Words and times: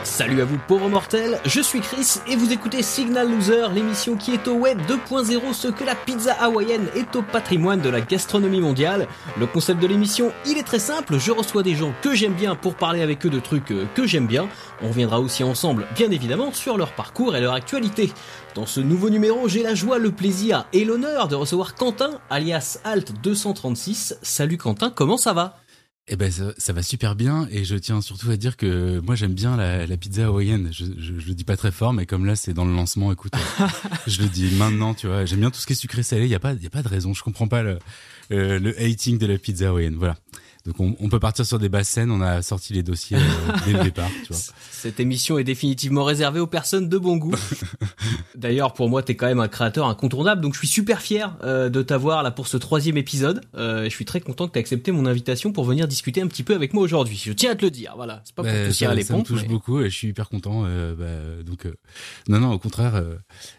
Salut 0.05 0.43
à 0.43 0.45
vous 0.45 0.59
pauvres 0.69 0.91
mortels, 0.91 1.41
je 1.47 1.63
suis 1.63 1.81
Chris 1.81 2.21
et 2.29 2.37
vous 2.37 2.53
écoutez 2.53 2.83
Signal 2.83 3.31
Loser, 3.31 3.69
l'émission 3.75 4.17
qui 4.17 4.35
est 4.35 4.47
au 4.47 4.53
web 4.53 4.79
2.0 4.83 5.55
ce 5.55 5.69
que 5.69 5.83
la 5.83 5.95
pizza 5.95 6.35
hawaïenne 6.35 6.89
est 6.95 7.17
au 7.17 7.23
patrimoine 7.23 7.81
de 7.81 7.89
la 7.89 8.03
gastronomie 8.03 8.61
mondiale. 8.61 9.09
Le 9.39 9.47
concept 9.47 9.81
de 9.81 9.87
l'émission, 9.87 10.31
il 10.47 10.59
est 10.59 10.63
très 10.63 10.79
simple, 10.79 11.19
je 11.19 11.33
reçois 11.33 11.63
des 11.63 11.75
gens 11.75 11.95
que 12.03 12.15
j'aime 12.15 12.35
bien 12.35 12.55
pour 12.55 12.75
parler 12.75 13.01
avec 13.01 13.25
eux 13.25 13.31
de 13.31 13.41
trucs 13.41 13.71
euh, 13.71 13.87
que 13.95 14.07
j'aime 14.07 14.27
bien. 14.27 14.47
On 14.83 14.89
reviendra 14.89 15.21
aussi 15.21 15.43
ensemble, 15.43 15.87
bien 15.97 16.11
évidemment, 16.11 16.53
sur 16.53 16.77
leur 16.77 16.93
parcours 16.93 17.35
et 17.35 17.41
leur 17.41 17.55
actualité. 17.55 18.13
Dans 18.55 18.67
ce 18.67 18.81
nouveau 18.81 19.09
numéro, 19.09 19.49
j'ai 19.49 19.63
la 19.63 19.75
joie, 19.75 19.99
le 19.99 20.13
plaisir 20.13 20.67
et 20.75 20.85
l'honneur 20.85 21.29
de 21.29 21.35
recevoir 21.35 21.75
Quentin, 21.75 22.21
alias 22.29 22.79
Alt236. 22.85 24.19
Salut 24.21 24.59
Quentin, 24.59 24.91
comment 24.91 25.17
ça 25.17 25.33
va? 25.33 25.64
Eh 26.07 26.17
ben 26.17 26.31
ça, 26.31 26.73
va 26.75 26.83
super 26.83 27.17
bien 27.17 27.49
et 27.51 27.65
je 27.65 27.77
tiens 27.77 28.03
surtout 28.03 28.31
à 28.31 28.37
dire 28.37 28.59
que 28.59 29.01
moi 29.01 29.15
j'aime 29.15 29.33
bien 29.33 29.57
la, 29.57 29.97
pizza 29.97 30.27
hawaïenne. 30.27 30.69
Je, 30.71 30.85
je, 30.99 31.13
le 31.13 31.35
dis 31.35 31.45
pas 31.45 31.57
très 31.57 31.73
fort, 31.73 31.95
mais 31.95 32.05
comme 32.05 32.27
là 32.27 32.37
c'est 32.37 32.53
dans 32.53 32.67
le 32.67 32.75
lancement, 32.75 33.11
écoute, 33.11 33.33
je 34.07 34.21
le 34.21 34.29
dis 34.29 34.55
maintenant, 34.57 34.93
tu 34.93 35.07
vois. 35.07 35.25
J'aime 35.25 35.41
bien 35.41 35.51
tout 35.51 35.61
ce 35.61 35.67
qui 35.67 35.73
est 35.73 35.77
sucré 35.77 36.03
salé. 36.03 36.25
Il 36.25 36.31
y 36.31 36.35
a 36.35 36.41
pas, 36.41 36.53
il 36.53 36.63
y 36.63 36.67
a 36.67 36.71
pas 36.71 36.83
de 36.83 36.89
raison. 36.89 37.15
Je 37.15 37.23
comprends 37.23 37.49
pas 37.49 37.63
le, 37.63 37.79
euh, 38.33 38.59
le 38.59 38.79
hating 38.79 39.17
de 39.17 39.27
la 39.27 39.39
pizza 39.39 39.69
hawaïenne. 39.69 39.97
Voilà. 39.97 40.17
Donc 40.67 40.81
on, 40.81 40.97
on, 40.99 41.11
peut 41.11 41.21
partir 41.21 41.45
sur 41.45 41.59
des 41.59 41.69
basses 41.69 41.91
scènes, 41.91 42.11
on 42.11 42.23
a 42.23 42.41
sorti 42.41 42.73
les 42.73 42.83
dossiers 42.83 43.19
euh, 43.19 43.53
dès 43.67 43.73
le 43.75 43.83
départ. 43.83 44.09
Tu 44.23 44.33
vois. 44.33 44.41
Cette 44.71 44.99
émission 44.99 45.39
est 45.39 45.45
définitivement 45.45 46.05
réservée 46.05 46.41
aux 46.41 46.47
personnes 46.47 46.89
de 46.89 46.97
bon 46.97 47.19
goût. 47.19 47.35
D'ailleurs, 48.35 48.73
pour 48.73 48.89
moi, 48.89 49.03
t'es 49.03 49.15
quand 49.15 49.27
même 49.27 49.41
un 49.41 49.49
créateur 49.49 49.87
incontournable, 49.87 50.41
donc 50.41 50.55
je 50.55 50.61
suis 50.61 50.69
super 50.69 51.03
fier 51.03 51.37
euh, 51.43 51.69
de 51.69 51.83
t'avoir 51.83 52.23
là 52.23 52.31
pour 52.31 52.47
ce 52.47 52.57
troisième 52.57 52.97
épisode. 52.97 53.43
Euh, 53.55 53.85
je 53.85 53.91
suis 53.91 54.07
très 54.07 54.23
content 54.23 54.49
que 54.49 54.53
t'aies 54.53 54.61
accepté 54.61 54.91
mon 54.91 55.05
invitation 55.05 55.53
pour 55.53 55.65
venir 55.65 55.87
discuter 55.87 56.23
un 56.23 56.29
petit 56.29 56.43
peu 56.43 56.55
avec 56.55 56.73
moi 56.73 56.83
aujourd'hui. 56.83 57.21
Je 57.23 57.33
tiens 57.33 57.51
à 57.51 57.57
te 57.57 57.65
le 57.65 57.71
dire, 57.71 57.93
voilà. 57.97 58.23
C'est 58.25 58.35
pas 58.35 58.43
pour 58.43 58.51
bah, 58.51 58.67
te 58.67 58.73
tirer 58.73 58.95
les 58.95 59.05
pompes. 59.05 59.27
Ça 59.27 59.35
me 59.35 59.39
touche 59.39 59.47
beaucoup 59.47 59.83
et 59.83 59.91
je 59.91 59.95
suis 59.95 60.09
hyper 60.09 60.31
content. 60.31 60.63
Bah, 60.63 61.43
donc 61.45 61.69
non, 62.29 62.41
non, 62.41 62.53
au 62.53 62.59
contraire, 62.59 63.05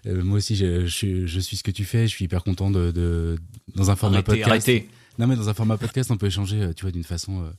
moi 0.05 0.37
aussi, 0.37 0.55
je, 0.55 0.87
je, 0.87 1.27
je, 1.27 1.39
suis 1.39 1.58
ce 1.58 1.63
que 1.63 1.71
tu 1.71 1.85
fais. 1.85 2.08
Je 2.08 2.11
suis 2.15 2.25
hyper 2.25 2.43
content 2.43 2.71
de, 2.71 2.89
de 2.89 3.37
dans 3.75 3.91
un 3.91 3.95
format 3.95 4.23
podcast. 4.23 4.49
Arrêtez. 4.49 4.89
Non, 5.17 5.27
mais 5.27 5.35
dans 5.35 5.47
un 5.47 5.53
format 5.53 5.77
podcast, 5.77 6.11
on 6.11 6.17
peut 6.17 6.27
échanger, 6.27 6.61
euh, 6.61 6.73
tu 6.73 6.83
vois, 6.83 6.91
d'une 6.91 7.03
façon 7.03 7.44
euh, 7.44 7.52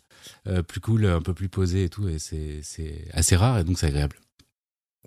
euh, 0.49 0.63
plus 0.63 0.81
cool, 0.81 1.07
un 1.07 1.23
peu 1.23 1.33
plus 1.33 1.49
posée 1.49 1.85
et 1.85 1.89
tout, 1.89 2.07
et 2.09 2.19
c'est 2.19 3.09
assez 3.13 3.37
rare 3.37 3.59
et 3.59 3.65
donc 3.65 3.79
c'est 3.79 3.87
agréable. 3.87 4.17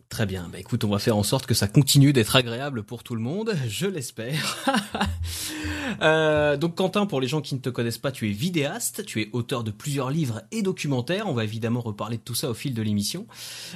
Très 0.10 0.26
bien, 0.26 0.50
bah 0.52 0.58
écoute, 0.58 0.84
on 0.84 0.90
va 0.90 0.98
faire 0.98 1.16
en 1.16 1.22
sorte 1.22 1.46
que 1.46 1.54
ça 1.54 1.68
continue 1.68 2.14
d'être 2.14 2.36
agréable 2.36 2.82
pour 2.82 3.04
tout 3.04 3.14
le 3.14 3.22
monde, 3.22 3.56
je 3.68 3.86
l'espère. 3.86 4.58
donc 6.60 6.74
Quentin, 6.76 7.06
pour 7.06 7.22
les 7.22 7.28
gens 7.28 7.42
qui 7.42 7.54
ne 7.54 7.60
te 7.60 7.70
connaissent 7.70 8.00
pas, 8.00 8.12
tu 8.12 8.28
es 8.28 8.32
vidéaste, 8.32 9.06
tu 9.06 9.22
es 9.22 9.30
auteur 9.34 9.64
de 9.64 9.70
plusieurs 9.70 10.10
livres 10.10 10.42
et 10.52 10.64
documentaires, 10.64 11.28
on 11.28 11.34
va 11.34 11.44
évidemment 11.44 11.82
reparler 11.82 12.18
de 12.18 12.24
tout 12.24 12.34
ça 12.34 12.50
au 12.50 12.56
fil 12.56 12.74
de 12.74 12.82
l'émission. 12.82 13.28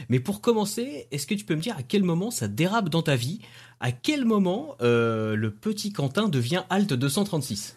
Mais 0.09 0.19
pour 0.19 0.41
commencer, 0.41 1.07
est-ce 1.11 1.27
que 1.27 1.35
tu 1.35 1.45
peux 1.45 1.55
me 1.55 1.61
dire 1.61 1.77
à 1.77 1.83
quel 1.83 2.01
moment 2.01 2.31
ça 2.31 2.47
dérape 2.47 2.89
dans 2.89 3.03
ta 3.03 3.15
vie? 3.15 3.39
À 3.79 3.91
quel 3.91 4.25
moment 4.25 4.75
le 4.79 5.49
petit 5.49 5.93
Quentin 5.93 6.29
devient 6.29 6.63
Alt 6.71 6.93
236 6.93 7.75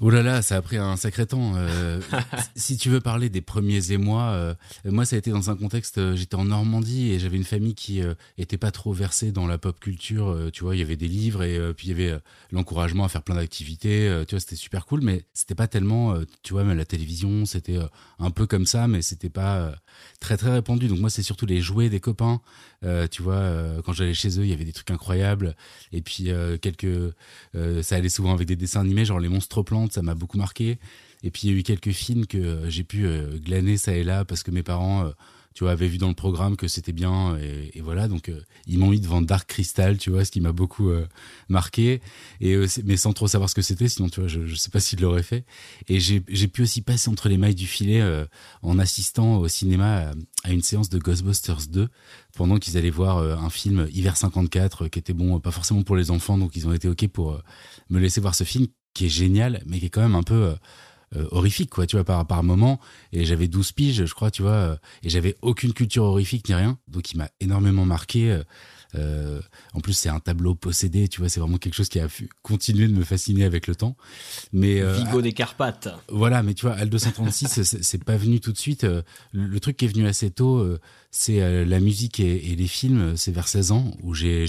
Oh 0.00 0.10
là 0.10 0.22
là, 0.22 0.42
ça 0.42 0.56
a 0.56 0.62
pris 0.62 0.76
un 0.76 0.96
sacré 0.96 1.26
temps. 1.26 1.54
Euh, 1.56 2.00
si 2.56 2.76
tu 2.76 2.90
veux 2.90 3.00
parler 3.00 3.30
des 3.30 3.40
premiers 3.40 3.92
émois, 3.92 4.30
euh, 4.32 4.54
moi 4.84 5.06
ça 5.06 5.16
a 5.16 5.18
été 5.18 5.30
dans 5.30 5.50
un 5.50 5.56
contexte, 5.56 5.98
euh, 5.98 6.14
j'étais 6.14 6.34
en 6.34 6.44
Normandie 6.44 7.12
et 7.12 7.18
j'avais 7.18 7.36
une 7.36 7.44
famille 7.44 7.74
qui 7.74 8.02
était 8.36 8.58
pas 8.58 8.70
trop 8.70 8.92
versée 8.92 9.32
dans 9.32 9.46
la 9.46 9.58
pop 9.58 9.78
culture. 9.80 10.50
tu 10.52 10.64
vois, 10.64 10.76
il 10.76 10.80
y 10.80 10.82
avait 10.82 10.96
des 10.96 11.08
livres 11.08 11.42
et 11.42 11.72
puis 11.74 11.88
il 11.88 11.98
y 11.98 12.02
avait 12.02 12.18
l'encouragement 12.50 13.04
à 13.04 13.08
faire 13.08 13.22
plein 13.22 13.36
d'activités. 13.36 14.22
tu 14.28 14.34
vois, 14.34 14.40
c'était 14.40 14.56
super 14.56 14.86
cool, 14.86 15.00
mais 15.00 15.24
c'était 15.32 15.54
pas 15.54 15.66
tellement, 15.66 16.14
tu 16.42 16.52
vois, 16.52 16.64
même 16.64 16.76
la 16.76 16.84
télévision, 16.84 17.46
c'était 17.46 17.78
un 18.18 18.30
peu 18.30 18.46
comme 18.46 18.66
ça, 18.66 18.88
mais 18.88 19.02
c'était 19.02 19.30
pas 19.30 19.74
très 20.20 20.36
très 20.36 20.52
répandu. 20.52 20.88
Donc 20.88 20.98
moi 20.98 21.10
c'est 21.10 21.22
surtout 21.22 21.46
les 21.46 21.60
jouets 21.60 21.88
des 21.88 22.00
copains. 22.00 22.40
tu 23.10 23.22
vois, 23.22 23.50
quand 23.84 23.92
j'allais 23.92 24.14
chez 24.14 24.38
eux, 24.38 24.44
il 24.44 24.50
y 24.50 24.52
avait 24.52 24.64
des 24.64 24.72
trucs 24.72 24.90
incroyables. 24.90 25.56
Et 25.92 26.02
puis 26.02 26.30
quelques, 26.60 27.14
ça 27.82 27.96
allait 27.96 28.08
souvent 28.08 28.32
avec 28.32 28.46
des 28.46 28.56
dessins 28.56 28.80
animés, 28.80 29.04
genre 29.04 29.20
les 29.20 29.28
monstres 29.28 29.62
plans 29.62 29.86
ça 29.90 30.02
m'a 30.02 30.14
beaucoup 30.14 30.38
marqué. 30.38 30.78
Et 31.22 31.30
puis 31.30 31.42
il 31.44 31.52
y 31.52 31.54
a 31.54 31.58
eu 31.58 31.62
quelques 31.62 31.90
films 31.90 32.26
que 32.26 32.38
euh, 32.38 32.70
j'ai 32.70 32.84
pu 32.84 33.06
euh, 33.06 33.38
glaner 33.38 33.76
ça 33.76 33.92
et 33.92 34.04
là 34.04 34.24
parce 34.24 34.42
que 34.42 34.50
mes 34.50 34.62
parents, 34.62 35.06
euh, 35.06 35.10
tu 35.56 35.64
vois, 35.64 35.72
avaient 35.72 35.88
vu 35.88 35.96
dans 35.96 36.08
le 36.08 36.14
programme 36.14 36.54
que 36.54 36.68
c'était 36.68 36.92
bien 36.92 37.38
et, 37.38 37.80
voilà. 37.80 38.08
Donc 38.08 38.30
ils 38.66 38.78
m'ont 38.78 38.90
mis 38.90 39.00
devant 39.00 39.22
Dark 39.22 39.48
Crystal, 39.48 39.96
tu 39.96 40.10
vois, 40.10 40.26
ce 40.26 40.30
qui 40.30 40.42
m'a 40.42 40.52
beaucoup 40.52 40.90
marqué. 41.48 42.02
Et 42.42 42.58
mais 42.84 42.98
sans 42.98 43.14
trop 43.14 43.26
savoir 43.26 43.48
ce 43.48 43.54
que 43.54 43.62
c'était, 43.62 43.88
sinon 43.88 44.10
tu 44.10 44.20
vois, 44.20 44.28
je, 44.28 44.44
je 44.44 44.54
sais 44.54 44.68
pas 44.68 44.80
s'il 44.80 45.00
l'aurait 45.00 45.22
fait. 45.22 45.46
Et 45.88 45.98
j'ai 45.98 46.48
pu 46.48 46.60
aussi 46.60 46.82
passer 46.82 47.08
entre 47.08 47.30
les 47.30 47.38
mailles 47.38 47.54
du 47.54 47.66
filet 47.66 48.04
en 48.60 48.78
assistant 48.78 49.38
au 49.38 49.48
cinéma 49.48 50.12
à, 50.44 50.52
une 50.52 50.60
séance 50.60 50.90
de 50.90 50.98
Ghostbusters 50.98 51.68
2 51.70 51.88
pendant 52.34 52.58
qu'ils 52.58 52.76
allaient 52.76 52.90
voir 52.90 53.18
un 53.18 53.48
film 53.48 53.88
Hiver 53.90 54.18
54 54.18 54.88
qui 54.88 54.98
était 54.98 55.14
bon, 55.14 55.40
pas 55.40 55.52
forcément 55.52 55.82
pour 55.84 55.96
les 55.96 56.10
enfants, 56.10 56.36
donc 56.36 56.54
ils 56.54 56.68
ont 56.68 56.74
été 56.74 56.86
ok 56.86 57.08
pour 57.08 57.40
me 57.88 57.98
laisser 57.98 58.20
voir 58.20 58.34
ce 58.34 58.44
film 58.44 58.66
qui 58.92 59.06
est 59.06 59.10
génial, 59.10 59.62
mais 59.64 59.78
qui 59.78 59.86
est 59.86 59.90
quand 59.90 60.02
même 60.02 60.16
un 60.16 60.22
peu 60.22 60.54
euh, 61.14 61.16
euh, 61.16 61.28
horrifique, 61.30 61.70
quoi, 61.70 61.86
tu 61.86 61.96
vois, 61.96 62.04
par, 62.04 62.26
par 62.26 62.42
moment. 62.42 62.80
Et 63.12 63.24
j'avais 63.24 63.48
12 63.48 63.72
piges, 63.72 64.04
je 64.04 64.14
crois, 64.14 64.30
tu 64.30 64.42
vois, 64.42 64.52
euh, 64.52 64.76
et 65.02 65.08
j'avais 65.08 65.36
aucune 65.42 65.72
culture 65.72 66.04
horrifique 66.04 66.48
ni 66.48 66.54
rien. 66.54 66.78
Donc 66.88 67.12
il 67.12 67.18
m'a 67.18 67.28
énormément 67.40 67.84
marqué. 67.84 68.40
Euh, 68.96 69.40
en 69.74 69.80
plus, 69.80 69.92
c'est 69.92 70.08
un 70.08 70.20
tableau 70.20 70.54
possédé, 70.54 71.08
tu 71.08 71.20
vois, 71.20 71.28
c'est 71.28 71.40
vraiment 71.40 71.58
quelque 71.58 71.74
chose 71.74 71.88
qui 71.88 72.00
a 72.00 72.08
continué 72.42 72.88
de 72.88 72.92
me 72.92 73.04
fasciner 73.04 73.44
avec 73.44 73.66
le 73.66 73.74
temps. 73.74 73.96
Mais 74.52 74.80
Vigo 74.96 75.22
des 75.22 75.32
Carpates. 75.32 75.88
Voilà, 76.08 76.42
mais 76.42 76.54
tu 76.54 76.66
vois, 76.66 76.74
Al 76.74 76.88
236, 76.88 77.78
c'est 77.80 78.04
pas 78.04 78.16
venu 78.16 78.40
tout 78.40 78.52
de 78.52 78.58
suite. 78.58 78.86
Le, 79.32 79.60
truc 79.60 79.76
qui 79.76 79.84
est 79.84 79.88
venu 79.88 80.06
assez 80.06 80.30
tôt, 80.30 80.66
c'est 81.10 81.64
la 81.64 81.80
musique 81.80 82.20
et, 82.20 82.52
et, 82.52 82.56
les 82.56 82.66
films. 82.66 83.16
C'est 83.16 83.32
vers 83.32 83.48
16 83.48 83.72
ans 83.72 83.94
où 84.02 84.14
j'ai 84.14 84.46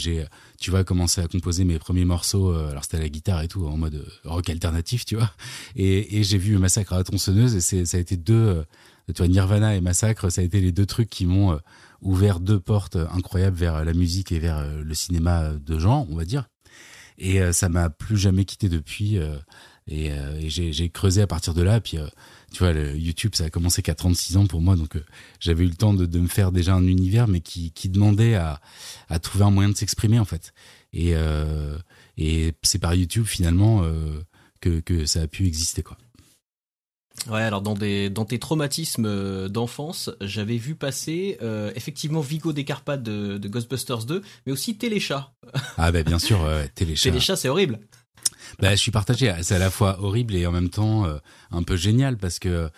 tu 0.60 0.72
vois, 0.72 0.84
commencer 0.84 1.22
à 1.22 1.28
composer 1.28 1.64
mes 1.64 1.80
premiers 1.80 2.06
morceaux. 2.06 2.52
Euh, 2.52 2.72
alors 2.72 2.84
c'était 2.84 3.00
la 3.00 3.10
guitare 3.10 3.42
et 3.42 3.48
tout, 3.48 3.66
en 3.66 3.78
mode 3.78 3.96
euh, 3.96 4.06
rock 4.26 4.50
alternatif, 4.50 5.06
tu 5.06 5.16
vois. 5.16 5.32
Et, 5.76 6.18
et 6.18 6.24
j'ai 6.24 6.38
vu 6.38 6.58
Massacre 6.58 6.94
à 6.94 6.98
la 6.98 7.04
tronçonneuse 7.04 7.56
et 7.56 7.86
ça 7.86 7.98
a 7.98 8.00
été 8.00 8.18
deux, 8.18 8.34
euh, 8.34 8.64
tu 9.08 9.18
vois, 9.18 9.28
Nirvana 9.28 9.76
et 9.76 9.82
Massacre, 9.82 10.30
ça 10.32 10.42
a 10.42 10.44
été 10.44 10.60
les 10.60 10.72
deux 10.72 10.86
trucs 10.86 11.10
qui 11.10 11.26
m'ont 11.26 11.60
ouvert 12.02 12.40
deux 12.40 12.60
portes 12.60 12.98
incroyables 13.12 13.58
vers 13.58 13.86
la 13.86 13.94
musique 13.94 14.32
et 14.32 14.40
vers 14.40 14.64
le 14.66 14.94
cinéma 14.94 15.52
de 15.54 15.80
genre, 15.80 16.06
on 16.10 16.16
va 16.16 16.26
dire. 16.26 16.48
Et 17.18 17.52
ça 17.52 17.68
m'a 17.70 17.90
plus 17.90 18.18
jamais 18.18 18.46
quitté 18.46 18.70
depuis. 18.70 19.18
et, 19.88 20.08
et 20.08 20.50
j'ai, 20.50 20.90
creusé 20.90 21.22
à 21.22 21.28
partir 21.28 21.54
de 21.54 21.64
là. 21.64 21.82
Puis 21.82 21.98
tu 22.52 22.60
vois, 22.60 22.72
le 22.72 22.96
YouTube, 22.96 23.36
ça 23.36 23.46
a 23.46 23.50
commencé 23.50 23.82
qu'à 23.82 23.94
36 23.94 24.38
ans 24.38 24.48
pour 24.48 24.62
moi, 24.62 24.76
donc 24.76 24.96
euh, 24.96 25.04
j'avais 25.40 25.66
eu 25.66 25.68
le 25.68 25.76
temps 25.76 25.94
de, 25.94 26.06
de, 26.06 26.20
me 26.20 26.28
faire 26.28 26.52
déjà 26.52 26.74
un 26.74 26.86
univers, 26.88 27.28
mais 27.28 27.42
qui, 27.42 27.72
qui 27.72 27.90
demandait 27.90 28.36
à, 28.36 28.62
à 29.10 29.20
trouver 29.20 29.44
un 29.44 29.52
moyen 29.52 29.70
de 29.70 29.76
s'exprimer 29.76 30.20
en 30.20 30.26
fait. 30.26 30.54
Et, 30.94 31.12
euh, 31.14 31.78
et 32.18 32.54
c'est 32.64 32.80
par 32.80 32.96
YouTube 32.96 33.26
finalement 33.26 33.84
euh, 33.84 34.22
que, 34.62 34.80
que 34.80 35.06
ça 35.06 35.22
a 35.22 35.28
pu 35.28 35.46
exister 35.46 35.84
quoi. 35.84 35.98
Ouais, 37.30 37.42
alors 37.42 37.62
dans 37.62 37.74
des 37.74 38.10
dans 38.10 38.26
tes 38.26 38.40
traumatismes 38.40 39.06
euh, 39.06 39.50
d'enfance, 39.50 40.10
j'avais 40.22 40.58
vu 40.58 40.76
passer 40.76 41.38
euh, 41.42 41.72
effectivement 41.76 42.22
Vigo 42.22 42.54
des 42.54 42.64
Carpates 42.64 43.04
de, 43.04 43.38
de, 43.38 43.48
Ghostbusters 43.50 44.06
2, 44.06 44.22
mais 44.46 44.52
aussi 44.52 44.78
Téléchat. 44.78 45.34
Ah 45.78 45.92
ben 45.92 46.04
bien 46.04 46.20
sûr, 46.20 46.44
euh, 46.46 46.66
Téléchat. 46.76 47.10
Téléchat, 47.10 47.36
c'est 47.36 47.50
horrible. 47.50 47.80
Bah, 48.60 48.72
je 48.72 48.82
suis 48.82 48.92
partagé. 48.92 49.34
C'est 49.42 49.56
à 49.56 49.60
la 49.60 49.70
fois 49.70 50.02
horrible 50.02 50.36
et 50.36 50.46
en 50.46 50.52
même 50.52 50.70
temps 50.70 51.06
euh, 51.06 51.18
un 51.52 51.64
peu 51.64 51.76
génial 51.76 52.18
parce 52.18 52.40
que 52.40 52.70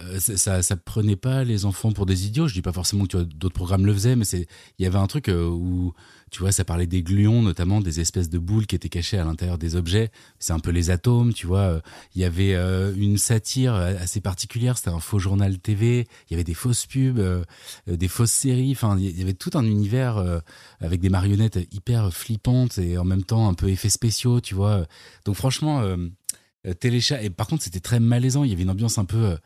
euh, 0.00 0.18
ça, 0.18 0.62
ça 0.62 0.76
prenait 0.76 1.16
pas 1.16 1.44
les 1.44 1.64
enfants 1.64 1.92
pour 1.92 2.06
des 2.06 2.26
idiots. 2.26 2.48
Je 2.48 2.54
dis 2.54 2.62
pas 2.62 2.72
forcément 2.72 3.06
que 3.06 3.18
d'autres 3.18 3.54
programmes 3.54 3.86
le 3.86 3.92
faisaient, 3.92 4.16
mais 4.16 4.24
c'est, 4.24 4.46
il 4.78 4.84
y 4.84 4.86
avait 4.86 4.98
un 4.98 5.06
truc 5.06 5.28
euh, 5.28 5.46
où 5.46 5.92
tu 6.32 6.40
vois, 6.40 6.50
ça 6.50 6.64
parlait 6.64 6.86
des 6.86 7.02
gluons, 7.02 7.42
notamment 7.42 7.82
des 7.82 8.00
espèces 8.00 8.30
de 8.30 8.38
boules 8.38 8.66
qui 8.66 8.74
étaient 8.74 8.88
cachées 8.88 9.18
à 9.18 9.24
l'intérieur 9.24 9.58
des 9.58 9.76
objets. 9.76 10.10
C'est 10.38 10.54
un 10.54 10.60
peu 10.60 10.70
les 10.70 10.88
atomes, 10.88 11.34
tu 11.34 11.46
vois. 11.46 11.82
Il 12.14 12.22
y 12.22 12.24
avait 12.24 12.54
euh, 12.54 12.94
une 12.96 13.18
satire 13.18 13.74
assez 13.74 14.22
particulière. 14.22 14.78
C'était 14.78 14.88
un 14.88 14.98
faux 14.98 15.18
journal 15.18 15.58
TV. 15.58 16.08
Il 16.28 16.32
y 16.32 16.34
avait 16.34 16.42
des 16.42 16.54
fausses 16.54 16.86
pubs, 16.86 17.18
euh, 17.18 17.44
des 17.86 18.08
fausses 18.08 18.32
séries. 18.32 18.72
Enfin, 18.72 18.96
il 18.98 19.18
y 19.18 19.20
avait 19.20 19.34
tout 19.34 19.50
un 19.52 19.66
univers 19.66 20.16
euh, 20.16 20.38
avec 20.80 21.00
des 21.00 21.10
marionnettes 21.10 21.58
hyper 21.70 22.10
flippantes 22.10 22.78
et 22.78 22.96
en 22.96 23.04
même 23.04 23.24
temps 23.24 23.46
un 23.46 23.54
peu 23.54 23.68
effets 23.68 23.90
spéciaux, 23.90 24.40
tu 24.40 24.54
vois. 24.54 24.86
Donc 25.26 25.36
franchement, 25.36 25.84
téléchat. 26.80 27.22
Et 27.22 27.28
par 27.28 27.46
contre, 27.46 27.62
c'était 27.62 27.80
très 27.80 28.00
malaisant. 28.00 28.42
Il 28.44 28.50
y 28.50 28.54
avait 28.54 28.62
une 28.62 28.70
ambiance 28.70 28.96
un 28.96 29.04
peu 29.04 29.36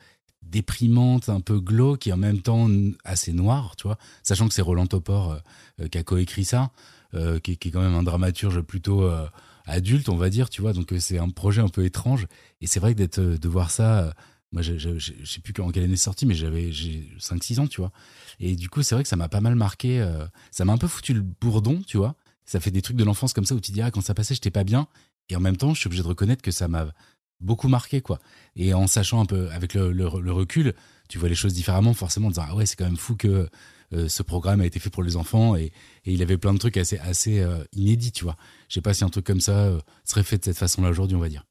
déprimante, 0.43 1.29
un 1.29 1.41
peu 1.41 1.61
glauque 1.61 2.07
et 2.07 2.13
en 2.13 2.17
même 2.17 2.41
temps 2.41 2.69
assez 3.05 3.33
noire, 3.33 3.77
tu 3.77 3.87
vois. 3.87 3.99
Sachant 4.23 4.49
que 4.49 4.55
c'est 4.55 4.63
Roland 4.63 4.87
Topor 4.87 5.39
euh, 5.81 5.89
qui 5.89 5.99
a 5.99 6.03
coécrit 6.03 6.45
ça, 6.45 6.71
euh, 7.15 7.39
qui, 7.39 7.53
est 7.53 7.71
quand 7.71 7.81
même 7.81 7.95
un 7.95 8.03
dramaturge 8.03 8.61
plutôt 8.63 9.03
euh, 9.03 9.27
adulte, 9.67 10.09
on 10.09 10.17
va 10.17 10.31
dire, 10.31 10.49
tu 10.49 10.63
vois. 10.63 10.73
Donc 10.73 10.93
c'est 10.99 11.19
un 11.19 11.29
projet 11.31 11.61
un 11.61 11.69
peu 11.69 11.85
étrange. 11.85 12.27
Et 12.61 12.67
c'est 12.67 12.81
vrai 12.81 12.95
que 12.95 12.99
d'être 12.99 13.21
de 13.21 13.49
voir 13.49 13.71
ça, 13.71 14.15
moi 14.53 14.63
je, 14.63 14.79
je, 14.79 14.99
je, 14.99 15.13
sais 15.25 15.41
plus 15.41 15.55
en 15.63 15.71
quelle 15.71 15.85
année 15.85 15.97
c'est 15.97 16.05
sorti, 16.05 16.27
mais 16.27 16.35
j'avais 16.35 16.73
j'ai 16.73 17.11
5-6 17.19 17.61
ans, 17.61 17.67
tu 17.67 17.81
vois. 17.81 17.93
Et 18.39 18.57
du 18.57 18.69
coup 18.69 18.83
c'est 18.83 18.95
vrai 18.95 19.03
que 19.03 19.09
ça 19.09 19.17
m'a 19.17 19.29
pas 19.29 19.41
mal 19.41 19.57
marqué. 19.57 20.07
ça 20.51 20.65
m'a 20.65 20.73
un 20.73 20.79
peu 20.79 20.89
foutu 20.89 21.15
le 21.15 21.23
bourdon, 21.23 21.83
tu 21.87 21.97
vois. 21.97 22.15
Ça 22.45 22.61
fait 22.61 22.71
des 22.71 22.83
trucs 22.83 22.97
de 22.97 23.03
l'enfance 23.03 23.33
comme 23.33 23.45
ça 23.45 23.57
où 23.57 23.61
tu 23.61 23.73
dis 23.73 23.83
ah 23.83 23.91
quand 23.91 24.01
ça 24.01 24.15
passait 24.15 24.35
j'étais 24.35 24.53
pas 24.53 24.65
bien. 24.65 24.87
et 25.29 25.37
en 25.37 25.41
même 25.41 25.57
temps, 25.57 25.75
je 25.75 25.81
suis 25.81 25.89
obligé 25.89 26.05
de 26.05 26.09
reconnaître 26.09 26.43
que 26.43 26.53
ça 26.53 26.69
m'a 26.69 26.87
beaucoup 27.41 27.69
marqué, 27.69 28.01
quoi. 28.01 28.19
Et 28.55 28.75
en 28.75 28.87
sachant 28.87 29.21
un 29.21 29.27
peu, 29.27 29.51
avec 29.51 29.75
le, 29.75 30.07
recul, 30.07 30.75
tu 31.09 31.19
vois 31.19 31.29
les 31.29 31.35
choses 31.35 31.55
différemment, 31.55 31.95
forcément, 31.95 32.29
en 32.29 32.31
disant, 32.31 32.47
ah 32.49 32.55
ouais, 32.55 32.67
c'est 32.67 32.77
quand 32.77 32.85
même 32.85 32.97
fou 32.97 33.17
que 33.17 33.49
euh, 33.93 34.09
ce 34.09 34.23
programme 34.23 34.61
a 34.61 34.67
été 34.67 34.81
fait 34.81 34.91
pour 34.91 35.03
les 35.03 35.17
enfants 35.17 35.55
et, 35.57 35.73
il 36.05 36.23
avait 36.23 36.39
plein 36.39 36.53
de 36.53 36.59
trucs 36.59 36.77
assez, 36.77 36.99
euh, 37.41 37.65
inédits, 37.73 38.13
tu 38.13 38.25
vois. 38.25 38.37
Je 38.69 38.75
sais 38.75 38.81
pas 38.81 38.95
si 38.95 39.05
un 39.05 39.09
truc 39.09 39.27
comme 39.27 39.41
ça 39.41 39.59
euh, 39.59 39.81
serait 40.05 40.23
fait 40.23 40.39
de 40.39 40.45
cette 40.45 40.59
façon-là 40.59 40.91
aujourd'hui, 40.91 41.17
on 41.17 41.21
va 41.21 41.29
dire. 41.29 41.45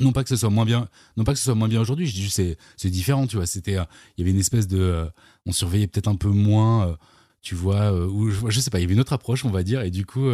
Non 0.00 0.12
pas 0.12 0.22
que 0.22 0.28
ce 0.28 0.36
soit 0.36 0.50
moins 0.50 0.64
bien, 0.64 0.88
non 1.16 1.24
pas 1.24 1.32
que 1.32 1.38
ce 1.38 1.44
soit 1.44 1.56
moins 1.56 1.66
bien 1.66 1.80
aujourd'hui, 1.80 2.06
je 2.06 2.12
dis 2.12 2.22
juste 2.22 2.40
c'est 2.76 2.90
différent, 2.90 3.26
tu 3.26 3.36
vois. 3.36 3.46
C'était, 3.46 3.72
il 3.72 4.18
y 4.18 4.22
avait 4.22 4.30
une 4.30 4.38
espèce 4.38 4.68
de, 4.68 5.08
on 5.44 5.50
surveillait 5.50 5.88
peut-être 5.88 6.06
un 6.06 6.14
peu 6.14 6.28
moins, 6.28 6.96
tu 7.42 7.56
vois, 7.56 7.92
ou 7.92 8.30
je 8.30 8.60
sais 8.60 8.70
pas, 8.70 8.78
il 8.78 8.82
y 8.82 8.84
avait 8.84 8.94
une 8.94 9.00
autre 9.00 9.12
approche, 9.12 9.44
on 9.44 9.50
va 9.50 9.64
dire, 9.64 9.80
et 9.80 9.90
du 9.90 10.06
coup, 10.06 10.30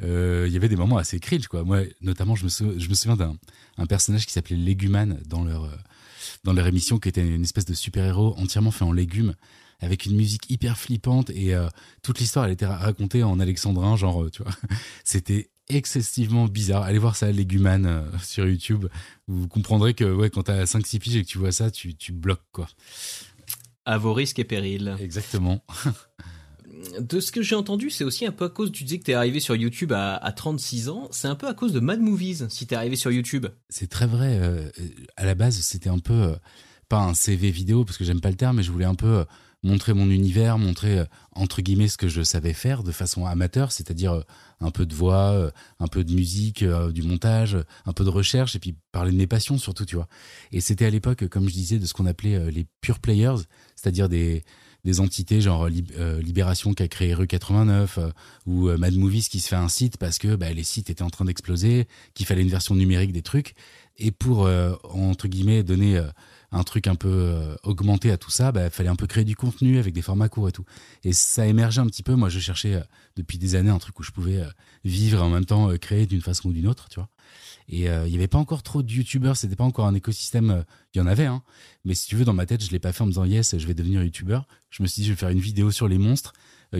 il 0.00 0.52
y 0.52 0.56
avait 0.56 0.68
des 0.68 0.76
moments 0.76 0.96
assez 0.96 1.20
cringe, 1.20 1.46
quoi. 1.46 1.64
Moi, 1.64 1.82
notamment, 2.00 2.34
je 2.34 2.44
me, 2.44 2.78
je 2.78 2.88
me 2.88 2.94
souviens 2.94 3.16
d'un 3.16 3.36
un 3.78 3.86
personnage 3.86 4.26
qui 4.26 4.32
s'appelait 4.32 4.56
Léguman 4.56 5.18
dans 5.26 5.44
leur 5.44 5.70
dans 6.44 6.52
leur 6.52 6.66
émission, 6.66 6.98
qui 6.98 7.08
était 7.08 7.26
une 7.26 7.42
espèce 7.42 7.64
de 7.64 7.74
super 7.74 8.04
héros 8.04 8.34
entièrement 8.38 8.70
fait 8.70 8.84
en 8.84 8.92
légumes 8.92 9.34
avec 9.82 10.06
une 10.06 10.16
musique 10.16 10.48
hyper 10.48 10.78
flippante 10.78 11.30
et 11.30 11.54
euh, 11.54 11.68
toute 12.02 12.20
l'histoire 12.20 12.46
elle 12.46 12.52
était 12.52 12.66
racontée 12.66 13.24
en 13.24 13.40
alexandrin 13.40 13.96
genre 13.96 14.22
euh, 14.22 14.30
tu 14.30 14.42
vois. 14.42 14.52
C'était 15.04 15.50
excessivement 15.68 16.46
bizarre. 16.46 16.82
Allez 16.82 16.98
voir 16.98 17.16
ça 17.16 17.30
Léguman 17.30 17.84
euh, 17.84 18.04
sur 18.22 18.46
YouTube. 18.46 18.86
Vous 19.26 19.48
comprendrez 19.48 19.94
que 19.94 20.04
ouais 20.04 20.30
quand 20.30 20.44
t'as 20.44 20.66
5 20.66 20.86
6 20.86 20.98
piges 21.00 21.16
et 21.16 21.24
que 21.24 21.28
tu 21.28 21.38
vois 21.38 21.52
ça 21.52 21.70
tu, 21.70 21.96
tu 21.96 22.12
bloques 22.12 22.46
quoi. 22.52 22.68
À 23.84 23.98
vos 23.98 24.14
risques 24.14 24.38
et 24.38 24.44
périls. 24.44 24.96
Exactement 25.00 25.64
de 26.98 27.20
ce 27.20 27.32
que 27.32 27.42
j'ai 27.42 27.54
entendu, 27.54 27.90
c'est 27.90 28.04
aussi 28.04 28.26
un 28.26 28.32
peu 28.32 28.44
à 28.44 28.48
cause, 28.48 28.72
tu 28.72 28.84
disais 28.84 28.98
que 28.98 29.04
t'es 29.04 29.14
arrivé 29.14 29.40
sur 29.40 29.56
YouTube 29.56 29.92
à, 29.92 30.16
à 30.16 30.32
36 30.32 30.88
ans, 30.88 31.08
c'est 31.10 31.28
un 31.28 31.34
peu 31.34 31.48
à 31.48 31.54
cause 31.54 31.72
de 31.72 31.80
Mad 31.80 32.00
Movies 32.00 32.46
si 32.48 32.66
t'es 32.66 32.74
arrivé 32.74 32.96
sur 32.96 33.10
YouTube. 33.10 33.46
C'est 33.68 33.88
très 33.88 34.06
vrai. 34.06 34.40
à 35.16 35.24
la 35.24 35.34
base, 35.34 35.58
c'était 35.60 35.90
un 35.90 35.98
peu, 35.98 36.34
pas 36.88 36.98
un 36.98 37.14
CV 37.14 37.50
vidéo, 37.50 37.84
parce 37.84 37.96
que 37.96 38.04
j'aime 38.04 38.20
pas 38.20 38.30
le 38.30 38.36
terme, 38.36 38.56
mais 38.56 38.62
je 38.62 38.72
voulais 38.72 38.84
un 38.84 38.94
peu 38.94 39.24
montrer 39.62 39.94
mon 39.94 40.10
univers, 40.10 40.58
montrer 40.58 41.00
euh, 41.00 41.04
entre 41.32 41.62
guillemets 41.62 41.88
ce 41.88 41.96
que 41.96 42.08
je 42.08 42.22
savais 42.22 42.52
faire 42.52 42.82
de 42.82 42.92
façon 42.92 43.26
amateur, 43.26 43.72
c'est-à-dire 43.72 44.12
euh, 44.12 44.22
un 44.60 44.70
peu 44.70 44.86
de 44.86 44.94
voix, 44.94 45.32
euh, 45.32 45.50
un 45.78 45.86
peu 45.86 46.04
de 46.04 46.12
musique, 46.12 46.64
du 46.64 47.02
montage, 47.02 47.56
un 47.86 47.92
peu 47.92 48.04
de 48.04 48.10
recherche 48.10 48.56
et 48.56 48.58
puis 48.58 48.76
parler 48.90 49.12
de 49.12 49.16
mes 49.16 49.26
passions 49.26 49.58
surtout, 49.58 49.84
tu 49.84 49.96
vois. 49.96 50.08
Et 50.50 50.60
c'était 50.60 50.86
à 50.86 50.90
l'époque, 50.90 51.28
comme 51.28 51.48
je 51.48 51.54
disais, 51.54 51.78
de 51.78 51.86
ce 51.86 51.94
qu'on 51.94 52.06
appelait 52.06 52.50
les 52.50 52.66
pure 52.80 52.98
players, 52.98 53.42
c'est-à-dire 53.76 54.08
des 54.08 54.44
des 54.84 55.00
entités 55.00 55.40
genre 55.40 55.68
Libération 55.68 56.74
qui 56.74 56.82
a 56.82 56.88
créé 56.88 57.14
Rue 57.14 57.26
89 57.26 57.98
ou 58.46 58.68
Mad 58.76 58.94
Movies 58.94 59.28
qui 59.28 59.40
se 59.40 59.48
fait 59.48 59.56
un 59.56 59.68
site 59.68 59.96
parce 59.96 60.18
que 60.18 60.34
bah, 60.34 60.52
les 60.52 60.64
sites 60.64 60.90
étaient 60.90 61.02
en 61.02 61.10
train 61.10 61.24
d'exploser, 61.24 61.86
qu'il 62.14 62.26
fallait 62.26 62.42
une 62.42 62.48
version 62.48 62.74
numérique 62.74 63.12
des 63.12 63.22
trucs 63.22 63.54
et 63.98 64.10
pour 64.10 64.48
entre 64.82 65.28
guillemets 65.28 65.62
donner 65.62 66.02
un 66.52 66.62
truc 66.64 66.86
un 66.86 66.94
peu 66.94 67.08
euh, 67.08 67.56
augmenté 67.64 68.10
à 68.10 68.18
tout 68.18 68.30
ça, 68.30 68.48
il 68.48 68.52
bah, 68.52 68.70
fallait 68.70 68.90
un 68.90 68.96
peu 68.96 69.06
créer 69.06 69.24
du 69.24 69.34
contenu 69.34 69.78
avec 69.78 69.94
des 69.94 70.02
formats 70.02 70.28
courts 70.28 70.48
et 70.48 70.52
tout. 70.52 70.64
Et 71.02 71.12
ça 71.12 71.46
émergeait 71.46 71.80
un 71.80 71.86
petit 71.86 72.02
peu. 72.02 72.14
Moi, 72.14 72.28
je 72.28 72.38
cherchais 72.38 72.74
euh, 72.74 72.82
depuis 73.16 73.38
des 73.38 73.54
années 73.54 73.70
un 73.70 73.78
truc 73.78 73.98
où 73.98 74.02
je 74.02 74.10
pouvais 74.10 74.38
euh, 74.38 74.48
vivre 74.84 75.18
et 75.18 75.22
en 75.22 75.30
même 75.30 75.46
temps 75.46 75.74
créer 75.78 76.06
d'une 76.06 76.20
façon 76.20 76.50
ou 76.50 76.52
d'une 76.52 76.68
autre, 76.68 76.88
tu 76.90 77.00
vois. 77.00 77.08
Et 77.68 77.84
il 77.84 78.10
n'y 78.10 78.16
avait 78.16 78.28
pas 78.28 78.38
encore 78.38 78.62
trop 78.62 78.82
de 78.82 78.90
youtubeurs, 78.90 79.36
c'était 79.36 79.56
pas 79.56 79.64
encore 79.64 79.86
un 79.86 79.94
écosystème. 79.94 80.64
Il 80.94 80.98
y 80.98 81.00
en 81.00 81.06
avait, 81.06 81.26
hein. 81.26 81.42
Mais 81.84 81.94
si 81.94 82.06
tu 82.06 82.16
veux, 82.16 82.24
dans 82.24 82.34
ma 82.34 82.46
tête, 82.46 82.62
je 82.64 82.70
l'ai 82.70 82.78
pas 82.78 82.92
fait 82.92 83.02
en 83.02 83.06
me 83.06 83.12
disant 83.12 83.24
yes, 83.24 83.56
je 83.56 83.66
vais 83.66 83.74
devenir 83.74 84.02
youtubeur. 84.02 84.46
Je 84.70 84.82
me 84.82 84.88
suis 84.88 85.02
dit, 85.02 85.08
je 85.08 85.12
vais 85.12 85.18
faire 85.18 85.30
une 85.30 85.40
vidéo 85.40 85.70
sur 85.70 85.88
les 85.88 85.98
monstres 85.98 86.32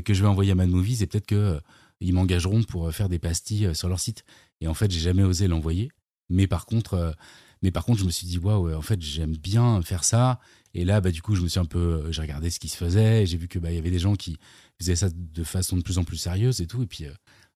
que 0.05 0.15
je 0.15 0.23
vais 0.23 0.29
envoyer 0.29 0.53
à 0.53 0.55
Mad 0.55 0.69
Movies 0.69 1.03
et 1.03 1.07
peut-être 1.07 1.27
que 1.27 1.61
ils 2.01 2.13
m'engageront 2.13 2.63
pour 2.63 2.93
faire 2.93 3.09
des 3.09 3.19
pastilles 3.19 3.75
sur 3.75 3.89
leur 3.89 4.01
site. 4.01 4.25
Et 4.61 4.69
en 4.69 4.75
fait, 4.75 4.91
j'ai 4.91 5.01
jamais 5.01 5.23
osé 5.23 5.49
l'envoyer. 5.49 5.91
Mais 6.29 6.47
par 6.47 6.67
contre, 6.67 7.15
mais 7.63 7.71
par 7.71 7.85
contre, 7.85 8.01
je 8.01 8.05
me 8.05 8.11
suis 8.11 8.27
dit, 8.27 8.39
waouh, 8.39 8.75
en 8.75 8.83
fait, 8.83 9.01
j'aime 9.01 9.37
bien 9.37 9.81
faire 9.83 10.05
ça. 10.05 10.41
Et 10.75 10.85
là, 10.85 11.01
bah, 11.01 11.11
du 11.11 11.23
coup, 11.23 11.37
je 11.37 11.43
me 11.43 11.49
suis 11.49 11.61
un 11.61 11.65
peu, 11.65 11.79
euh, 11.79 12.13
j'ai 12.13 12.23
regardé 12.23 12.51
ce 12.51 12.59
qui 12.59 12.69
se 12.69 12.77
faisait. 12.77 13.25
J'ai 13.25 13.37
vu 13.37 13.47
que, 13.47 13.59
bah, 13.59 13.71
y 13.71 13.79
avait 13.79 13.91
des 13.91 13.99
gens 13.99 14.17
qui 14.17 14.39
faisaient 14.81 14.97
ça 14.97 15.09
de 15.13 15.45
façon 15.45 15.77
de 15.77 15.83
plus 15.83 15.99
en 15.99 16.05
plus 16.05 16.17
sérieuse 16.17 16.61
et 16.61 16.67
tout. 16.67 16.83
Et 16.83 16.87
puis, 16.87 17.05
euh, 17.05 17.13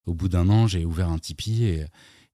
au 0.06 0.14
bout 0.14 0.28
d'un 0.28 0.48
an, 0.48 0.66
j'ai 0.66 0.84
ouvert 0.84 1.08
un 1.08 1.18
Tipeee 1.18 1.84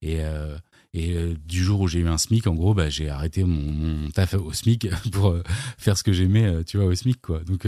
et, 0.03 0.17
euh, 0.21 0.57
et 0.93 1.33
du 1.45 1.63
jour 1.63 1.81
où 1.81 1.87
j'ai 1.87 1.99
eu 1.99 2.07
un 2.07 2.17
SMIC, 2.17 2.45
en 2.47 2.53
gros, 2.53 2.73
bah, 2.73 2.89
j'ai 2.89 3.09
arrêté 3.09 3.43
mon, 3.43 4.09
taf 4.11 4.35
au 4.35 4.53
SMIC 4.53 4.89
pour 5.11 5.35
faire 5.77 5.97
ce 5.97 6.03
que 6.03 6.13
j'aimais, 6.13 6.63
tu 6.65 6.77
vois, 6.77 6.85
au 6.85 6.93
SMIC, 6.93 7.21
quoi. 7.21 7.39
Donc, 7.43 7.67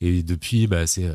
et 0.00 0.22
depuis, 0.22 0.66
bah, 0.66 0.86
c'est, 0.86 1.08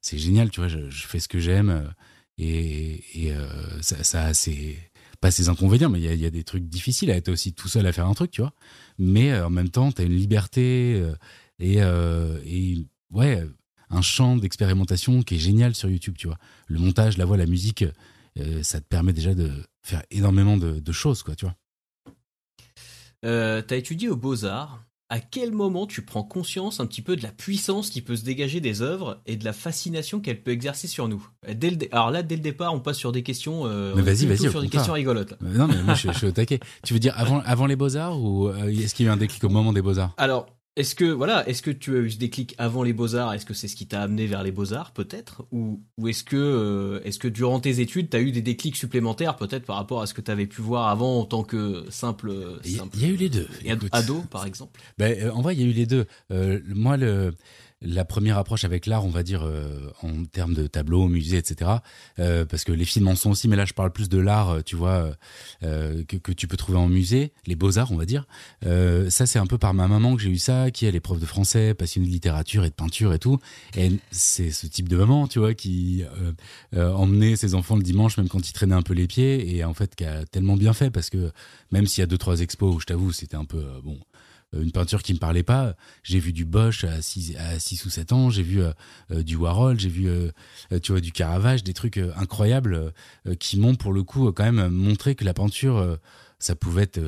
c'est 0.00 0.18
génial, 0.18 0.50
tu 0.50 0.60
vois, 0.60 0.68
je, 0.68 0.78
fais 0.90 1.20
ce 1.20 1.28
que 1.28 1.38
j'aime 1.38 1.92
et, 2.38 3.04
et 3.14 3.32
ça, 3.80 4.02
ça 4.02 4.34
c'est 4.34 4.76
pas 5.20 5.30
ses 5.30 5.48
inconvénients, 5.48 5.90
mais 5.90 6.00
il 6.00 6.20
y 6.20 6.26
a, 6.26 6.30
des 6.30 6.44
trucs 6.44 6.68
difficiles 6.68 7.10
à 7.10 7.16
être 7.16 7.28
aussi 7.28 7.52
tout 7.52 7.68
seul 7.68 7.86
à 7.86 7.92
faire 7.92 8.06
un 8.06 8.14
truc, 8.14 8.30
tu 8.30 8.40
vois. 8.40 8.52
Mais 8.98 9.32
euh, 9.32 9.46
en 9.46 9.50
même 9.50 9.70
temps, 9.70 9.92
tu 9.92 10.02
as 10.02 10.04
une 10.04 10.16
liberté 10.16 10.94
euh, 10.96 11.14
et, 11.58 11.82
euh, 11.82 12.38
et, 12.44 12.86
ouais, 13.10 13.42
un 13.90 14.02
champ 14.02 14.36
d'expérimentation 14.36 15.22
qui 15.22 15.36
est 15.36 15.38
génial 15.38 15.74
sur 15.74 15.88
YouTube, 15.88 16.14
tu 16.18 16.26
vois. 16.26 16.38
Le 16.66 16.78
montage, 16.78 17.16
la 17.18 17.24
voix, 17.24 17.36
la 17.36 17.46
musique, 17.46 17.84
ça 18.62 18.80
te 18.80 18.86
permet 18.86 19.12
déjà 19.12 19.34
de 19.34 19.50
faire 19.82 20.02
énormément 20.10 20.56
de, 20.56 20.78
de 20.78 20.92
choses, 20.92 21.22
quoi, 21.22 21.34
tu 21.34 21.46
vois. 21.46 21.54
t'as 23.22 23.76
étudié 23.76 24.08
aux 24.08 24.16
Beaux-Arts 24.16 24.86
à 25.08 25.20
quel 25.20 25.52
moment 25.52 25.86
tu 25.86 26.02
prends 26.02 26.24
conscience 26.24 26.80
un 26.80 26.86
petit 26.86 27.02
peu 27.02 27.16
de 27.16 27.22
la 27.22 27.30
puissance 27.30 27.90
qui 27.90 28.02
peut 28.02 28.16
se 28.16 28.24
dégager 28.24 28.60
des 28.60 28.82
œuvres 28.82 29.20
et 29.26 29.36
de 29.36 29.44
la 29.44 29.52
fascination 29.52 30.20
qu'elle 30.20 30.42
peut 30.42 30.50
exercer 30.50 30.88
sur 30.88 31.08
nous? 31.08 31.26
Dès 31.48 31.70
le 31.70 31.78
Alors 31.92 32.10
là, 32.10 32.22
dès 32.22 32.36
le 32.36 32.42
départ, 32.42 32.74
on 32.74 32.80
passe 32.80 32.96
sur 32.96 33.12
des 33.12 33.22
questions, 33.22 33.66
euh, 33.66 33.92
mais 33.94 34.02
vas-y, 34.02 34.26
vas-y, 34.26 34.50
sur 34.50 34.60
des 34.60 34.68
questions 34.68 34.92
rigolotes. 34.92 35.34
non, 35.40 35.68
mais 35.68 35.82
moi, 35.82 35.94
je, 35.94 36.08
je, 36.08 36.18
suis 36.18 36.26
au 36.26 36.30
taquet. 36.32 36.58
Tu 36.84 36.92
veux 36.92 36.98
dire 36.98 37.14
avant, 37.16 37.40
avant 37.40 37.66
les 37.66 37.76
beaux 37.76 37.96
arts 37.96 38.20
ou 38.20 38.48
euh, 38.48 38.66
est-ce 38.66 38.94
qu'il 38.94 39.06
y 39.06 39.08
a 39.08 39.12
eu 39.12 39.14
un 39.14 39.16
déclic 39.16 39.42
au 39.44 39.48
moment 39.48 39.72
des 39.72 39.82
beaux 39.82 39.98
arts 39.98 40.14
Alors, 40.16 40.48
est-ce 40.76 40.94
que 40.94 41.06
voilà, 41.06 41.48
est-ce 41.48 41.62
que 41.62 41.70
tu 41.70 41.96
as 41.96 42.00
eu 42.00 42.10
ce 42.10 42.18
déclic 42.18 42.54
avant 42.58 42.82
les 42.82 42.92
beaux-arts? 42.92 43.32
Est-ce 43.32 43.46
que 43.46 43.54
c'est 43.54 43.66
ce 43.66 43.76
qui 43.76 43.86
t'a 43.86 44.02
amené 44.02 44.26
vers 44.26 44.42
les 44.42 44.52
beaux-arts 44.52 44.92
peut-être? 44.92 45.46
Ou, 45.50 45.80
ou 45.96 46.08
est-ce 46.08 46.22
que 46.22 46.36
euh, 46.36 47.00
est-ce 47.04 47.18
que 47.18 47.28
durant 47.28 47.60
tes 47.60 47.80
études, 47.80 48.10
tu 48.10 48.16
as 48.16 48.20
eu 48.20 48.30
des 48.30 48.42
déclics 48.42 48.76
supplémentaires 48.76 49.36
peut-être 49.36 49.64
par 49.64 49.76
rapport 49.76 50.02
à 50.02 50.06
ce 50.06 50.12
que 50.12 50.20
tu 50.20 50.30
avais 50.30 50.46
pu 50.46 50.60
voir 50.60 50.88
avant 50.88 51.20
en 51.20 51.24
tant 51.24 51.44
que 51.44 51.84
simple 51.88 52.32
Il 52.64 52.76
y, 52.76 53.04
a 53.04 53.08
eu 53.08 53.16
les 53.16 53.30
deux. 53.30 53.48
Ado 53.92 54.22
par 54.30 54.44
exemple? 54.44 54.78
Ben, 54.98 55.16
euh, 55.18 55.30
en 55.32 55.40
vrai, 55.40 55.54
il 55.54 55.62
y 55.62 55.64
a 55.64 55.66
eu 55.66 55.72
les 55.72 55.86
deux. 55.86 56.06
Euh, 56.30 56.60
moi 56.68 56.98
le 56.98 57.32
la 57.82 58.04
première 58.04 58.38
approche 58.38 58.64
avec 58.64 58.86
l'art, 58.86 59.04
on 59.04 59.10
va 59.10 59.22
dire 59.22 59.42
euh, 59.44 59.90
en 60.02 60.24
termes 60.24 60.54
de 60.54 60.66
tableaux, 60.66 61.08
musées, 61.08 61.36
etc. 61.36 61.70
Euh, 62.18 62.46
parce 62.46 62.64
que 62.64 62.72
les 62.72 62.86
films 62.86 63.08
en 63.08 63.16
sont 63.16 63.30
aussi, 63.30 63.48
mais 63.48 63.56
là 63.56 63.66
je 63.66 63.74
parle 63.74 63.92
plus 63.92 64.08
de 64.08 64.18
l'art, 64.18 64.50
euh, 64.50 64.62
tu 64.62 64.76
vois, 64.76 65.10
que, 65.62 66.16
que, 66.16 66.32
tu 66.32 66.48
peux 66.48 66.56
trouver 66.56 66.78
en 66.78 66.88
musée, 66.88 67.32
les 67.46 67.54
beaux 67.54 67.78
arts, 67.78 67.92
on 67.92 67.96
va 67.96 68.06
dire. 68.06 68.26
ça 68.62 69.26
c'est 69.26 69.38
un 69.38 69.46
peu 69.46 69.58
par 69.58 69.74
ma 69.74 69.88
maman 69.88 70.16
que 70.16 70.22
j'ai 70.22 70.30
eu 70.30 70.38
ça, 70.38 70.70
qui 70.70 70.86
est 70.86 70.90
les 70.90 71.00
profs 71.00 71.20
de 71.20 71.26
français, 71.26 71.74
passionnée 71.74 72.06
de 72.06 72.12
littérature 72.12 72.64
et 72.64 72.70
de 72.70 72.74
peinture 72.74 73.12
et 73.12 73.18
tout. 73.18 73.38
Et 73.76 73.92
c'est 74.10 74.50
ce 74.50 74.66
type 74.66 74.88
de 74.88 74.96
maman, 74.96 75.28
tu 75.28 75.38
vois, 75.38 75.54
qui 75.54 76.04
emmenait 76.74 77.36
ses 77.36 77.54
enfants 77.54 77.76
le 77.76 77.82
dimanche, 77.82 78.16
même 78.16 78.28
quand 78.28 78.48
ils 78.48 78.52
traînaient 78.52 78.74
un 78.74 78.82
peu 78.82 78.94
les 78.94 79.06
pieds, 79.06 79.56
et 79.56 79.64
en 79.64 79.74
fait 79.74 79.94
qui 79.94 80.04
a 80.04 80.24
tellement 80.24 80.56
bien 80.56 80.72
fait 80.72 80.90
parce 80.90 81.10
que 81.10 81.30
même 81.70 81.86
s'il 81.86 82.02
y 82.02 82.04
a 82.04 82.06
deux 82.06 82.18
trois 82.18 82.40
expos 82.40 82.74
où 82.74 82.80
je 82.80 82.86
t'avoue 82.86 83.12
c'était 83.12 83.36
un 83.36 83.44
peu 83.44 83.62
bon 83.82 83.98
euh, 83.98 84.15
une 84.62 84.72
peinture 84.72 85.02
qui 85.02 85.14
me 85.14 85.18
parlait 85.18 85.42
pas. 85.42 85.74
J'ai 86.02 86.18
vu 86.18 86.32
du 86.32 86.44
Bosch 86.44 86.84
à 86.84 87.02
6, 87.02 87.36
à 87.36 87.58
six 87.58 87.84
ou 87.84 87.90
7 87.90 88.12
ans, 88.12 88.30
j'ai 88.30 88.42
vu 88.42 88.62
euh, 88.62 88.72
euh, 89.10 89.22
du 89.22 89.36
Warhol, 89.36 89.78
j'ai 89.78 89.88
vu 89.88 90.08
tu 90.82 90.92
vois 90.92 91.00
du 91.00 91.12
Caravage, 91.12 91.64
des 91.64 91.74
trucs 91.74 91.98
incroyables 91.98 92.92
qui 93.38 93.58
m'ont 93.58 93.74
pour 93.74 93.92
le 93.92 94.02
coup 94.02 94.30
quand 94.32 94.50
même 94.50 94.68
montré 94.68 95.14
que 95.14 95.24
la 95.24 95.34
peinture 95.34 95.98
ça 96.38 96.54
pouvait 96.54 96.82
être 96.82 97.00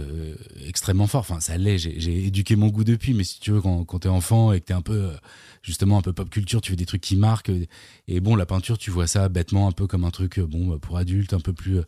extrêmement 0.64 1.07
fort. 1.07 1.21
Enfin, 1.21 1.40
ça 1.40 1.57
l'est. 1.59 1.78
J'ai 1.78 2.26
éduqué 2.26 2.57
mon 2.57 2.69
goût 2.69 2.85
depuis, 2.85 3.14
mais 3.14 3.25
si 3.25 3.40
tu 3.40 3.52
veux, 3.52 3.61
quand, 3.61 3.85
quand 3.85 4.00
t'es 4.00 4.09
enfant 4.09 4.52
et 4.52 4.61
que 4.61 4.67
t'es 4.67 4.75
un 4.75 4.83
peu, 4.83 5.11
justement, 5.62 5.99
un 5.99 6.02
peu 6.02 6.12
pop 6.12 6.31
culture, 6.31 6.61
tu 6.61 6.71
fais 6.71 6.76
des 6.76 6.87
trucs 6.87 7.02
qui 7.02 7.17
marquent. 7.17 7.52
Et 8.09 8.21
bon, 8.21 8.37
la 8.37 8.47
peinture, 8.47 8.78
tu 8.78 8.90
vois 8.90 9.07
ça 9.07 9.28
bêtement 9.28 9.69
un 9.69 9.73
peu 9.73 9.87
comme 9.87 10.05
un 10.05 10.11
truc, 10.11 10.40
bon, 10.40 10.78
pour 10.78 10.97
adultes, 10.97 11.35
un 11.35 11.40
peu 11.40 11.52
plus 11.52 11.81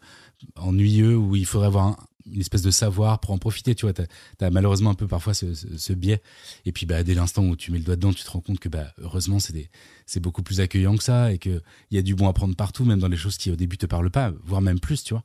ennuyeux, 0.56 1.16
où 1.16 1.36
il 1.36 1.46
faudrait 1.46 1.68
avoir 1.68 1.86
un, 1.86 1.96
une 2.26 2.40
espèce 2.40 2.62
de 2.62 2.70
savoir 2.70 3.20
pour 3.20 3.30
en 3.30 3.38
profiter. 3.38 3.74
Tu 3.74 3.86
vois, 3.86 3.92
t'as 3.92 4.46
as 4.46 4.50
malheureusement 4.50 4.90
un 4.90 4.94
peu 4.94 5.06
parfois 5.06 5.34
ce, 5.34 5.54
ce, 5.54 5.92
biais. 5.92 6.22
Et 6.64 6.72
puis, 6.72 6.86
bah, 6.86 7.02
dès 7.02 7.14
l'instant 7.14 7.44
où 7.44 7.56
tu 7.56 7.72
mets 7.72 7.78
le 7.78 7.84
doigt 7.84 7.96
dedans, 7.96 8.12
tu 8.12 8.24
te 8.24 8.30
rends 8.30 8.40
compte 8.40 8.58
que, 8.58 8.68
bah, 8.68 8.92
heureusement, 8.98 9.38
c'est 9.40 10.20
beaucoup 10.20 10.42
plus 10.42 10.60
accueillant 10.60 10.96
que 10.96 11.04
ça 11.04 11.32
et 11.32 11.38
qu'il 11.38 11.62
y 11.90 11.98
a 11.98 12.02
du 12.02 12.14
bon 12.14 12.28
à 12.28 12.32
prendre 12.32 12.54
partout, 12.54 12.84
même 12.84 13.00
dans 13.00 13.08
les 13.08 13.16
choses 13.16 13.36
qui 13.36 13.50
au 13.50 13.56
début 13.56 13.78
te 13.78 13.86
parlent 13.86 14.10
pas, 14.10 14.32
voire 14.44 14.60
même 14.60 14.80
plus, 14.80 15.04
tu 15.04 15.14
vois. 15.14 15.24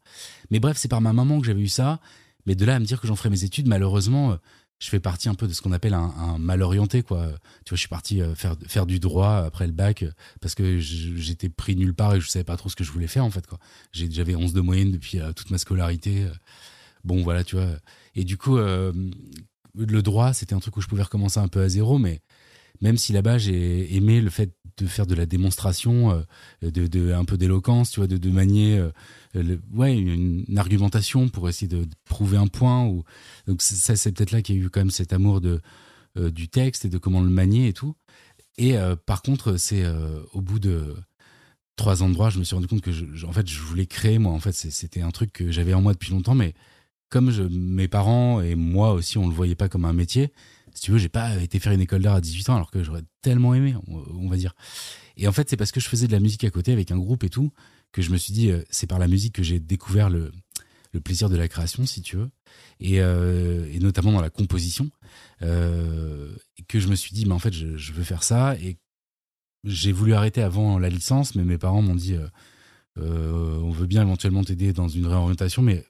Mais 0.51 0.59
bref, 0.59 0.77
c'est 0.77 0.87
par 0.87 1.01
ma 1.01 1.13
maman 1.13 1.39
que 1.39 1.47
j'avais 1.47 1.61
eu 1.61 1.67
ça. 1.67 1.99
Mais 2.45 2.55
de 2.55 2.65
là 2.65 2.75
à 2.75 2.79
me 2.79 2.85
dire 2.85 3.01
que 3.01 3.07
j'en 3.07 3.15
ferais 3.15 3.29
mes 3.29 3.43
études, 3.43 3.67
malheureusement, 3.67 4.33
euh, 4.33 4.35
je 4.79 4.89
fais 4.89 4.99
partie 4.99 5.29
un 5.29 5.35
peu 5.35 5.47
de 5.47 5.53
ce 5.53 5.61
qu'on 5.61 5.71
appelle 5.71 5.93
un, 5.93 6.13
un, 6.17 6.37
mal 6.37 6.61
orienté 6.61 7.01
quoi 7.01 7.27
tu 7.63 7.69
vois 7.69 7.77
je 7.77 7.79
suis 7.79 7.87
parti 7.87 8.21
euh, 8.21 8.35
faire 8.35 8.57
faire 8.67 8.85
du 8.85 8.99
droit 8.99 9.37
après 9.37 9.67
le 9.67 9.71
bac 9.71 10.03
euh, 10.03 10.11
parce 10.41 10.53
que 10.53 10.79
j'étais 10.79 11.47
pris 11.47 11.77
nulle 11.77 11.93
part 11.93 12.13
et 12.13 12.19
je 12.19 12.27
savais 12.27 12.43
pas 12.43 12.57
trop 12.57 12.67
ce 12.67 12.75
que 12.75 12.83
je 12.83 12.91
voulais 12.91 13.07
faire 13.07 13.23
en 13.23 13.29
fait 13.29 13.47
quoi 13.47 13.57
j'avais 13.93 14.35
11 14.35 14.51
de 14.51 14.59
moyenne 14.59 14.91
depuis 14.91 15.19
toute 15.33 15.49
ma 15.49 15.59
scolarité 15.59 16.27
Bon, 17.05 17.21
voilà, 17.21 17.43
tu 17.43 17.55
vois. 17.55 17.69
Et 18.15 18.23
du 18.23 18.37
coup, 18.37 18.57
euh, 18.57 18.91
le 19.75 20.01
droit, 20.01 20.33
c'était 20.33 20.55
un 20.55 20.59
truc 20.59 20.75
où 20.77 20.81
je 20.81 20.87
pouvais 20.87 21.03
recommencer 21.03 21.39
un 21.39 21.47
peu 21.47 21.61
à 21.61 21.69
zéro, 21.69 21.97
mais, 21.97 22.21
même 22.81 22.97
si 22.97 23.13
là-bas 23.13 23.37
j'ai 23.37 23.95
aimé 23.95 24.19
le 24.19 24.29
fait 24.29 24.53
de 24.77 24.87
faire 24.87 25.07
de 25.07 25.15
la 25.15 25.25
démonstration, 25.25 26.25
de, 26.61 26.87
de, 26.87 27.13
un 27.13 27.23
peu 27.23 27.37
d'éloquence, 27.37 27.91
tu 27.91 28.01
vois, 28.01 28.07
de, 28.07 28.29
manier 28.29 28.83
ouais, 29.73 29.97
une, 29.97 30.57
argumentation 30.57 31.29
pour 31.29 31.47
essayer 31.47 31.69
de, 31.69 31.85
prouver 32.03 32.37
un 32.37 32.47
point. 32.47 32.85
Ou... 32.85 33.03
Donc 33.47 33.61
ça, 33.61 33.95
c'est 33.95 34.11
peut-être 34.11 34.31
là 34.31 34.41
qu'il 34.41 34.57
y 34.57 34.59
a 34.59 34.61
eu 34.61 34.69
quand 34.69 34.81
même 34.81 34.91
cet 34.91 35.13
amour 35.13 35.39
de, 35.39 35.61
du 36.17 36.49
texte 36.49 36.83
et 36.83 36.89
de 36.89 36.97
comment 36.97 37.21
le 37.21 37.29
manier 37.29 37.69
et 37.69 37.73
tout. 37.73 37.95
Et 38.57 38.75
par 39.05 39.21
contre, 39.21 39.55
c'est 39.55 39.85
au 40.33 40.41
bout 40.41 40.59
de 40.59 40.95
trois 41.75 42.03
ans 42.03 42.09
de 42.09 42.13
droit, 42.13 42.29
je 42.29 42.39
me 42.39 42.43
suis 42.43 42.55
rendu 42.55 42.67
compte 42.67 42.81
que 42.81 42.91
je, 42.91 43.25
en 43.25 43.31
fait, 43.31 43.47
je 43.47 43.59
voulais 43.59 43.85
créer, 43.85 44.19
moi, 44.19 44.31
en 44.31 44.39
fait, 44.39 44.53
c'était 44.53 45.01
un 45.01 45.11
truc 45.11 45.31
que 45.33 45.51
j'avais 45.51 45.73
en 45.73 45.81
moi 45.81 45.93
depuis 45.93 46.11
longtemps, 46.11 46.35
mais 46.35 46.53
comme 47.09 47.31
mes 47.49 47.87
parents 47.87 48.41
et 48.41 48.55
moi 48.55 48.93
aussi, 48.93 49.17
on 49.17 49.27
le 49.27 49.33
voyait 49.33 49.55
pas 49.55 49.69
comme 49.69 49.85
un 49.85 49.93
métier, 49.93 50.31
si 50.73 50.81
tu 50.81 50.91
veux, 50.91 50.97
j'ai 50.97 51.09
pas 51.09 51.37
été 51.37 51.59
faire 51.59 51.71
une 51.71 51.81
école 51.81 52.01
d'art 52.01 52.15
à 52.15 52.21
18 52.21 52.49
ans 52.49 52.55
alors 52.55 52.69
que 52.69 52.83
j'aurais 52.83 53.03
tellement 53.21 53.53
aimé, 53.53 53.75
on, 53.87 54.27
va 54.27 54.35
dire. 54.35 54.53
Et 55.15 55.27
en 55.27 55.31
fait, 55.31 55.49
c'est 55.49 55.55
parce 55.55 55.71
que 55.71 55.79
je 55.79 55.87
faisais 55.87 56.07
de 56.07 56.11
la 56.11 56.19
musique 56.19 56.43
à 56.43 56.49
côté 56.49 56.73
avec 56.73 56.91
un 56.91 56.97
groupe 56.97 57.23
et 57.23 57.29
tout, 57.29 57.51
que 57.93 58.01
je 58.01 58.11
me 58.11 58.17
suis 58.17 58.33
dit, 58.33 58.51
euh, 58.51 58.61
c'est 58.69 58.87
par 58.87 58.99
la 58.99 59.07
musique 59.07 59.33
que 59.33 59.43
j'ai 59.43 59.59
découvert 59.59 60.09
le, 60.09 60.31
plaisir 61.03 61.29
de 61.29 61.35
la 61.35 61.47
création, 61.49 61.85
si 61.85 62.01
tu 62.01 62.15
veux, 62.15 62.29
et, 62.79 63.01
euh, 63.01 63.67
notamment 63.79 64.13
dans 64.13 64.21
la 64.21 64.29
composition, 64.29 64.89
euh, 65.41 66.33
que 66.69 66.79
je 66.79 66.87
me 66.87 66.95
suis 66.95 67.13
dit, 67.13 67.25
mais 67.25 67.33
en 67.33 67.39
fait, 67.39 67.53
je, 67.53 67.93
veux 67.93 68.03
faire 68.03 68.23
ça, 68.23 68.55
et 68.57 68.77
j'ai 69.65 69.91
voulu 69.91 70.13
arrêter 70.13 70.41
avant 70.41 70.79
la 70.79 70.89
licence, 70.89 71.35
mais 71.35 71.43
mes 71.43 71.57
parents 71.57 71.81
m'ont 71.81 71.95
dit 71.95 72.17
euh, 72.97 73.59
on 73.61 73.71
veut 73.71 73.87
bien 73.87 74.03
éventuellement 74.03 74.43
t'aider 74.43 74.73
dans 74.73 74.87
une 74.87 75.05
réorientation, 75.05 75.61
mais 75.61 75.83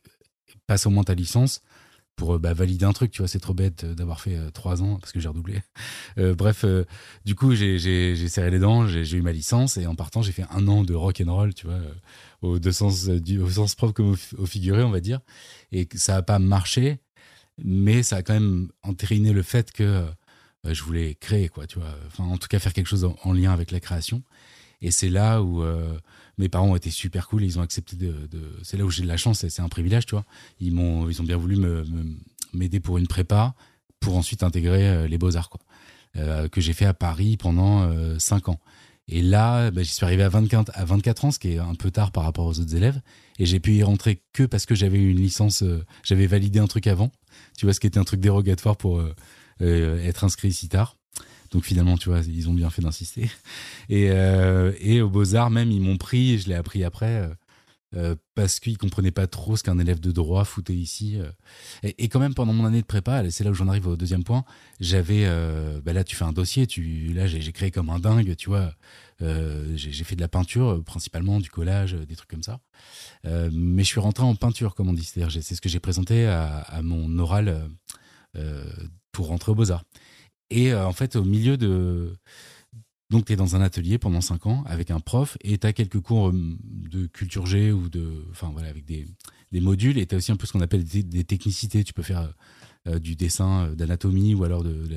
passe 0.68 0.86
au 0.86 0.90
moins 0.90 1.04
ta 1.04 1.14
licence 1.14 1.62
pour 2.16 2.36
euh, 2.36 2.40
bah, 2.40 2.54
valider 2.54 2.86
un 2.86 2.94
truc. 2.94 3.12
Tu 3.12 3.22
vois, 3.22 3.28
c'est 3.28 3.40
trop 3.40 3.54
bête 3.54 3.86
d'avoir 3.86 4.22
fait 4.22 4.38
trois 4.52 4.82
ans 4.82 4.98
parce 5.00 5.12
que 5.12 5.20
j'ai 5.20 5.28
redoublé. 5.28 5.62
bref, 6.18 6.66
du 7.26 7.36
coup, 7.36 7.56
j'ai 7.56 8.28
serré 8.28 8.52
les 8.52 8.60
dents, 8.60 8.88
j'ai 8.88 9.18
eu 9.18 9.22
ma 9.22 9.32
licence 9.32 9.78
et 9.78 9.88
en 9.88 9.96
partant, 9.96 10.22
j'ai 10.22 10.32
fait 10.32 10.46
un 10.52 10.68
an 10.68 10.84
de 10.84 10.94
rock 10.94 11.22
and 11.26 11.34
roll, 11.34 11.54
tu 11.54 11.68
vois, 11.68 11.80
au, 12.42 12.60
sens, 12.72 13.08
du, 13.08 13.40
au 13.40 13.50
sens 13.50 13.76
propre 13.76 13.94
comme 13.94 14.16
au, 14.38 14.46
figuré, 14.46 14.84
on 14.84 14.92
va 14.92 15.00
dire. 15.00 15.20
Et 15.72 15.88
ça 15.96 16.14
n'a 16.14 16.22
pas 16.22 16.40
marché, 16.40 17.00
mais 17.64 18.04
ça 18.04 18.18
a 18.18 18.22
quand 18.22 18.34
même 18.34 18.70
entériné 18.84 19.34
le 19.34 19.44
fait 19.44 19.72
que 19.72 20.06
euh, 20.66 20.74
je 20.74 20.84
voulais 20.84 21.16
créer, 21.16 21.50
quoi, 21.50 21.68
tu 21.68 21.80
vois. 21.80 21.96
Enfin, 22.08 22.24
en 22.24 22.38
tout 22.38 22.48
cas, 22.48 22.60
faire 22.60 22.74
quelque 22.74 22.88
chose 22.88 23.10
en, 23.24 23.34
lien 23.34 23.52
avec 23.52 23.72
la 23.72 23.80
création. 23.80 24.24
Et 24.82 24.92
c'est 24.92 25.10
là 25.10 25.42
où 25.42 25.64
euh, 25.64 25.98
mes 26.38 26.50
parents 26.50 26.70
ont 26.70 26.76
été 26.76 26.90
super 26.90 27.28
cool. 27.28 27.44
Ils 27.44 27.60
ont 27.60 27.62
accepté 27.62 27.96
de. 27.96 28.14
C'est 28.64 28.78
là 28.78 28.86
où 28.86 28.90
j'ai 28.90 29.04
de 29.04 29.08
la 29.08 29.18
chance. 29.18 29.48
C'est 29.48 29.62
un 29.62 29.70
privilège, 29.70 30.06
tu 30.06 30.16
vois. 30.16 30.26
Ils 30.60 30.74
m'ont, 30.74 31.10
ils 31.10 31.22
ont 31.22 31.26
bien 31.26 31.38
voulu 31.38 31.58
m'aider 32.54 32.80
pour 32.80 32.98
une 32.98 33.08
prépa, 33.08 33.54
pour 34.00 34.18
ensuite 34.18 34.44
intégrer 34.44 34.88
euh, 34.88 35.08
les 35.08 35.18
beaux 35.18 35.36
arts, 35.36 35.50
quoi. 35.50 35.62
que 36.50 36.62
j'ai 36.62 36.74
fait 36.74 36.86
à 36.86 36.94
Paris 36.94 37.38
pendant 37.38 37.90
5 38.20 38.50
ans. 38.50 38.60
Et 39.08 39.22
là, 39.22 39.70
bah, 39.70 39.84
j'y 39.84 39.94
suis 39.94 40.04
arrivé 40.04 40.24
à 40.24 40.30
24, 40.30 40.72
à 40.74 40.84
24 40.84 41.26
ans, 41.26 41.32
ce 41.32 41.38
qui 41.38 41.54
est 41.54 41.60
un 41.60 41.76
peu 41.76 41.92
tard 41.92 42.12
par 42.12 42.24
rapport 42.24 42.46
aux 42.48 42.60
autres 42.60 42.76
élèves. 42.76 43.00
Et 43.38 43.46
j'ai 43.46 43.60
pu 43.60 43.74
y 43.74 43.84
rentrer 43.84 44.24
que 44.34 44.44
parce 44.44 44.66
que 44.66 44.74
j'avais 44.74 44.98
une 44.98 45.18
licence, 45.18 45.64
j'avais 46.04 46.26
validé 46.26 46.60
un 46.60 46.68
truc 46.68 46.88
avant. 46.88 47.12
Tu 47.58 47.66
vois, 47.66 47.74
ce 47.74 47.80
qui 47.80 47.88
était 47.88 48.00
un 48.00 48.04
truc 48.04 48.20
dérogatoire 48.20 48.78
pour 48.78 49.00
euh, 49.62 50.04
être 50.04 50.24
inscrit 50.24 50.52
si 50.52 50.68
tard. 50.68 50.98
Donc 51.56 51.64
finalement, 51.64 51.98
tu 51.98 52.10
vois, 52.10 52.20
ils 52.20 52.50
ont 52.50 52.54
bien 52.54 52.70
fait 52.70 52.82
d'insister. 52.82 53.30
Et, 53.88 54.10
euh, 54.10 54.74
et 54.82 55.02
aux 55.02 55.10
Beaux-Arts, 55.10 55.52
même, 55.52 55.72
ils 55.72 55.80
m'ont 55.80 55.96
pris, 55.96 56.38
je 56.38 56.50
l'ai 56.50 56.56
appris 56.56 56.84
après, 56.84 57.30
euh, 57.96 58.16
parce 58.34 58.60
qu'ils 58.60 58.78
comprenaient 58.78 59.12
pas 59.12 59.26
trop 59.28 59.56
ce 59.56 59.64
qu'un 59.64 59.80
élève 59.80 60.02
de 60.02 60.12
droit 60.12 60.44
foutait 60.44 60.74
ici. 60.74 61.18
Et, 61.84 62.10
quand 62.10 62.20
même, 62.20 62.34
pendant 62.34 62.52
mon 62.52 62.66
année 62.66 62.82
de 62.82 62.86
prépa, 62.86 63.24
c'est 63.32 63.46
là 63.46 63.52
où 63.52 63.54
j'en 63.54 63.70
arrive 63.70 63.88
au 63.88 63.96
deuxième 63.96 64.26
point, 64.26 64.44
j'avais, 64.82 65.26
bah 65.86 65.94
là, 65.94 66.04
tu 66.04 66.18
fais 66.18 66.26
un 66.26 66.34
dossier, 66.34 66.68
tu, 66.68 67.14
là, 67.14 67.26
j'ai 67.26 67.52
créé 67.54 67.72
comme 67.72 67.90
un 67.90 68.00
dingue, 68.00 68.36
tu 68.36 68.50
vois. 68.50 68.74
j'ai 69.22 70.04
fait 70.04 70.18
de 70.18 70.22
la 70.22 70.28
peinture, 70.28 70.84
principalement 70.84 71.40
du 71.40 71.50
collage, 71.50 71.94
des 71.94 72.18
trucs 72.18 72.30
comme 72.30 72.44
ça. 72.44 72.60
mais 73.24 73.84
je 73.84 73.88
suis 73.88 74.02
rentré 74.02 74.26
en 74.26 74.36
peinture, 74.36 74.76
comme 74.76 74.90
on 74.90 74.94
dit. 74.94 75.06
C'est 75.06 75.56
ce 75.56 75.62
que 75.62 75.70
j'ai 75.70 75.80
présenté 75.80 76.26
à, 76.26 76.58
à, 76.58 76.82
mon 76.82 77.18
oral 77.18 77.70
pour 79.14 79.28
rentrer 79.28 79.54
aux 79.54 79.56
Beaux-Arts. 79.56 79.86
Et 80.50 80.74
euh, 80.74 80.86
en 80.86 80.94
fait, 80.94 81.16
au 81.16 81.24
milieu 81.24 81.58
de. 81.58 82.16
Donc, 83.12 83.26
tu 83.26 83.34
es 83.34 83.36
dans 83.36 83.56
un 83.56 83.62
atelier 83.62 83.98
pendant 83.98 84.22
5 84.22 84.48
ans 84.48 84.64
avec 84.66 84.90
un 84.90 85.00
prof 85.00 85.38
et 85.42 85.58
tu 85.58 85.68
as 85.68 85.74
quelques 85.74 86.00
cours 86.00 86.30
euh, 86.30 86.58
de 86.64 87.08
culture 87.08 87.46
G 87.46 87.72
ou 87.72 87.90
de. 87.90 88.26
Enfin, 88.32 88.50
voilà, 88.52 88.70
avec 88.70 88.86
des, 88.86 89.06
des 89.52 89.60
modules 89.60 89.98
et 89.98 90.06
tu 90.06 90.16
as 90.16 90.18
aussi 90.18 90.32
un 90.32 90.36
peu 90.36 90.48
ce 90.48 90.54
qu'on 90.54 90.62
appelle 90.62 90.84
des, 90.84 91.24
technicités. 91.24 91.84
Tu 91.84 91.94
peux 91.94 92.04
faire 92.04 92.34
euh, 92.88 93.00
du 93.00 93.16
dessin, 93.16 93.74
d'anatomie 93.74 94.34
ou 94.34 94.44
alors 94.44 94.64
de, 94.64 94.88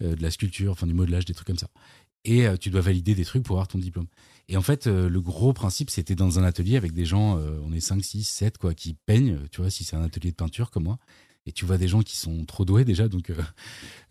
de, 0.00 0.22
la 0.22 0.30
sculpture, 0.30 0.72
enfin, 0.72 0.86
du 0.86 0.94
modelage, 0.94 1.24
des 1.24 1.34
trucs 1.34 1.46
comme 1.46 1.58
ça. 1.58 1.68
Et 2.24 2.46
tu 2.60 2.68
dois 2.68 2.80
valider 2.80 3.14
des 3.14 3.24
trucs 3.24 3.44
pour 3.44 3.56
avoir 3.56 3.68
ton 3.68 3.78
diplôme. 3.78 4.08
Et 4.48 4.56
en 4.56 4.62
fait, 4.62 4.86
le 4.86 5.20
gros 5.20 5.52
principe, 5.52 5.88
c'était 5.88 6.16
dans 6.16 6.38
un 6.38 6.42
atelier 6.42 6.76
avec 6.76 6.92
des 6.92 7.06
gens, 7.06 7.38
on 7.38 7.72
est 7.72 7.80
5, 7.80 8.04
6, 8.04 8.24
7, 8.24 8.58
quoi, 8.58 8.74
qui 8.74 8.94
peignent, 9.06 9.38
tu 9.50 9.62
vois, 9.62 9.70
si 9.70 9.84
c'est 9.84 9.96
un 9.96 10.02
atelier 10.02 10.32
de 10.32 10.36
peinture 10.36 10.70
comme 10.70 10.84
moi 10.84 10.98
et 11.48 11.52
tu 11.52 11.64
vois 11.64 11.78
des 11.78 11.88
gens 11.88 12.02
qui 12.02 12.16
sont 12.16 12.44
trop 12.44 12.66
doués 12.66 12.84
déjà 12.84 13.08
donc 13.08 13.30
euh, 13.30 13.42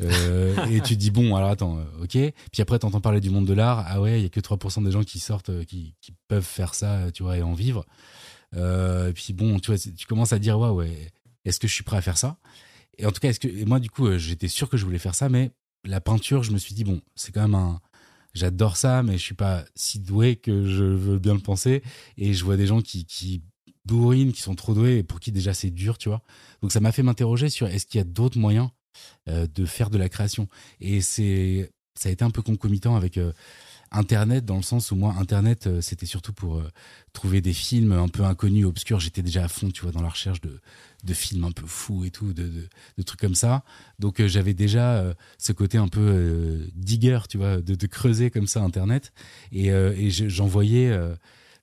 euh, 0.02 0.66
et 0.66 0.82
tu 0.82 0.96
te 0.96 1.00
dis 1.00 1.12
bon 1.12 1.36
alors 1.36 1.52
attends 1.52 1.78
euh, 1.78 2.04
ok. 2.04 2.34
Puis 2.52 2.62
après 2.62 2.80
t'entends 2.80 3.00
parler 3.00 3.22
du 3.22 3.30
monde 3.30 3.46
de 3.46 3.54
l'art. 3.54 3.86
Ah 3.88 4.02
ouais 4.02 4.20
il 4.20 4.24
y 4.24 4.26
a 4.26 4.30
que 4.30 4.40
3% 4.40 4.84
des 4.84 4.92
gens 4.92 5.04
qui 5.04 5.20
sortent 5.20 5.64
qui, 5.66 5.94
peuvent 6.28 6.44
faire 6.44 6.74
ça 6.74 7.12
tu 7.14 7.22
vois 7.22 7.38
et 7.38 7.44
en 7.44 7.54
vivre. 7.54 7.86
Et 8.56 9.12
puis 9.14 9.34
bon 9.34 9.60
tu 9.60 9.72
tu 9.96 10.08
commences 10.08 10.34
à 10.34 10.40
dire 10.40 10.58
ouais 10.58 10.70
ouais 10.70 11.12
est-ce 11.46 11.60
que 11.60 11.68
je 11.68 11.74
suis 11.74 11.84
prêt 11.84 11.98
à 11.98 12.02
faire 12.02 12.18
ça? 12.18 12.38
Et 12.98 13.06
en 13.06 13.12
tout 13.12 13.20
cas 13.20 13.30
est-ce 13.30 13.40
que 13.40 13.66
moi 13.66 13.80
du 13.80 13.92
coup 13.92 14.18
j'étais 14.18 14.48
sûr 14.48 14.68
que 14.68 14.78
je 14.78 14.84
voulais 14.84 14.98
faire 14.98 15.14
ça 15.14 15.30
mais 15.30 15.52
la 15.86 16.02
peinture 16.02 16.42
je 16.42 16.52
me 16.52 16.58
suis 16.58 16.74
dit 16.74 16.84
bon 16.84 17.02
c'est 17.16 17.32
quand 17.32 17.42
même 17.42 17.56
un 17.56 17.80
j'adore 18.34 18.78
ça 18.78 19.04
mais 19.04 19.14
je 19.14 19.24
suis 19.24 19.36
pas 19.36 19.64
si 19.76 20.00
doué 20.00 20.38
que 20.38 20.66
je 20.66 20.84
veux 20.84 21.20
bien 21.20 21.36
le 21.36 21.40
penser. 21.40 21.84
Et 22.18 22.34
je 22.34 22.44
vois 22.44 22.58
des 22.58 22.66
gens 22.66 22.82
qui 22.82 23.44
bourrines 23.88 24.34
qui 24.34 24.42
sont 24.42 24.56
trop 24.56 24.74
doués 24.74 24.98
et 24.98 25.04
pour 25.04 25.20
qui 25.20 25.32
déjà 25.32 25.54
c'est 25.54 25.72
dur, 25.72 25.98
tu 25.98 26.10
vois. 26.10 26.22
Donc 26.62 26.72
ça 26.72 26.80
m'a 26.80 26.92
fait 26.92 27.04
m'interroger 27.04 27.50
sur 27.50 27.68
est-ce 27.68 27.86
qu'il 27.86 27.98
y 27.98 28.02
a 28.02 28.06
d'autres 28.06 28.38
moyens 28.38 28.70
euh, 29.28 29.48
de 29.54 29.66
faire 29.66 29.90
de 29.90 29.98
la 29.98 30.10
création. 30.10 30.48
Et 30.80 31.02
c'est 31.02 31.72
ça 31.96 32.10
a 32.10 32.12
été 32.12 32.24
un 32.24 32.30
peu 32.30 32.42
concomitant 32.42 32.96
avec 32.96 33.18
euh, 33.18 33.32
Internet 33.92 34.46
dans 34.46 34.58
le 34.58 34.62
sens 34.62 34.92
où 34.92 34.96
moi 34.96 35.16
Internet 35.18 35.66
euh, 35.66 35.82
c'était 35.82 36.06
surtout 36.06 36.34
pour 36.34 36.62
trouver 37.14 37.42
des 37.42 37.54
films 37.54 37.94
un 37.94 38.08
peu 38.08 38.24
inconnus, 38.24 38.66
obscurs. 38.66 39.00
J'étais 39.00 39.22
déjà 39.22 39.44
à 39.44 39.48
fond, 39.48 39.72
tu 39.72 39.82
vois, 39.82 39.92
dans 39.92 40.02
la 40.02 40.10
recherche 40.10 40.42
de, 40.42 40.60
de 41.04 41.14
films 41.14 41.46
un 41.46 41.52
peu 41.52 41.66
fous 41.66 42.06
et 42.06 42.12
tout, 42.12 42.34
de, 42.34 42.68
de, 42.98 43.04
trucs 43.04 43.20
comme 43.20 43.36
ça. 43.36 43.64
Donc 44.00 44.26
j'avais 44.26 44.54
déjà 44.54 45.14
ce 45.38 45.52
côté 45.54 45.78
un 45.78 45.88
peu 45.88 46.68
digger, 46.76 47.20
tu 47.30 47.38
vois, 47.38 47.62
de, 47.62 47.76
de, 47.76 47.88
creuser 47.88 48.30
comme 48.30 48.48
ça 48.48 48.62
Internet. 48.62 49.14
Et, 49.52 49.68
et 49.68 50.10
j'envoyais 50.10 50.96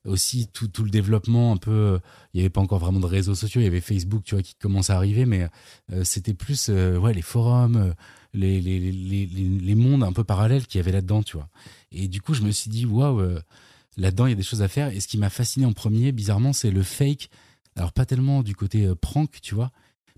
aussi 0.05 0.47
tout, 0.47 0.67
tout 0.67 0.83
le 0.83 0.89
développement 0.89 1.51
un 1.51 1.57
peu 1.57 1.71
euh, 1.71 1.99
il 2.33 2.37
y 2.37 2.41
avait 2.41 2.49
pas 2.49 2.61
encore 2.61 2.79
vraiment 2.79 2.99
de 2.99 3.05
réseaux 3.05 3.35
sociaux 3.35 3.61
il 3.61 3.63
y 3.63 3.67
avait 3.67 3.81
Facebook 3.81 4.23
tu 4.23 4.35
vois 4.35 4.43
qui 4.43 4.55
commence 4.55 4.89
à 4.89 4.95
arriver 4.95 5.25
mais 5.25 5.47
euh, 5.91 6.03
c'était 6.03 6.33
plus 6.33 6.67
euh, 6.69 6.97
ouais 6.97 7.13
les 7.13 7.21
forums 7.21 7.93
les, 8.33 8.61
les, 8.61 8.79
les, 8.79 9.25
les, 9.25 9.75
mondes 9.75 10.03
un 10.03 10.11
peu 10.11 10.23
parallèles 10.23 10.67
qu'il 10.67 10.79
y 10.79 10.81
avait 10.81 10.91
là-dedans 10.91 11.23
tu 11.23 11.37
vois. 11.37 11.47
Et 11.91 12.07
du 12.07 12.21
coup 12.21 12.33
je 12.33 12.41
me 12.41 12.51
suis 12.51 12.69
dit 12.69 12.85
waouh 12.85 13.21
là-dedans 13.95 14.25
il 14.25 14.31
y 14.31 14.33
a 14.33 14.35
des 14.35 14.43
choses 14.43 14.61
à 14.61 14.67
faire. 14.67 14.89
Et 14.89 14.99
ce 14.99 15.07
qui 15.07 15.17
m'a 15.17 15.29
fasciné 15.29 15.65
en 15.65 15.71
premier 15.71 16.11
bizarrement 16.11 16.51
c'est 16.51 16.71
le 16.71 16.83
fake. 16.83 17.29
Alors 17.77 17.93
pas 17.93 18.05
tellement 18.05 18.43
du 18.43 18.53
côté 18.53 18.91
prank 18.99 19.39
tu 19.41 19.55
vois 19.55 19.71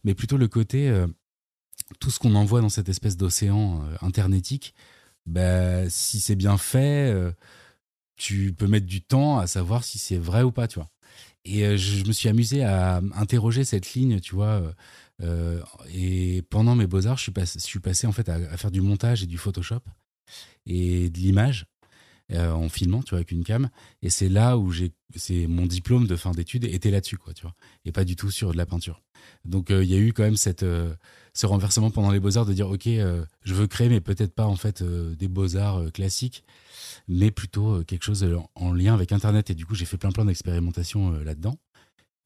mais 0.03 0.15
plutôt 0.15 0.38
le 0.38 0.48
côté 0.48 0.91
tout 2.00 2.10
ce 2.10 2.17
qu'on 2.17 2.34
envoie 2.34 2.62
dans 2.62 2.70
cette 2.70 2.89
espèce 2.89 3.17
d'océan 3.17 3.84
internetique 4.01 4.74
bah, 5.27 5.88
si 5.89 6.20
c'est 6.20 6.36
bien 6.36 6.58
fait 6.58 7.13
tu 8.18 8.54
peux 8.54 8.68
mettre 8.68 8.88
du 8.88 9.02
temps 9.02 9.38
à 9.38 9.48
savoir 9.48 9.84
si 9.84 10.00
c'est 10.00 10.18
vrai 10.18 10.44
ou 10.44 10.52
pas, 10.52 10.68
tu 10.68 10.80
vois. 10.80 10.90
Et 11.46 11.66
euh, 11.66 11.78
je, 11.78 12.06
me 12.06 12.12
suis 12.12 12.28
amusé 12.28 12.64
à 12.64 13.02
interroger 13.16 13.64
cette 13.64 13.94
ligne, 13.94 14.20
tu 14.20 14.36
vois. 14.36 14.62
Euh, 14.62 14.72
euh, 15.24 15.62
et 15.94 16.42
pendant 16.50 16.76
mes 16.76 16.88
beaux-arts, 16.88 17.18
je, 17.18 17.32
suis 17.58 17.80
passé, 17.80 18.06
en 18.06 18.12
fait 18.12 18.28
à, 18.28 18.58
faire 18.58 18.72
du 18.72 18.82
montage 18.82 19.24
et 19.24 19.28
du 19.28 19.38
Photoshop 19.38 19.82
et 20.66 21.10
de 21.10 21.18
l'image 21.18 21.66
en 22.36 22.68
filmant, 22.68 23.02
tu 23.04 23.12
vois, 23.12 23.20
avec 23.20 23.32
une 23.32 23.46
cam. 23.46 23.70
Et 24.02 24.10
c'est 24.10 24.28
là 24.28 24.58
où 24.58 24.70
j'ai, 24.70 24.92
c'est 25.16 25.48
mon 25.48 25.66
diplôme 25.66 26.08
de 26.08 26.18
fin 26.18 26.32
d'études 26.32 26.66
était 26.66 26.92
là-dessus, 26.92 27.18
quoi, 27.18 27.34
tu 27.34 27.44
vois, 27.44 27.56
et 27.86 27.94
pas 27.94 28.04
du 28.04 28.18
tout 28.18 28.32
sur 28.32 28.52
de 28.52 28.58
la 28.58 28.66
peinture. 28.66 29.02
Donc 29.46 29.68
il 29.70 29.86
y 29.86 29.94
a 29.94 29.98
eu 29.98 30.12
quand 30.12 30.24
même 30.24 30.36
ce 30.36 31.46
renversement 31.46 31.90
pendant 31.90 32.12
les 32.12 32.20
beaux-arts 32.20 32.46
de 32.46 32.52
dire, 32.52 32.70
ok, 32.70 32.84
je 32.84 33.54
veux 33.54 33.68
créer, 33.68 33.88
mais 33.88 34.02
peut-être 34.02 34.36
pas 34.36 34.46
en 34.46 34.58
fait 34.58 34.84
des 34.84 35.30
beaux-arts 35.30 35.90
classiques 35.94 36.44
mais 37.08 37.32
plutôt 37.32 37.76
euh, 37.76 37.84
quelque 37.84 38.04
chose 38.04 38.24
euh, 38.24 38.38
en 38.56 38.74
lien 38.74 38.94
avec 38.94 39.12
Internet. 39.12 39.50
Et 39.50 39.56
du 39.56 39.66
coup, 39.66 39.76
j'ai 39.76 39.86
fait 39.86 39.98
plein 39.98 40.12
plein 40.12 40.26
d'expérimentations 40.26 41.14
euh, 41.14 41.24
là-dedans. 41.24 41.58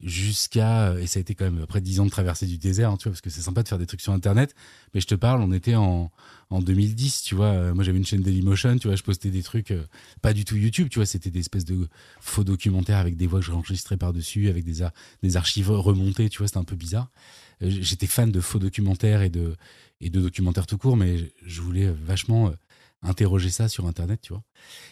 Jusqu'à, 0.00 0.98
et 0.98 1.06
ça 1.06 1.18
a 1.18 1.20
été 1.20 1.36
quand 1.36 1.44
même 1.44 1.62
après 1.62 1.80
dix 1.80 2.00
ans 2.00 2.04
de 2.04 2.10
traversée 2.10 2.46
du 2.46 2.58
désert, 2.58 2.90
hein, 2.90 2.96
tu 2.96 3.04
vois, 3.04 3.12
parce 3.12 3.20
que 3.20 3.30
c'est 3.30 3.40
sympa 3.40 3.62
de 3.62 3.68
faire 3.68 3.78
des 3.78 3.86
trucs 3.86 4.00
sur 4.00 4.12
Internet. 4.12 4.52
Mais 4.92 5.00
je 5.00 5.06
te 5.06 5.14
parle, 5.14 5.40
on 5.42 5.52
était 5.52 5.76
en, 5.76 6.10
en 6.50 6.60
2010, 6.60 7.22
tu 7.22 7.36
vois. 7.36 7.72
Moi, 7.72 7.84
j'avais 7.84 7.98
une 7.98 8.04
chaîne 8.04 8.20
Dailymotion, 8.20 8.78
tu 8.78 8.88
vois, 8.88 8.96
je 8.96 9.04
postais 9.04 9.30
des 9.30 9.44
trucs, 9.44 9.72
pas 10.20 10.32
du 10.32 10.44
tout 10.44 10.56
YouTube, 10.56 10.88
tu 10.88 10.98
vois, 10.98 11.06
c'était 11.06 11.30
des 11.30 11.38
espèces 11.38 11.64
de 11.64 11.86
faux 12.20 12.42
documentaires 12.42 12.98
avec 12.98 13.16
des 13.16 13.28
voix 13.28 13.38
que 13.38 13.46
j'enregistrais 13.46 13.96
par-dessus, 13.96 14.48
avec 14.48 14.64
des, 14.64 14.84
des 15.22 15.36
archives 15.36 15.70
remontées, 15.70 16.28
tu 16.28 16.38
vois, 16.38 16.48
c'était 16.48 16.58
un 16.58 16.64
peu 16.64 16.74
bizarre. 16.74 17.12
J'étais 17.60 18.08
fan 18.08 18.32
de 18.32 18.40
faux 18.40 18.58
documentaires 18.58 19.22
et 19.22 19.30
de, 19.30 19.54
et 20.00 20.10
de 20.10 20.20
documentaires 20.20 20.66
tout 20.66 20.78
court, 20.78 20.96
mais 20.96 21.32
je 21.46 21.60
voulais 21.60 21.92
vachement 21.92 22.52
interroger 23.02 23.50
ça 23.50 23.68
sur 23.68 23.86
internet 23.86 24.20
tu 24.20 24.32
vois. 24.32 24.42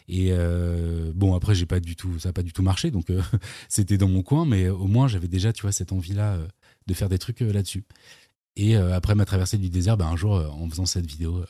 Et 0.09 0.33
bon 1.15 1.35
après 1.35 1.55
j'ai 1.55 1.67
pas 1.67 1.81
du 1.81 1.97
tout 1.97 2.19
ça 2.19 2.31
a 2.31 2.33
pas 2.33 2.43
du 2.43 2.53
tout 2.53 2.63
marché 2.63 2.91
donc 2.91 3.07
c'était 3.69 3.99
dans 3.99 4.09
mon 4.09 4.23
coin 4.23 4.45
mais 4.45 4.69
au 4.69 4.87
moins 4.87 5.09
j'avais 5.09 5.29
déjà 5.29 5.53
tu 5.53 5.63
vois 5.63 5.73
cette 5.73 5.93
envie 5.93 6.15
là 6.15 6.39
de 6.87 6.95
faire 6.95 7.09
des 7.09 7.19
trucs 7.19 7.41
là-dessus. 7.41 7.85
Et 8.57 8.77
après 8.77 9.15
ma 9.15 9.25
traversée 9.25 9.59
du 9.59 9.71
désert 9.71 9.97
bah, 9.97 10.07
un 10.07 10.17
jour 10.17 10.33
en 10.33 10.69
faisant 10.69 10.87
cette 10.87 11.07
vidéo 11.07 11.45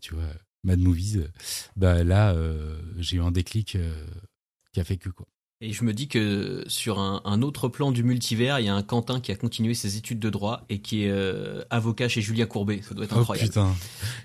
tu 0.00 0.14
vois 0.14 0.28
Mad 0.64 0.78
Movies 0.78 1.22
bah 1.76 2.04
là 2.04 2.36
j'ai 2.98 3.16
eu 3.16 3.20
un 3.20 3.32
déclic 3.32 3.78
qui 4.72 4.80
a 4.80 4.84
fait 4.84 4.96
que 4.96 5.08
quoi 5.08 5.26
et 5.62 5.72
je 5.72 5.84
me 5.84 5.92
dis 5.92 6.08
que 6.08 6.64
sur 6.66 6.98
un, 6.98 7.42
autre 7.42 7.68
plan 7.68 7.92
du 7.92 8.02
multivers, 8.02 8.58
il 8.58 8.66
y 8.66 8.68
a 8.68 8.74
un 8.74 8.82
Quentin 8.82 9.20
qui 9.20 9.30
a 9.30 9.36
continué 9.36 9.74
ses 9.74 9.96
études 9.96 10.18
de 10.18 10.28
droit 10.28 10.64
et 10.68 10.80
qui 10.80 11.04
est 11.04 11.10
euh, 11.10 11.62
avocat 11.70 12.08
chez 12.08 12.20
Julien 12.20 12.46
Courbet. 12.46 12.80
Ça 12.82 12.96
doit 12.96 13.04
être 13.04 13.14
oh, 13.16 13.20
incroyable. 13.20 13.48
Putain. 13.48 13.72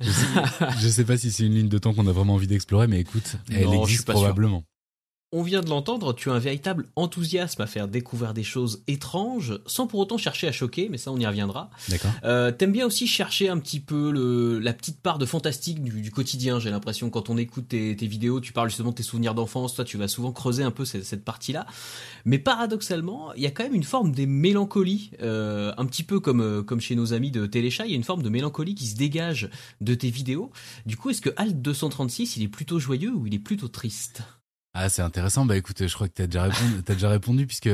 Je 0.02 0.10
sais, 0.10 0.90
sais 0.90 1.06
pas 1.06 1.16
si 1.16 1.32
c'est 1.32 1.46
une 1.46 1.54
ligne 1.54 1.70
de 1.70 1.78
temps 1.78 1.94
qu'on 1.94 2.08
a 2.08 2.12
vraiment 2.12 2.34
envie 2.34 2.48
d'explorer, 2.48 2.88
mais 2.88 3.00
écoute, 3.00 3.36
elle 3.52 3.72
existe 3.72 4.08
probablement. 4.08 4.64
On 5.34 5.44
vient 5.44 5.60
de 5.60 5.68
l'entendre, 5.68 6.14
tu 6.14 6.30
as 6.30 6.34
un 6.34 6.40
véritable 6.40 6.86
enthousiasme 6.96 7.62
à 7.62 7.68
faire 7.68 7.90
découvrir 7.90 8.34
des 8.34 8.46
choses 8.46 8.82
étranges, 8.88 9.60
sans 9.66 9.86
pour 9.86 10.00
autant 10.00 10.18
chercher 10.18 10.48
à 10.48 10.54
choquer, 10.54 10.88
mais 10.90 10.98
ça 10.98 11.12
on 11.12 11.18
y 11.18 11.26
reviendra. 11.26 11.70
D'accord. 11.90 12.12
Euh, 12.24 12.54
T'aimes 12.54 12.72
bien 12.72 12.86
aussi 12.86 13.08
chercher 13.08 13.50
un 13.50 13.60
petit 13.60 13.82
peu 13.82 14.10
le, 14.10 14.58
la 14.60 14.72
petite 14.72 15.02
part 15.02 15.18
de 15.18 15.26
fantastique 15.26 15.84
du, 15.84 16.12
quotidien, 16.12 16.62
j'ai 16.62 16.70
l'impression. 16.70 17.10
Quand 17.10 17.30
on 17.30 17.36
écoute 17.36 17.68
tes, 17.68 17.94
vidéos, 17.94 18.40
tu 18.40 18.54
parles 18.54 18.70
justement 18.70 18.92
de 18.92 18.96
tes 18.96 19.04
souvenirs 19.04 19.34
d'enfance, 19.34 19.76
toi 19.76 19.84
tu 19.84 19.98
vas 19.98 20.08
souvent 20.08 20.32
creuser 20.32 20.64
un 20.64 20.72
peu 20.72 20.86
cette, 20.86 21.26
partie-là. 21.26 21.68
Mais 22.24 22.40
paradoxalement, 22.40 23.34
il 23.34 23.42
y 23.42 23.48
a 23.48 23.52
quand 23.52 23.64
même 23.64 23.76
une 23.76 23.84
forme 23.84 24.14
des 24.14 24.28
mélancolies, 24.28 25.12
euh, 25.22 25.74
un 25.76 25.86
petit 25.88 26.04
peu 26.04 26.22
comme, 26.22 26.40
euh, 26.40 26.64
comme 26.64 26.80
chez 26.80 26.96
nos 26.96 27.12
amis 27.12 27.32
de 27.32 27.46
Téléchat, 27.46 27.86
il 27.86 27.92
y 27.92 27.96
a 27.96 27.98
une 27.98 28.06
forme 28.06 28.24
de 28.24 28.30
mélancolie 28.30 28.76
qui 28.76 28.88
se 28.88 28.96
dégage 28.96 29.50
de 29.82 29.94
tes 29.94 30.10
vidéos. 30.10 30.54
Du 30.86 30.96
coup, 30.96 31.10
est-ce 31.10 31.20
que 31.20 31.32
Alt 31.36 31.62
236, 31.62 32.38
il 32.38 32.44
est 32.44 32.48
plutôt 32.48 32.80
joyeux 32.80 33.14
ou 33.14 33.28
il 33.28 33.34
est 33.34 33.40
plutôt 33.40 33.68
triste? 33.68 34.24
Ah, 34.80 34.90
c'est 34.90 35.02
intéressant. 35.02 35.44
Bah 35.44 35.58
écoute, 35.58 35.88
je 35.88 35.94
crois 35.96 36.08
que 36.08 36.14
tu 36.14 36.22
as 36.22 36.28
déjà 36.28 36.44
répondu, 36.44 36.84
déjà 36.86 37.10
répondu 37.10 37.48
puisque 37.48 37.70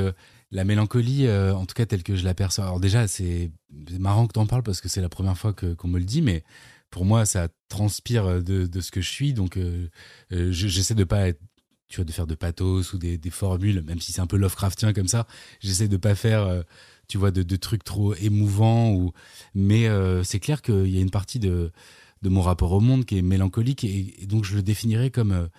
la 0.52 0.64
mélancolie, 0.64 1.28
euh, 1.28 1.54
en 1.54 1.66
tout 1.66 1.74
cas 1.74 1.86
telle 1.86 2.02
que 2.02 2.16
je 2.16 2.24
l'aperçois. 2.24 2.64
Alors 2.64 2.80
déjà, 2.80 3.10
c'est 3.10 3.52
marrant 4.00 4.26
que 4.26 4.32
tu 4.32 4.40
en 4.40 4.46
parles 4.46 4.64
parce 4.64 4.80
que 4.80 4.88
c'est 4.88 5.02
la 5.02 5.10
première 5.10 5.38
fois 5.38 5.52
qu'on 5.54 5.88
me 5.90 6.00
le 6.00 6.06
dit, 6.06 6.22
mais 6.22 6.46
pour 6.92 7.04
moi, 7.04 7.26
ça 7.26 7.50
transpire 7.68 8.42
de, 8.42 8.68
de 8.68 8.80
ce 8.80 8.90
que 8.90 9.02
je 9.02 9.10
suis. 9.10 9.34
Donc, 9.34 9.58
euh, 9.58 9.90
euh, 10.32 10.54
j'essaie 10.54 10.96
de 10.96 11.04
pas 11.04 11.28
être, 11.28 11.42
tu 11.90 11.98
vois, 11.98 12.06
de 12.06 12.12
faire 12.14 12.26
de 12.26 12.36
pathos 12.36 12.94
ou 12.94 12.98
des, 12.98 13.20
formules, 13.30 13.82
même 13.82 14.00
si 14.00 14.14
c'est 14.14 14.22
un 14.22 14.28
peu 14.28 14.38
Lovecraftien 14.38 14.94
comme 14.94 15.10
ça. 15.10 15.28
J'essaie 15.60 15.90
de 15.90 15.98
pas 15.98 16.16
faire, 16.16 16.64
tu 17.10 17.18
vois, 17.18 17.32
de, 17.32 17.44
de, 17.44 17.56
trucs 17.58 17.84
trop 17.84 18.16
émouvants. 18.16 18.94
Ou, 18.94 19.12
mais 19.56 19.90
c'est 20.24 20.40
clair 20.40 20.62
qu'il 20.62 20.88
y 20.88 20.98
a 20.98 21.02
une 21.02 21.12
partie 21.12 21.40
de 21.40 21.74
de 22.22 22.30
mon 22.30 22.42
rapport 22.42 22.72
au 22.72 22.80
monde 22.80 23.04
qui 23.04 23.18
est 23.18 23.22
mélancolique 23.22 23.84
et, 23.84 24.24
et 24.24 24.28
donc 24.28 24.46
je 24.46 24.56
le 24.56 24.62
définirais 24.62 25.10
comme 25.10 25.50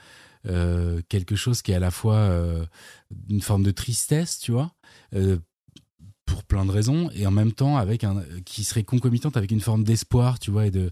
euh, 0.47 1.01
quelque 1.09 1.37
chose 1.37 1.63
qui 1.63 1.73
est 1.73 1.75
à 1.75 1.81
la 1.81 1.91
fois 1.91 2.17
euh, 2.17 2.67
une 3.31 3.41
forme 3.41 3.63
de 3.63 3.71
tristesse, 3.71 4.39
tu 4.39 4.53
vois, 4.53 4.75
euh, 5.15 5.39
pour 6.27 6.45
plein 6.45 6.65
de 6.67 6.71
raisons, 6.71 7.11
et 7.15 7.27
en 7.27 7.31
même 7.31 7.53
temps 7.53 7.77
avec 7.77 8.05
un 8.05 8.23
qui 8.45 8.65
serait 8.65 8.83
concomitante 8.83 9.37
avec 9.37 9.51
une 9.51 9.61
forme 9.61 9.85
d'espoir, 9.85 10.39
tu 10.39 10.51
vois, 10.51 10.67
et 10.67 10.71
de 10.71 10.91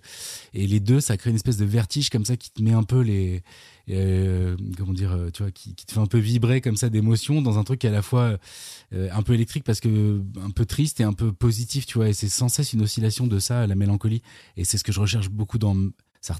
et 0.54 0.66
les 0.66 0.80
deux, 0.80 1.00
ça 1.00 1.16
crée 1.16 1.30
une 1.30 1.36
espèce 1.36 1.56
de 1.56 1.64
vertige 1.64 2.10
comme 2.10 2.24
ça 2.24 2.36
qui 2.36 2.50
te 2.50 2.62
met 2.62 2.72
un 2.72 2.82
peu 2.82 3.00
les 3.00 3.42
comment 3.86 4.92
dire, 4.92 5.16
tu 5.34 5.42
vois, 5.42 5.50
qui, 5.50 5.74
qui, 5.74 5.84
te 5.84 5.92
fait 5.92 6.00
un 6.00 6.06
peu 6.06 6.18
vibrer 6.18 6.60
comme 6.60 6.76
ça 6.76 6.88
d'émotion 6.88 7.42
dans 7.42 7.58
un 7.58 7.64
truc 7.64 7.80
qui 7.80 7.86
est 7.86 7.90
à 7.90 7.92
la 7.92 8.02
fois 8.02 8.38
un 8.92 9.22
peu 9.22 9.34
électrique 9.34 9.64
parce 9.64 9.80
que 9.80 10.22
un 10.40 10.50
peu 10.50 10.64
triste 10.64 11.00
et 11.00 11.04
un 11.04 11.12
peu 11.12 11.32
positif, 11.32 11.86
tu 11.86 11.98
vois, 11.98 12.08
et 12.08 12.12
c'est 12.14 12.28
sans 12.28 12.48
cesse 12.48 12.72
une 12.72 12.82
oscillation 12.82 13.26
de 13.26 13.38
ça, 13.38 13.66
la 13.66 13.74
mélancolie, 13.74 14.22
et 14.56 14.64
c'est 14.64 14.78
ce 14.78 14.84
que 14.84 14.92
je 14.92 15.00
recherche 15.00 15.28
beaucoup 15.30 15.58
dans 15.58 15.76
ça, 16.22 16.36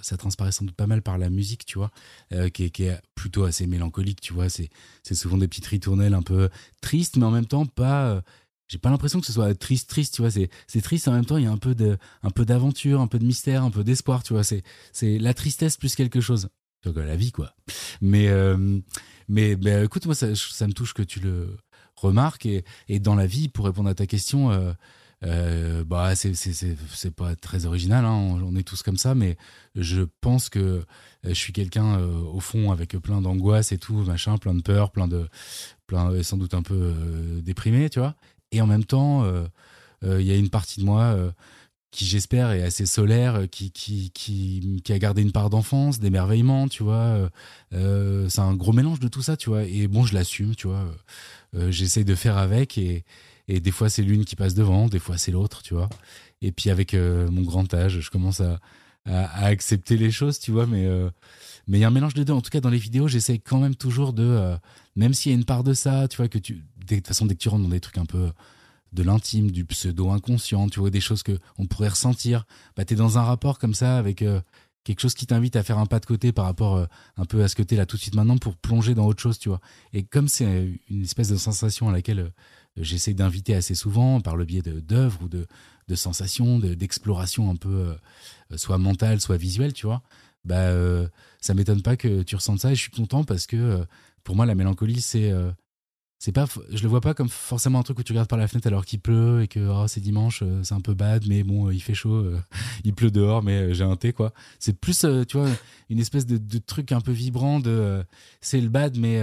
ça 0.00 0.16
transparaît 0.16 0.52
sans 0.52 0.64
doute 0.64 0.74
pas 0.74 0.86
mal 0.86 1.02
par 1.02 1.18
la 1.18 1.28
musique, 1.28 1.66
tu 1.66 1.78
vois, 1.78 1.90
euh, 2.32 2.48
qui, 2.48 2.64
est, 2.64 3.00
plutôt 3.14 3.44
assez 3.44 3.66
mélancolique, 3.66 4.20
tu 4.20 4.32
vois. 4.32 4.48
C'est, 4.48 4.70
souvent 5.12 5.36
des 5.36 5.46
petites 5.46 5.66
ritournelles 5.66 6.14
un 6.14 6.22
peu 6.22 6.48
tristes, 6.80 7.16
mais 7.16 7.26
en 7.26 7.30
même 7.30 7.46
temps 7.46 7.66
pas. 7.66 8.08
Euh, 8.08 8.20
j'ai 8.68 8.78
pas 8.78 8.90
l'impression 8.90 9.20
que 9.20 9.26
ce 9.26 9.32
soit 9.32 9.54
triste, 9.54 9.88
triste, 9.88 10.14
tu 10.14 10.22
vois. 10.22 10.30
C'est, 10.30 10.80
triste 10.82 11.08
en 11.08 11.12
même 11.12 11.24
temps. 11.24 11.36
Il 11.36 11.44
y 11.44 11.46
a 11.46 11.52
un 11.52 11.58
peu 11.58 11.74
un 12.22 12.44
d'aventure, 12.44 13.00
un 13.00 13.06
peu 13.06 13.18
de 13.18 13.24
mystère, 13.24 13.62
un 13.62 13.70
peu 13.70 13.84
d'espoir, 13.84 14.22
tu 14.22 14.32
vois. 14.32 14.44
C'est, 14.44 14.62
la 15.02 15.34
tristesse 15.34 15.76
plus 15.76 15.94
quelque 15.94 16.20
chose. 16.20 16.48
Donc 16.84 16.96
la 16.96 17.16
vie, 17.16 17.32
quoi. 17.32 17.54
Mais, 18.00 18.28
euh, 18.28 18.80
mais, 19.28 19.56
bah, 19.56 19.84
écoute, 19.84 20.06
moi, 20.06 20.14
ça, 20.14 20.34
ça 20.34 20.66
me 20.66 20.72
touche 20.72 20.94
que 20.94 21.02
tu 21.02 21.20
le 21.20 21.56
remarques 21.96 22.46
et 22.46 23.00
dans 23.00 23.14
la 23.14 23.26
vie, 23.26 23.48
pour 23.48 23.66
répondre 23.66 23.88
à 23.90 23.94
ta 23.94 24.06
question. 24.06 24.74
Euh, 25.24 25.82
bah 25.84 26.14
c'est 26.14 27.14
pas 27.14 27.34
très 27.34 27.66
original, 27.66 28.04
hein, 28.04 28.12
on, 28.12 28.54
est 28.54 28.62
tous 28.62 28.82
comme 28.82 28.96
ça, 28.96 29.16
mais 29.16 29.36
je 29.74 30.02
pense 30.20 30.48
que 30.48 30.58
euh, 30.60 30.84
je 31.24 31.34
suis 31.34 31.52
quelqu'un 31.52 31.98
euh, 31.98 32.20
au 32.20 32.38
fond 32.38 32.70
avec 32.70 32.96
plein 32.98 33.20
d'angoisse 33.20 33.72
et 33.72 33.78
tout, 33.78 33.96
machin, 34.04 34.38
plein 34.38 34.54
de 34.54 34.62
peur, 34.62 34.92
plein 34.92 35.08
de, 35.08 35.28
plein 35.88 36.22
sans 36.22 36.36
doute 36.36 36.54
un 36.54 36.62
peu 36.62 36.94
déprimé, 37.42 37.90
tu 37.90 37.98
vois. 37.98 38.14
Et 38.52 38.60
en 38.60 38.66
même 38.66 38.84
temps, 38.84 39.26
il 40.02 40.22
y 40.22 40.30
a 40.30 40.36
une 40.36 40.50
partie 40.50 40.80
de 40.80 40.84
moi 40.84 41.16
qui 41.90 42.06
j'espère 42.06 42.50
est 42.52 42.62
assez 42.62 42.86
solaire, 42.86 43.48
qui, 43.50 43.72
qui, 43.72 44.10
qui, 44.12 44.80
qui 44.84 44.92
a 44.92 44.98
gardé 44.98 45.22
une 45.22 45.32
part 45.32 45.50
d'enfance, 45.50 45.98
d'émerveillement, 45.98 46.68
tu 46.68 46.82
vois. 46.82 47.28
C'est 47.72 48.40
un 48.40 48.54
gros 48.54 48.72
mélange 48.72 49.00
de 49.00 49.08
tout 49.08 49.22
ça, 49.22 49.36
tu 49.36 49.50
vois. 49.50 49.64
Et 49.64 49.88
bon, 49.88 50.04
je 50.04 50.14
l'assume, 50.14 50.54
tu 50.54 50.68
vois. 50.68 50.86
Euh, 51.54 51.70
J'essaye 51.70 52.04
de 52.04 52.14
faire 52.14 52.36
avec 52.36 52.78
et, 52.78 53.04
et 53.48 53.60
des 53.60 53.70
fois, 53.70 53.88
c'est 53.88 54.02
l'une 54.02 54.24
qui 54.24 54.36
passe 54.36 54.54
devant, 54.54 54.88
des 54.88 54.98
fois, 54.98 55.16
c'est 55.16 55.32
l'autre, 55.32 55.62
tu 55.62 55.74
vois. 55.74 55.88
Et 56.42 56.52
puis, 56.52 56.70
avec 56.70 56.92
euh, 56.92 57.30
mon 57.30 57.42
grand 57.42 57.72
âge, 57.72 58.00
je 58.00 58.10
commence 58.10 58.40
à, 58.40 58.60
à, 59.06 59.46
accepter 59.46 59.96
les 59.96 60.10
choses, 60.10 60.38
tu 60.38 60.52
vois. 60.52 60.66
Mais 60.66 60.86
euh, 60.86 61.08
mais 61.66 61.78
il 61.78 61.80
y 61.80 61.84
a 61.84 61.88
un 61.88 61.92
mélange 61.92 62.14
de 62.14 62.22
deux. 62.24 62.34
En 62.34 62.42
tout 62.42 62.50
cas, 62.50 62.60
dans 62.60 62.68
les 62.68 62.78
vidéos, 62.78 63.08
j'essaie 63.08 63.38
quand 63.38 63.58
même 63.58 63.74
toujours 63.74 64.12
de, 64.12 64.22
euh, 64.22 64.56
même 64.96 65.14
s'il 65.14 65.32
y 65.32 65.34
a 65.34 65.38
une 65.38 65.46
part 65.46 65.64
de 65.64 65.72
ça, 65.72 66.08
tu 66.08 66.18
vois, 66.18 66.28
que 66.28 66.38
tu, 66.38 66.62
de 66.86 66.94
toute 66.96 67.06
façon, 67.06 67.24
dès 67.24 67.34
que 67.34 67.40
tu 67.40 67.48
rentres 67.48 67.64
dans 67.64 67.70
des 67.70 67.80
trucs 67.80 67.98
un 67.98 68.06
peu 68.06 68.30
de 68.92 69.02
l'intime, 69.02 69.50
du 69.50 69.64
pseudo 69.64 70.10
inconscient, 70.10 70.68
tu 70.68 70.80
vois, 70.80 70.90
des 70.90 71.00
choses 71.00 71.22
que 71.22 71.38
on 71.58 71.66
pourrait 71.66 71.88
ressentir, 71.88 72.44
bah, 72.76 72.84
es 72.88 72.94
dans 72.94 73.18
un 73.18 73.22
rapport 73.22 73.58
comme 73.58 73.74
ça 73.74 73.98
avec 73.98 74.24
quelque 74.84 75.00
chose 75.00 75.12
qui 75.12 75.26
t'invite 75.26 75.56
à 75.56 75.62
faire 75.62 75.76
un 75.76 75.84
pas 75.84 76.00
de 76.00 76.06
côté 76.06 76.32
par 76.32 76.46
rapport 76.46 76.86
un 77.18 77.24
peu 77.26 77.42
à 77.42 77.48
ce 77.48 77.54
que 77.54 77.62
t'es 77.62 77.76
là 77.76 77.84
tout 77.84 77.96
de 77.96 78.00
suite 78.00 78.14
maintenant 78.14 78.38
pour 78.38 78.56
plonger 78.56 78.94
dans 78.94 79.04
autre 79.04 79.20
chose, 79.20 79.38
tu 79.38 79.50
vois. 79.50 79.60
Et 79.92 80.04
comme 80.04 80.26
c'est 80.26 80.70
une 80.88 81.02
espèce 81.02 81.28
de 81.28 81.36
sensation 81.36 81.90
à 81.90 81.92
laquelle 81.92 82.32
j'essaie 82.80 83.14
d'inviter 83.14 83.54
assez 83.54 83.74
souvent 83.74 84.20
par 84.20 84.36
le 84.36 84.44
biais 84.44 84.62
d'œuvres 84.62 85.22
ou 85.22 85.28
de, 85.28 85.46
de 85.88 85.94
sensations, 85.94 86.58
d'exploration 86.58 87.50
un 87.50 87.56
peu 87.56 87.96
euh, 88.52 88.56
soit 88.56 88.78
mentale, 88.78 89.20
soit 89.20 89.36
visuelle, 89.36 89.72
tu 89.72 89.86
vois. 89.86 90.02
Bah, 90.44 90.56
euh, 90.56 91.08
ça 91.40 91.54
m'étonne 91.54 91.82
pas 91.82 91.96
que 91.96 92.22
tu 92.22 92.36
ressentes 92.36 92.60
ça 92.60 92.70
et 92.70 92.74
je 92.74 92.82
suis 92.82 92.90
content 92.90 93.24
parce 93.24 93.46
que 93.46 93.56
euh, 93.56 93.84
pour 94.22 94.36
moi, 94.36 94.46
la 94.46 94.54
mélancolie, 94.54 95.00
c'est. 95.00 95.32
c'est 96.18 96.32
pas, 96.32 96.46
je 96.70 96.82
le 96.82 96.88
vois 96.88 97.00
pas 97.00 97.14
comme 97.14 97.30
forcément 97.30 97.78
un 97.78 97.82
truc 97.82 97.98
où 97.98 98.02
tu 98.02 98.12
regardes 98.12 98.28
par 98.28 98.38
la 98.38 98.46
fenêtre 98.46 98.66
alors 98.66 98.84
qu'il 98.84 99.00
pleut 99.00 99.42
et 99.42 99.48
que 99.48 99.60
oh, 99.60 99.86
c'est 99.88 100.00
dimanche, 100.00 100.44
c'est 100.62 100.74
un 100.74 100.82
peu 100.82 100.92
bad, 100.92 101.26
mais 101.26 101.44
bon, 101.44 101.70
il 101.70 101.80
fait 101.80 101.94
chaud, 101.94 102.30
il 102.84 102.92
pleut 102.94 103.10
dehors, 103.10 103.42
mais 103.42 103.72
j'ai 103.72 103.84
un 103.84 103.96
thé 103.96 104.12
quoi. 104.12 104.34
C'est 104.58 104.78
plus, 104.78 105.06
tu 105.28 105.38
vois, 105.38 105.48
une 105.88 105.98
espèce 105.98 106.26
de, 106.26 106.36
de, 106.36 106.58
truc 106.58 106.92
un 106.92 107.00
peu 107.00 107.12
vibrant 107.12 107.58
de, 107.58 108.04
c'est 108.42 108.60
le 108.60 108.68
bad, 108.68 108.98
mais 108.98 109.22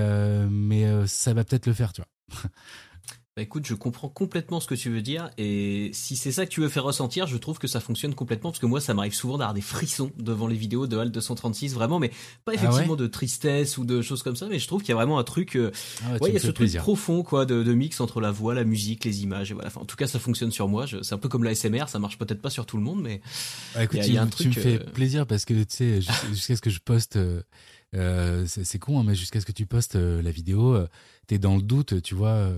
mais 0.49 1.05
ça 1.05 1.35
va 1.35 1.43
peut-être 1.43 1.67
le 1.67 1.73
faire, 1.73 1.93
tu 1.93 2.01
vois. 2.01 2.49
Bah 3.37 3.41
écoute, 3.41 3.67
je 3.67 3.73
comprends 3.73 4.07
complètement 4.07 4.61
ce 4.61 4.67
que 4.67 4.75
tu 4.75 4.89
veux 4.89 5.01
dire 5.01 5.29
et 5.37 5.89
si 5.91 6.15
c'est 6.15 6.31
ça 6.31 6.45
que 6.45 6.51
tu 6.51 6.61
veux 6.61 6.69
faire 6.69 6.85
ressentir, 6.85 7.27
je 7.27 7.35
trouve 7.35 7.57
que 7.57 7.67
ça 7.67 7.81
fonctionne 7.81 8.15
complètement 8.15 8.51
parce 8.51 8.61
que 8.61 8.65
moi 8.65 8.79
ça 8.79 8.93
m'arrive 8.93 9.13
souvent 9.13 9.37
d'avoir 9.37 9.53
des 9.53 9.59
frissons 9.59 10.09
devant 10.17 10.47
les 10.47 10.55
vidéos 10.55 10.87
de 10.87 10.97
HAL 10.97 11.11
236 11.11 11.73
vraiment 11.73 11.99
mais 11.99 12.11
pas 12.45 12.53
ah 12.53 12.53
effectivement 12.53 12.95
de 12.95 13.07
tristesse 13.07 13.77
ou 13.77 13.83
de 13.83 14.01
choses 14.01 14.23
comme 14.23 14.37
ça 14.37 14.47
mais 14.47 14.57
je 14.57 14.65
trouve 14.67 14.83
qu'il 14.83 14.91
y 14.91 14.93
a 14.93 14.95
vraiment 14.95 15.19
un 15.19 15.25
truc 15.25 15.57
euh, 15.57 15.73
ah 16.05 16.13
ouais, 16.21 16.29
il 16.29 16.33
y 16.35 16.37
a 16.37 16.39
ce 16.39 16.49
truc 16.49 16.73
profond 16.77 17.23
quoi 17.23 17.45
de, 17.45 17.61
mix 17.73 17.99
entre 17.99 18.21
la 18.21 18.31
voix, 18.31 18.53
la 18.53 18.63
musique, 18.63 19.03
les 19.03 19.23
images 19.23 19.51
et 19.51 19.53
voilà. 19.53 19.69
en 19.75 19.83
tout 19.83 19.97
cas, 19.97 20.07
ça 20.07 20.17
fonctionne 20.17 20.53
sur 20.53 20.69
moi, 20.69 20.85
c'est 20.87 21.13
un 21.13 21.17
peu 21.17 21.27
comme 21.27 21.43
la 21.43 21.53
SMR, 21.53 21.89
ça 21.89 21.99
marche 21.99 22.17
peut-être 22.17 22.41
pas 22.41 22.49
sur 22.49 22.65
tout 22.65 22.77
le 22.77 22.83
monde 22.83 23.01
mais 23.01 23.19
ah, 23.75 23.83
écoute, 23.83 23.99
il 24.01 24.13
y 24.13 24.17
a, 24.17 24.21
un 24.21 24.27
truc 24.27 24.49
tu 24.49 24.57
me 24.57 24.63
fais 24.63 24.75
euh, 24.75 24.91
plaisir 24.93 25.27
parce 25.27 25.43
que 25.43 25.53
tu 25.55 25.65
sais 25.67 25.99
jusqu'à 26.29 26.55
ce 26.55 26.61
que 26.61 26.69
je 26.69 26.79
poste 26.79 27.19
euh, 27.93 28.45
c'est 28.47 28.79
con, 28.79 29.01
hein, 29.01 29.03
mais 29.05 29.15
jusqu'à 29.15 29.41
ce 29.41 29.45
que 29.45 29.51
tu 29.51 29.65
postes 29.65 29.95
la 29.95 30.31
vidéo, 30.31 30.77
t'es 31.27 31.37
dans 31.37 31.57
le 31.57 31.61
doute, 31.61 32.01
tu 32.01 32.15
vois. 32.15 32.49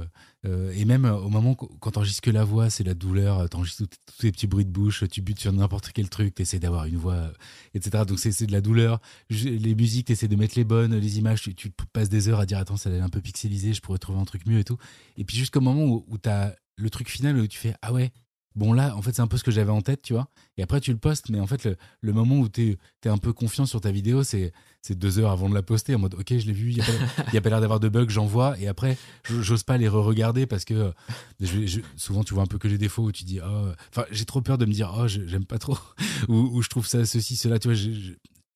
Euh, 0.45 0.71
et 0.76 0.86
même 0.86 1.06
au 1.06 1.30
moment 1.30 1.56
quand 1.56 1.91
t'enregistres 1.91 2.21
que 2.21 2.30
la 2.30 2.43
voix, 2.43 2.69
c'est 2.69 2.84
la 2.84 2.93
douleur, 2.93 3.50
t'enregistres 3.50 3.84
tous 3.88 4.17
tes 4.19 4.32
petits 4.32 4.47
bruits 4.47 4.65
de 4.65 4.71
bouche, 4.71 5.04
tu 5.10 5.21
butes 5.21 5.39
sur 5.39 5.52
n'importe 5.52 5.91
quel 5.93 6.10
truc, 6.10 6.36
t'essaies 6.36 6.60
d'avoir 6.60 6.86
une 6.86 6.97
voix, 6.97 7.13
euh, 7.13 7.32
etc. 7.73 8.04
Donc 8.08 8.19
c'est 8.19 8.45
de 8.45 8.52
la 8.52 8.62
douleur. 8.62 9.00
Les 9.30 9.76
musiques, 9.76 10.08
t'essaies 10.08 10.28
de 10.28 10.36
mettre 10.36 10.58
les 10.58 10.63
bonnes, 10.63 10.95
les 10.95 11.17
images, 11.17 11.41
tu, 11.41 11.56
tu, 11.56 11.71
passes 11.91 12.10
des 12.10 12.30
heures 12.30 12.39
à 12.39 12.45
dire 12.45 12.60
attends, 12.60 12.78
ça 12.78 12.89
est 12.91 13.00
un 13.00 13.10
peu 13.10 13.21
pixelisé, 13.21 13.73
je 13.73 13.82
pourrais 13.82 13.97
trouver 13.97 14.19
un 14.19 14.26
truc 14.26 14.45
mieux 14.45 14.60
et 14.60 14.63
tout. 14.63 14.78
Et 15.17 15.26
puis 15.26 15.38
jusqu'au 15.38 15.62
moment 15.62 15.84
où, 15.84 16.06
où 16.08 16.17
t'as 16.17 16.54
le 16.76 16.89
truc 16.89 17.10
final 17.10 17.38
où 17.39 17.47
tu 17.47 17.58
fais 17.58 17.73
ah 17.82 17.91
ouais, 17.91 18.12
bon 18.58 18.74
là 18.74 18.96
en 18.96 19.02
fait 19.02 19.15
c'est 19.15 19.22
un 19.22 19.28
peu 19.28 19.38
ce 19.38 19.43
que 19.43 19.52
j'avais 19.52 19.72
en 19.72 19.82
tête 19.82 20.02
tu 20.02 20.13
vois 20.13 20.28
et 20.58 20.63
après 20.63 20.82
tu 20.82 20.91
le 20.91 20.98
postes 20.98 21.30
mais 21.30 21.39
en 21.39 21.48
fait 21.48 21.70
le, 22.02 22.13
moment 22.13 22.39
où 22.39 22.50
tu 22.50 22.78
es, 23.06 23.08
un 23.08 23.17
peu 23.17 23.32
confiant 23.32 23.65
sur 23.65 23.80
ta 23.80 23.91
vidéo 23.91 24.24
c'est 24.24 24.52
deux 24.89 25.20
heures 25.20 25.32
avant 25.32 25.50
de 25.50 25.54
la 25.54 25.63
poster 25.63 25.96
en 25.96 26.00
mode 26.00 26.15
ok 26.15 26.38
je 26.38 26.46
l'ai 26.48 26.54
vu 26.54 26.72
il 26.72 26.78
y 26.78 27.38
a 27.38 27.41
pas, 27.41 27.50
l'air 27.50 27.62
d'avoir 27.62 27.80
de 27.80 27.88
bugs 27.88 28.10
j'envoie 28.10 28.60
et 28.60 28.67
après 28.67 28.98
j'ose 29.30 29.63
pas 29.63 29.78
les 29.78 29.88
re-regarder 29.88 30.46
parce 30.46 30.65
que 30.65 30.91
je, 31.39 31.82
souvent 31.96 32.24
tu 32.24 32.34
vois 32.34 32.43
un 32.43 32.48
peu 32.48 32.58
que 32.58 32.67
les 32.67 32.78
défauts 32.78 33.04
où 33.04 33.12
tu 33.12 33.24
dis 33.24 33.39
oh 33.41 33.72
enfin 33.89 34.06
j'ai 34.12 34.26
trop 34.26 34.41
peur 34.41 34.58
de 34.58 34.65
me 34.65 34.74
dire 34.74 34.93
oh 34.98 35.08
j'aime 35.08 35.46
pas 35.46 35.60
trop 35.60 35.78
ou, 36.28 36.62
je 36.62 36.70
trouve 36.70 36.88
ça 36.88 37.06
ceci 37.06 37.36
cela 37.36 37.60
tu 37.60 37.70
vois 37.70 37.78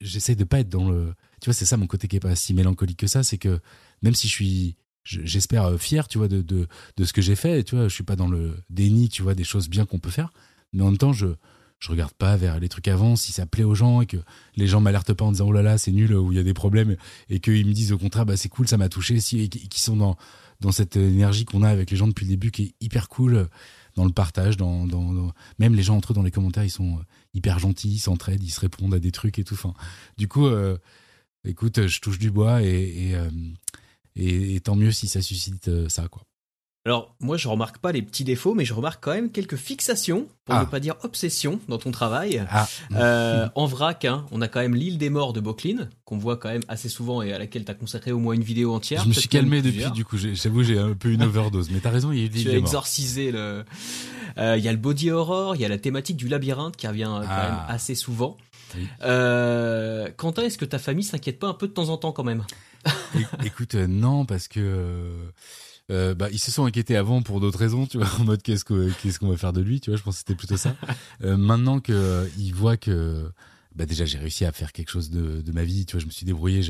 j'essaie 0.02 0.36
de 0.36 0.44
pas 0.44 0.60
être 0.60 0.70
dans 0.70 0.90
le. 0.90 1.14
Tu 1.42 1.46
vois, 1.46 1.54
c'est 1.54 1.66
ça 1.66 1.78
mon 1.78 1.88
côté 1.88 2.08
qui 2.08 2.18
est 2.18 2.20
pas 2.20 2.36
si 2.36 2.54
mélancolique 2.54 3.00
que 3.00 3.08
ça, 3.08 3.24
c'est 3.24 3.38
que 3.38 3.60
même 4.02 4.16
si 4.16 4.28
je 4.28 4.34
suis, 4.34 4.76
j'espère 5.04 5.66
euh, 5.66 5.78
fier, 5.78 6.08
tu 6.08 6.18
vois, 6.18 6.28
de, 6.28 6.42
de, 6.42 6.68
de 6.98 7.04
ce 7.04 7.14
que 7.14 7.22
j'ai 7.22 7.36
fait, 7.36 7.64
tu 7.64 7.76
vois, 7.76 7.88
je 7.88 7.94
suis 7.94 8.04
pas 8.04 8.16
dans 8.16 8.28
le 8.28 8.56
déni, 8.70 9.10
tu 9.10 9.22
vois, 9.22 9.36
des 9.36 9.44
choses 9.44 9.70
bien 9.70 9.86
qu'on 9.86 10.00
peut 10.00 10.10
faire, 10.10 10.32
mais 10.74 10.84
en 10.84 10.88
même 10.88 10.98
temps, 10.98 11.14
je 11.14 11.28
je 11.80 11.90
regarde 11.90 12.14
pas 12.14 12.38
vers 12.38 12.60
les 12.60 12.70
trucs 12.70 12.88
avant, 12.88 13.16
si 13.16 13.32
ça 13.32 13.48
plaît 13.48 13.64
aux 13.64 13.74
gens 13.74 14.02
et 14.02 14.06
que 14.06 14.18
les 14.56 14.68
gens 14.68 14.80
m'alertent 14.80 15.14
pas 15.14 15.26
en 15.26 15.32
disant 15.32 15.48
oh 15.48 15.52
là 15.52 15.64
là 15.64 15.80
c'est 15.80 15.92
nul 15.92 16.14
ou 16.14 16.32
il 16.32 16.36
y 16.36 16.40
a 16.40 16.44
des 16.44 16.54
problèmes 16.54 16.96
et 17.28 17.40
qu'ils 17.40 17.66
me 17.66 17.74
disent 17.74 17.92
au 17.92 17.98
contraire 17.98 18.28
bah 18.28 18.38
c'est 18.38 18.50
cool 18.50 18.68
ça 18.68 18.78
m'a 18.78 18.88
touché 18.88 19.20
si 19.20 19.42
et 19.42 19.50
qui 19.50 19.82
sont 19.82 19.96
dans 19.96 20.16
dans 20.60 20.72
cette 20.72 20.96
énergie 20.96 21.44
qu'on 21.44 21.64
a 21.64 21.70
avec 21.70 21.90
les 21.90 21.98
gens 21.98 22.08
depuis 22.08 22.26
le 22.26 22.30
début 22.30 22.52
qui 22.52 22.62
est 22.66 22.74
hyper 22.82 23.10
cool 23.10 23.48
dans 23.96 24.06
le 24.06 24.12
partage, 24.12 24.58
dans, 24.58 24.86
dans, 24.86 25.34
même 25.60 25.76
les 25.76 25.84
gens 25.84 25.98
entre 25.98 26.12
eux 26.12 26.16
dans 26.16 26.24
les 26.24 26.32
commentaires, 26.32 26.64
ils 26.64 26.70
sont 26.70 26.98
euh, 26.98 27.04
hyper 27.34 27.60
gentils, 27.60 27.92
ils 27.92 28.00
s'entraident, 28.00 28.44
ils 28.44 28.52
se 28.52 28.60
répondent 28.60 28.94
à 28.94 29.00
des 29.00 29.12
trucs 29.12 29.40
et 29.40 29.44
tout. 29.44 29.56
Enfin, 29.56 29.74
du 30.18 30.28
coup, 30.28 30.48
euh, 30.48 30.78
écoute, 31.46 31.88
je 31.88 32.00
touche 32.00 32.20
du 32.20 32.32
bois 32.32 32.62
et, 32.62 33.12
euh, 33.16 33.30
et, 34.16 34.56
et, 34.56 34.60
tant 34.60 34.76
mieux 34.76 34.92
si 34.92 35.08
ça 35.08 35.22
suscite 35.22 35.88
ça, 35.90 36.08
quoi. 36.08 36.24
Alors, 36.84 37.16
moi, 37.20 37.38
je 37.38 37.48
remarque 37.48 37.78
pas 37.78 37.92
les 37.92 38.02
petits 38.02 38.24
défauts, 38.24 38.56
mais 38.56 38.66
je 38.66 38.74
remarque 38.74 39.04
quand 39.04 39.14
même 39.14 39.30
quelques 39.30 39.56
fixations, 39.56 40.28
pour 40.46 40.56
ne 40.56 40.62
ah. 40.62 40.66
pas 40.66 40.80
dire 40.80 40.96
obsession, 41.04 41.60
dans 41.68 41.78
ton 41.78 41.92
travail. 41.92 42.44
Ah. 42.50 42.68
Euh, 42.94 43.48
en 43.54 43.68
vrac, 43.68 44.04
hein, 44.06 44.26
on 44.32 44.42
a 44.42 44.48
quand 44.48 44.62
même 44.62 44.74
l'île 44.74 44.98
des 44.98 45.12
morts 45.12 45.32
de 45.32 45.40
Bocklin, 45.40 45.90
qu'on 46.06 46.18
voit 46.18 46.38
quand 46.38 46.50
même 46.50 46.64
assez 46.68 46.90
souvent 46.90 47.22
et 47.22 47.34
à 47.34 47.38
laquelle 47.38 47.66
tu 47.66 47.72
as 47.72 47.76
consacré 47.76 48.12
au 48.12 48.18
moins 48.18 48.34
une 48.34 48.44
vidéo 48.44 48.74
entière. 48.74 49.04
Je 49.04 49.10
me 49.10 49.14
suis 49.14 49.30
calmé 49.30 49.62
depuis, 49.62 49.92
du 49.92 50.04
coup, 50.04 50.18
j'avoue, 50.18 50.64
j'ai 50.64 50.80
un 50.80 50.96
peu 50.96 51.12
une 51.12 51.22
overdose. 51.22 51.70
mais 51.70 51.82
t'as 51.82 51.92
raison, 51.92 52.12
il 52.12 52.20
y 52.20 52.22
a 52.24 52.26
eu 52.26 52.30
Tu 52.30 52.50
as 52.50 52.58
exorcisé 52.58 53.32
le... 53.32 53.64
Euh, 54.38 54.56
il 54.58 54.64
y 54.64 54.68
a 54.68 54.72
le 54.72 54.78
body 54.78 55.12
horror, 55.12 55.56
il 55.56 55.62
y 55.62 55.66
a 55.66 55.70
la 55.70 55.78
thématique 55.78 56.16
du 56.16 56.30
labyrinthe 56.30 56.78
qui 56.78 56.88
revient 56.88 57.12
quand 57.12 57.26
ah. 57.28 57.50
même 57.50 57.60
assez 57.68 57.96
souvent. 57.96 58.38
Euh, 59.02 60.10
Quentin, 60.18 60.44
est-ce 60.44 60.58
que 60.58 60.66
ta 60.66 60.80
famille 60.80 61.04
s'inquiète 61.04 61.40
pas 61.40 61.48
un 61.48 61.54
peu 61.54 61.68
de 61.68 61.74
temps 61.74 61.90
en 61.90 61.98
temps 61.98 62.12
quand 62.12 62.24
même? 62.24 62.44
Écoute, 63.44 63.76
non, 63.76 64.26
parce 64.26 64.48
que 64.48 65.32
euh, 65.92 66.16
bah, 66.16 66.30
ils 66.32 66.40
se 66.40 66.52
sont 66.52 66.66
inquiétés 66.66 66.96
avant 66.96 67.22
pour 67.22 67.40
d'autres 67.42 67.60
raisons, 67.60 67.86
tu 67.86 67.98
vois, 67.98 68.08
en 68.20 68.24
mode 68.24 68.42
qu'est-ce 68.42 68.64
qu'on 68.64 69.30
va 69.30 69.38
faire 69.38 69.54
de 69.54 69.62
lui, 69.62 69.82
tu 69.82 69.90
vois, 69.90 69.98
je 69.98 70.04
pense 70.04 70.16
que 70.16 70.20
c'était 70.20 70.36
plutôt 70.36 70.58
ça. 70.58 70.76
Euh, 71.24 71.38
maintenant 71.38 71.80
qu'ils 71.80 71.94
euh, 71.96 72.28
voient 72.54 72.78
que 72.78 73.30
bah, 73.76 73.86
déjà 73.86 74.06
j'ai 74.06 74.18
réussi 74.18 74.44
à 74.44 74.52
faire 74.52 74.72
quelque 74.72 74.90
chose 74.90 75.12
de, 75.12 75.42
de, 75.42 75.52
ma 75.52 75.64
vie, 75.64 75.86
tu 75.86 75.94
vois, 75.94 76.02
je 76.02 76.08
me 76.08 76.12
suis 76.12 76.26
débrouillé, 76.26 76.62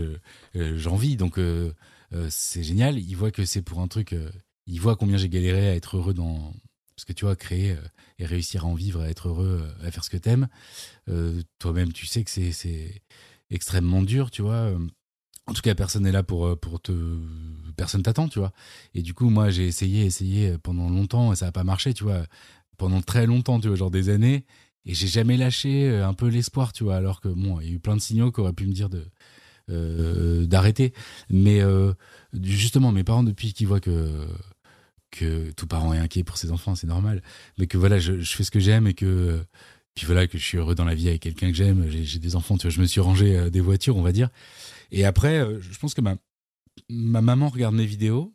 j'en 0.53 0.95
vis, 0.95 1.15
donc 1.15 1.39
c'est 2.29 2.63
génial. 2.63 2.99
Ils 2.99 3.15
voient 3.15 3.31
que 3.31 3.45
c'est 3.45 3.61
pour 3.61 3.79
un 3.79 3.87
truc, 3.87 4.15
ils 4.67 4.81
voient 4.81 4.97
combien 4.97 5.17
j'ai 5.17 5.29
galéré 5.29 5.69
à 5.69 5.75
être 5.75 5.97
heureux 5.97 6.13
dans, 6.13 6.53
parce 7.01 7.05
que 7.05 7.13
tu 7.13 7.25
vois, 7.25 7.35
créer 7.35 7.75
et 8.19 8.25
réussir 8.25 8.65
à 8.65 8.67
en 8.67 8.75
vivre, 8.75 9.01
à 9.01 9.09
être 9.09 9.29
heureux, 9.29 9.67
à 9.83 9.91
faire 9.91 10.03
ce 10.03 10.09
que 10.09 10.17
t'aimes. 10.17 10.47
Toi-même, 11.59 11.91
tu 11.93 12.05
sais 12.05 12.23
que 12.23 12.29
c'est 12.29 13.01
extrêmement 13.49 14.01
dur, 14.01 14.31
tu 14.31 14.41
vois 14.41 14.71
en 15.47 15.53
tout 15.53 15.61
cas, 15.61 15.75
personne 15.75 16.03
n'est 16.03 16.11
là 16.11 16.23
pour, 16.23 16.47
euh, 16.47 16.55
pour 16.55 16.81
te. 16.81 16.93
Personne 17.75 18.03
t'attend, 18.03 18.27
tu 18.27 18.39
vois. 18.39 18.53
Et 18.93 19.01
du 19.01 19.13
coup, 19.13 19.29
moi, 19.29 19.49
j'ai 19.49 19.67
essayé, 19.67 20.05
essayé 20.05 20.57
pendant 20.57 20.89
longtemps 20.89 21.33
et 21.33 21.35
ça 21.35 21.47
n'a 21.47 21.51
pas 21.51 21.63
marché, 21.63 21.93
tu 21.93 22.03
vois. 22.03 22.25
Pendant 22.77 23.01
très 23.01 23.25
longtemps, 23.25 23.59
tu 23.59 23.67
vois, 23.67 23.77
genre 23.77 23.91
des 23.91 24.09
années. 24.09 24.45
Et 24.85 24.93
j'ai 24.93 25.07
jamais 25.07 25.37
lâché 25.37 25.89
euh, 25.89 26.07
un 26.07 26.13
peu 26.13 26.27
l'espoir, 26.27 26.73
tu 26.73 26.83
vois. 26.83 26.95
Alors 26.95 27.21
que, 27.21 27.27
bon, 27.27 27.59
il 27.59 27.67
y 27.67 27.71
a 27.71 27.73
eu 27.73 27.79
plein 27.79 27.95
de 27.95 28.01
signaux 28.01 28.31
qui 28.31 28.39
auraient 28.39 28.53
pu 28.53 28.65
me 28.65 28.73
dire 28.73 28.89
de. 28.89 29.05
Euh, 29.69 30.47
d'arrêter. 30.47 30.93
Mais 31.29 31.61
justement, 32.41 32.91
mes 32.91 33.03
parents, 33.03 33.23
depuis 33.23 33.53
qu'ils 33.53 33.67
voient 33.67 33.79
que 33.79 34.27
que 35.11 35.51
tout 35.51 35.67
parent 35.67 35.93
est 35.93 35.99
inquiet 35.99 36.23
pour 36.23 36.37
ses 36.37 36.51
enfants, 36.51 36.75
c'est 36.75 36.87
normal. 36.87 37.21
Mais 37.57 37.67
que 37.67 37.77
voilà, 37.77 37.99
je, 37.99 38.21
fais 38.21 38.43
ce 38.43 38.51
que 38.51 38.59
j'aime 38.59 38.87
et 38.87 38.93
que 38.93 39.43
puis 39.93 40.05
voilà 40.05 40.25
que 40.25 40.37
je 40.37 40.43
suis 40.43 40.57
heureux 40.57 40.73
dans 40.73 40.85
la 40.85 40.95
vie 40.95 41.09
avec 41.09 41.21
quelqu'un 41.21 41.49
que 41.49 41.55
j'aime. 41.55 41.85
J'ai 41.89 42.19
des 42.19 42.35
enfants, 42.35 42.57
tu 42.57 42.67
vois. 42.67 42.71
Je 42.73 42.79
me 42.79 42.85
suis 42.85 43.01
rangé 43.01 43.51
des 43.51 43.59
voitures, 43.59 43.97
on 43.97 44.01
va 44.01 44.13
dire. 44.13 44.29
Et 44.91 45.05
après, 45.05 45.39
euh, 45.39 45.59
je 45.61 45.77
pense 45.79 45.93
que 45.93 46.01
ma, 46.01 46.15
ma 46.89 47.21
maman 47.21 47.49
regarde 47.49 47.75
mes 47.75 47.85
vidéos 47.85 48.33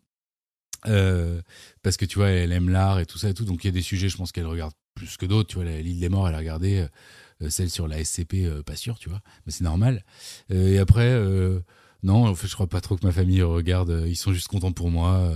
euh, 0.86 1.40
parce 1.82 1.96
que 1.96 2.04
tu 2.04 2.18
vois, 2.18 2.28
elle 2.28 2.52
aime 2.52 2.68
l'art 2.68 3.00
et 3.00 3.06
tout 3.06 3.18
ça 3.18 3.30
et 3.30 3.34
tout. 3.34 3.44
Donc 3.44 3.64
il 3.64 3.68
y 3.68 3.70
a 3.70 3.72
des 3.72 3.82
sujets, 3.82 4.08
je 4.08 4.16
pense 4.16 4.32
qu'elle 4.32 4.46
regarde 4.46 4.72
plus 4.94 5.16
que 5.16 5.26
d'autres. 5.26 5.48
Tu 5.48 5.56
vois, 5.56 5.64
l'île 5.64 6.00
des 6.00 6.08
morts, 6.08 6.28
elle 6.28 6.34
a 6.34 6.38
regardé 6.38 6.86
euh, 7.42 7.50
celle 7.50 7.70
sur 7.70 7.88
la 7.88 8.02
SCP, 8.02 8.62
pas 8.64 8.76
sûr, 8.76 8.98
tu 8.98 9.08
vois, 9.08 9.20
mais 9.44 9.52
c'est 9.52 9.64
normal. 9.64 10.04
et 10.50 10.78
après, 10.78 11.18
non, 12.06 12.26
en 12.26 12.34
fait, 12.34 12.48
je 12.48 12.54
crois 12.54 12.68
pas 12.68 12.80
trop 12.80 12.96
que 12.96 13.04
ma 13.04 13.12
famille 13.12 13.42
regarde. 13.42 14.04
ils 14.06 14.16
sont 14.16 14.32
juste 14.32 14.48
contents 14.48 14.72
pour 14.72 14.90
moi. 14.90 15.32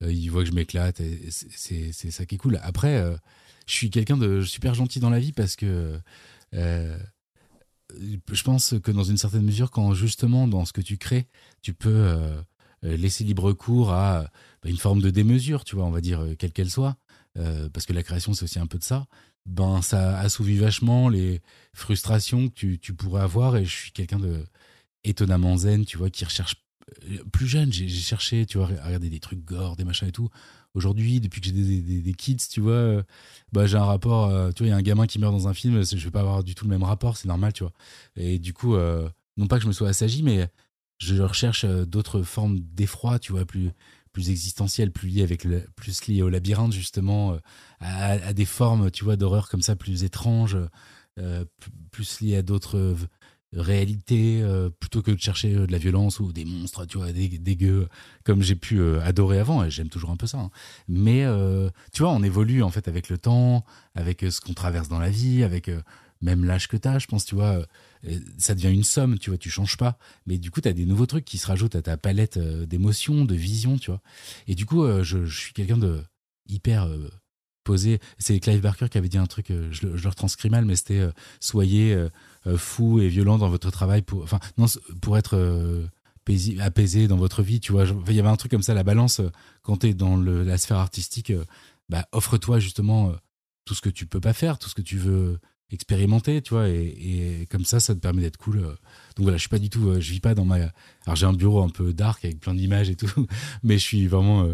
ils 0.00 0.28
voient 0.28 0.44
que 0.44 0.50
je 0.50 0.54
m'éclate. 0.54 1.02
C'est 1.30 1.92
ça 1.92 2.24
qui 2.26 2.36
est 2.36 2.38
cool. 2.38 2.58
Après, 2.62 3.04
je 3.66 3.74
suis 3.74 3.90
quelqu'un 3.90 4.16
de 4.16 4.42
super 4.42 4.74
gentil 4.74 5.00
dans 5.00 5.10
la 5.10 5.18
vie 5.20 5.32
parce 5.32 5.56
que 5.56 5.98
je 8.30 8.42
pense 8.42 8.74
que 8.82 8.90
dans 8.90 9.04
une 9.04 9.16
certaine 9.16 9.42
mesure, 9.42 9.70
quand 9.70 9.94
justement 9.94 10.48
dans 10.48 10.64
ce 10.64 10.72
que 10.72 10.80
tu 10.80 10.96
crées, 10.98 11.26
tu 11.62 11.74
peux 11.74 11.90
euh, 11.90 12.40
euh, 12.84 12.96
laisser 12.96 13.24
libre 13.24 13.52
cours 13.52 13.92
à 13.92 14.22
bah, 14.62 14.70
une 14.70 14.76
forme 14.76 15.00
de 15.00 15.10
démesure, 15.10 15.64
tu 15.64 15.76
vois, 15.76 15.84
on 15.84 15.90
va 15.90 16.00
dire 16.00 16.20
euh, 16.20 16.34
quelle 16.36 16.52
qu'elle 16.52 16.70
soit, 16.70 16.96
parce 17.72 17.86
que 17.86 17.94
la 17.94 18.02
création 18.02 18.34
c'est 18.34 18.44
aussi 18.44 18.58
un 18.58 18.66
peu 18.66 18.78
de 18.78 18.84
ça. 18.84 19.06
Ben 19.46 19.82
ça 19.82 20.18
assouvit 20.18 20.58
vachement 20.58 21.08
les 21.08 21.40
frustrations 21.72 22.48
que 22.48 22.76
tu, 22.76 22.94
pourrais 22.94 23.22
avoir 23.22 23.56
et 23.56 23.64
je 23.64 23.74
suis 23.74 23.90
quelqu'un 23.90 24.18
de 24.18 24.44
étonnamment 25.04 25.56
zen, 25.56 25.84
tu 25.84 25.98
vois, 25.98 26.10
qui 26.10 26.24
recherche 26.24 26.56
plus 27.32 27.46
jeune, 27.46 27.72
j'ai 27.72 27.88
cherché, 27.88 28.46
tu 28.46 28.58
vois, 28.58 28.68
à 28.80 28.86
regarder 28.86 29.10
des 29.10 29.20
trucs 29.20 29.44
gore, 29.44 29.76
des 29.76 29.84
machins 29.84 30.08
et 30.08 30.12
tout. 30.12 30.28
Aujourd'hui, 30.74 31.20
depuis 31.20 31.40
que 31.40 31.48
j'ai 31.48 31.52
des, 31.52 32.14
kids, 32.14 32.36
tu 32.50 32.60
vois, 32.60 32.72
euh, 32.72 33.02
bah, 33.52 33.66
j'ai 33.66 33.76
un 33.76 33.84
rapport. 33.84 34.30
Euh, 34.30 34.50
tu 34.52 34.62
vois, 34.62 34.68
il 34.68 34.70
y 34.70 34.72
a 34.72 34.76
un 34.76 34.82
gamin 34.82 35.06
qui 35.06 35.18
meurt 35.18 35.32
dans 35.32 35.48
un 35.48 35.54
film, 35.54 35.84
je 35.84 35.96
vais 35.96 36.10
pas 36.10 36.20
avoir 36.20 36.42
du 36.42 36.54
tout 36.54 36.64
le 36.64 36.70
même 36.70 36.82
rapport, 36.82 37.16
c'est 37.16 37.28
normal, 37.28 37.52
tu 37.52 37.62
vois. 37.62 37.72
Et 38.16 38.38
du 38.38 38.54
coup, 38.54 38.74
euh, 38.74 39.08
non 39.36 39.46
pas 39.46 39.56
que 39.56 39.62
je 39.62 39.68
me 39.68 39.72
sois 39.72 39.88
assagi, 39.88 40.22
mais 40.22 40.48
je 40.98 41.22
recherche 41.22 41.64
d'autres 41.64 42.22
formes 42.22 42.60
d'effroi, 42.60 43.18
tu 43.18 43.32
vois, 43.32 43.44
plus 43.44 43.70
plus 44.12 44.28
existentielles, 44.28 44.92
plus 44.92 45.08
liées 45.08 45.22
avec 45.22 45.46
plus 45.74 46.06
liées 46.06 46.20
au 46.20 46.28
labyrinthe 46.28 46.72
justement, 46.72 47.38
à, 47.80 48.34
des 48.34 48.44
formes, 48.44 48.90
tu 48.90 49.04
vois, 49.04 49.16
d'horreur 49.16 49.48
comme 49.48 49.62
ça, 49.62 49.74
plus 49.74 50.04
étranges, 50.04 50.58
plus 51.90 52.20
liées 52.20 52.36
à 52.36 52.42
d'autres 52.42 52.94
réalité 53.54 54.40
euh, 54.42 54.70
plutôt 54.70 55.02
que 55.02 55.10
de 55.10 55.20
chercher 55.20 55.54
euh, 55.54 55.66
de 55.66 55.72
la 55.72 55.78
violence 55.78 56.20
ou 56.20 56.32
des 56.32 56.44
monstres 56.44 56.86
tu 56.86 56.98
vois 56.98 57.12
dégueux 57.12 57.88
comme 58.24 58.42
j'ai 58.42 58.54
pu 58.54 58.78
euh, 58.78 59.00
adorer 59.02 59.38
avant 59.38 59.68
j'aime 59.68 59.88
toujours 59.88 60.10
un 60.10 60.16
peu 60.16 60.26
ça 60.26 60.38
hein. 60.38 60.50
mais 60.88 61.24
tu 61.92 62.02
vois 62.02 62.12
on 62.12 62.22
évolue 62.22 62.62
en 62.62 62.70
fait 62.70 62.88
avec 62.88 63.08
le 63.08 63.18
temps 63.18 63.64
avec 63.94 64.20
ce 64.28 64.40
qu'on 64.40 64.54
traverse 64.54 64.88
dans 64.88 64.98
la 64.98 65.10
vie 65.10 65.42
avec 65.42 65.70
même 66.20 66.44
l'âge 66.44 66.68
que 66.68 66.76
tu 66.76 66.88
as 66.88 66.98
je 66.98 67.06
pense 67.06 67.24
tu 67.24 67.34
vois 67.34 67.66
ça 68.38 68.54
devient 68.54 68.72
une 68.72 68.84
somme 68.84 69.18
tu 69.18 69.30
vois 69.30 69.38
tu 69.38 69.50
changes 69.50 69.76
pas. 69.76 69.98
Mais 70.26 70.38
du 70.38 70.50
coup 70.50 70.60
tu 70.60 70.68
as 70.68 70.72
des 70.72 70.86
nouveaux 70.86 71.06
trucs 71.06 71.24
qui 71.24 71.38
se 71.38 71.46
rajoutent 71.46 71.76
à 71.76 71.82
ta 71.82 71.96
palette 71.96 72.38
d'émotions 72.38 73.24
de 73.24 73.34
visions 73.34 73.78
tu 73.78 73.90
vois. 73.90 74.00
Et 74.48 74.54
du 74.54 74.66
coup 74.66 74.84
je, 75.02 75.24
suis 75.26 75.52
quelqu'un 75.52 75.78
de 75.78 76.02
hyper 76.48 76.88
posé. 77.64 78.00
C'est 78.18 78.38
Clive 78.40 78.60
Barker 78.60 78.88
qui 78.88 78.98
avait 78.98 79.08
dit 79.08 79.18
un 79.18 79.26
truc 79.26 79.46
je, 79.48 79.96
je 79.96 80.02
le 80.02 80.08
retranscris 80.08 80.50
mal 80.50 80.64
mais 80.64 80.76
c'était 80.76 81.08
soyez 81.40 81.94
euh, 81.94 82.08
fou 82.56 83.00
et 83.00 83.08
violent 83.08 83.38
dans 83.38 83.48
votre 83.48 83.70
travail 83.70 84.02
pour, 84.02 84.22
enfin, 84.22 84.40
non, 84.58 84.66
pour 85.00 85.16
être 85.16 85.36
euh, 85.36 85.86
apaisé 86.60 87.08
dans 87.08 87.16
votre 87.16 87.42
vie, 87.42 87.60
tu 87.60 87.72
vois. 87.72 87.84
Il 88.08 88.14
y 88.14 88.20
avait 88.20 88.28
un 88.28 88.36
truc 88.36 88.50
comme 88.50 88.62
ça, 88.62 88.74
la 88.74 88.84
balance, 88.84 89.20
euh, 89.20 89.30
quand 89.62 89.78
tu 89.78 89.88
es 89.88 89.94
dans 89.94 90.16
le, 90.16 90.42
la 90.42 90.58
sphère 90.58 90.78
artistique, 90.78 91.32
bah, 91.88 92.06
offre-toi 92.12 92.58
justement 92.58 93.12
tout 93.64 93.74
ce 93.74 93.80
que 93.80 93.90
tu 93.90 94.06
peux 94.06 94.20
pas 94.20 94.32
faire, 94.32 94.58
tout 94.58 94.68
ce 94.68 94.74
que 94.74 94.82
tu 94.82 94.98
veux 94.98 95.38
expérimenter, 95.70 96.42
tu 96.42 96.54
vois, 96.54 96.68
et, 96.68 97.46
comme 97.50 97.64
ça, 97.64 97.80
ça 97.80 97.94
te 97.94 98.00
permet 98.00 98.22
d'être 98.22 98.36
cool. 98.36 98.60
Donc 98.60 98.76
voilà, 99.24 99.36
je 99.36 99.42
suis 99.42 99.48
pas 99.48 99.58
du 99.58 99.70
tout, 99.70 100.00
je 100.00 100.12
vis 100.12 100.20
pas 100.20 100.34
dans 100.34 100.44
ma. 100.44 100.56
Alors 101.06 101.16
j'ai 101.16 101.26
un 101.26 101.32
bureau 101.32 101.62
un 101.62 101.68
peu 101.68 101.92
dark 101.92 102.24
avec 102.24 102.40
plein 102.40 102.54
d'images 102.54 102.90
et 102.90 102.96
tout, 102.96 103.26
mais 103.62 103.78
je 103.78 103.84
suis 103.84 104.06
vraiment. 104.06 104.46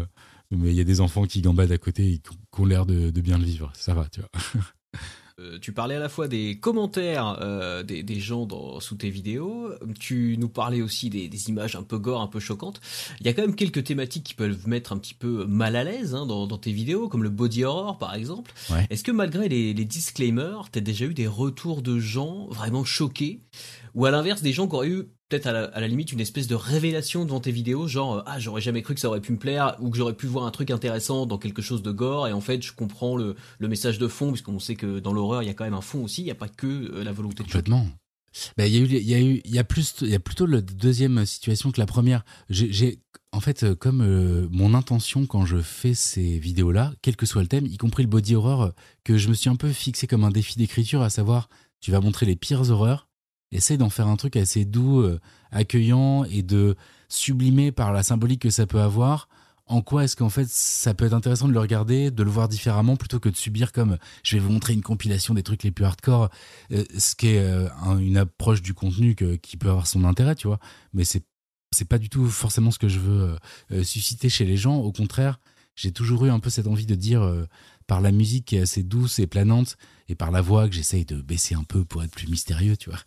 mais 0.51 0.69
il 0.69 0.75
y 0.75 0.81
a 0.81 0.85
des 0.85 1.01
enfants 1.01 1.25
qui 1.25 1.41
gambadent 1.41 1.71
à 1.71 1.77
côté 1.77 2.13
et 2.13 2.19
qui 2.19 2.61
ont 2.61 2.65
l'air 2.65 2.85
de 2.85 3.21
bien 3.21 3.37
le 3.37 3.45
vivre, 3.45 3.71
ça 3.75 3.93
va, 3.93 4.07
tu 4.09 4.21
vois. 4.21 4.63
Euh, 5.39 5.57
tu 5.59 5.71
parlais 5.71 5.95
à 5.95 5.99
la 5.99 6.09
fois 6.09 6.27
des 6.27 6.57
commentaires 6.59 7.37
euh, 7.41 7.83
des, 7.83 8.19
gens 8.19 8.47
sous 8.79 8.95
tes 8.95 9.09
vidéos, 9.09 9.71
tu 9.99 10.35
nous 10.37 10.49
parlais 10.49 10.81
aussi 10.81 11.09
des, 11.09 11.49
images 11.49 11.75
un 11.75 11.83
peu 11.83 11.97
gore, 11.97 12.21
un 12.21 12.27
peu 12.27 12.39
choquantes. 12.39 12.81
Il 13.21 13.25
y 13.25 13.29
a 13.29 13.33
quand 13.33 13.41
même 13.41 13.55
quelques 13.55 13.83
thématiques 13.83 14.23
qui 14.23 14.33
peuvent 14.33 14.67
mettre 14.67 14.91
un 14.91 14.97
petit 14.97 15.13
peu 15.13 15.45
mal 15.45 15.75
à 15.75 15.83
l'aise 15.83 16.13
hein, 16.13 16.25
dans, 16.25 16.47
tes 16.57 16.71
vidéos, 16.71 17.07
comme 17.07 17.23
le 17.23 17.29
body 17.29 17.63
horror 17.63 17.97
par 17.97 18.15
exemple. 18.15 18.51
Est-ce 18.89 19.03
que 19.03 19.11
malgré 19.11 19.47
les, 19.47 19.73
les 19.73 19.85
disclaimers, 19.85 20.69
t'as 20.71 20.81
déjà 20.81 21.05
eu 21.05 21.13
des 21.13 21.27
retours 21.27 21.81
de 21.81 21.99
gens 21.99 22.47
vraiment 22.49 22.83
choqués? 22.83 23.39
Ou 23.95 24.05
à 24.05 24.11
l'inverse 24.11 24.41
des 24.41 24.53
gens 24.53 24.67
qui 24.67 24.75
auraient 24.75 24.89
eu 24.89 25.03
peut-être 25.29 25.45
à, 25.45 25.79
la, 25.79 25.87
limite 25.87 26.11
une 26.11 26.19
espèce 26.19 26.47
de 26.47 26.55
révélation 26.55 27.23
devant 27.23 27.39
tes 27.39 27.51
vidéos, 27.51 27.87
genre 27.87 28.17
euh, 28.17 28.23
ah 28.25 28.39
j'aurais 28.39 28.61
jamais 28.61 28.81
cru 28.81 28.95
que 28.95 28.99
ça 28.99 29.07
aurait 29.07 29.21
pu 29.21 29.31
me 29.31 29.37
plaire 29.37 29.75
ou 29.79 29.89
que 29.89 29.97
j'aurais 29.97 30.15
pu 30.15 30.25
voir 30.25 30.45
un 30.45 30.51
truc 30.51 30.71
intéressant 30.71 31.25
dans 31.25 31.37
quelque 31.37 31.61
chose 31.61 31.83
de 31.83 31.91
gore 31.91 32.27
et 32.27 32.33
en 32.33 32.41
fait 32.41 32.61
je 32.61 32.73
comprends 32.73 33.15
le, 33.15 33.35
message 33.61 33.99
de 33.99 34.07
fond 34.07 34.31
puisqu'on 34.31 34.59
sait 34.59 34.75
que 34.75 34.99
dans 34.99 35.13
l'horreur 35.13 35.43
il 35.43 35.45
y 35.45 35.49
a 35.49 35.53
quand 35.53 35.63
même 35.63 35.75
un 35.75 35.81
fond 35.81 36.03
aussi, 36.03 36.21
il 36.21 36.25
n'y 36.25 36.31
a 36.31 36.35
pas 36.35 36.49
que 36.49 36.67
euh, 36.67 37.03
la 37.03 37.11
volonté 37.11 37.43
de 37.43 37.47
Complètement. 37.47 37.87
Ben, 38.57 38.65
il 38.65 38.73
y 38.73 38.77
a 39.13 39.19
eu, 39.19 39.41
il 39.43 39.51
y 39.51 39.59
a 39.59 39.63
plus, 39.63 39.95
il 40.01 40.09
y 40.09 40.15
a 40.15 40.19
plutôt 40.19 40.45
la 40.45 40.61
deuxième 40.61 41.25
situation 41.25 41.71
que 41.71 41.79
la 41.79 41.87
première. 41.87 42.23
En 43.31 43.39
fait, 43.41 43.63
euh, 43.63 43.75
comme 43.75 44.47
mon 44.51 44.73
intention 44.75 45.25
quand 45.25 45.45
je 45.45 45.57
fais 45.57 45.95
ces 45.95 46.37
vidéos-là, 46.37 46.93
quel 47.01 47.15
que 47.15 47.25
soit 47.25 47.41
le 47.41 47.47
thème, 47.47 47.65
y 47.65 47.77
compris 47.77 48.03
le 48.03 48.09
body 48.09 48.35
horror, 48.35 48.71
que 49.03 49.17
je 49.17 49.29
me 49.29 49.33
suis 49.33 49.49
un 49.49 49.55
peu 49.55 49.71
fixé 49.71 50.05
comme 50.05 50.23
un 50.23 50.31
défi 50.31 50.57
d'écriture, 50.57 51.01
à 51.01 51.09
savoir, 51.09 51.49
tu 51.79 51.91
vas 51.91 52.01
montrer 52.01 52.27
les 52.27 52.35
pires 52.35 52.69
horreurs 52.69 53.08
essaye 53.51 53.77
d'en 53.77 53.89
faire 53.89 54.07
un 54.07 54.15
truc 54.15 54.35
assez 54.35 54.65
doux, 54.65 55.05
accueillant 55.51 56.23
et 56.25 56.43
de 56.43 56.75
sublimer 57.07 57.71
par 57.71 57.91
la 57.91 58.03
symbolique 58.03 58.41
que 58.43 58.49
ça 58.49 58.67
peut 58.67 58.81
avoir 58.81 59.27
en 59.69 59.81
quoi 59.83 60.03
est-ce 60.03 60.15
qu'en 60.15 60.29
fait 60.29 60.49
ça 60.49 60.93
peut 60.93 61.05
être 61.05 61.13
intéressant 61.13 61.47
de 61.47 61.53
le 61.53 61.59
regarder, 61.59 62.11
de 62.11 62.23
le 62.23 62.29
voir 62.29 62.49
différemment 62.49 62.97
plutôt 62.97 63.19
que 63.19 63.29
de 63.29 63.35
subir 63.35 63.71
comme 63.71 63.97
je 64.23 64.35
vais 64.35 64.41
vous 64.41 64.51
montrer 64.51 64.73
une 64.73 64.81
compilation 64.81 65.35
des 65.35 65.43
trucs 65.43 65.63
les 65.63 65.71
plus 65.71 65.85
hardcore, 65.85 66.29
euh, 66.71 66.83
ce 66.97 67.15
qui 67.15 67.27
est 67.27 67.39
euh, 67.39 67.69
une 67.99 68.17
approche 68.17 68.63
du 68.63 68.73
contenu 68.73 69.15
qui 69.15 69.57
peut 69.57 69.69
avoir 69.69 69.87
son 69.87 70.03
intérêt, 70.05 70.35
tu 70.35 70.47
vois. 70.47 70.59
Mais 70.93 71.05
c'est 71.05 71.23
c'est 71.71 71.87
pas 71.87 71.99
du 71.99 72.09
tout 72.09 72.27
forcément 72.27 72.71
ce 72.71 72.79
que 72.79 72.87
je 72.87 72.99
veux 72.99 73.37
euh, 73.71 73.83
susciter 73.83 74.27
chez 74.27 74.43
les 74.43 74.57
gens. 74.57 74.77
Au 74.77 74.91
contraire, 74.91 75.39
j'ai 75.75 75.91
toujours 75.91 76.25
eu 76.25 76.31
un 76.31 76.39
peu 76.39 76.49
cette 76.49 76.65
envie 76.65 76.87
de 76.87 76.95
dire 76.95 77.21
par 77.89 77.99
la 77.99 78.13
musique 78.13 78.45
qui 78.45 78.55
est 78.55 78.61
assez 78.61 78.83
douce 78.83 79.19
et 79.19 79.27
planante 79.27 79.75
et 80.07 80.15
par 80.15 80.31
la 80.31 80.39
voix 80.39 80.69
que 80.69 80.75
j'essaye 80.75 81.03
de 81.03 81.21
baisser 81.21 81.55
un 81.55 81.65
peu 81.65 81.83
pour 81.83 82.03
être 82.03 82.11
plus 82.11 82.27
mystérieux, 82.27 82.77
tu 82.77 82.89
vois 82.89 82.99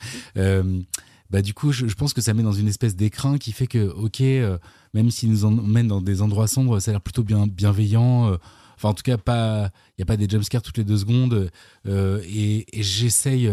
bah 1.33 1.41
du 1.41 1.55
coup, 1.55 1.73
je, 1.73 1.87
pense 1.95 2.13
que 2.13 2.21
ça 2.21 2.35
met 2.35 2.43
dans 2.43 2.53
une 2.53 2.69
espèce 2.69 2.95
d'écrin 2.95 3.39
qui 3.39 3.53
fait 3.53 3.67
que, 3.67 3.89
ok, 3.89 4.21
euh, 4.21 4.59
même 4.93 5.11
s'il 5.11 5.31
nous 5.31 5.47
emmène 5.47 5.89
dans 5.89 6.03
des 6.03 6.21
endroits 6.21 6.47
sombres, 6.47 6.79
ça 6.79 6.91
a 6.91 6.93
l'air 6.93 7.01
plutôt 7.01 7.25
bien 7.25 7.47
bienveillant. 7.47 8.31
Euh, 8.31 8.37
enfin, 8.77 8.91
en 8.91 8.95
tout 8.95 9.03
cas, 9.03 9.17
pas, 9.17 9.71
il 9.97 10.01
y 10.01 10.03
a 10.03 10.05
pas 10.05 10.19
des 10.19 10.29
jumpscares 10.29 10.61
toutes 10.61 10.77
les 10.77 10.85
deux 10.85 10.99
secondes. 10.99 11.51
Euh, 11.87 12.23
et, 12.29 12.67
j'essaye. 12.75 13.51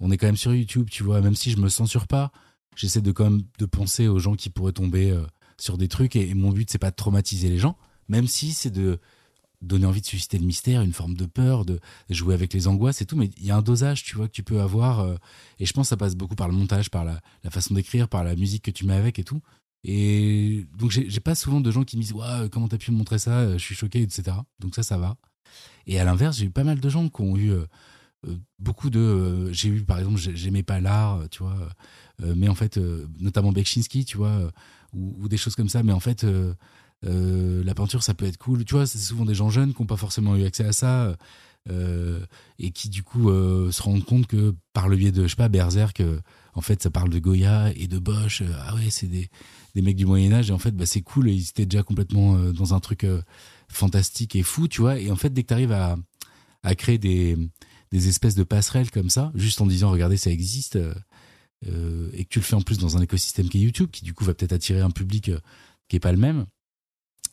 on 0.00 0.10
est 0.10 0.16
quand 0.16 0.26
même 0.26 0.36
sur 0.36 0.52
YouTube, 0.52 0.88
tu 0.90 1.04
vois. 1.04 1.20
Même 1.20 1.36
si 1.36 1.52
je 1.52 1.58
me 1.58 1.68
censure 1.68 2.08
pas, 2.08 2.32
j'essaie 2.74 3.00
de 3.00 3.12
quand 3.12 3.30
même 3.30 3.42
de 3.60 3.66
penser 3.66 4.08
aux 4.08 4.18
gens 4.18 4.34
qui 4.34 4.50
pourraient 4.50 4.72
tomber 4.72 5.16
sur 5.56 5.78
des 5.78 5.86
trucs. 5.86 6.16
Et, 6.16 6.30
et 6.30 6.34
mon 6.34 6.50
but, 6.50 6.68
c'est 6.68 6.78
pas 6.78 6.90
de 6.90 6.96
traumatiser 6.96 7.48
les 7.48 7.58
gens, 7.58 7.76
même 8.08 8.26
si 8.26 8.50
c'est 8.50 8.72
de 8.72 8.98
donner 9.60 9.86
envie 9.86 10.00
de 10.00 10.06
susciter 10.06 10.38
le 10.38 10.46
mystère, 10.46 10.82
une 10.82 10.92
forme 10.92 11.14
de 11.14 11.26
peur, 11.26 11.64
de 11.64 11.80
jouer 12.10 12.34
avec 12.34 12.52
les 12.52 12.68
angoisses 12.68 13.00
et 13.02 13.06
tout. 13.06 13.16
Mais 13.16 13.30
il 13.36 13.44
y 13.44 13.50
a 13.50 13.56
un 13.56 13.62
dosage, 13.62 14.04
tu 14.04 14.16
vois, 14.16 14.28
que 14.28 14.32
tu 14.32 14.42
peux 14.42 14.60
avoir. 14.60 15.00
Euh, 15.00 15.16
et 15.58 15.66
je 15.66 15.72
pense 15.72 15.86
que 15.86 15.90
ça 15.90 15.96
passe 15.96 16.14
beaucoup 16.14 16.36
par 16.36 16.48
le 16.48 16.54
montage, 16.54 16.90
par 16.90 17.04
la, 17.04 17.20
façon 17.50 17.74
d'écrire, 17.74 18.08
par 18.08 18.24
la 18.24 18.36
musique 18.36 18.64
que 18.64 18.70
tu 18.70 18.86
mets 18.86 18.94
avec 18.94 19.18
et 19.18 19.24
tout. 19.24 19.40
Et 19.84 20.66
donc, 20.76 20.90
j'ai 20.90 21.20
pas 21.20 21.34
souvent 21.34 21.60
de 21.60 21.70
gens 21.70 21.84
qui 21.84 21.96
me 21.96 22.02
disent 22.02 22.12
Waouh, 22.12 22.48
comment 22.50 22.68
t'as 22.68 22.78
pu 22.78 22.90
me 22.90 22.96
montrer 22.96 23.18
ça 23.18 23.38
euh, 23.40 23.52
Je 23.58 23.64
suis 23.64 23.74
choqué, 23.74 24.02
etc. 24.02 24.36
Donc, 24.60 24.74
ça, 24.74 24.82
ça 24.82 24.98
va. 24.98 25.16
Et 25.86 25.98
à 25.98 26.04
l'inverse, 26.04 26.36
j'ai 26.38 26.46
eu 26.46 26.50
pas 26.50 26.64
mal 26.64 26.78
de 26.80 26.88
gens 26.88 27.08
qui 27.08 27.22
ont 27.22 27.36
eu 27.36 27.50
euh, 27.50 27.66
beaucoup 28.58 28.90
de. 28.90 29.50
j'ai 29.52 29.68
eu, 29.70 29.82
par 29.82 29.98
exemple, 29.98 30.18
j'aimais 30.18 30.62
pas 30.62 30.80
l'art, 30.80 31.28
tu 31.30 31.42
vois. 31.42 31.56
mais 32.20 32.48
en 32.48 32.54
fait, 32.54 32.78
notamment 33.18 33.52
Bekchinski, 33.52 34.04
tu 34.04 34.18
vois, 34.18 34.52
ou, 34.92 35.16
ou, 35.20 35.28
des 35.28 35.36
choses 35.36 35.54
comme 35.54 35.68
ça. 35.68 35.82
Mais 35.82 35.92
en 35.92 36.00
fait 36.00 36.26
euh, 37.06 37.62
la 37.64 37.74
peinture, 37.74 38.02
ça 38.02 38.14
peut 38.14 38.26
être 38.26 38.38
cool. 38.38 38.64
Tu 38.64 38.74
vois, 38.74 38.86
c'est 38.86 38.98
souvent 38.98 39.24
des 39.24 39.34
gens 39.34 39.50
jeunes 39.50 39.74
qui 39.74 39.82
n'ont 39.82 39.86
pas 39.86 39.96
forcément 39.96 40.36
eu 40.36 40.44
accès 40.44 40.64
à 40.64 40.72
ça 40.72 41.16
euh, 41.70 42.20
et 42.58 42.70
qui 42.70 42.88
du 42.88 43.02
coup 43.02 43.30
euh, 43.30 43.70
se 43.70 43.82
rendent 43.82 44.04
compte 44.04 44.26
que 44.26 44.54
par 44.72 44.88
le 44.88 44.96
biais 44.96 45.12
de, 45.12 45.24
je 45.24 45.28
sais 45.28 45.36
pas, 45.36 45.48
Berserk, 45.48 46.02
en 46.54 46.60
fait, 46.60 46.82
ça 46.82 46.90
parle 46.90 47.10
de 47.10 47.18
Goya 47.18 47.72
et 47.76 47.86
de 47.86 47.98
Bosch. 47.98 48.42
ah 48.60 48.74
ouais, 48.74 48.90
c'est 48.90 49.06
des, 49.06 49.28
des 49.74 49.82
mecs 49.82 49.96
du 49.96 50.06
Moyen 50.06 50.32
Âge 50.32 50.50
et 50.50 50.52
en 50.52 50.58
fait, 50.58 50.72
bah, 50.72 50.86
c'est 50.86 51.02
cool. 51.02 51.30
Ils 51.30 51.48
étaient 51.48 51.66
déjà 51.66 51.82
complètement 51.82 52.36
dans 52.52 52.74
un 52.74 52.80
truc 52.80 53.06
fantastique 53.68 54.34
et 54.34 54.42
fou, 54.42 54.68
tu 54.68 54.80
vois. 54.80 54.98
Et 54.98 55.10
en 55.10 55.16
fait, 55.16 55.30
dès 55.30 55.42
que 55.42 55.48
tu 55.48 55.54
arrives 55.54 55.72
à, 55.72 55.96
à 56.64 56.74
créer 56.74 56.98
des, 56.98 57.36
des 57.92 58.08
espèces 58.08 58.34
de 58.34 58.44
passerelles 58.44 58.90
comme 58.90 59.10
ça, 59.10 59.30
juste 59.34 59.60
en 59.60 59.66
disant, 59.66 59.90
regardez, 59.90 60.16
ça 60.16 60.30
existe. 60.30 60.76
et 61.64 62.24
que 62.24 62.28
tu 62.28 62.40
le 62.40 62.44
fais 62.44 62.56
en 62.56 62.62
plus 62.62 62.78
dans 62.78 62.96
un 62.96 63.02
écosystème 63.02 63.48
qui 63.48 63.58
est 63.58 63.62
YouTube, 63.62 63.90
qui 63.92 64.04
du 64.04 64.14
coup 64.14 64.24
va 64.24 64.34
peut-être 64.34 64.52
attirer 64.52 64.80
un 64.80 64.90
public 64.90 65.30
qui 65.88 65.96
est 65.96 66.00
pas 66.00 66.12
le 66.12 66.18
même, 66.18 66.46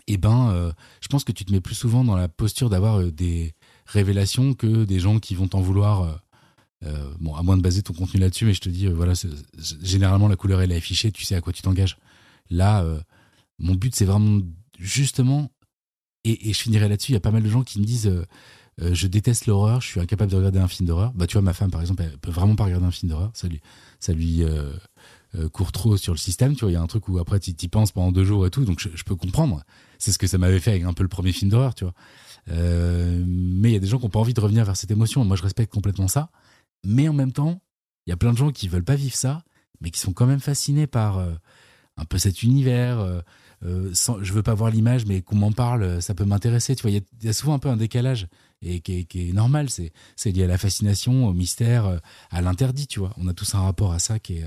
eh 0.08 0.18
ben, 0.18 0.52
euh, 0.52 0.72
je 1.02 1.08
pense 1.08 1.24
que 1.24 1.32
tu 1.32 1.46
te 1.46 1.52
mets 1.52 1.62
plus 1.62 1.76
souvent 1.76 2.04
dans 2.04 2.16
la 2.16 2.28
posture 2.28 2.70
d'avoir 2.70 3.00
euh, 3.00 3.12
des 3.12 3.54
révélations 3.86 4.54
que 4.54 4.86
des 4.86 5.00
gens 5.00 5.20
qui 5.20 5.36
vont 5.36 5.48
t'en 5.48 5.62
vouloir. 5.62 6.22
Euh, 6.84 7.10
bon, 7.20 7.34
à 7.34 7.42
moins 7.42 7.58
de 7.58 7.64
baser 7.64 7.82
ton 7.82 7.94
contenu 7.94 8.20
là-dessus, 8.20 8.46
mais 8.46 8.54
je 8.54 8.62
te 8.62 8.70
dis, 8.70 8.86
voilà, 8.88 9.14
généralement 9.82 10.28
la 10.28 10.36
couleur 10.36 10.62
elle 10.62 10.72
est 10.72 10.76
affichée, 10.76 11.12
tu 11.12 11.24
sais 11.24 11.34
à 11.34 11.42
quoi 11.42 11.52
tu 11.52 11.64
t'engages. 11.64 11.98
Là, 12.52 12.86
mon 13.58 13.74
but 13.74 13.96
c'est 13.96 14.06
vraiment 14.06 14.42
justement, 14.78 15.50
et, 16.26 16.54
je 16.54 16.60
finirai 16.60 16.88
là-dessus. 16.88 17.14
Il 17.14 17.16
y 17.16 17.18
a 17.18 17.22
pas 17.22 17.32
mal 17.32 17.42
de 17.42 17.50
gens 17.50 17.64
qui 17.64 17.80
me 17.80 17.86
disent, 17.86 18.12
je 18.80 19.08
déteste 19.08 19.48
l'horreur, 19.48 19.82
je 19.82 19.88
suis 19.88 20.00
incapable 20.00 20.30
de 20.30 20.38
regarder 20.38 20.60
un 20.60 20.68
film 20.68 20.86
d'horreur. 20.88 21.12
Bah, 21.14 21.26
tu 21.26 21.34
vois, 21.34 21.42
ma 21.42 21.54
femme 21.54 21.72
par 21.72 21.82
exemple, 21.82 22.04
elle 22.04 22.20
peut 22.20 22.30
vraiment 22.30 22.56
pas 22.56 22.66
regarder 22.66 22.86
un 22.86 22.92
film 22.92 23.10
d'horreur. 23.10 23.32
Ça 23.34 23.48
lui, 23.48 23.62
ça 24.00 24.14
lui 24.14 24.44
court 25.52 25.72
trop 25.72 25.98
sur 25.98 26.14
le 26.14 26.18
système. 26.18 26.56
Tu 26.56 26.62
vois, 26.62 26.72
il 26.72 26.76
y 26.76 26.78
a 26.78 26.82
un 26.82 26.88
truc 26.88 27.08
où 27.10 27.20
après 27.20 27.40
tu 27.40 27.52
y 27.52 27.68
penses 27.68 27.92
pendant 27.92 28.12
deux 28.12 28.24
jours 28.24 28.46
et 28.46 28.50
tout, 28.50 28.64
donc 28.66 28.80
je, 28.80 29.04
peux 29.04 29.16
comprendre. 29.16 29.64
C'est 30.00 30.12
ce 30.12 30.18
que 30.18 30.28
ça 30.28 30.38
m'avait 30.38 30.60
fait 30.60 30.72
avec 30.72 30.84
un 30.84 30.94
peu 30.94 31.04
le 31.04 31.10
premier 31.10 31.32
film 31.32 31.52
d'horreur, 31.52 31.76
tu 31.76 31.84
vois. 31.84 31.94
Euh, 32.52 33.24
mais 33.28 33.70
il 33.70 33.74
y 33.74 33.78
a 33.78 33.80
des 33.80 33.88
gens 33.88 33.98
qui 33.98 34.06
n'ont 34.06 34.10
pas 34.12 34.20
envie 34.20 34.34
de 34.34 34.42
revenir 34.42 34.66
vers 34.66 34.78
cette 34.78 34.92
émotion. 34.92 35.24
Moi, 35.26 35.36
je 35.36 35.44
respecte 35.44 35.74
complètement 35.74 36.08
ça. 36.08 36.30
Mais 36.84 37.08
en 37.08 37.14
même 37.14 37.32
temps, 37.32 37.62
il 38.06 38.12
y 38.12 38.14
a 38.14 38.18
plein 38.18 38.32
de 38.32 38.38
gens 38.38 38.52
qui 38.52 38.68
veulent 38.68 38.84
pas 38.84 38.96
vivre 38.96 39.16
ça, 39.16 39.44
mais 39.82 39.90
qui 39.90 40.00
sont 40.00 40.14
quand 40.14 40.28
même 40.28 40.40
fascinés 40.40 40.88
par 40.88 41.18
euh, 41.18 41.34
un 41.98 42.06
peu 42.06 42.18
cet 42.18 42.44
univers. 42.44 43.24
sans, 43.94 44.22
je 44.22 44.34
veux 44.34 44.44
pas 44.44 44.54
voir 44.54 44.70
l'image, 44.70 45.06
mais 45.06 45.22
qu'on 45.22 45.36
m'en 45.36 45.52
parle, 45.52 46.02
ça 46.02 46.14
peut 46.14 46.26
m'intéresser. 46.26 46.76
Tu 46.76 46.84
vois, 46.84 46.92
il 46.92 47.04
y, 47.24 47.28
a 47.28 47.34
souvent 47.34 47.56
un 47.56 47.60
peu 47.60 47.70
un 47.70 47.78
décalage 47.78 48.28
et 48.62 48.80
qui 48.82 49.00
est, 49.00 49.04
qui 49.06 49.30
est 49.30 49.34
normal. 49.34 49.70
C'est, 49.70 49.92
c'est 50.16 50.32
lié 50.32 50.44
à 50.44 50.48
la 50.48 50.58
fascination, 50.58 51.28
au 51.28 51.34
mystère, 51.34 52.00
à 52.30 52.42
l'interdit. 52.42 52.86
Tu 52.86 53.00
vois, 53.00 53.14
on 53.18 53.28
a 53.28 53.34
tous 53.34 53.56
un 53.56 53.62
rapport 53.62 53.92
à 53.92 54.00
ça 54.00 54.20
qui 54.20 54.38
est, 54.38 54.46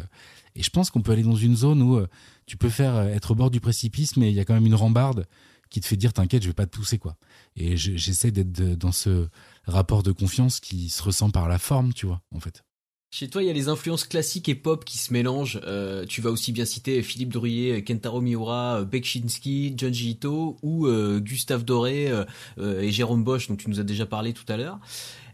et 0.54 0.62
je 0.62 0.70
pense 0.70 0.90
qu'on 0.90 1.02
peut 1.02 1.12
aller 1.12 1.22
dans 1.22 1.37
une 1.37 1.56
zone 1.56 1.82
où 1.82 1.96
euh, 1.96 2.06
tu 2.46 2.56
peux 2.56 2.68
faire 2.68 2.96
euh, 2.96 3.08
être 3.08 3.32
au 3.32 3.34
bord 3.34 3.50
du 3.50 3.61
précipice, 3.61 4.16
mais 4.16 4.30
il 4.30 4.34
y 4.34 4.40
a 4.40 4.44
quand 4.44 4.54
même 4.54 4.66
une 4.66 4.74
rambarde 4.74 5.26
qui 5.70 5.80
te 5.80 5.87
fait 5.87 5.96
dire 5.96 6.12
t'inquiète, 6.12 6.42
je 6.42 6.48
vais 6.48 6.54
pas 6.54 6.66
te 6.66 6.76
pousser 6.76 6.98
quoi. 6.98 7.16
Et 7.56 7.76
j'essaie 7.76 8.30
d'être 8.30 8.50
dans 8.50 8.92
ce 8.92 9.28
rapport 9.66 10.02
de 10.02 10.12
confiance 10.12 10.61
qui 10.61 10.88
se 10.88 11.02
ressent 11.02 11.30
par 11.30 11.48
la 11.48 11.58
forme, 11.58 11.92
tu 11.92 12.06
vois, 12.06 12.22
en 12.34 12.40
fait. 12.40 12.64
Chez 13.11 13.28
toi, 13.28 13.42
il 13.42 13.46
y 13.46 13.50
a 13.50 13.54
les 13.54 13.68
influences 13.68 14.04
classiques 14.04 14.48
et 14.48 14.54
pop 14.54 14.84
qui 14.84 14.98
se 14.98 15.12
mélangent. 15.12 15.61
Euh, 15.64 16.04
tu 16.06 16.20
vas 16.20 16.30
aussi 16.30 16.52
bien 16.52 16.64
citer 16.64 17.02
Philippe 17.02 17.32
Drouillet, 17.32 17.82
Kentaro 17.82 18.20
Miura, 18.20 18.84
Bekchinski, 18.84 19.74
John 19.76 19.94
Ito 19.94 20.58
ou 20.62 20.88
Gustave 21.20 21.64
Doré 21.64 22.12
et 22.58 22.90
Jérôme 22.90 23.24
Bosch, 23.24 23.48
dont 23.48 23.56
tu 23.56 23.68
nous 23.68 23.80
as 23.80 23.84
déjà 23.84 24.06
parlé 24.06 24.32
tout 24.32 24.44
à 24.48 24.56
l'heure. 24.56 24.78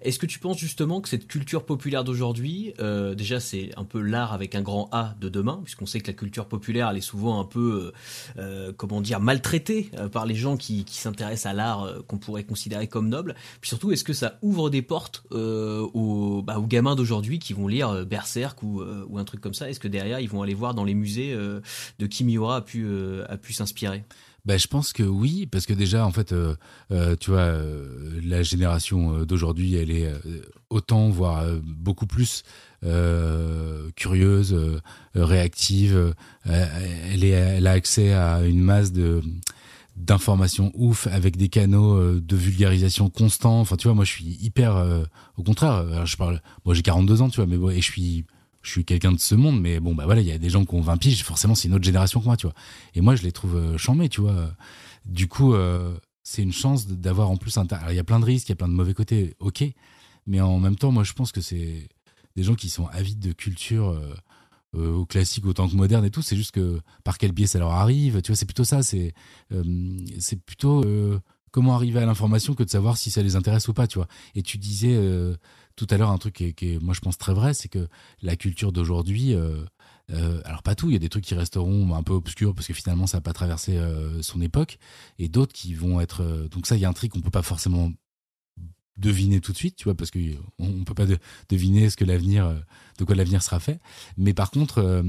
Est-ce 0.04 0.18
que 0.18 0.26
tu 0.26 0.38
penses 0.38 0.58
justement 0.58 1.00
que 1.00 1.08
cette 1.08 1.26
culture 1.26 1.64
populaire 1.64 2.04
d'aujourd'hui, 2.04 2.74
euh, 2.78 3.14
déjà 3.14 3.40
c'est 3.40 3.70
un 3.78 3.84
peu 3.84 4.02
l'art 4.02 4.34
avec 4.34 4.54
un 4.54 4.60
grand 4.60 4.90
A 4.92 5.16
de 5.18 5.30
demain, 5.30 5.62
puisqu'on 5.64 5.86
sait 5.86 5.98
que 6.00 6.08
la 6.08 6.12
culture 6.12 6.46
populaire 6.46 6.90
elle 6.90 6.98
est 6.98 7.00
souvent 7.00 7.40
un 7.40 7.44
peu, 7.44 7.92
euh, 8.36 8.38
euh, 8.38 8.72
comment 8.76 9.00
dire, 9.00 9.18
maltraitée 9.18 9.90
par 10.12 10.26
les 10.26 10.34
gens 10.34 10.58
qui, 10.58 10.84
s'intéressent 10.86 11.50
à 11.50 11.54
l'art 11.54 11.94
qu'on 12.06 12.18
pourrait 12.18 12.44
considérer 12.44 12.86
comme 12.86 13.08
noble. 13.08 13.34
Puis 13.62 13.68
surtout, 13.68 13.92
est-ce 13.92 14.04
que 14.04 14.12
ça 14.12 14.38
ouvre 14.42 14.68
des 14.68 14.82
portes 14.82 15.24
aux, 15.30 16.42
bah, 16.42 16.58
aux, 16.58 16.66
gamins 16.66 16.96
d'aujourd'hui 16.96 17.38
qui 17.38 17.54
vont 17.54 17.66
lire 17.66 18.04
Berserk 18.04 18.62
ou, 18.62 18.82
ou, 18.82 19.18
un 19.18 19.24
truc 19.24 19.40
comme 19.40 19.54
ça? 19.54 19.70
Est-ce 19.70 19.80
que 19.80 19.88
derrière 19.88 20.20
ils 20.20 20.28
vont 20.28 20.42
aller 20.42 20.54
voir 20.54 20.74
dans 20.74 20.84
les 20.84 20.94
musées 20.94 21.34
de 21.34 22.06
qui 22.06 22.24
Miura 22.24 22.56
a 22.56 22.60
pu 22.60 23.52
s'inspirer? 23.52 24.04
Ben, 24.44 24.58
je 24.58 24.66
pense 24.66 24.92
que 24.92 25.02
oui, 25.02 25.46
parce 25.46 25.64
que 25.64 25.72
déjà, 25.72 26.04
en 26.04 26.12
fait, 26.12 26.32
euh, 26.32 26.54
euh, 26.92 27.16
tu 27.18 27.30
vois, 27.30 27.40
euh, 27.40 28.20
la 28.22 28.42
génération 28.42 29.24
d'aujourd'hui, 29.24 29.74
elle 29.76 29.90
est 29.90 30.12
autant, 30.68 31.08
voire 31.08 31.44
beaucoup 31.64 32.06
plus 32.06 32.42
curieuse, 33.96 34.54
réactive. 35.14 36.14
elle, 36.44 37.24
est, 37.24 37.28
elle 37.30 37.66
a 37.66 37.72
accès 37.72 38.12
à 38.12 38.44
une 38.44 38.60
masse 38.60 38.92
de 38.92 39.22
d'informations 39.96 40.72
ouf 40.74 41.06
avec 41.06 41.36
des 41.36 41.48
canaux 41.48 42.18
de 42.18 42.36
vulgarisation 42.36 43.08
constants. 43.08 43.60
Enfin, 43.60 43.76
tu 43.76 43.86
vois, 43.86 43.94
moi, 43.94 44.04
je 44.04 44.10
suis 44.10 44.38
hyper, 44.42 44.84
au 45.36 45.42
contraire. 45.42 46.04
je 46.04 46.16
parle, 46.16 46.42
moi, 46.66 46.74
j'ai 46.74 46.82
42 46.82 47.22
ans, 47.22 47.30
tu 47.30 47.36
vois, 47.36 47.46
mais 47.46 47.56
bon, 47.56 47.70
et 47.70 47.80
je 47.80 47.90
suis 47.90 48.24
je 48.64 48.70
suis 48.70 48.84
quelqu'un 48.84 49.12
de 49.12 49.20
ce 49.20 49.34
monde, 49.34 49.60
mais 49.60 49.78
bon, 49.78 49.94
bah 49.94 50.06
voilà, 50.06 50.22
il 50.22 50.26
y 50.26 50.32
a 50.32 50.38
des 50.38 50.48
gens 50.48 50.64
qui 50.64 50.74
ont 50.74 50.80
20 50.80 50.96
piges, 50.96 51.22
forcément, 51.22 51.54
c'est 51.54 51.68
une 51.68 51.74
autre 51.74 51.84
génération 51.84 52.20
que 52.20 52.24
moi, 52.24 52.36
tu 52.36 52.46
vois. 52.46 52.54
Et 52.94 53.02
moi, 53.02 53.14
je 53.14 53.22
les 53.22 53.30
trouve 53.30 53.56
euh, 53.56 54.08
tu 54.08 54.22
vois. 54.22 54.54
Du 55.04 55.28
coup, 55.28 55.52
euh, 55.52 55.94
c'est 56.22 56.42
une 56.42 56.52
chance 56.52 56.86
d'avoir 56.88 57.30
en 57.30 57.36
plus 57.36 57.56
un. 57.58 57.66
Alors, 57.66 57.92
il 57.92 57.96
y 57.96 58.00
a 58.00 58.04
plein 58.04 58.20
de 58.20 58.24
risques, 58.24 58.48
il 58.48 58.52
y 58.52 58.54
a 58.54 58.56
plein 58.56 58.68
de 58.68 58.72
mauvais 58.72 58.94
côtés, 58.94 59.34
ok. 59.38 59.64
Mais 60.26 60.40
en 60.40 60.58
même 60.58 60.76
temps, 60.76 60.90
moi, 60.90 61.04
je 61.04 61.12
pense 61.12 61.30
que 61.30 61.42
c'est 61.42 61.88
des 62.36 62.42
gens 62.42 62.54
qui 62.54 62.70
sont 62.70 62.86
avides 62.86 63.20
de 63.20 63.32
culture. 63.32 63.88
Euh, 63.90 64.14
au 64.76 65.06
classique 65.06 65.46
autant 65.46 65.68
que 65.68 65.76
moderne 65.76 66.04
et 66.04 66.10
tout 66.10 66.20
c'est 66.20 66.34
juste 66.34 66.50
que 66.50 66.80
par 67.04 67.16
quel 67.16 67.30
biais 67.30 67.46
ça 67.46 67.60
leur 67.60 67.70
arrive 67.70 68.20
tu 68.22 68.32
vois 68.32 68.36
c'est 68.36 68.44
plutôt 68.44 68.64
ça 68.64 68.82
c'est 68.82 69.14
c'est 70.18 70.34
plutôt 70.40 70.84
comment 71.52 71.76
arriver 71.76 72.00
à 72.00 72.06
l'information 72.06 72.54
que 72.54 72.64
de 72.64 72.70
savoir 72.70 72.96
si 72.96 73.12
ça 73.12 73.22
les 73.22 73.36
intéresse 73.36 73.68
ou 73.68 73.72
pas 73.72 73.86
tu 73.86 73.98
vois 73.98 74.08
et 74.34 74.42
tu 74.42 74.58
disais 74.58 74.98
tout 75.76 75.86
à 75.90 75.96
l'heure 75.96 76.10
un 76.10 76.18
truc 76.18 76.34
qui 76.34 76.72
est, 76.72 76.82
moi 76.82 76.94
je 76.94 77.00
pense 77.00 77.18
très 77.18 77.34
vrai, 77.34 77.54
c'est 77.54 77.68
que 77.68 77.88
la 78.22 78.36
culture 78.36 78.72
d'aujourd'hui, 78.72 79.34
euh, 79.34 79.64
euh, 80.12 80.40
alors 80.44 80.62
pas 80.62 80.74
tout, 80.74 80.90
il 80.90 80.92
y 80.92 80.96
a 80.96 81.00
des 81.00 81.08
trucs 81.08 81.24
qui 81.24 81.34
resteront 81.34 81.94
un 81.94 82.02
peu 82.02 82.12
obscurs 82.12 82.54
parce 82.54 82.66
que 82.66 82.74
finalement 82.74 83.06
ça 83.06 83.18
n'a 83.18 83.22
pas 83.22 83.32
traversé 83.32 83.76
euh, 83.76 84.22
son 84.22 84.40
époque, 84.40 84.78
et 85.18 85.28
d'autres 85.28 85.52
qui 85.52 85.74
vont 85.74 86.00
être. 86.00 86.48
donc 86.50 86.66
ça, 86.66 86.76
il 86.76 86.80
y 86.80 86.84
a 86.84 86.88
un 86.88 86.92
truc 86.92 87.12
qu'on 87.12 87.20
peut 87.20 87.30
pas 87.30 87.42
forcément 87.42 87.92
deviner 88.96 89.40
tout 89.40 89.50
de 89.50 89.56
suite, 89.56 89.74
tu 89.74 89.84
vois, 89.84 89.96
parce 89.96 90.12
que 90.12 90.20
on 90.60 90.84
peut 90.84 90.94
pas 90.94 91.06
deviner 91.48 91.90
ce 91.90 91.96
que 91.96 92.04
l'avenir, 92.04 92.54
de 92.98 93.04
quoi 93.04 93.16
l'avenir 93.16 93.42
sera 93.42 93.58
fait. 93.58 93.80
Mais 94.16 94.34
par 94.34 94.52
contre, 94.52 95.02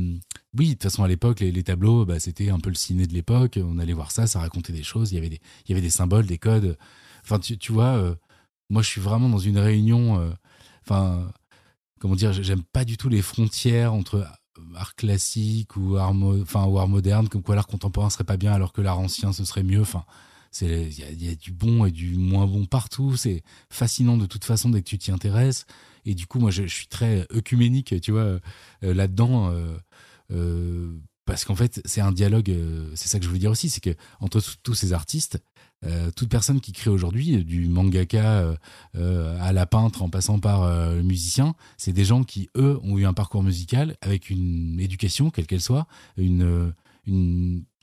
oui, 0.58 0.70
de 0.70 0.74
toute 0.74 0.84
façon 0.84 1.04
à 1.04 1.08
l'époque, 1.08 1.42
les, 1.42 1.64
tableaux, 1.64 2.04
bah, 2.04 2.20
c'était 2.20 2.50
un 2.50 2.60
peu 2.60 2.70
le 2.70 2.76
ciné 2.76 3.06
de 3.06 3.14
l'époque. 3.14 3.60
On 3.64 3.78
allait 3.78 3.94
voir 3.94 4.10
ça, 4.10 4.26
ça 4.26 4.40
racontait 4.40 4.74
des 4.74 4.82
choses. 4.82 5.12
Il 5.12 5.16
y 5.16 5.18
avait 5.20 5.30
des, 5.30 5.40
il 5.66 5.70
y 5.70 5.74
avait 5.74 5.84
des 5.84 5.92
symboles, 5.92 6.26
des 6.26 6.40
codes. 6.40 6.80
Enfin, 7.24 7.38
tu, 7.38 7.60
tu 7.60 7.72
vois, 7.74 8.18
moi 8.72 8.82
je 8.82 8.88
suis 8.88 9.02
vraiment 9.02 9.30
dans 9.30 9.38
une 9.38 9.60
réunion 9.60 10.36
Enfin, 10.88 11.32
comment 12.00 12.16
dire, 12.16 12.34
j'aime 12.34 12.64
pas 12.64 12.86
du 12.86 12.98
tout 12.98 13.10
les 13.10 13.22
frontières 13.22 13.94
entre 13.94 14.28
art 14.76 14.96
classique 14.96 15.76
ou 15.76 15.98
art, 15.98 16.14
enfin, 16.42 16.66
ou 16.66 16.80
art 16.80 16.88
moderne, 16.88 17.28
comme 17.28 17.42
quoi 17.42 17.56
l'art 17.56 17.68
contemporain 17.68 18.10
serait 18.10 18.24
pas 18.24 18.38
bien 18.38 18.54
alors 18.54 18.74
que 18.74 18.82
l'art 18.82 19.00
ancien 19.00 19.34
ce 19.34 19.46
serait 19.46 19.64
mieux. 19.64 19.82
Enfin, 19.82 20.06
il 20.62 21.24
y, 21.24 21.30
a, 21.30 21.36
du 21.36 21.52
bon 21.52 21.86
et 21.86 21.92
du 21.92 22.16
moins 22.16 22.46
bon 22.46 22.66
partout. 22.66 23.18
C'est 23.18 23.44
fascinant 23.70 24.18
de 24.18 24.26
toute 24.26 24.46
façon 24.46 24.70
dès 24.70 24.82
que 24.82 24.88
tu 24.88 24.98
t'y 24.98 25.12
intéresses. 25.12 25.66
Et 26.06 26.16
du 26.16 26.28
coup, 26.28 26.40
moi, 26.40 26.52
je, 26.52 26.66
suis 26.68 26.88
très 26.88 27.28
œcuménique, 27.34 28.00
tu 28.02 28.12
vois, 28.12 28.22
euh, 28.22 28.40
là-dedans. 28.82 29.52
Euh, 29.52 29.78
euh, 30.32 30.98
parce 31.26 31.44
qu'en 31.44 31.56
fait, 31.56 31.82
c'est 31.86 32.02
un 32.02 32.12
dialogue. 32.12 32.54
c'est 32.94 33.08
ça 33.08 33.20
que 33.20 33.26
je 33.26 33.30
veux 33.30 33.40
dire 33.40 33.52
aussi, 33.52 33.70
c'est 33.70 33.82
que 33.82 33.96
entre 34.20 34.42
tous 34.62 34.76
ces 34.76 34.94
artistes, 34.94 35.42
toute 36.16 36.30
personne 36.30 36.62
qui 36.62 36.72
crée 36.72 36.90
aujourd'hui, 36.90 37.44
du 37.44 37.68
mangaka 37.68 38.58
à 38.94 39.54
la 39.54 39.66
peintre 39.66 40.02
en 40.02 40.10
passant 40.10 40.40
par 40.40 40.68
le 40.94 41.04
musicien, 41.04 41.56
c'est 41.78 41.94
des 41.94 42.06
gens 42.06 42.24
qui, 42.24 42.50
eux, 42.58 42.80
ont 42.84 42.98
eu 42.98 43.06
un 43.06 43.14
parcours 43.14 43.44
musical 43.44 43.96
avec 44.02 44.30
une 44.30 44.80
éducation, 44.80 45.30
quelle 45.30 45.48
qu'elle 45.48 45.62
soit, 45.62 45.88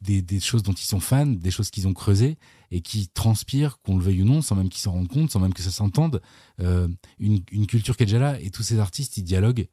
des, 0.02 0.40
choses 0.40 0.62
dont 0.62 0.72
ils 0.72 0.84
sont 0.84 1.00
fans, 1.00 1.26
des 1.26 1.50
choses 1.50 1.70
qu'ils 1.70 1.86
ont 1.86 1.94
creusées 1.94 2.36
et 2.70 2.80
qui 2.80 3.08
transpirent, 3.08 3.80
qu'on 3.82 3.96
le 3.96 4.02
veuille 4.02 4.22
ou 4.22 4.24
non, 4.24 4.42
sans 4.42 4.56
même 4.56 4.68
qu'ils 4.68 4.80
s'en 4.80 4.92
rendent 4.92 5.08
compte, 5.08 5.30
sans 5.30 5.40
même 5.40 5.54
que 5.54 5.62
ça 5.62 5.70
s'entende, 5.70 6.20
euh, 6.60 6.88
une, 7.18 7.42
une, 7.52 7.66
culture 7.66 7.96
qui 7.96 8.02
est 8.02 8.06
déjà 8.06 8.18
là. 8.18 8.40
Et 8.40 8.50
tous 8.50 8.62
ces 8.62 8.78
artistes, 8.78 9.16
ils 9.16 9.24
dialoguent. 9.24 9.68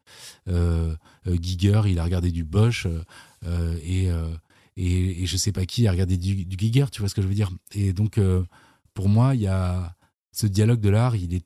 Euh, 0.48 0.96
euh 1.28 1.38
Giger, 1.42 1.82
il 1.88 2.00
a 2.00 2.04
regardé 2.04 2.32
du 2.32 2.44
Bosch 2.44 2.88
euh, 3.46 3.78
et, 3.84 4.12
euh, 4.12 4.28
et, 4.82 5.24
et, 5.24 5.26
je 5.26 5.38
sais 5.38 5.52
pas 5.52 5.66
qui 5.66 5.88
a 5.88 5.92
regardé 5.92 6.18
du, 6.18 6.46
du, 6.46 6.58
Giger, 6.58 6.86
tu 6.92 7.02
vois 7.02 7.10
ce 7.10 7.16
que 7.16 7.22
je 7.22 7.28
veux 7.28 7.34
dire. 7.34 7.52
Et 7.74 7.94
donc, 7.94 8.20
pour 8.94 9.10
moi, 9.10 9.36
il 9.36 9.42
y 9.42 9.48
a 9.48 9.96
ce 10.32 10.48
dialogue 10.48 10.80
de 10.80 10.90
l'art, 10.90 11.16
il 11.16 11.34
est 11.34 11.46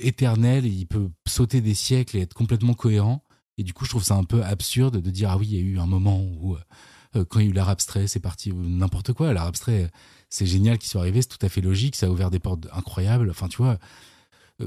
éternel, 0.00 0.66
il 0.66 0.86
peut 0.86 1.10
sauter 1.26 1.60
des 1.60 1.74
siècles 1.74 2.16
et 2.16 2.20
être 2.20 2.34
complètement 2.34 2.74
cohérent. 2.74 3.22
Et 3.58 3.62
du 3.62 3.72
coup, 3.72 3.84
je 3.84 3.90
trouve 3.90 4.02
ça 4.02 4.16
un 4.16 4.24
peu 4.24 4.42
absurde 4.42 5.00
de 5.00 5.10
dire 5.10 5.30
ah 5.30 5.36
oui, 5.36 5.46
il 5.50 5.54
y 5.54 5.58
a 5.58 5.62
eu 5.62 5.78
un 5.78 5.86
moment 5.86 6.20
où 6.20 6.56
euh, 7.16 7.24
quand 7.24 7.40
il 7.40 7.44
y 7.44 7.46
a 7.48 7.50
eu 7.50 7.52
l'art 7.52 7.68
abstrait, 7.68 8.06
c'est 8.06 8.20
parti 8.20 8.52
n'importe 8.52 9.12
quoi. 9.12 9.32
L'art 9.32 9.46
abstrait, 9.46 9.90
c'est 10.30 10.46
génial 10.46 10.78
qu'il 10.78 10.88
soit 10.88 11.02
arrivé, 11.02 11.22
c'est 11.22 11.28
tout 11.28 11.44
à 11.44 11.48
fait 11.48 11.60
logique, 11.60 11.96
ça 11.96 12.06
a 12.06 12.10
ouvert 12.10 12.30
des 12.30 12.38
portes 12.38 12.66
incroyables. 12.72 13.30
Enfin, 13.30 13.48
tu 13.48 13.58
vois, 13.58 13.78
euh, 14.60 14.66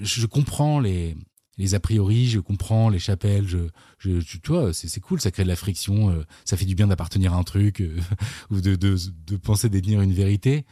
je 0.00 0.26
comprends 0.26 0.78
les, 0.80 1.16
les 1.56 1.74
a 1.74 1.80
priori, 1.80 2.26
je 2.26 2.40
comprends 2.40 2.88
les 2.88 2.98
chapelles, 2.98 3.46
je, 3.46 3.58
je, 3.98 4.18
tu 4.20 4.40
vois, 4.48 4.72
c'est 4.72 5.00
cool, 5.00 5.20
ça 5.20 5.30
crée 5.30 5.44
de 5.44 5.48
la 5.48 5.56
friction, 5.56 6.10
euh, 6.10 6.24
ça 6.44 6.56
fait 6.56 6.64
du 6.64 6.74
bien 6.74 6.86
d'appartenir 6.88 7.32
à 7.34 7.36
un 7.36 7.44
truc 7.44 7.82
ou 8.50 8.60
de, 8.60 8.74
de, 8.76 8.96
de 9.26 9.36
penser 9.36 9.68
détenir 9.68 10.00
une 10.00 10.12
vérité. 10.12 10.66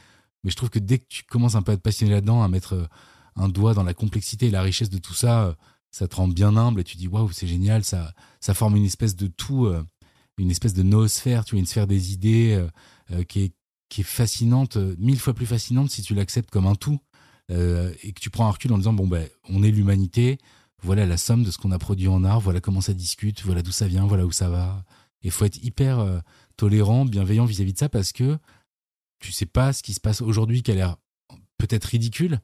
Mais 0.44 0.50
je 0.50 0.56
trouve 0.56 0.70
que 0.70 0.80
dès 0.80 0.98
que 0.98 1.06
tu 1.08 1.22
commences 1.24 1.54
un 1.54 1.62
peu 1.62 1.72
à 1.72 1.76
te 1.76 1.82
passionner 1.82 2.12
là-dedans, 2.12 2.42
à 2.42 2.48
mettre 2.48 2.88
un 3.36 3.48
doigt 3.48 3.74
dans 3.74 3.84
la 3.84 3.94
complexité 3.94 4.46
et 4.46 4.50
la 4.50 4.62
richesse 4.62 4.90
de 4.90 4.98
tout 4.98 5.14
ça, 5.14 5.56
ça 5.90 6.08
te 6.08 6.16
rend 6.16 6.26
bien 6.26 6.56
humble 6.56 6.80
et 6.80 6.84
tu 6.84 6.96
dis 6.96 7.06
waouh, 7.06 7.30
c'est 7.30 7.46
génial, 7.46 7.84
ça, 7.84 8.12
ça 8.40 8.54
forme 8.54 8.76
une 8.76 8.84
espèce 8.84 9.14
de 9.14 9.28
tout 9.28 9.72
une 10.38 10.50
espèce 10.50 10.74
de 10.74 10.82
noosphère, 10.82 11.44
tu 11.44 11.54
vois, 11.54 11.60
une 11.60 11.66
sphère 11.66 11.86
des 11.86 12.12
idées 12.12 12.52
euh, 12.52 12.68
euh, 13.12 13.24
qui, 13.24 13.40
est, 13.40 13.54
qui 13.88 14.00
est 14.02 14.04
fascinante, 14.04 14.76
euh, 14.76 14.94
mille 14.98 15.18
fois 15.18 15.34
plus 15.34 15.46
fascinante 15.46 15.90
si 15.90 16.02
tu 16.02 16.14
l'acceptes 16.14 16.50
comme 16.50 16.66
un 16.66 16.74
tout 16.74 16.98
et 17.48 18.14
que 18.14 18.20
tu 18.20 18.30
prends 18.30 18.46
un 18.46 18.50
recul 18.50 18.72
en 18.72 18.78
disant 18.78 18.94
bon 18.94 19.06
ben 19.06 19.28
on 19.50 19.62
est 19.62 19.70
l'humanité, 19.70 20.38
voilà 20.82 21.06
la 21.06 21.16
somme 21.16 21.44
de 21.44 21.50
ce 21.50 21.58
qu'on 21.58 21.72
a 21.72 21.78
produit 21.78 22.08
en 22.08 22.24
art, 22.24 22.40
voilà 22.40 22.60
comment 22.60 22.80
ça 22.80 22.92
discute, 22.92 23.42
voilà 23.44 23.62
d'où 23.62 23.72
ça 23.72 23.86
vient, 23.86 24.06
voilà 24.06 24.26
où 24.26 24.32
ça 24.32 24.48
va. 24.48 24.84
Et 25.22 25.30
faut 25.30 25.44
être 25.44 25.62
hyper 25.62 26.22
tolérant, 26.56 27.04
bienveillant 27.04 27.44
vis-à-vis 27.44 27.72
de 27.72 27.78
ça 27.78 27.88
parce 27.88 28.12
que 28.12 28.38
tu 29.20 29.30
sais 29.30 29.46
pas 29.46 29.72
ce 29.72 29.82
qui 29.82 29.94
se 29.94 30.00
passe 30.00 30.20
aujourd'hui 30.20 30.62
qui 30.62 30.72
a 30.72 30.74
l'air 30.74 30.96
peut-être 31.58 31.84
ridicule, 31.84 32.40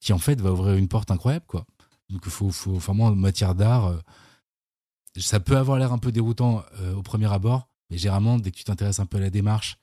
qui 0.00 0.12
en 0.12 0.18
fait 0.18 0.40
va 0.40 0.52
ouvrir 0.52 0.76
une 0.76 0.88
porte 0.88 1.10
incroyable 1.10 1.46
quoi. 1.46 1.64
Donc 2.10 2.26
faut, 2.28 2.50
faut, 2.50 2.76
enfin 2.76 2.92
moi 2.92 3.08
en 3.08 3.16
matière 3.16 3.54
d'art, 3.54 3.94
ça 5.20 5.40
peut 5.40 5.56
avoir 5.56 5.78
l'air 5.78 5.92
un 5.92 5.98
peu 5.98 6.12
déroutant 6.12 6.64
euh, 6.80 6.94
au 6.94 7.02
premier 7.02 7.32
abord, 7.32 7.68
mais 7.90 7.98
généralement, 7.98 8.38
dès 8.38 8.50
que 8.50 8.56
tu 8.56 8.64
t'intéresses 8.64 9.00
un 9.00 9.06
peu 9.06 9.18
à 9.18 9.20
la 9.20 9.30
démarche, 9.30 9.78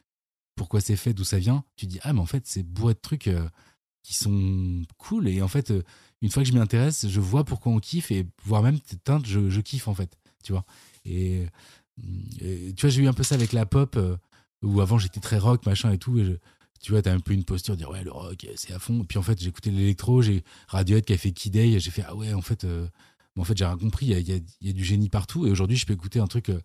pourquoi 0.55 0.81
c'est 0.81 0.95
fait, 0.95 1.13
d'où 1.13 1.23
ça 1.23 1.39
vient, 1.39 1.63
tu 1.75 1.85
dis 1.85 1.99
ah 2.03 2.13
mais 2.13 2.21
en 2.21 2.25
fait 2.25 2.45
c'est 2.47 2.63
bourré 2.63 2.93
de 2.93 2.99
trucs 2.99 3.27
euh, 3.27 3.47
qui 4.03 4.13
sont 4.13 4.83
cool 4.97 5.27
et 5.27 5.41
en 5.41 5.47
fait 5.47 5.71
euh, 5.71 5.83
une 6.21 6.30
fois 6.30 6.43
que 6.43 6.49
je 6.49 6.54
m'y 6.54 6.60
intéresse, 6.60 7.08
je 7.08 7.19
vois 7.19 7.43
pourquoi 7.43 7.71
on 7.71 7.80
kiffe 7.80 8.12
et 8.12 8.25
voire 8.43 8.62
même 8.63 8.80
teinte 9.04 9.25
je, 9.25 9.49
je 9.49 9.62
kiffe 9.62 9.88
en 9.88 9.93
fait, 9.93 10.17
tu 10.43 10.51
vois. 10.51 10.65
Et, 11.06 11.47
tu 11.97 12.82
vois 12.82 12.89
j'ai 12.89 13.04
eu 13.04 13.08
un 13.08 13.13
peu 13.13 13.23
ça 13.23 13.36
avec 13.36 13.54
la 13.54 13.65
pop 13.65 13.97
où 14.62 14.82
avant 14.82 14.97
j'étais 14.97 15.21
très 15.21 15.38
rock 15.38 15.65
machin 15.65 15.91
et 15.91 15.97
tout 15.97 16.19
et 16.19 16.39
tu 16.82 16.91
vois, 16.91 17.01
t'as 17.01 17.13
un 17.13 17.19
peu 17.19 17.34
une 17.34 17.45
posture 17.45 17.75
de 17.75 17.80
dire 17.80 17.89
ouais, 17.89 18.04
le 18.04 18.12
rock, 18.12 18.45
c'est 18.56 18.73
à 18.73 18.80
fond. 18.80 19.01
Et 19.01 19.06
puis 19.06 19.17
en 19.17 19.21
fait, 19.21 19.41
j'ai 19.41 19.47
écouté 19.49 19.71
l'électro, 19.71 20.21
j'ai 20.21 20.43
Radiohead 20.67 21.06
qui 21.06 21.13
a 21.13 21.17
fait 21.17 21.32
Kid 21.32 21.54
Day, 21.54 21.80
j'ai 21.80 21.89
fait 21.89 22.04
ah 22.06 22.15
ouais, 22.15 22.34
en 22.34 22.41
fait, 22.41 22.65
en 23.38 23.43
fait, 23.43 23.58
j'ai 23.58 23.65
rien 23.65 23.78
compris. 23.78 24.08
Il 24.08 24.43
y 24.62 24.69
a, 24.69 24.73
du 24.73 24.84
génie 24.84 25.10
partout. 25.10 25.45
Et 25.45 25.51
aujourd'hui, 25.51 25.78
je 25.78 25.86
peux 25.86 25.93
écouter 25.93 26.19
un 26.19 26.28
truc 26.28 26.49
euh, 26.49 26.62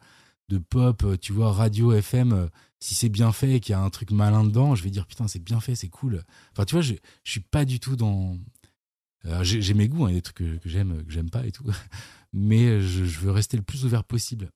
de 0.49 0.59
pop, 0.59 1.03
euh, 1.05 1.17
tu 1.17 1.33
vois, 1.33 1.53
radio, 1.53 1.93
FM. 1.93 2.33
Euh, 2.33 2.47
si 2.79 2.95
c'est 2.95 3.09
bien 3.09 3.33
fait 3.33 3.57
et 3.57 3.61
qu'il 3.61 3.73
y 3.73 3.75
a 3.75 3.81
un 3.81 3.91
truc 3.91 4.11
malin 4.11 4.45
dedans, 4.45 4.75
je 4.75 4.83
vais 4.83 4.91
dire 4.91 5.07
putain, 5.07 5.29
c'est 5.29 5.43
bien 5.43 5.61
fait, 5.61 5.75
c'est 5.75 5.89
cool. 5.89 6.25
Enfin, 6.53 6.65
tu 6.65 6.75
vois, 6.75 6.83
je, 6.83 6.95
je 7.25 7.31
suis 7.31 7.41
pas 7.41 7.65
du 7.65 7.81
tout 7.81 7.97
dans. 7.97 8.39
J'ai 9.43 9.75
mes 9.75 9.89
goûts, 9.89 10.07
hein, 10.07 10.13
des 10.13 10.23
trucs 10.23 10.39
que, 10.39 10.69
j'aime, 10.69 11.05
que 11.05 11.13
j'aime 11.13 11.31
pas 11.31 11.47
et 11.47 11.53
tout. 11.53 11.65
Mais 12.33 12.81
je, 12.81 13.05
je 13.05 13.21
veux 13.21 13.31
rester 13.31 13.57
le 13.57 13.63
plus 13.63 13.85
ouvert 13.85 14.05
possible. 14.05 14.51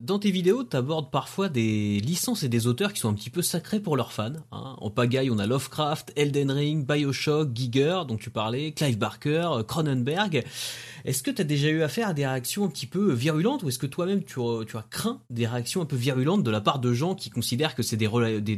Dans 0.00 0.20
tes 0.20 0.30
vidéos, 0.30 0.62
tu 0.62 0.76
abordes 0.76 1.10
parfois 1.10 1.48
des 1.48 1.98
licences 1.98 2.44
et 2.44 2.48
des 2.48 2.68
auteurs 2.68 2.92
qui 2.92 3.00
sont 3.00 3.08
un 3.08 3.14
petit 3.14 3.30
peu 3.30 3.42
sacrés 3.42 3.80
pour 3.80 3.96
leurs 3.96 4.12
fans. 4.12 4.30
Hein. 4.52 4.76
En 4.78 4.90
pagaille, 4.90 5.28
on 5.28 5.40
a 5.40 5.46
Lovecraft, 5.46 6.12
Elden 6.14 6.52
Ring, 6.52 6.86
Bioshock, 6.86 7.50
Giger, 7.52 8.02
dont 8.06 8.16
tu 8.16 8.30
parlais, 8.30 8.70
Clive 8.70 8.96
Barker, 8.96 9.48
Cronenberg. 9.66 10.44
Est-ce 11.04 11.24
que 11.24 11.32
tu 11.32 11.42
as 11.42 11.44
déjà 11.44 11.68
eu 11.68 11.82
affaire 11.82 12.06
à 12.06 12.14
des 12.14 12.24
réactions 12.24 12.64
un 12.64 12.68
petit 12.68 12.86
peu 12.86 13.12
virulentes 13.12 13.64
ou 13.64 13.70
est-ce 13.70 13.80
que 13.80 13.88
toi-même 13.88 14.22
tu, 14.22 14.38
as 14.40 14.86
craint 14.88 15.20
des 15.30 15.48
réactions 15.48 15.82
un 15.82 15.84
peu 15.84 15.96
virulentes 15.96 16.44
de 16.44 16.50
la 16.52 16.60
part 16.60 16.78
de 16.78 16.92
gens 16.92 17.16
qui 17.16 17.28
considèrent 17.30 17.74
que 17.74 17.82
c'est 17.82 17.96
des, 17.96 18.06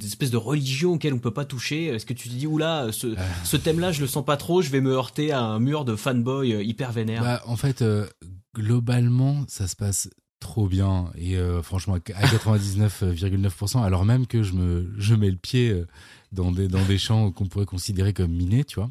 espèces 0.04 0.30
de 0.30 0.36
religions 0.36 0.92
auxquelles 0.92 1.14
on 1.14 1.18
peut 1.18 1.32
pas 1.32 1.46
toucher? 1.46 1.86
Est-ce 1.86 2.04
que 2.04 2.12
tu 2.12 2.28
te 2.28 2.34
dis, 2.34 2.46
oula, 2.46 2.92
ce, 2.92 3.06
euh. 3.06 3.16
ce 3.44 3.56
thème-là, 3.56 3.92
je 3.92 4.02
le 4.02 4.06
sens 4.08 4.26
pas 4.26 4.36
trop, 4.36 4.60
je 4.60 4.68
vais 4.68 4.82
me 4.82 4.92
heurter 4.92 5.32
à 5.32 5.40
un 5.40 5.58
mur 5.58 5.86
de 5.86 5.96
fanboy 5.96 6.52
euh, 6.52 6.62
hyper 6.62 6.92
vénère 6.92 7.22
bah, 7.22 7.42
En 7.46 7.56
fait, 7.56 7.80
euh, 7.80 8.06
globalement, 8.54 9.44
ça 9.48 9.66
se 9.66 9.76
passe 9.76 10.10
trop 10.40 10.66
bien. 10.66 11.10
Et 11.16 11.36
euh, 11.36 11.62
franchement 11.62 11.94
à 11.94 11.98
99,9% 11.98 13.82
alors 13.84 14.04
même 14.04 14.26
que 14.26 14.42
je 14.42 14.54
me 14.54 14.92
je 14.98 15.14
mets 15.14 15.30
le 15.30 15.36
pied 15.36 15.70
euh, 15.70 15.86
dans 16.32 16.50
des 16.50 16.66
dans 16.66 16.84
des 16.84 16.98
champs 16.98 17.30
qu'on 17.30 17.46
pourrait 17.46 17.66
considérer 17.66 18.12
comme 18.12 18.32
minés 18.32 18.64
tu 18.64 18.76
vois. 18.76 18.90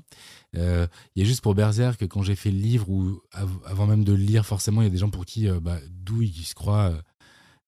Euh, 0.55 0.87
il 1.15 1.23
y 1.23 1.25
a 1.25 1.27
juste 1.27 1.41
pour 1.41 1.55
Berserk 1.55 2.07
quand 2.07 2.21
j'ai 2.21 2.35
fait 2.35 2.51
le 2.51 2.59
livre 2.59 2.89
ou 2.89 3.21
avant 3.65 3.87
même 3.87 4.03
de 4.03 4.13
le 4.13 4.19
lire 4.19 4.45
forcément 4.45 4.81
il 4.81 4.85
y 4.85 4.87
a 4.87 4.91
des 4.91 4.97
gens 4.97 5.09
pour 5.09 5.25
qui 5.25 5.47
bah, 5.61 5.77
d'où 5.89 6.21
ils 6.21 6.45
se 6.45 6.55
croient 6.55 6.93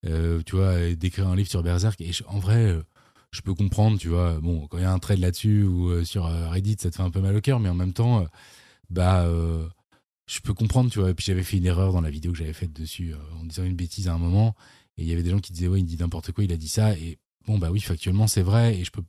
tu 0.04 0.56
vois 0.56 0.94
d'écrire 0.96 1.28
un 1.28 1.36
livre 1.36 1.50
sur 1.50 1.64
Berserk. 1.64 2.00
Et 2.02 2.12
en 2.28 2.40
vrai 2.40 2.76
je 3.32 3.42
peux 3.42 3.54
comprendre 3.54 3.98
tu 3.98 4.10
vois. 4.10 4.40
Bon 4.42 4.68
quand 4.68 4.78
il 4.78 4.84
y 4.84 4.86
a 4.86 4.94
un 4.94 5.00
trade 5.00 5.20
là-dessus 5.20 5.64
ou 5.64 6.04
sur 6.06 6.26
Reddit 6.26 6.78
ça 6.80 6.92
te 6.92 6.96
fait 6.96 7.04
un 7.04 7.12
peu 7.12 7.22
mal 7.22 7.36
au 7.36 7.42
cœur 7.42 7.60
mais 7.60 7.70
en 7.70 7.76
même 7.76 7.94
temps 7.94 8.26
bah 8.90 9.28
je 10.32 10.40
peux 10.40 10.54
comprendre, 10.54 10.90
tu 10.90 11.00
vois. 11.00 11.10
Et 11.10 11.14
puis 11.14 11.26
j'avais 11.26 11.44
fait 11.44 11.58
une 11.58 11.66
erreur 11.66 11.92
dans 11.92 12.00
la 12.00 12.10
vidéo 12.10 12.32
que 12.32 12.38
j'avais 12.38 12.54
faite 12.54 12.72
dessus 12.72 13.14
euh, 13.14 13.40
en 13.40 13.44
disant 13.44 13.64
une 13.64 13.76
bêtise 13.76 14.08
à 14.08 14.14
un 14.14 14.18
moment. 14.18 14.56
Et 14.98 15.04
il 15.04 15.10
y 15.10 15.12
avait 15.12 15.24
des 15.24 15.30
gens 15.30 15.40
qui 15.40 15.52
disaient, 15.52 15.68
ouais, 15.68 15.82
il 15.82 15.86
dit 15.86 15.98
n'importe 15.98 16.32
quoi, 16.32 16.46
il 16.46 16.54
a 16.54 16.58
dit 16.58 16.70
ça. 16.70 16.94
Et 16.94 17.18
bon, 17.48 17.58
bah 17.58 17.70
oui, 17.70 17.82
factuellement, 17.82 18.28
c'est 18.28 18.42
vrai. 18.42 18.80
Et 18.80 18.86
je 18.86 18.92
peux, 18.92 19.04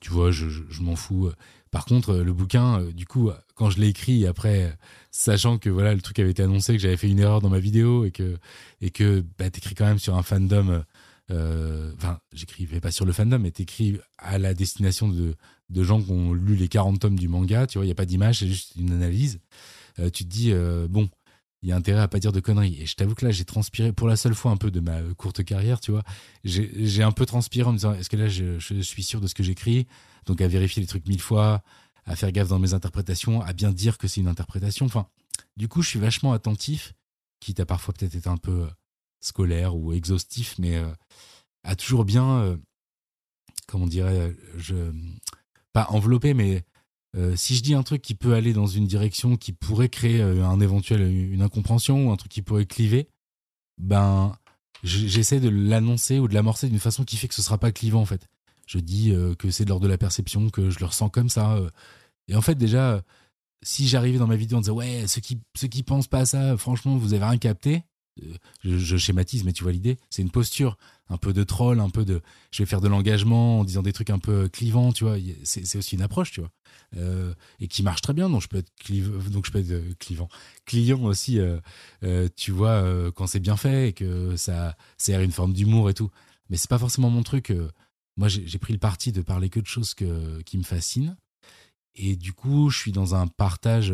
tu 0.00 0.10
vois, 0.10 0.32
je, 0.32 0.48
je, 0.48 0.82
m'en 0.82 0.96
fous. 0.96 1.30
Par 1.70 1.84
contre, 1.84 2.16
le 2.16 2.32
bouquin, 2.32 2.80
euh, 2.80 2.92
du 2.92 3.06
coup, 3.06 3.30
quand 3.54 3.70
je 3.70 3.78
l'ai 3.78 3.88
écrit, 3.88 4.26
après, 4.26 4.76
sachant 5.12 5.58
que 5.58 5.70
voilà, 5.70 5.94
le 5.94 6.00
truc 6.00 6.18
avait 6.18 6.32
été 6.32 6.42
annoncé, 6.42 6.72
que 6.72 6.80
j'avais 6.80 6.96
fait 6.96 7.08
une 7.08 7.20
erreur 7.20 7.40
dans 7.40 7.50
ma 7.50 7.60
vidéo 7.60 8.04
et 8.04 8.10
que, 8.10 8.36
et 8.80 8.90
que 8.90 9.24
bah, 9.38 9.48
t'écris 9.50 9.76
quand 9.76 9.86
même 9.86 10.00
sur 10.00 10.16
un 10.16 10.22
fandom. 10.24 10.82
Euh, 11.30 11.92
enfin, 11.96 12.18
j'écrivais 12.32 12.80
pas 12.80 12.90
sur 12.90 13.04
le 13.04 13.12
fandom, 13.12 13.38
mais 13.38 13.52
t'écris 13.52 13.98
à 14.18 14.38
la 14.38 14.52
destination 14.52 15.08
de, 15.08 15.36
de 15.70 15.82
gens 15.84 16.02
qui 16.02 16.10
ont 16.10 16.32
lu 16.32 16.56
les 16.56 16.68
40 16.68 16.98
tomes 16.98 17.18
du 17.18 17.28
manga. 17.28 17.68
Tu 17.68 17.78
vois, 17.78 17.84
il 17.84 17.88
n'y 17.88 17.92
a 17.92 17.96
pas 17.96 18.04
d'image, 18.04 18.40
c'est 18.40 18.48
juste 18.48 18.74
une 18.76 18.90
analyse. 18.90 19.38
Euh, 19.98 20.10
tu 20.10 20.24
te 20.24 20.28
dis 20.28 20.52
euh, 20.52 20.86
bon, 20.88 21.08
il 21.62 21.68
y 21.68 21.72
a 21.72 21.76
intérêt 21.76 22.00
à 22.00 22.08
pas 22.08 22.18
dire 22.18 22.32
de 22.32 22.40
conneries. 22.40 22.82
Et 22.82 22.86
je 22.86 22.94
t'avoue 22.94 23.14
que 23.14 23.24
là, 23.24 23.30
j'ai 23.30 23.44
transpiré 23.44 23.92
pour 23.92 24.08
la 24.08 24.16
seule 24.16 24.34
fois 24.34 24.50
un 24.50 24.56
peu 24.56 24.70
de 24.70 24.80
ma 24.80 25.00
courte 25.16 25.44
carrière, 25.44 25.80
tu 25.80 25.90
vois. 25.90 26.02
J'ai 26.44 27.02
un 27.02 27.12
peu 27.12 27.26
transpiré 27.26 27.68
en 27.68 27.72
me 27.72 27.78
disant, 27.78 27.94
est-ce 27.94 28.10
que 28.10 28.16
là, 28.16 28.28
je, 28.28 28.58
suis 28.58 29.02
sûr 29.02 29.20
de 29.20 29.26
ce 29.26 29.34
que 29.34 29.42
j'écris? 29.42 29.86
Donc 30.26 30.40
à 30.40 30.48
vérifier 30.48 30.80
les 30.80 30.86
trucs 30.86 31.06
mille 31.08 31.20
fois, 31.20 31.62
à 32.04 32.16
faire 32.16 32.30
gaffe 32.32 32.48
dans 32.48 32.58
mes 32.58 32.74
interprétations, 32.74 33.40
à 33.42 33.52
bien 33.52 33.72
dire 33.72 33.98
que 33.98 34.08
c'est 34.08 34.20
une 34.20 34.28
interprétation. 34.28 34.86
Enfin, 34.86 35.08
du 35.56 35.68
coup, 35.68 35.82
je 35.82 35.88
suis 35.88 35.98
vachement 35.98 36.32
attentif, 36.32 36.94
quitte 37.40 37.60
à 37.60 37.66
parfois 37.66 37.94
peut-être 37.94 38.14
être 38.14 38.28
un 38.28 38.36
peu 38.36 38.62
euh, 38.62 38.70
scolaire 39.20 39.76
ou 39.76 39.92
exhaustif, 39.92 40.56
mais 40.58 40.80
à 41.64 41.74
toujours 41.74 42.04
bien, 42.04 42.56
comment 43.66 43.84
on 43.84 43.88
dirait, 43.88 44.36
je 44.56 44.92
pas 45.72 45.86
enveloppé, 45.90 46.32
mais 46.32 46.64
euh, 47.16 47.34
si 47.36 47.54
je 47.54 47.62
dis 47.62 47.74
un 47.74 47.82
truc 47.82 48.02
qui 48.02 48.14
peut 48.14 48.34
aller 48.34 48.52
dans 48.52 48.66
une 48.66 48.86
direction 48.86 49.36
qui 49.36 49.52
pourrait 49.52 49.88
créer 49.88 50.20
euh, 50.20 50.44
un 50.44 50.60
éventuel 50.60 51.00
une 51.02 51.42
incompréhension 51.42 52.08
ou 52.08 52.10
un 52.10 52.16
truc 52.16 52.30
qui 52.30 52.42
pourrait 52.42 52.66
cliver, 52.66 53.08
ben 53.78 54.36
j'essaie 54.82 55.40
de 55.40 55.48
l'annoncer 55.48 56.18
ou 56.18 56.28
de 56.28 56.34
l'amorcer 56.34 56.68
d'une 56.68 56.78
façon 56.78 57.04
qui 57.04 57.16
fait 57.16 57.28
que 57.28 57.34
ce 57.34 57.42
sera 57.42 57.58
pas 57.58 57.72
clivant 57.72 58.00
en 58.00 58.06
fait. 58.06 58.28
Je 58.66 58.78
dis 58.78 59.12
euh, 59.12 59.34
que 59.34 59.50
c'est 59.50 59.64
de 59.64 59.70
l'ordre 59.70 59.84
de 59.84 59.90
la 59.90 59.98
perception, 59.98 60.50
que 60.50 60.70
je 60.70 60.78
le 60.78 60.86
ressens 60.86 61.08
comme 61.08 61.30
ça. 61.30 61.58
et 62.28 62.36
en 62.36 62.42
fait 62.42 62.56
déjà, 62.56 63.02
si 63.62 63.88
j'arrivais 63.88 64.18
dans 64.18 64.26
ma 64.26 64.36
vidéo 64.36 64.58
en 64.58 64.60
disant 64.60 64.74
ouais, 64.74 65.06
ceux 65.06 65.20
qui 65.20 65.40
ceux 65.56 65.68
qui 65.68 65.82
pensent 65.82 66.08
pas 66.08 66.20
à 66.20 66.26
ça, 66.26 66.56
franchement, 66.56 66.96
vous 66.96 67.14
avez 67.14 67.24
rien 67.24 67.38
capté. 67.38 67.82
Euh, 68.22 68.34
je, 68.64 68.96
schématise, 68.96 69.44
mais 69.44 69.52
tu 69.52 69.62
vois 69.62 69.72
l'idée. 69.72 69.98
C'est 70.10 70.22
une 70.22 70.30
posture, 70.30 70.76
un 71.08 71.16
peu 71.16 71.32
de 71.32 71.44
troll, 71.44 71.80
un 71.80 71.90
peu 71.90 72.04
de. 72.04 72.22
Je 72.50 72.62
vais 72.62 72.66
faire 72.66 72.80
de 72.80 72.88
l'engagement 72.88 73.60
en 73.60 73.64
disant 73.64 73.82
des 73.82 73.92
trucs 73.92 74.10
un 74.10 74.18
peu 74.18 74.48
clivants, 74.48 74.92
tu 74.92 75.04
vois. 75.04 75.16
C'est 75.44 75.76
aussi 75.76 75.94
une 75.94 76.02
approche, 76.02 76.30
tu 76.32 76.40
vois, 76.40 76.50
euh, 76.96 77.34
et 77.60 77.68
qui 77.68 77.82
marche 77.82 78.00
très 78.00 78.14
bien. 78.14 78.30
Donc 78.30 78.42
je 78.42 78.48
peux 78.48 78.58
être 78.58 78.72
euh, 78.90 79.94
clivant, 79.98 80.28
client 80.64 81.02
aussi. 81.04 81.38
tu 82.36 82.50
vois, 82.52 83.12
quand 83.12 83.26
c'est 83.26 83.40
bien 83.40 83.56
fait 83.56 83.90
et 83.90 83.92
que 83.92 84.36
ça 84.36 84.76
sert 84.98 85.20
une 85.20 85.32
forme 85.32 85.52
d'humour 85.52 85.90
et 85.90 85.94
tout. 85.94 86.10
Mais 86.48 86.56
c'est 86.56 86.70
pas 86.70 86.78
forcément 86.78 87.10
mon 87.10 87.22
truc. 87.22 87.52
moi, 88.16 88.28
j'ai 88.28 88.58
pris 88.58 88.72
le 88.72 88.78
parti 88.78 89.12
de 89.12 89.20
parler 89.20 89.50
que 89.50 89.60
de 89.60 89.66
choses 89.66 89.94
qui 89.94 90.58
me 90.58 90.62
fascinent. 90.62 91.16
Et 91.98 92.14
du 92.16 92.32
coup, 92.34 92.68
je 92.68 92.78
suis 92.78 92.92
dans 92.92 93.14
un 93.14 93.26
partage 93.26 93.92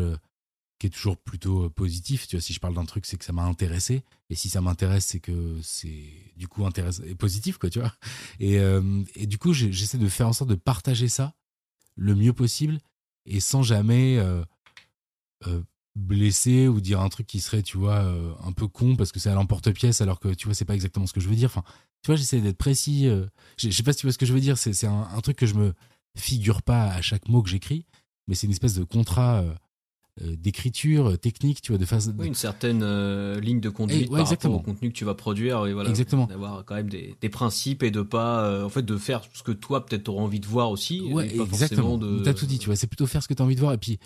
qui 0.79 0.87
est 0.87 0.89
toujours 0.89 1.17
plutôt 1.17 1.65
euh, 1.65 1.69
positif. 1.69 2.27
Tu 2.27 2.35
vois, 2.35 2.41
si 2.41 2.53
je 2.53 2.59
parle 2.59 2.75
d'un 2.75 2.85
truc, 2.85 3.05
c'est 3.05 3.17
que 3.17 3.25
ça 3.25 3.33
m'a 3.33 3.43
intéressé. 3.43 4.03
Et 4.29 4.35
si 4.35 4.49
ça 4.49 4.61
m'intéresse, 4.61 5.05
c'est 5.05 5.19
que 5.19 5.57
c'est 5.61 6.09
du 6.35 6.47
coup 6.47 6.65
intéressant 6.65 7.03
positif, 7.17 7.57
quoi, 7.57 7.69
tu 7.69 7.79
vois. 7.79 7.93
Et, 8.39 8.59
euh, 8.59 9.03
et 9.15 9.27
du 9.27 9.37
coup, 9.37 9.53
j'essaie 9.53 9.97
de 9.97 10.07
faire 10.09 10.27
en 10.27 10.33
sorte 10.33 10.49
de 10.49 10.55
partager 10.55 11.07
ça 11.07 11.35
le 11.95 12.15
mieux 12.15 12.33
possible 12.33 12.79
et 13.25 13.39
sans 13.39 13.63
jamais 13.63 14.17
euh, 14.17 14.43
blesser 15.95 16.67
ou 16.67 16.81
dire 16.81 17.01
un 17.01 17.09
truc 17.09 17.27
qui 17.27 17.39
serait, 17.39 17.61
tu 17.61 17.77
vois, 17.77 17.99
un 18.43 18.51
peu 18.51 18.67
con 18.67 18.95
parce 18.95 19.11
que 19.11 19.19
c'est 19.19 19.29
à 19.29 19.35
l'emporte-pièce 19.35 20.01
alors 20.01 20.19
que, 20.19 20.33
tu 20.33 20.45
vois, 20.45 20.55
c'est 20.55 20.65
pas 20.65 20.73
exactement 20.73 21.07
ce 21.07 21.13
que 21.13 21.19
je 21.21 21.29
veux 21.29 21.35
dire. 21.35 21.49
Enfin, 21.49 21.63
tu 22.01 22.07
vois, 22.07 22.15
j'essaie 22.15 22.41
d'être 22.41 22.57
précis. 22.57 23.07
je 23.57 23.69
sais 23.69 23.83
pas 23.83 23.93
si 23.93 23.99
tu 23.99 24.07
vois 24.07 24.13
ce 24.13 24.17
que 24.17 24.25
je 24.25 24.33
veux 24.33 24.41
dire. 24.41 24.57
C'est 24.57 24.87
un, 24.87 25.07
un, 25.13 25.21
truc 25.21 25.37
que 25.37 25.45
je 25.45 25.53
me 25.53 25.73
figure 26.17 26.61
pas 26.61 26.87
à 26.87 27.01
chaque 27.01 27.29
mot 27.29 27.43
que 27.43 27.49
j'écris, 27.49 27.85
mais 28.27 28.35
c'est 28.35 28.47
une 28.47 28.53
espèce 28.53 28.73
de 28.73 28.83
contrat 28.83 29.45
d'écriture 30.21 31.11
euh, 31.11 31.17
technique, 31.17 31.61
tu 31.61 31.71
vois, 31.71 31.79
de 31.79 31.85
phase. 31.85 32.13
Oui, 32.17 32.27
une 32.27 32.35
certaine 32.35 32.81
euh, 32.83 33.39
ligne 33.39 33.59
de 33.59 33.69
conduite 33.69 34.11
par 34.11 34.27
rapport 34.27 34.53
au 34.53 34.59
contenu 34.59 34.89
que 34.89 34.95
tu 34.95 35.05
vas 35.05 35.15
produire, 35.15 35.65
et 35.65 35.73
voilà, 35.73 35.89
exactement. 35.89 36.27
D'avoir 36.27 36.63
quand 36.65 36.75
même 36.75 36.89
des, 36.89 37.15
des, 37.19 37.29
principes 37.29 37.81
et 37.81 37.89
de 37.89 38.01
pas, 38.01 38.63
en 38.63 38.69
fait, 38.69 38.83
de 38.83 38.97
faire 38.97 39.21
ce 39.33 39.41
que 39.41 39.51
toi 39.51 39.85
peut-être 39.85 40.09
auras 40.09 40.23
envie 40.23 40.39
de 40.39 40.45
voir 40.45 40.69
aussi. 40.69 41.01
Ouais, 41.01 41.35
exactement. 41.35 41.97
De... 41.97 42.21
T'as 42.23 42.33
tout 42.33 42.45
dit, 42.45 42.59
tu 42.59 42.67
vois, 42.67 42.75
c'est 42.75 42.87
plutôt 42.87 43.07
faire 43.07 43.23
ce 43.23 43.27
que 43.27 43.33
tu 43.33 43.41
as 43.41 43.45
envie 43.45 43.55
de 43.55 43.59
voir 43.59 43.73
et 43.73 43.77
puis 43.77 43.99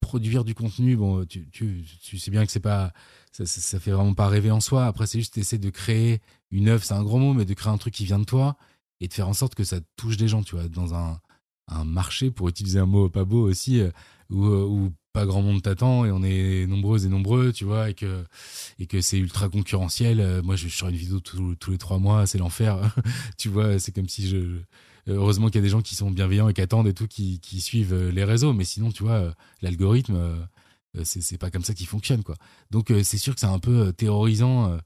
produire 0.00 0.44
du 0.44 0.54
contenu. 0.54 0.96
Bon, 0.96 1.24
tu, 1.26 1.48
tu, 1.50 1.84
tu 2.02 2.18
sais 2.18 2.30
bien 2.30 2.46
que 2.46 2.52
c'est 2.52 2.60
pas, 2.60 2.92
ça, 3.32 3.44
ça, 3.44 3.78
fait 3.78 3.92
vraiment 3.92 4.14
pas 4.14 4.28
rêver 4.28 4.50
en 4.50 4.60
soi. 4.60 4.86
Après, 4.86 5.06
c'est 5.06 5.18
juste 5.18 5.36
essayer 5.36 5.58
de 5.58 5.70
créer 5.70 6.20
une 6.50 6.68
œuvre, 6.68 6.82
c'est 6.82 6.94
un 6.94 7.02
grand 7.02 7.18
mot, 7.18 7.34
mais 7.34 7.44
de 7.44 7.54
créer 7.54 7.72
un 7.72 7.78
truc 7.78 7.92
qui 7.92 8.06
vient 8.06 8.18
de 8.18 8.24
toi 8.24 8.56
et 9.00 9.08
de 9.08 9.12
faire 9.12 9.28
en 9.28 9.34
sorte 9.34 9.54
que 9.54 9.64
ça 9.64 9.80
touche 9.96 10.16
des 10.16 10.28
gens, 10.28 10.42
tu 10.42 10.54
vois, 10.54 10.68
dans 10.68 10.94
un 10.94 11.20
un 11.68 11.84
marché, 11.84 12.30
pour 12.30 12.48
utiliser 12.48 12.80
un 12.80 12.86
mot 12.86 13.08
pas 13.08 13.24
beau 13.24 13.48
aussi, 13.48 13.82
où, 14.30 14.44
où 14.44 14.92
pas 15.12 15.26
grand 15.26 15.42
monde 15.42 15.62
t'attend 15.62 16.04
et 16.04 16.10
on 16.10 16.22
est 16.22 16.66
nombreux 16.66 17.04
et 17.04 17.08
nombreux, 17.08 17.52
tu 17.52 17.64
vois, 17.64 17.90
et 17.90 17.94
que, 17.94 18.24
et 18.78 18.86
que 18.86 19.00
c'est 19.00 19.18
ultra 19.18 19.48
concurrentiel. 19.48 20.20
Euh, 20.20 20.42
moi, 20.42 20.56
je 20.56 20.68
sur 20.68 20.88
une 20.88 20.96
vidéo 20.96 21.20
tous 21.20 21.70
les 21.70 21.78
trois 21.78 21.98
mois, 21.98 22.26
c'est 22.26 22.38
l'enfer. 22.38 22.94
tu 23.38 23.48
vois, 23.48 23.78
c'est 23.78 23.92
comme 23.92 24.08
si 24.08 24.28
je. 24.28 24.60
Heureusement 25.08 25.48
qu'il 25.48 25.56
y 25.56 25.58
a 25.58 25.62
des 25.62 25.68
gens 25.68 25.82
qui 25.82 25.96
sont 25.96 26.12
bienveillants 26.12 26.48
et 26.48 26.54
qui 26.54 26.60
attendent 26.60 26.86
et 26.86 26.94
tout, 26.94 27.08
qui, 27.08 27.40
qui 27.40 27.60
suivent 27.60 27.92
euh, 27.92 28.12
les 28.12 28.22
réseaux, 28.22 28.52
mais 28.52 28.64
sinon, 28.64 28.92
tu 28.92 29.02
vois, 29.02 29.14
euh, 29.14 29.32
l'algorithme, 29.60 30.46
c'est 31.04 31.38
pas 31.38 31.50
comme 31.50 31.64
ça 31.64 31.74
qu'il 31.74 31.86
fonctionne, 31.86 32.22
quoi. 32.22 32.36
Donc, 32.70 32.92
c'est 33.02 33.18
sûr 33.18 33.34
que 33.34 33.40
c'est 33.40 33.46
un 33.46 33.58
peu 33.58 33.92
terrorisant, 33.94 34.78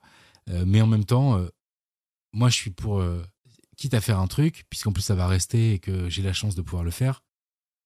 mais 0.49 0.81
en 0.81 0.87
même 0.87 1.05
temps, 1.05 1.45
moi, 2.33 2.49
je 2.49 2.55
suis 2.55 2.71
pour. 2.71 3.03
quitte 3.77 3.93
à 3.93 4.01
faire 4.01 4.21
un 4.21 4.29
truc, 4.29 4.65
puisqu'en 4.71 4.93
plus 4.93 5.03
ça 5.03 5.17
va 5.17 5.27
rester 5.27 5.75
et 5.75 5.79
que 5.81 6.09
j'ai 6.09 6.23
la 6.23 6.33
chance 6.33 6.55
de 6.55 6.63
pouvoir 6.63 6.85
le 6.85 6.93
faire, 6.93 7.25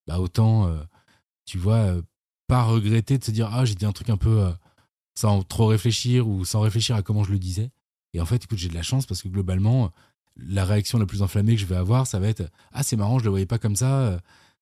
bah 0.07 0.21
autant, 0.21 0.71
tu 1.47 1.57
vois, 1.57 2.03
pas 2.51 2.65
regretter 2.65 3.17
de 3.17 3.25
se 3.25 3.31
dire 3.31 3.49
ah 3.53 3.65
j'ai 3.65 3.77
dit 3.77 3.87
un 3.87 3.93
truc 3.93 4.11
un 4.11 4.17
peu 4.17 4.41
euh, 4.41 4.51
sans 5.15 5.43
trop 5.45 5.67
réfléchir 5.67 6.27
ou 6.29 6.45
sans 6.45 6.61
réfléchir 6.61 6.97
à 6.97 7.03
comment 7.03 7.23
je 7.23 7.31
le 7.31 7.39
disais. 7.39 7.71
Et 8.13 8.21
en 8.21 8.27
fait, 8.27 8.43
écoute, 8.45 8.59
j'ai 8.59 8.69
de 8.69 8.75
la 8.75 8.83
chance 8.83 9.07
parce 9.07 9.23
que 9.23 9.29
globalement, 9.29 9.93
la 10.37 10.65
réaction 10.65 10.99
la 10.99 11.07
plus 11.07 11.23
enflammée 11.23 11.55
que 11.55 11.61
je 11.61 11.67
vais 11.67 11.77
avoir, 11.77 12.09
ça 12.09 12.19
va 12.19 12.27
être 12.27 12.43
ah 12.73 12.83
c'est 12.83 12.97
marrant, 12.97 13.19
je 13.21 13.25
le 13.25 13.31
voyais 13.31 13.47
pas 13.47 13.59
comme 13.59 13.77
ça. 13.77 14.01
Euh, 14.01 14.19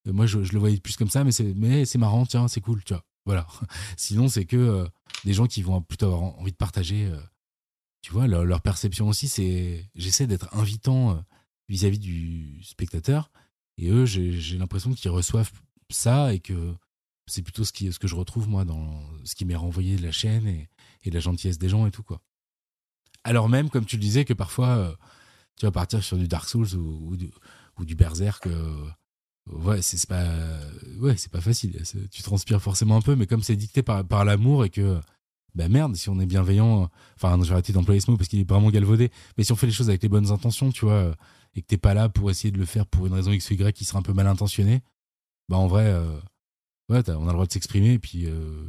moi, 0.07 0.27
je, 0.27 0.39
le 0.39 0.59
voyais 0.59 0.79
plus 0.79 0.97
comme 0.97 1.09
ça, 1.09 1.25
mais 1.25 1.33
c'est 1.33 1.55
mais 1.55 1.85
c'est 1.87 1.99
marrant, 1.99 2.27
tiens, 2.27 2.47
c'est 2.47 2.61
cool, 2.61 2.85
tu 2.85 2.93
vois. 2.93 3.05
Voilà. 3.25 3.47
Sinon, 3.97 4.29
c'est 4.29 4.45
que 4.45 4.57
euh, 4.57 4.87
des 5.25 5.33
gens 5.33 5.47
qui 5.47 5.63
vont 5.63 5.81
plutôt 5.81 6.07
avoir 6.07 6.23
envie 6.23 6.53
de 6.53 6.57
partager, 6.57 7.11
tu 8.03 8.13
vois, 8.13 8.27
leur, 8.27 8.61
perception 8.61 9.09
aussi. 9.09 9.29
C'est 9.29 9.89
j'essaie 9.95 10.27
d'être 10.27 10.55
invitant 10.55 11.23
vis-à-vis 11.69 11.99
du 11.99 12.63
spectateur, 12.65 13.31
et 13.79 13.89
eux, 13.91 14.05
j'ai 14.07 14.59
l'impression 14.59 14.93
qu'ils 14.93 15.11
reçoivent 15.11 15.53
ça 15.91 16.35
et 16.35 16.41
que 16.41 16.75
c'est 17.29 17.43
plutôt 17.43 17.65
ce, 17.65 17.73
qui, 17.73 17.93
ce 17.93 17.99
que 17.99 18.09
je 18.09 18.15
retrouve 18.15 18.49
moi 18.49 18.65
dans 18.65 19.03
ce 19.25 19.35
qui 19.35 19.45
m'est 19.45 19.55
renvoyé 19.55 19.97
de 19.97 20.03
la 20.03 20.13
chaîne 20.13 20.47
et, 20.47 20.69
et, 21.05 21.11
la 21.11 21.21
gentillesse 21.21 21.59
des 21.59 21.69
gens 21.69 21.87
et 21.87 21.91
tout 21.91 22.03
quoi. 22.03 22.21
Alors 23.25 23.49
même, 23.49 23.71
comme 23.71 23.85
tu 23.85 23.97
le 23.97 24.03
disais, 24.03 24.25
que 24.25 24.33
parfois 24.33 24.69
euh, 24.69 24.95
tu 25.57 25.67
vas 25.67 25.73
partir 25.73 26.03
sur 26.03 26.17
du 26.17 26.29
Dark 26.29 26.49
Souls 26.49 26.75
ou, 26.75 27.17
du, 27.17 27.31
ou 27.79 27.85
du, 27.85 27.95
Berserk, 27.95 28.47
euh, 28.47 28.89
ouais, 29.47 29.83
c'est 29.83 30.09
pas, 30.09 30.27
c'est 31.17 31.31
pas 31.31 31.41
facile. 31.41 31.83
Tu 32.11 32.23
transpires 32.23 32.63
forcément 32.63 32.97
un 32.97 33.03
peu, 33.03 33.17
mais 33.17 33.27
comme 33.27 33.43
c'est 33.43 33.57
dicté 33.57 33.83
par, 33.83 34.25
l'amour 34.25 34.65
et 34.65 34.71
que, 34.71 35.01
bah 35.55 35.69
merde, 35.69 35.97
si 35.97 36.09
on 36.09 36.21
est 36.21 36.27
bienveillant, 36.27 36.89
enfin, 37.17 37.39
j'ai 37.43 37.53
arrêté 37.53 37.73
d'employer 37.73 38.01
ce 38.01 38.11
mot 38.11 38.17
parce 38.17 38.29
qu'il 38.29 38.41
est 38.41 38.49
vraiment 38.49 38.71
galvaudé, 38.71 39.11
mais 39.37 39.45
si 39.45 39.53
on 39.53 39.57
fait 39.57 39.67
les 39.67 39.73
choses 39.73 39.89
avec 39.89 40.03
les 40.03 40.09
bonnes 40.09 40.31
intentions, 40.31 40.71
tu 40.71 40.85
vois, 40.85 41.15
et 41.55 41.63
que 41.63 41.67
t'es 41.67 41.79
pas 41.79 41.95
là 41.95 42.09
pour 42.09 42.31
essayer 42.31 42.53
de 42.53 42.59
le 42.59 42.67
faire 42.67 42.87
pour 42.87 43.07
une 43.07 43.13
raison 43.13 43.33
X 43.33 43.51
ou 43.51 43.55
Y 43.55 43.73
qui 43.75 43.85
sera 43.85 43.99
un 43.99 44.03
peu 44.03 44.13
mal 44.13 44.27
intentionnée, 44.27 44.83
bah 45.49 45.57
en 45.57 45.67
vrai, 45.67 45.87
euh, 45.87 46.19
ouais, 46.89 47.03
on 47.11 47.23
a 47.25 47.27
le 47.27 47.33
droit 47.33 47.47
de 47.47 47.53
s'exprimer 47.53 47.95
et 47.95 47.99
puis 47.99 48.27
euh, 48.27 48.69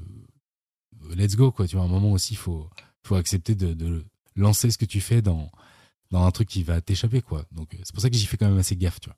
let's 1.16 1.36
go 1.36 1.52
quoi. 1.52 1.68
Tu 1.68 1.76
vois, 1.76 1.86
à 1.86 1.88
un 1.88 1.92
moment 1.92 2.12
aussi, 2.12 2.34
il 2.34 2.38
faut, 2.38 2.70
faut 3.04 3.16
accepter 3.16 3.56
de, 3.56 4.06
lancer 4.36 4.72
ce 4.72 4.78
que 4.78 4.86
tu 4.86 5.02
fais 5.02 5.22
dans, 5.22 5.52
dans 6.12 6.24
un 6.24 6.32
truc 6.32 6.48
qui 6.48 6.64
va 6.64 6.82
t'échapper 6.82 7.22
quoi. 7.22 7.46
Donc 7.52 7.76
c'est 7.84 7.94
pour 7.94 8.02
ça 8.02 8.10
que 8.10 8.16
j'y 8.16 8.26
fais 8.26 8.38
quand 8.38 8.48
même 8.48 8.58
assez 8.58 8.76
gaffe, 8.76 9.00
tu 9.00 9.10
vois. 9.10 9.18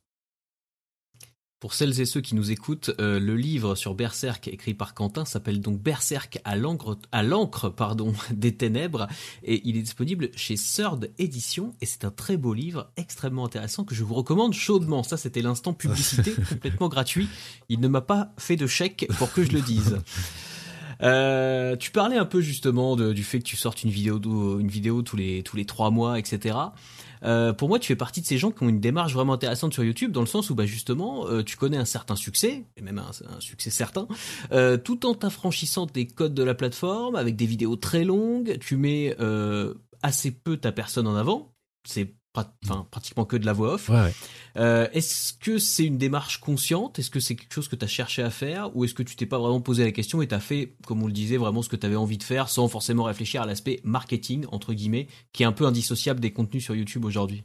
Pour 1.61 1.75
celles 1.75 2.01
et 2.01 2.05
ceux 2.05 2.21
qui 2.21 2.33
nous 2.33 2.49
écoutent, 2.49 2.89
euh, 2.99 3.19
le 3.19 3.35
livre 3.35 3.75
sur 3.75 3.93
Berserk 3.93 4.47
écrit 4.47 4.73
par 4.73 4.95
Quentin 4.95 5.25
s'appelle 5.25 5.61
donc 5.61 5.79
Berserk 5.79 6.39
à 6.43 6.55
l'encre, 6.55 6.97
à 7.11 7.21
l'encre 7.21 7.69
pardon 7.69 8.13
des 8.31 8.55
ténèbres 8.57 9.07
et 9.43 9.61
il 9.63 9.77
est 9.77 9.83
disponible 9.83 10.31
chez 10.35 10.55
Third 10.55 11.11
Édition 11.19 11.75
et 11.79 11.85
c'est 11.85 12.03
un 12.03 12.09
très 12.09 12.35
beau 12.35 12.55
livre 12.55 12.89
extrêmement 12.97 13.45
intéressant 13.45 13.83
que 13.83 13.93
je 13.93 14.03
vous 14.03 14.15
recommande 14.15 14.53
chaudement. 14.53 15.03
Ça 15.03 15.17
c'était 15.17 15.43
l'instant 15.43 15.73
publicité 15.73 16.33
complètement 16.49 16.89
gratuit. 16.89 17.29
Il 17.69 17.79
ne 17.79 17.87
m'a 17.87 18.01
pas 18.01 18.33
fait 18.39 18.55
de 18.55 18.65
chèque 18.65 19.07
pour 19.19 19.31
que 19.31 19.43
je 19.43 19.51
le 19.51 19.61
dise. 19.61 19.99
Euh, 21.03 21.75
tu 21.77 21.89
parlais 21.89 22.17
un 22.17 22.25
peu 22.25 22.41
justement 22.41 22.95
du 22.95 23.23
fait 23.23 23.39
que 23.39 23.43
tu 23.43 23.55
sortes 23.55 23.83
une 23.83 23.89
vidéo, 23.89 24.19
une 24.59 24.67
vidéo 24.67 25.01
tous 25.01 25.15
les 25.15 25.41
tous 25.41 25.57
les 25.57 25.65
trois 25.65 25.89
mois, 25.89 26.19
etc. 26.19 26.55
Euh, 27.23 27.53
pour 27.53 27.69
moi, 27.69 27.79
tu 27.79 27.87
fais 27.87 27.95
partie 27.95 28.21
de 28.21 28.25
ces 28.25 28.37
gens 28.37 28.51
qui 28.51 28.63
ont 28.63 28.69
une 28.69 28.79
démarche 28.79 29.13
vraiment 29.13 29.33
intéressante 29.33 29.73
sur 29.73 29.83
YouTube, 29.83 30.11
dans 30.11 30.21
le 30.21 30.27
sens 30.27 30.49
où, 30.49 30.55
bah, 30.55 30.65
justement, 30.65 31.27
euh, 31.27 31.43
tu 31.43 31.57
connais 31.57 31.77
un 31.77 31.85
certain 31.85 32.15
succès, 32.15 32.65
et 32.77 32.81
même 32.81 32.99
un, 32.99 33.39
succès 33.39 33.69
certain, 33.69 34.07
euh, 34.51 34.77
tout 34.77 35.05
en 35.05 35.13
t'affranchissant 35.13 35.85
des 35.85 36.07
codes 36.07 36.33
de 36.33 36.43
la 36.43 36.55
plateforme, 36.55 37.15
avec 37.15 37.35
des 37.35 37.45
vidéos 37.45 37.75
très 37.75 38.03
longues, 38.03 38.57
tu 38.59 38.77
mets 38.77 39.15
assez 40.03 40.31
peu 40.31 40.57
ta 40.57 40.71
personne 40.71 41.07
en 41.07 41.15
avant. 41.15 41.53
C'est 41.83 42.15
enfin 42.35 42.87
pratiquement 42.89 43.25
que 43.25 43.35
de 43.35 43.45
la 43.45 43.53
voix 43.53 43.73
off. 43.73 43.91
Euh, 44.57 44.87
est-ce 44.93 45.33
que 45.33 45.57
c'est 45.57 45.85
une 45.85 45.97
démarche 45.97 46.39
consciente? 46.39 46.99
Est-ce 46.99 47.09
que 47.09 47.19
c'est 47.19 47.35
quelque 47.35 47.53
chose 47.53 47.67
que 47.67 47.75
tu 47.75 47.85
as 47.85 47.89
cherché 47.89 48.21
à 48.21 48.29
faire? 48.29 48.75
Ou 48.75 48.85
est-ce 48.85 48.93
que 48.93 49.03
tu 49.03 49.15
t'es 49.15 49.25
pas 49.25 49.39
vraiment 49.39 49.61
posé 49.61 49.83
la 49.83 49.91
question 49.91 50.21
et 50.21 50.27
tu 50.27 50.35
as 50.35 50.39
fait, 50.39 50.75
comme 50.85 51.03
on 51.03 51.07
le 51.07 51.13
disait, 51.13 51.37
vraiment 51.37 51.61
ce 51.61 51.69
que 51.69 51.75
tu 51.75 51.85
avais 51.85 51.95
envie 51.95 52.17
de 52.17 52.23
faire 52.23 52.49
sans 52.49 52.67
forcément 52.67 53.03
réfléchir 53.03 53.41
à 53.41 53.45
l'aspect 53.45 53.81
marketing, 53.83 54.45
entre 54.51 54.73
guillemets, 54.73 55.07
qui 55.33 55.43
est 55.43 55.45
un 55.45 55.51
peu 55.51 55.65
indissociable 55.65 56.19
des 56.19 56.31
contenus 56.31 56.63
sur 56.63 56.75
YouTube 56.75 57.05
aujourd'hui? 57.05 57.43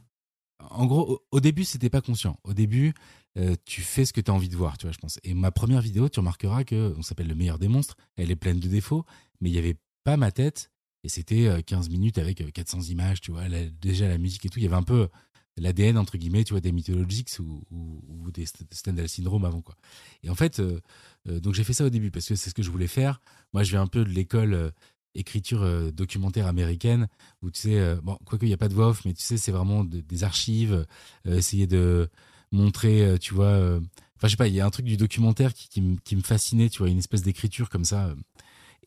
En 0.69 0.85
gros, 0.85 1.23
au, 1.31 1.39
début, 1.39 1.63
c'était 1.63 1.89
pas 1.89 2.01
conscient. 2.01 2.39
Au 2.43 2.53
début, 2.53 2.93
euh, 3.37 3.55
tu 3.65 3.81
fais 3.81 4.05
ce 4.05 4.13
que 4.13 4.21
tu 4.21 4.31
as 4.31 4.33
envie 4.33 4.49
de 4.49 4.55
voir, 4.55 4.77
tu 4.77 4.85
vois, 4.85 4.91
je 4.91 4.97
pense. 4.97 5.19
Et 5.23 5.33
ma 5.33 5.51
première 5.51 5.81
vidéo, 5.81 6.09
tu 6.09 6.19
remarqueras 6.19 6.63
que 6.63 6.93
on 6.97 7.01
s'appelle 7.01 7.27
Le 7.27 7.35
meilleur 7.35 7.59
des 7.59 7.67
monstres. 7.67 7.95
Elle 8.15 8.31
est 8.31 8.35
pleine 8.35 8.59
de 8.59 8.67
défauts, 8.67 9.05
mais 9.39 9.49
il 9.49 9.55
y 9.55 9.59
avait 9.59 9.77
pas 10.03 10.17
ma 10.17 10.31
tête 10.31 10.71
et 11.07 11.09
c'était 11.09 11.63
15 11.65 11.87
euh, 11.87 11.89
minutes 11.89 12.17
avec 12.17 12.51
400 12.51 12.79
euh, 12.79 12.91
images, 12.91 13.21
tu 13.21 13.31
vois, 13.31 13.43
déjà 13.81 14.09
la 14.09 14.17
musique 14.17 14.45
et 14.45 14.49
tout. 14.49 14.59
Il 14.59 14.63
y 14.63 14.65
avait 14.65 14.75
un 14.75 14.83
peu 14.83 15.07
l'ADN, 15.55 15.97
entre 15.97 16.17
guillemets, 16.17 16.43
tu 16.43 16.53
vois, 16.53 16.59
des 16.59 16.73
Mythologics 16.73 17.29
ou, 17.39 18.29
des 18.33 18.45
Stendhal 18.45 19.07
Syndrome 19.07 19.45
avant, 19.45 19.61
quoi. 19.61 19.75
Et 20.23 20.29
en 20.29 20.35
fait, 20.35 20.59
euh, 20.59 20.81
donc 21.25 21.53
j'ai 21.53 21.63
fait 21.63 21.71
ça 21.71 21.85
au 21.85 21.89
début 21.89 22.11
parce 22.11 22.27
que 22.27 22.35
c'est 22.35 22.49
ce 22.49 22.53
que 22.53 22.61
je 22.61 22.69
voulais 22.69 22.87
faire. 22.87 23.21
Moi, 23.53 23.63
je 23.63 23.71
viens 23.71 23.81
un 23.81 23.87
peu 23.87 24.03
de 24.03 24.09
l'école 24.09 24.73
écriture 25.15 25.65
documentaire 25.93 26.45
américaine 26.45 27.07
où, 27.41 27.51
tu 27.51 27.61
sais, 27.61 27.95
bon, 28.03 28.17
quoique 28.25 28.45
il 28.45 28.49
n'y 28.49 28.53
a 28.53 28.57
pas 28.57 28.67
de 28.67 28.73
voix 28.73 28.89
off, 28.89 29.05
mais 29.05 29.13
tu 29.13 29.23
sais, 29.23 29.37
c'est 29.37 29.53
vraiment 29.53 29.85
des 29.85 30.23
archives, 30.25 30.85
essayer 31.25 31.67
de 31.67 32.09
montrer, 32.51 33.17
tu 33.19 33.33
vois. 33.33 33.79
Enfin, 34.17 34.27
je 34.27 34.27
sais 34.27 34.35
pas, 34.35 34.49
il 34.49 34.55
y 34.55 34.59
a 34.59 34.65
un 34.65 34.69
truc 34.69 34.85
du 34.85 34.97
documentaire 34.97 35.53
qui, 35.53 35.69
qui 36.03 36.15
me 36.17 36.21
fascinait, 36.21 36.69
tu 36.69 36.79
vois, 36.79 36.89
une 36.89 36.99
espèce 36.99 37.21
d'écriture 37.21 37.69
comme 37.69 37.85
ça 37.85 38.13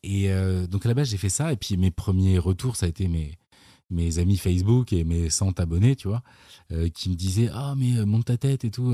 et 0.03 0.31
euh, 0.31 0.67
donc 0.67 0.87
à 0.87 0.89
la 0.89 0.95
base, 0.95 1.11
j'ai 1.11 1.17
fait 1.17 1.29
ça. 1.29 1.53
Et 1.53 1.57
puis 1.57 1.77
mes 1.77 1.91
premiers 1.91 2.39
retours, 2.39 2.77
ça 2.77 2.87
a 2.87 2.89
été 2.89 3.09
mais 3.09 3.33
mes 3.93 4.21
amis 4.21 4.37
Facebook 4.37 4.93
et 4.93 5.03
mes 5.03 5.31
100 5.31 5.59
abonnés, 5.59 5.97
tu 5.97 6.07
vois, 6.07 6.23
euh, 6.71 6.89
qui 6.89 7.11
me 7.11 7.17
disaient 7.17 7.51
Ah, 7.53 7.75
mais 7.77 7.99
euh, 7.99 8.07
monte 8.07 8.27
ta 8.27 8.37
tête 8.37 8.65
et 8.65 8.71
tout, 8.71 8.93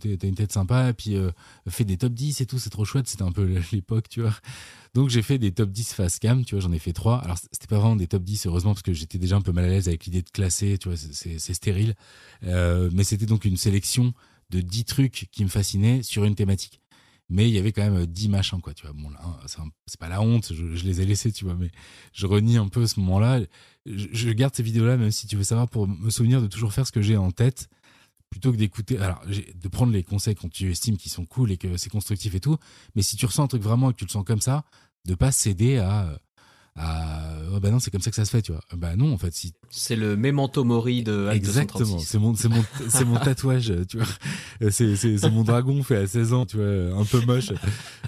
t'as 0.00 0.26
une 0.26 0.34
tête 0.34 0.52
sympa, 0.52 0.88
et 0.88 0.94
puis 0.94 1.16
fais 1.68 1.84
des 1.84 1.98
top 1.98 2.14
10 2.14 2.40
et 2.40 2.46
tout, 2.46 2.58
c'est 2.58 2.70
trop 2.70 2.84
chouette. 2.84 3.08
C'était 3.08 3.24
un 3.24 3.32
peu 3.32 3.44
l'époque, 3.72 4.08
tu 4.08 4.22
vois. 4.22 4.34
Donc 4.94 5.10
j'ai 5.10 5.22
fait 5.22 5.38
des 5.38 5.52
top 5.52 5.70
10 5.70 5.92
face 5.92 6.18
cam, 6.18 6.44
tu 6.44 6.54
vois, 6.54 6.62
j'en 6.62 6.72
ai 6.72 6.78
fait 6.78 6.94
trois. 6.94 7.18
Alors 7.18 7.36
c'était 7.38 7.66
pas 7.66 7.78
vraiment 7.78 7.96
des 7.96 8.06
top 8.06 8.24
10, 8.24 8.46
heureusement, 8.46 8.72
parce 8.72 8.82
que 8.82 8.94
j'étais 8.94 9.18
déjà 9.18 9.36
un 9.36 9.42
peu 9.42 9.52
mal 9.52 9.64
à 9.64 9.68
l'aise 9.68 9.88
avec 9.88 10.06
l'idée 10.06 10.22
de 10.22 10.30
classer, 10.30 10.78
tu 10.78 10.88
vois, 10.88 10.96
c'est 10.96 11.54
stérile. 11.54 11.94
mais 12.42 13.04
c'était 13.04 13.26
donc 13.26 13.44
une 13.44 13.58
sélection 13.58 14.14
de 14.50 14.62
10 14.62 14.84
trucs 14.86 15.28
qui 15.30 15.44
me 15.44 15.50
fascinaient 15.50 16.02
sur 16.02 16.24
une 16.24 16.34
thématique 16.34 16.80
mais 17.28 17.48
il 17.48 17.54
y 17.54 17.58
avait 17.58 17.72
quand 17.72 17.88
même 17.88 18.06
10 18.06 18.28
machins 18.28 18.60
quoi 18.60 18.74
tu 18.74 18.86
vois. 18.86 18.94
Bon 18.94 19.10
c'est 19.86 20.00
pas 20.00 20.08
la 20.08 20.20
honte 20.20 20.52
je, 20.52 20.84
les 20.84 21.00
ai 21.00 21.06
laissés 21.06 21.32
tu 21.32 21.44
vois 21.44 21.54
mais 21.54 21.70
je 22.12 22.26
renie 22.26 22.56
un 22.56 22.68
peu 22.68 22.86
ce 22.86 23.00
moment 23.00 23.18
là 23.18 23.40
je, 23.86 24.30
garde 24.30 24.54
ces 24.54 24.62
vidéos 24.62 24.86
là 24.86 24.96
même 24.96 25.10
si 25.10 25.26
tu 25.26 25.36
veux 25.36 25.44
savoir 25.44 25.68
pour 25.68 25.86
me 25.86 26.10
souvenir 26.10 26.40
de 26.40 26.46
toujours 26.46 26.72
faire 26.72 26.86
ce 26.86 26.92
que 26.92 27.02
j'ai 27.02 27.16
en 27.16 27.30
tête 27.30 27.68
plutôt 28.30 28.52
que 28.52 28.56
d'écouter 28.56 28.98
alors 28.98 29.22
de 29.26 29.68
prendre 29.68 29.92
les 29.92 30.02
conseils 30.02 30.34
quand 30.34 30.50
tu 30.50 30.70
estimes 30.70 30.96
qu'ils 30.96 31.12
sont 31.12 31.26
cool 31.26 31.50
et 31.52 31.56
que 31.56 31.76
c'est 31.76 31.90
constructif 31.90 32.34
et 32.34 32.40
tout. 32.40 32.56
Mais 32.94 33.02
si 33.02 33.16
tu 33.16 33.26
ressens 33.26 33.44
un 33.44 33.48
truc 33.48 33.62
vraiment 33.62 33.90
et 33.90 33.92
que 33.94 33.98
tu 33.98 34.04
le 34.04 34.10
sens 34.10 34.24
comme 34.24 34.40
ça 34.40 34.64
de 35.04 35.14
pas 35.14 35.32
céder 35.32 35.78
à 35.78 36.18
ah 36.80 37.28
oh 37.52 37.60
bah 37.60 37.70
non 37.70 37.80
c'est 37.80 37.90
comme 37.90 38.00
ça 38.00 38.10
que 38.10 38.16
ça 38.16 38.24
se 38.24 38.30
fait 38.30 38.42
tu 38.42 38.52
vois. 38.52 38.60
Bah 38.76 38.94
non 38.94 39.12
en 39.12 39.18
fait 39.18 39.34
si 39.34 39.52
c'est 39.70 39.96
le 39.96 40.16
memento 40.16 40.62
mori 40.64 41.02
de 41.02 41.28
exactement. 41.32 41.98
c'est 41.98 42.18
mon 42.18 42.34
c'est 42.34 42.48
mon 42.48 42.64
c'est 42.88 43.04
mon 43.04 43.16
tatouage 43.24 43.72
tu 43.88 43.98
vois. 43.98 44.06
Euh, 44.62 44.70
c'est 44.70 44.94
c'est 44.96 45.18
c'est 45.18 45.30
mon 45.30 45.42
dragon 45.42 45.82
fait 45.82 45.96
à 45.96 46.06
16 46.06 46.32
ans 46.32 46.46
tu 46.46 46.56
vois 46.56 46.96
un 46.96 47.04
peu 47.04 47.20
moche. 47.22 47.52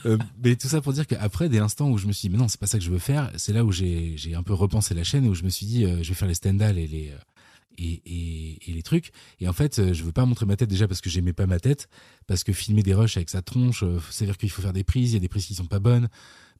Euh, 0.06 0.16
mais 0.42 0.56
tout 0.56 0.68
ça 0.68 0.80
pour 0.80 0.92
dire 0.92 1.06
qu'après 1.06 1.48
des 1.48 1.58
instants 1.58 1.90
où 1.90 1.98
je 1.98 2.06
me 2.06 2.12
suis 2.12 2.28
dit 2.28 2.32
mais 2.32 2.38
non 2.38 2.48
c'est 2.48 2.60
pas 2.60 2.66
ça 2.66 2.78
que 2.78 2.84
je 2.84 2.90
veux 2.90 2.98
faire 2.98 3.30
c'est 3.36 3.52
là 3.52 3.64
où 3.64 3.72
j'ai 3.72 4.14
j'ai 4.16 4.34
un 4.34 4.42
peu 4.42 4.54
repensé 4.54 4.94
la 4.94 5.04
chaîne 5.04 5.24
et 5.24 5.28
où 5.28 5.34
je 5.34 5.42
me 5.42 5.50
suis 5.50 5.66
dit 5.66 5.84
euh, 5.84 6.02
je 6.02 6.08
vais 6.08 6.14
faire 6.14 6.28
les 6.28 6.34
stand 6.34 6.62
et 6.62 6.72
les 6.72 7.12
et, 7.78 8.02
et, 8.04 8.70
et, 8.70 8.74
les 8.74 8.82
trucs. 8.82 9.10
Et 9.40 9.48
en 9.48 9.54
fait, 9.54 9.92
je 9.94 10.04
veux 10.04 10.12
pas 10.12 10.26
montrer 10.26 10.44
ma 10.44 10.56
tête 10.56 10.68
déjà 10.68 10.86
parce 10.86 11.00
que 11.00 11.08
j'aimais 11.08 11.32
pas 11.32 11.46
ma 11.46 11.58
tête, 11.58 11.88
parce 12.26 12.44
que 12.44 12.52
filmer 12.52 12.82
des 12.82 12.92
rushs 12.92 13.16
avec 13.16 13.30
sa 13.30 13.40
tronche, 13.40 13.84
c'est 14.10 14.24
à 14.24 14.26
dire 14.26 14.36
qu'il 14.36 14.50
faut 14.50 14.60
faire 14.60 14.74
des 14.74 14.84
prises, 14.84 15.12
il 15.12 15.14
y 15.14 15.16
a 15.16 15.20
des 15.20 15.28
prises 15.28 15.46
qui 15.46 15.54
sont 15.54 15.64
pas 15.64 15.78
bonnes, 15.78 16.08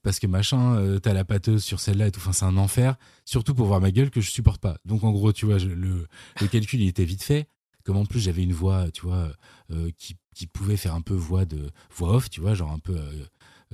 parce 0.03 0.19
que 0.19 0.27
machin, 0.27 0.75
euh, 0.75 0.99
t'as 0.99 1.13
la 1.13 1.25
pâteuse 1.25 1.63
sur 1.63 1.79
celle-là 1.79 2.07
et 2.07 2.11
tout. 2.11 2.19
Enfin, 2.19 2.31
c'est 2.31 2.45
un 2.45 2.57
enfer. 2.57 2.95
Surtout 3.25 3.53
pour 3.53 3.67
voir 3.67 3.81
ma 3.81 3.91
gueule 3.91 4.09
que 4.09 4.21
je 4.21 4.31
supporte 4.31 4.61
pas. 4.61 4.77
Donc, 4.85 5.03
en 5.03 5.11
gros, 5.11 5.33
tu 5.33 5.45
vois, 5.45 5.59
le, 5.59 6.07
le 6.39 6.47
calcul, 6.47 6.81
il 6.81 6.87
était 6.87 7.05
vite 7.05 7.23
fait. 7.23 7.47
Comme 7.83 7.97
en 7.97 8.05
plus, 8.05 8.19
j'avais 8.19 8.43
une 8.43 8.53
voix, 8.53 8.91
tu 8.91 9.01
vois, 9.01 9.31
euh, 9.71 9.89
qui, 9.97 10.15
qui 10.35 10.47
pouvait 10.47 10.77
faire 10.77 10.93
un 10.93 11.01
peu 11.01 11.15
voix 11.15 11.45
de 11.45 11.71
voix 11.95 12.15
off, 12.15 12.29
tu 12.29 12.41
vois, 12.41 12.53
genre 12.53 12.71
un 12.71 12.79
peu 12.79 12.95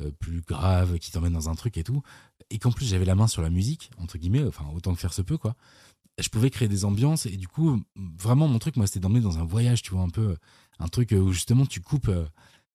euh, 0.01 0.11
plus 0.19 0.41
grave, 0.41 0.97
qui 0.99 1.11
t'emmène 1.11 1.33
dans 1.33 1.49
un 1.49 1.55
truc 1.55 1.77
et 1.77 1.83
tout. 1.83 2.01
Et 2.49 2.59
qu'en 2.59 2.71
plus, 2.71 2.85
j'avais 2.85 3.05
la 3.05 3.15
main 3.15 3.27
sur 3.27 3.41
la 3.41 3.49
musique, 3.49 3.91
entre 3.97 4.17
guillemets, 4.17 4.43
enfin, 4.45 4.65
autant 4.73 4.93
que 4.93 4.99
faire 4.99 5.13
se 5.13 5.21
peut, 5.21 5.37
quoi. 5.37 5.55
Je 6.19 6.29
pouvais 6.29 6.49
créer 6.49 6.67
des 6.67 6.83
ambiances 6.85 7.25
et 7.27 7.37
du 7.37 7.47
coup, 7.47 7.83
vraiment, 7.95 8.47
mon 8.47 8.59
truc, 8.59 8.75
moi, 8.75 8.87
c'était 8.87 8.99
d'emmener 8.99 9.21
dans 9.21 9.37
un 9.37 9.45
voyage, 9.45 9.81
tu 9.83 9.91
vois, 9.91 10.01
un 10.01 10.09
peu, 10.09 10.37
un 10.79 10.87
truc 10.87 11.11
où 11.11 11.31
justement, 11.31 11.65
tu 11.65 11.81
coupes 11.81 12.07
euh, 12.07 12.25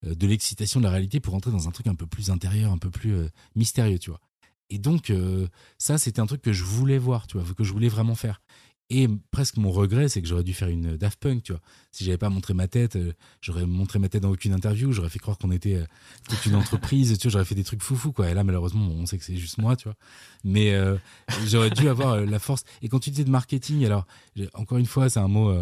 de 0.03 0.27
l'excitation 0.27 0.81
de 0.81 0.85
la 0.85 0.91
réalité 0.91 1.21
pour 1.21 1.35
entrer 1.35 1.51
dans 1.51 1.69
un 1.69 1.71
truc 1.71 1.87
un 1.87 1.95
peu 1.95 2.07
plus 2.07 2.31
intérieur, 2.31 2.73
un 2.73 2.79
peu 2.79 2.91
plus 2.91 3.15
euh, 3.15 3.29
mystérieux, 3.55 3.99
tu 3.99 4.11
vois. 4.11 4.21
Et 4.71 4.79
donc, 4.79 5.11
euh, 5.11 5.47
ça, 5.79 5.99
c'était 5.99 6.21
un 6.21 6.27
truc 6.27 6.43
que 6.43 6.53
je 6.53 6.65
voulais 6.65 6.99
voir, 6.99 7.27
tu 7.27 7.39
vois, 7.39 7.55
que 7.55 7.65
je 7.65 7.73
voulais 7.73 7.89
vraiment 7.89 8.15
faire. 8.15 8.41
Et 8.91 9.09
presque 9.31 9.57
mon 9.57 9.71
regret, 9.71 10.09
c'est 10.09 10.21
que 10.21 10.29
j'aurais 10.29 10.45
dû 10.45 10.53
faire 10.53 10.69
une 10.69 10.97
Daft 10.97 11.19
Punk, 11.19 11.45
tu 11.45 11.53
vois. 11.53 11.63
Si 11.93 12.05
j'avais 12.05 12.19
pas 12.19 12.29
montré 12.29 12.53
ma 12.53 12.69
tête, 12.69 12.99
j'aurais 13.41 13.65
montré 13.65 13.99
ma 13.99 14.09
tête 14.09 14.23
dans 14.23 14.31
aucune 14.31 14.53
interview, 14.53 14.93
j'aurais 14.93 15.09
fait 15.09 15.19
croire 15.19 15.39
qu'on 15.39 15.51
était 15.51 15.83
toute 16.29 16.45
une 16.45 16.55
entreprise, 16.57 17.17
tu 17.17 17.29
vois, 17.29 17.33
j'aurais 17.33 17.45
fait 17.47 17.55
des 17.55 17.65
trucs 17.65 17.83
foufou, 17.83 18.13
quoi. 18.13 18.29
Et 18.29 18.35
là, 18.35 18.45
malheureusement, 18.45 18.87
on 18.87 19.07
sait 19.07 19.17
que 19.17 19.25
c'est 19.25 19.37
juste 19.37 19.57
moi, 19.57 19.77
tu 19.77 19.85
vois. 19.85 19.97
Mais 20.45 20.77
j'aurais 21.47 21.71
dû 21.71 21.89
avoir 21.89 22.21
la 22.21 22.39
force. 22.39 22.65
Et 22.83 22.89
quand 22.89 22.99
tu 22.99 23.11
disais 23.11 23.25
de 23.25 23.31
marketing, 23.31 23.85
alors, 23.87 24.07
encore 24.55 24.77
une 24.77 24.87
fois, 24.87 25.09
c'est 25.09 25.21
un 25.21 25.29
mot 25.29 25.55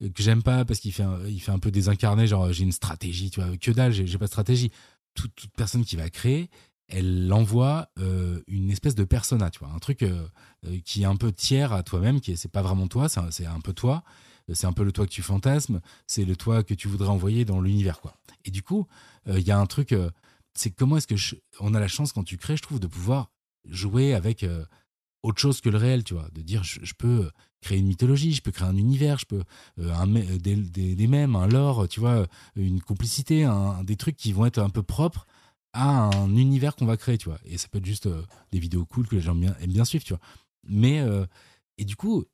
que 0.00 0.22
j'aime 0.22 0.42
pas 0.42 0.64
parce 0.64 0.80
qu'il 0.80 0.92
fait 0.92 1.02
un, 1.02 1.18
il 1.26 1.40
fait 1.40 1.52
un 1.52 1.58
peu 1.58 1.70
désincarné 1.70 2.26
genre 2.26 2.52
j'ai 2.52 2.64
une 2.64 2.72
stratégie 2.72 3.30
tu 3.30 3.40
vois 3.40 3.56
que 3.56 3.70
dalle 3.70 3.92
j'ai 3.92 4.18
pas 4.18 4.26
de 4.26 4.30
stratégie. 4.30 4.70
Toute, 5.14 5.46
personne 5.56 5.84
qui 5.84 5.96
va 5.96 6.10
créer 6.10 6.50
elle 6.88 7.32
envoie 7.32 7.88
euh, 7.98 8.42
une 8.46 8.70
espèce 8.70 8.94
de 8.94 9.04
persona 9.04 9.50
tu 9.50 9.60
vois 9.60 9.70
un 9.70 9.78
truc 9.78 10.02
euh, 10.02 10.28
euh, 10.66 10.78
qui 10.84 11.02
est 11.02 11.06
un 11.06 11.16
peu 11.16 11.32
tiers 11.32 11.72
à 11.72 11.82
toi-même 11.82 12.20
qui 12.20 12.36
c'est 12.36 12.50
pas 12.50 12.62
vraiment 12.62 12.86
toi 12.86 13.08
c'est 13.08 13.46
un, 13.46 13.60
peu 13.60 13.72
toi 13.72 14.04
c'est 14.52 14.66
un 14.66 14.72
peu 14.72 14.84
le 14.84 14.92
toi 14.92 15.06
que 15.06 15.10
tu 15.10 15.22
fantasmes 15.22 15.80
c'est 16.06 16.24
le 16.24 16.36
toi 16.36 16.62
que 16.62 16.74
tu 16.74 16.86
voudrais 16.86 17.08
envoyer 17.08 17.44
dans 17.44 17.60
l'univers 17.60 18.00
quoi. 18.00 18.16
Et 18.44 18.50
du 18.50 18.62
coup 18.62 18.86
il 19.26 19.40
y 19.40 19.50
a 19.50 19.58
un 19.58 19.66
truc 19.66 19.94
c'est 20.54 20.70
comment 20.70 20.98
est-ce 20.98 21.06
que 21.06 21.36
on 21.58 21.74
a 21.74 21.80
la 21.80 21.88
chance 21.88 22.12
quand 22.12 22.22
tu 22.22 22.36
crées 22.36 22.56
je 22.56 22.62
trouve 22.62 22.78
de 22.78 22.86
pouvoir 22.86 23.30
jouer 23.64 24.14
avec 24.14 24.44
autre 25.22 25.40
chose 25.40 25.60
que 25.60 25.68
le 25.68 25.78
réel, 25.78 26.04
tu 26.04 26.14
vois, 26.14 26.28
de 26.32 26.42
dire 26.42 26.62
je, 26.62 26.94
peux 26.96 27.30
créer 27.60 27.78
une 27.78 27.86
mythologie, 27.86 28.32
je 28.32 28.42
peux 28.42 28.52
créer 28.52 28.68
un 28.68 28.76
univers, 28.76 29.18
je 29.18 29.26
peux 29.26 29.42
euh, 29.80 30.38
des, 30.38 30.56
des, 30.94 31.06
mêmes, 31.06 31.36
un 31.36 31.46
lore, 31.46 31.88
tu 31.88 32.00
vois, 32.00 32.26
une 32.54 32.80
complicité, 32.80 33.48
des 33.84 33.96
trucs 33.96 34.16
qui 34.16 34.32
vont 34.32 34.46
être 34.46 34.58
un 34.58 34.70
peu 34.70 34.82
propres 34.82 35.26
à 35.72 36.10
un 36.16 36.34
univers 36.36 36.74
qu'on 36.76 36.86
va 36.86 36.96
créer, 36.96 37.18
tu 37.18 37.28
vois. 37.28 37.38
Et 37.44 37.58
ça 37.58 37.68
peut 37.68 37.78
être 37.78 37.86
juste 37.86 38.06
euh, 38.06 38.22
des 38.52 38.58
vidéos 38.58 38.86
cool 38.86 39.06
que 39.06 39.16
les 39.16 39.20
gens 39.22 39.36
aiment 39.40 39.54
bien 39.66 39.84
suivre, 39.84 40.04
tu 40.04 40.12
vois. 40.14 40.22
Mais 40.64 41.00
euh, 41.00 41.26
et 41.78 41.84
du 41.84 41.96
coup, 41.96 42.24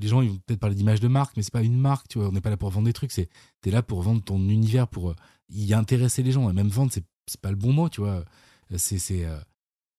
les 0.00 0.08
gens 0.08 0.22
ils 0.22 0.30
vont 0.30 0.38
peut-être 0.46 0.60
parler 0.60 0.76
d'image 0.76 1.00
de 1.00 1.08
marque, 1.08 1.36
mais 1.36 1.42
c'est 1.42 1.52
pas 1.52 1.62
une 1.62 1.78
marque, 1.78 2.08
tu 2.08 2.18
vois. 2.18 2.28
On 2.28 2.32
n'est 2.32 2.40
pas 2.40 2.50
là 2.50 2.56
pour 2.56 2.70
vendre 2.70 2.86
des 2.86 2.94
trucs, 2.94 3.12
c'est 3.12 3.28
t'es 3.60 3.70
là 3.70 3.82
pour 3.82 4.00
vendre 4.00 4.22
ton 4.22 4.38
univers, 4.48 4.88
pour 4.88 5.14
y 5.50 5.74
intéresser 5.74 6.22
les 6.22 6.32
gens. 6.32 6.48
Et 6.48 6.54
même 6.54 6.68
vendre, 6.68 6.90
c'est 6.92 7.40
pas 7.40 7.50
le 7.50 7.56
bon 7.56 7.72
mot, 7.72 7.90
tu 7.90 8.00
vois. 8.00 8.24
C'est 8.76 9.26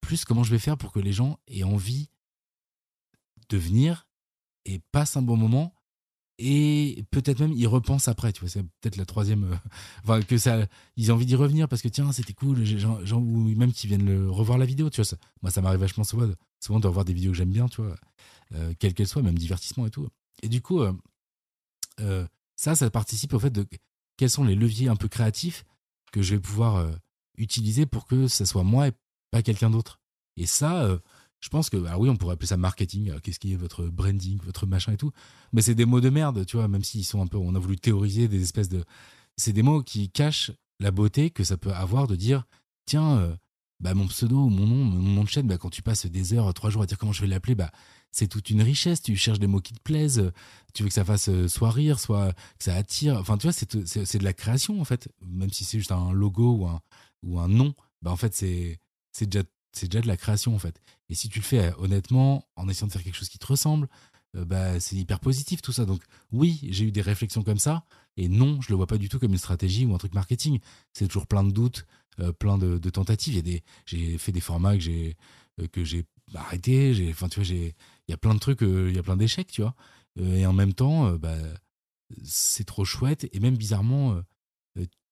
plus 0.08 0.24
comment 0.24 0.44
je 0.44 0.52
vais 0.52 0.60
faire 0.60 0.78
pour 0.78 0.94
que 0.94 1.02
les 1.02 1.12
gens 1.12 1.38
aient 1.48 1.64
envie 1.64 2.10
de 3.50 3.58
venir 3.58 4.08
et 4.64 4.80
passent 4.94 5.18
un 5.18 5.22
bon 5.22 5.36
moment 5.36 5.76
et 6.38 7.04
peut-être 7.12 7.42
même 7.42 7.52
ils 7.52 7.68
repensent 7.68 8.10
après 8.10 8.32
tu 8.32 8.40
vois 8.40 8.50
c'est 8.50 8.64
peut-être 8.64 8.96
la 8.96 9.06
troisième 9.06 9.52
euh, 9.52 9.56
enfin 10.04 10.22
que 10.22 10.38
ça 10.38 10.66
ils 10.96 11.12
ont 11.12 11.16
envie 11.16 11.26
d'y 11.26 11.36
revenir 11.36 11.68
parce 11.68 11.82
que 11.82 11.90
tiens 11.90 12.10
c'était 12.14 12.32
cool 12.32 12.64
gens, 12.64 13.02
ou 13.20 13.50
même 13.56 13.74
qui 13.74 13.88
viennent 13.88 14.06
le 14.06 14.32
revoir 14.32 14.58
la 14.58 14.66
vidéo 14.66 14.90
tu 14.90 15.02
vois 15.02 15.18
moi 15.42 15.52
ça 15.52 15.60
m'arrive 15.62 15.82
vachement 15.82 16.06
souvent, 16.06 16.32
souvent 16.62 16.80
de 16.80 16.88
revoir 16.88 17.04
des 17.04 17.14
vidéos 17.14 17.32
que 17.32 17.38
j'aime 17.38 17.52
bien 17.52 17.68
tu 17.68 17.82
vois 17.82 17.98
euh, 18.54 18.74
quelles 18.80 18.94
qu'elles 18.94 19.10
soient 19.10 19.22
même 19.22 19.38
divertissement 19.38 19.88
et 19.88 19.90
tout. 19.90 20.08
Et 20.42 20.48
du 20.48 20.62
coup 20.62 20.80
euh, 20.80 22.28
ça 22.56 22.76
ça 22.76 22.90
participe 22.90 23.34
au 23.34 23.40
fait 23.40 23.50
de 23.50 23.68
quels 24.16 24.30
sont 24.30 24.46
les 24.46 24.56
leviers 24.56 24.88
un 24.88 24.96
peu 24.96 25.10
créatifs 25.10 25.66
que 26.14 26.22
je 26.22 26.36
vais 26.36 26.42
pouvoir 26.42 26.90
utiliser 27.38 27.86
pour 27.86 28.06
que 28.06 28.30
ça 28.30 28.46
soit 28.46 28.64
moi 28.64 28.88
et 28.88 28.94
pas 29.32 29.42
quelqu'un 29.42 29.70
d'autre. 29.70 30.00
Et 30.36 30.46
ça, 30.46 30.84
euh, 30.84 31.00
je 31.40 31.50
pense 31.50 31.70
que, 31.70 31.84
ah 31.88 32.00
oui, 32.00 32.10
on 32.10 32.16
pourrait 32.16 32.34
appeler 32.34 32.48
ça 32.48 32.58
marketing. 32.58 33.12
Euh, 33.12 33.20
qu'est-ce 33.20 33.40
qui 33.40 33.54
est 33.54 33.58
votre 33.58 33.86
branding, 33.86 34.40
votre 34.44 34.66
machin 34.66 34.94
et 34.94 34.98
tout. 34.98 35.12
Mais 35.54 35.62
c'est 35.62 35.76
des 35.76 35.86
mots 35.86 36.02
de 36.02 36.10
merde, 36.10 36.46
tu 36.46 36.58
vois, 36.58 36.68
même 36.68 36.84
s'ils 36.84 37.06
sont 37.06 37.22
un 37.22 37.28
peu, 37.28 37.38
on 37.38 37.56
a 37.56 37.60
voulu 37.60 37.78
théoriser 37.78 38.28
des 38.28 38.42
espèces 38.42 38.70
de, 38.70 38.84
c'est 39.36 39.54
des 39.54 39.64
mots 39.64 39.84
qui 39.84 40.10
cachent 40.10 40.52
la 40.80 40.92
beauté 40.92 41.32
que 41.32 41.44
ça 41.44 41.58
peut 41.58 41.72
avoir 41.72 42.08
de 42.08 42.16
dire, 42.16 42.46
tiens, 42.86 43.18
euh, 43.18 43.36
bah, 43.80 43.94
mon 43.94 44.08
pseudo 44.08 44.50
mon 44.50 44.66
nom, 44.66 44.86
mon 44.86 45.02
nom 45.02 45.24
de 45.24 45.30
chaîne, 45.30 45.48
bah, 45.48 45.58
quand 45.58 45.70
tu 45.70 45.82
passes 45.82 46.06
des 46.06 46.34
heures, 46.34 46.52
trois 46.54 46.70
jours 46.70 46.82
à 46.82 46.86
dire 46.86 46.98
comment 46.98 47.14
je 47.14 47.22
vais 47.22 47.28
l'appeler, 47.28 47.56
bah, 47.56 47.72
c'est 48.12 48.28
toute 48.28 48.50
une 48.50 48.62
richesse. 48.62 49.02
Tu 49.02 49.16
cherches 49.16 49.40
des 49.40 49.48
mots 49.48 49.62
qui 49.62 49.74
te 49.74 49.82
plaisent. 49.82 50.32
Tu 50.74 50.82
veux 50.82 50.90
que 50.90 50.96
ça 50.96 51.06
fasse 51.06 51.30
soit 51.48 51.70
rire, 51.70 52.00
soit 52.00 52.34
que 52.58 52.64
ça 52.64 52.76
attire. 52.76 53.18
Enfin, 53.18 53.38
tu 53.38 53.44
vois, 53.44 53.54
c'est, 53.54 53.86
c'est, 53.86 54.18
de 54.18 54.24
la 54.24 54.34
création, 54.34 54.82
en 54.82 54.86
fait. 54.86 55.10
Même 55.22 55.52
si 55.52 55.64
c'est 55.66 55.78
juste 55.78 55.92
un 55.92 56.12
logo 56.12 56.56
ou 56.56 56.68
un, 56.68 56.82
ou 57.22 57.40
un 57.40 57.48
nom, 57.48 57.76
bah, 58.02 58.12
en 58.12 58.16
fait, 58.16 58.34
c'est, 58.34 58.80
c'est 59.18 59.26
déjà, 59.26 59.44
c'est 59.72 59.88
déjà 59.88 60.02
de 60.02 60.08
la 60.08 60.18
création 60.18 60.54
en 60.54 60.60
fait. 60.60 60.80
Et 61.10 61.16
si 61.16 61.28
tu 61.28 61.40
le 61.40 61.44
fais 61.44 61.60
euh, 61.60 61.72
honnêtement, 61.80 62.48
en 62.56 62.70
essayant 62.70 62.88
de 62.88 62.92
faire 62.92 63.04
quelque 63.04 63.16
chose 63.16 63.30
qui 63.30 63.40
te 63.40 63.48
ressemble, 63.48 63.88
euh, 64.36 64.46
bah, 64.46 64.80
c'est 64.80 64.96
hyper 64.96 65.20
positif 65.20 65.62
tout 65.64 65.72
ça. 65.72 65.86
Donc 65.86 66.04
oui, 66.32 66.60
j'ai 66.70 66.86
eu 66.86 66.92
des 66.92 67.02
réflexions 67.02 67.42
comme 67.42 67.58
ça, 67.58 67.84
et 68.16 68.28
non, 68.28 68.62
je 68.62 68.70
le 68.70 68.76
vois 68.76 68.86
pas 68.86 69.00
du 69.00 69.10
tout 69.10 69.18
comme 69.18 69.32
une 69.32 69.40
stratégie 69.40 69.86
ou 69.86 69.96
un 69.96 69.98
truc 69.98 70.14
marketing. 70.14 70.60
C'est 70.94 71.08
toujours 71.08 71.26
plein 71.26 71.44
de 71.44 71.52
doutes, 71.52 71.88
euh, 72.20 72.32
plein 72.32 72.60
de, 72.60 72.78
tentatives. 72.90 73.42
Des, 73.42 73.64
j'ai 73.88 74.20
fait 74.20 74.32
des 74.32 74.42
formats 74.42 74.76
que 74.76 74.84
j'ai 74.84 75.18
que 75.72 75.84
j'ai 75.84 76.06
arrêté. 76.36 76.94
J'ai, 76.94 77.10
enfin 77.10 77.28
tu 77.28 77.40
vois, 77.40 77.44
j'ai, 77.46 77.76
il 78.08 78.12
y 78.12 78.14
a 78.14 78.18
plein 78.18 78.36
de 78.36 78.40
trucs, 78.40 78.62
il 78.62 78.96
y 78.96 79.00
a 79.00 79.04
plein 79.04 79.18
d'échecs, 79.18 79.52
tu 79.52 79.64
vois. 79.64 79.74
et 80.20 80.46
en 80.46 80.54
même 80.54 80.74
temps, 80.74 81.12
bah, 81.14 81.36
c'est 82.24 82.66
trop 82.66 82.86
chouette. 82.86 83.28
Et 83.34 83.40
même 83.40 83.58
bizarrement, 83.58 84.22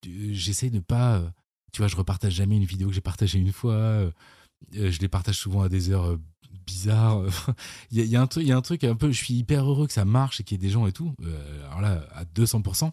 j'essaie 0.03 0.69
de 0.69 0.79
pas 0.79 1.33
tu 1.75 1.81
vois, 1.81 1.89
je 1.89 1.97
repartage 1.97 2.31
jamais 2.31 2.55
une 2.55 2.63
vidéo 2.63 2.87
que 2.87 2.93
j'ai 2.93 3.01
partagée 3.01 3.37
une 3.37 3.51
fois. 3.51 3.73
Euh, 3.73 4.09
euh, 4.77 4.91
je 4.91 5.01
les 5.01 5.09
partage 5.09 5.37
souvent 5.37 5.61
à 5.61 5.67
des 5.67 5.91
heures 5.91 6.05
euh, 6.05 6.21
bizarres. 6.65 7.21
Il 7.91 8.01
y, 8.05 8.15
a, 8.15 8.21
un 8.21 8.27
truc, 8.27 8.85
un 8.85 8.95
peu. 8.95 9.11
Je 9.11 9.17
suis 9.17 9.33
hyper 9.33 9.69
heureux 9.69 9.85
que 9.85 9.91
ça 9.91 10.05
marche 10.05 10.39
et 10.39 10.45
qu'il 10.45 10.55
y 10.55 10.63
ait 10.63 10.65
des 10.65 10.71
gens 10.71 10.87
et 10.87 10.93
tout. 10.93 11.13
alors 11.65 11.81
là, 11.81 12.07
à 12.13 12.23
200%. 12.23 12.91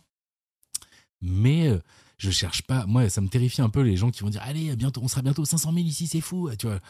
Mais 1.20 1.70
je 2.18 2.32
cherche 2.32 2.62
pas. 2.62 2.86
Moi, 2.86 3.08
ça 3.08 3.20
me 3.20 3.28
terrifie 3.28 3.62
un 3.62 3.68
peu 3.68 3.82
les 3.82 3.96
gens 3.96 4.10
qui 4.10 4.24
vont 4.24 4.30
dire 4.30 4.42
allez, 4.42 4.74
bientôt, 4.74 5.00
on 5.04 5.06
sera 5.06 5.22
bientôt 5.22 5.44
500 5.44 5.72
000 5.72 5.86
ici, 5.86 6.08
c'est 6.08 6.20
fou. 6.20 6.50
Tu 6.58 6.66
vois. 6.66 6.80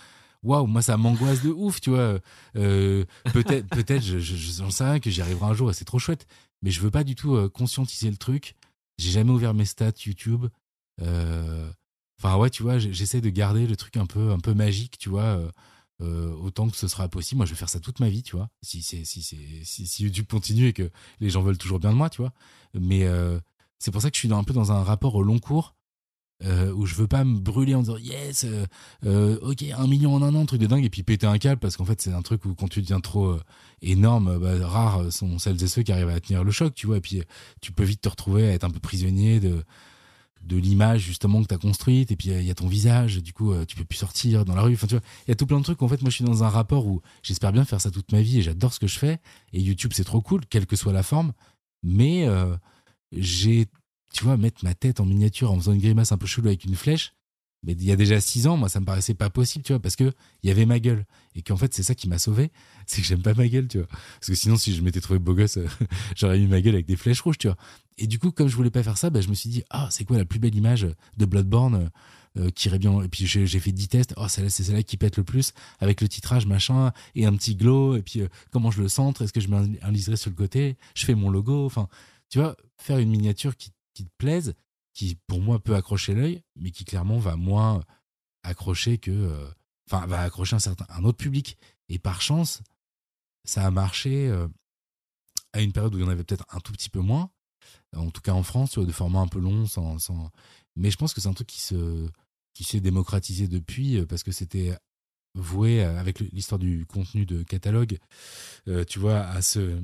Waouh, 0.42 0.66
moi 0.66 0.80
ça 0.80 0.96
m'angoisse 0.96 1.42
de 1.42 1.50
ouf, 1.50 1.82
tu 1.82 1.90
vois. 1.90 2.20
peut-être, 2.54 3.68
peut-être, 3.68 4.02
je, 4.02 4.18
j'en 4.18 4.70
sais 4.70 4.84
rien 4.84 4.98
que 4.98 5.10
j'y 5.10 5.20
arriverai 5.20 5.50
un 5.50 5.54
jour 5.54 5.74
c'est 5.74 5.84
trop 5.84 5.98
chouette. 5.98 6.26
Mais 6.62 6.70
je 6.70 6.80
veux 6.80 6.90
pas 6.90 7.04
du 7.04 7.14
tout 7.14 7.50
conscientiser 7.50 8.10
le 8.10 8.16
truc. 8.16 8.54
J'ai 8.96 9.10
jamais 9.10 9.30
ouvert 9.30 9.52
mes 9.52 9.66
stats 9.66 9.92
YouTube. 10.06 10.46
Euh, 11.00 11.70
Enfin 12.22 12.36
ouais, 12.36 12.50
tu 12.50 12.62
vois, 12.62 12.78
j'essaie 12.78 13.20
de 13.20 13.30
garder 13.30 13.66
le 13.66 13.76
truc 13.76 13.96
un 13.96 14.06
peu 14.06 14.30
un 14.30 14.38
peu 14.38 14.54
magique, 14.54 14.98
tu 14.98 15.08
vois. 15.08 15.40
Euh, 16.00 16.32
autant 16.34 16.68
que 16.68 16.76
ce 16.76 16.88
sera 16.88 17.08
possible. 17.08 17.38
Moi, 17.38 17.46
je 17.46 17.52
vais 17.52 17.56
faire 17.56 17.68
ça 17.68 17.78
toute 17.78 18.00
ma 18.00 18.08
vie, 18.08 18.24
tu 18.24 18.34
vois. 18.34 18.48
Si, 18.62 18.82
si, 18.82 19.06
si, 19.06 19.22
si, 19.64 20.02
YouTube 20.02 20.26
continue 20.28 20.66
et 20.66 20.72
que 20.72 20.90
les 21.20 21.30
gens 21.30 21.42
veulent 21.42 21.58
toujours 21.58 21.78
bien 21.78 21.90
de 21.90 21.96
moi, 21.96 22.10
tu 22.10 22.22
vois. 22.22 22.32
Mais 22.74 23.06
c'est 23.78 23.90
pour 23.90 24.02
ça 24.02 24.10
que 24.10 24.16
je 24.16 24.20
suis 24.20 24.32
un 24.32 24.44
peu 24.44 24.52
dans 24.52 24.72
un 24.72 24.82
rapport 24.82 25.14
au 25.14 25.22
long 25.22 25.38
cours 25.38 25.74
euh, 26.44 26.72
où 26.72 26.86
je 26.86 26.94
veux 26.96 27.06
pas 27.06 27.24
me 27.24 27.38
brûler 27.38 27.74
en 27.74 27.80
disant 27.80 27.98
yes, 27.98 28.44
euh, 28.44 28.66
euh, 29.06 29.38
ok, 29.42 29.64
un 29.76 29.86
million 29.86 30.14
en 30.14 30.22
un 30.22 30.34
an, 30.34 30.44
truc 30.44 30.60
de 30.60 30.66
dingue, 30.66 30.84
et 30.84 30.90
puis 30.90 31.04
péter 31.04 31.26
un 31.26 31.38
câble 31.38 31.60
parce 31.60 31.76
qu'en 31.76 31.84
fait 31.84 32.00
c'est 32.00 32.12
un 32.12 32.22
truc 32.22 32.44
où 32.44 32.54
quand 32.54 32.68
tu 32.68 32.82
deviens 32.82 33.00
trop 33.00 33.36
énorme, 33.80 34.38
bah, 34.38 34.66
rares 34.66 35.12
sont 35.12 35.38
celles 35.38 35.62
et 35.62 35.68
ceux 35.68 35.82
qui 35.82 35.92
arrivent 35.92 36.08
à 36.08 36.18
tenir 36.18 36.42
le 36.42 36.50
choc, 36.50 36.74
tu 36.74 36.86
vois, 36.86 36.96
et 36.96 37.00
puis 37.00 37.22
tu 37.60 37.70
peux 37.70 37.84
vite 37.84 38.00
te 38.00 38.08
retrouver 38.08 38.48
à 38.48 38.52
être 38.52 38.64
un 38.64 38.70
peu 38.70 38.80
prisonnier 38.80 39.38
de 39.38 39.62
de 40.44 40.56
l'image 40.56 41.02
justement 41.02 41.42
que 41.42 41.48
tu 41.48 41.54
as 41.54 41.58
construite 41.58 42.10
et 42.10 42.16
puis 42.16 42.30
il 42.30 42.44
y 42.44 42.50
a 42.50 42.54
ton 42.54 42.66
visage 42.66 43.22
du 43.22 43.32
coup 43.32 43.54
tu 43.66 43.76
peux 43.76 43.84
plus 43.84 43.98
sortir 43.98 44.44
dans 44.44 44.54
la 44.54 44.62
rue 44.62 44.74
enfin 44.74 44.86
tu 44.86 44.94
vois 44.94 45.04
il 45.26 45.30
y 45.30 45.32
a 45.32 45.36
tout 45.36 45.46
plein 45.46 45.58
de 45.58 45.64
trucs 45.64 45.80
en 45.82 45.88
fait 45.88 46.02
moi 46.02 46.10
je 46.10 46.16
suis 46.16 46.24
dans 46.24 46.42
un 46.42 46.48
rapport 46.48 46.86
où 46.86 47.00
j'espère 47.22 47.52
bien 47.52 47.64
faire 47.64 47.80
ça 47.80 47.90
toute 47.90 48.10
ma 48.12 48.22
vie 48.22 48.38
et 48.38 48.42
j'adore 48.42 48.72
ce 48.72 48.80
que 48.80 48.86
je 48.86 48.98
fais 48.98 49.18
et 49.52 49.60
YouTube 49.60 49.92
c'est 49.94 50.04
trop 50.04 50.20
cool 50.20 50.44
quelle 50.46 50.66
que 50.66 50.76
soit 50.76 50.92
la 50.92 51.02
forme 51.02 51.32
mais 51.84 52.26
j'ai 53.12 53.68
tu 54.12 54.24
vois, 54.24 54.36
mettre 54.36 54.62
ma 54.64 54.74
tête 54.74 55.00
en 55.00 55.06
miniature 55.06 55.50
en 55.50 55.56
faisant 55.58 55.72
une 55.72 55.80
grimace 55.80 56.12
un 56.12 56.18
peu 56.18 56.26
chelou 56.26 56.48
avec 56.48 56.64
une 56.64 56.76
flèche, 56.76 57.14
mais 57.64 57.72
il 57.72 57.84
y 57.84 57.92
a 57.92 57.96
déjà 57.96 58.20
six 58.20 58.46
ans, 58.46 58.56
moi, 58.56 58.68
ça 58.68 58.80
me 58.80 58.84
paraissait 58.84 59.14
pas 59.14 59.30
possible, 59.30 59.64
tu 59.64 59.72
vois, 59.72 59.80
parce 59.80 59.96
que 59.96 60.12
il 60.42 60.48
y 60.48 60.50
avait 60.50 60.66
ma 60.66 60.80
gueule. 60.80 61.06
Et 61.34 61.42
qu'en 61.42 61.56
fait, 61.56 61.72
c'est 61.72 61.82
ça 61.82 61.94
qui 61.94 62.08
m'a 62.08 62.18
sauvé, 62.18 62.50
c'est 62.86 63.00
que 63.00 63.06
j'aime 63.06 63.22
pas 63.22 63.34
ma 63.34 63.48
gueule, 63.48 63.68
tu 63.68 63.78
vois. 63.78 63.86
Parce 63.86 64.28
que 64.28 64.34
sinon, 64.34 64.56
si 64.56 64.74
je 64.74 64.82
m'étais 64.82 65.00
trouvé 65.00 65.18
beau 65.18 65.34
gosse, 65.34 65.58
j'aurais 66.16 66.38
mis 66.38 66.46
ma 66.46 66.60
gueule 66.60 66.74
avec 66.74 66.86
des 66.86 66.96
flèches 66.96 67.20
rouges, 67.20 67.38
tu 67.38 67.48
vois. 67.48 67.56
Et 67.98 68.06
du 68.06 68.18
coup, 68.18 68.30
comme 68.30 68.48
je 68.48 68.56
voulais 68.56 68.70
pas 68.70 68.82
faire 68.82 68.98
ça, 68.98 69.10
bah, 69.10 69.20
je 69.20 69.28
me 69.28 69.34
suis 69.34 69.50
dit, 69.50 69.62
ah, 69.70 69.88
c'est 69.90 70.04
quoi 70.04 70.16
la 70.16 70.24
plus 70.24 70.38
belle 70.38 70.54
image 70.54 70.86
de 71.16 71.24
Bloodborne 71.24 71.90
euh, 72.38 72.50
qui 72.50 72.68
irait 72.68 72.78
bien? 72.78 73.02
Et 73.02 73.08
puis 73.08 73.26
j'ai 73.26 73.60
fait 73.60 73.72
10 73.72 73.88
tests. 73.88 74.14
Oh, 74.16 74.28
c'est 74.28 74.48
celle-là 74.48 74.82
qui 74.82 74.96
pète 74.96 75.16
le 75.16 75.24
plus 75.24 75.52
avec 75.80 76.00
le 76.00 76.08
titrage 76.08 76.46
machin 76.46 76.92
et 77.14 77.26
un 77.26 77.34
petit 77.34 77.54
glow. 77.54 77.96
Et 77.96 78.02
puis 78.02 78.20
euh, 78.20 78.28
comment 78.50 78.70
je 78.70 78.82
le 78.82 78.88
centre 78.88 79.22
Est-ce 79.22 79.32
que 79.32 79.40
je 79.40 79.48
mets 79.48 79.78
un 79.82 79.90
liseré 79.90 80.16
sur 80.16 80.30
le 80.30 80.36
côté? 80.36 80.76
Je 80.94 81.04
fais 81.04 81.14
mon 81.14 81.30
logo. 81.30 81.66
Enfin, 81.66 81.88
tu 82.28 82.38
vois, 82.38 82.56
faire 82.78 82.98
une 82.98 83.10
miniature 83.10 83.56
qui 83.56 83.70
te 83.94 84.10
plaisent, 84.18 84.54
qui 84.94 85.18
pour 85.26 85.40
moi 85.40 85.58
peut 85.58 85.74
accrocher 85.74 86.14
l'œil, 86.14 86.42
mais 86.56 86.70
qui 86.70 86.84
clairement 86.84 87.18
va 87.18 87.36
moins 87.36 87.82
accrocher 88.42 88.98
que, 88.98 89.10
euh, 89.10 89.46
enfin, 89.90 90.06
va 90.06 90.20
accrocher 90.22 90.56
un 90.56 90.60
certain, 90.60 90.86
un 90.88 91.04
autre 91.04 91.18
public. 91.18 91.58
Et 91.88 91.98
par 91.98 92.22
chance, 92.22 92.62
ça 93.44 93.66
a 93.66 93.70
marché 93.70 94.32
à 95.52 95.60
une 95.60 95.72
période 95.72 95.94
où 95.94 95.98
il 95.98 96.02
y 96.02 96.04
en 96.04 96.08
avait 96.08 96.24
peut-être 96.24 96.46
un 96.50 96.60
tout 96.60 96.72
petit 96.72 96.88
peu 96.88 97.00
moins, 97.00 97.30
en 97.96 98.10
tout 98.10 98.20
cas 98.20 98.32
en 98.32 98.42
France, 98.42 98.78
de 98.78 98.92
format 98.92 99.20
un 99.20 99.28
peu 99.28 99.38
long, 99.38 99.66
sans, 99.66 99.98
sans... 99.98 100.30
mais 100.76 100.90
je 100.90 100.96
pense 100.96 101.14
que 101.14 101.20
c'est 101.20 101.28
un 101.28 101.34
truc 101.34 101.48
qui 101.48 101.60
se, 101.60 102.08
qui 102.54 102.64
s'est 102.64 102.80
démocratisé 102.80 103.48
depuis 103.48 103.98
euh, 103.98 104.06
parce 104.06 104.22
que 104.22 104.32
c'était 104.32 104.76
voué 105.34 105.82
avec 105.82 106.20
l'histoire 106.20 106.58
du 106.58 106.84
contenu 106.84 107.24
de 107.24 107.42
catalogue, 107.42 107.98
tu 108.86 108.98
vois, 108.98 109.20
à 109.20 109.40
se 109.40 109.80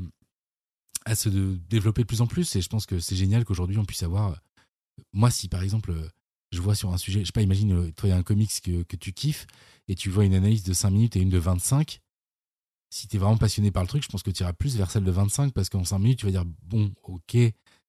à 1.06 1.14
se 1.14 1.30
développer 1.30 2.02
de 2.02 2.06
plus 2.06 2.20
en 2.20 2.26
plus. 2.26 2.54
Et 2.54 2.61
je 2.61 2.68
pense 2.68 2.84
que 2.84 3.00
c'est 3.00 3.16
génial 3.16 3.46
qu'aujourd'hui 3.46 3.78
on 3.78 3.86
puisse 3.86 4.02
avoir. 4.02 4.38
Moi, 5.14 5.30
si 5.30 5.48
par 5.48 5.62
exemple, 5.62 5.94
je 6.52 6.61
vois 6.61 6.74
sur 6.74 6.92
un 6.92 6.98
sujet, 6.98 7.20
je 7.20 7.26
sais 7.26 7.32
pas, 7.32 7.42
imagine, 7.42 7.72
euh, 7.72 7.92
toi, 7.92 8.09
il 8.09 8.12
y 8.12 8.14
a 8.14 8.16
un 8.16 8.22
comics 8.22 8.61
que, 8.62 8.82
que, 8.82 8.96
tu 8.96 9.12
kiffes 9.12 9.46
et 9.86 9.94
tu 9.94 10.11
vois 10.11 10.24
une 10.24 10.34
analyse 10.34 10.62
de 10.62 10.72
5 10.72 10.90
minutes 10.90 11.16
et 11.16 11.20
une 11.20 11.28
de 11.28 11.38
25. 11.38 12.00
Si 12.90 13.06
tu 13.06 13.16
es 13.16 13.18
vraiment 13.18 13.36
passionné 13.36 13.70
par 13.70 13.82
le 13.82 13.88
truc, 13.88 14.02
je 14.02 14.09
pense 14.09 14.22
que 14.22 14.30
tu 14.30 14.42
iras 14.42 14.54
plus 14.54 14.76
vers 14.76 14.90
celle 14.90 15.04
de 15.04 15.11
25 15.11 15.52
parce 15.52 15.68
qu'en 15.68 15.84
5 15.84 15.98
minutes, 15.98 16.20
tu 16.20 16.26
vas 16.26 16.32
dire, 16.32 16.44
bon, 16.64 16.92
ok, 17.02 17.36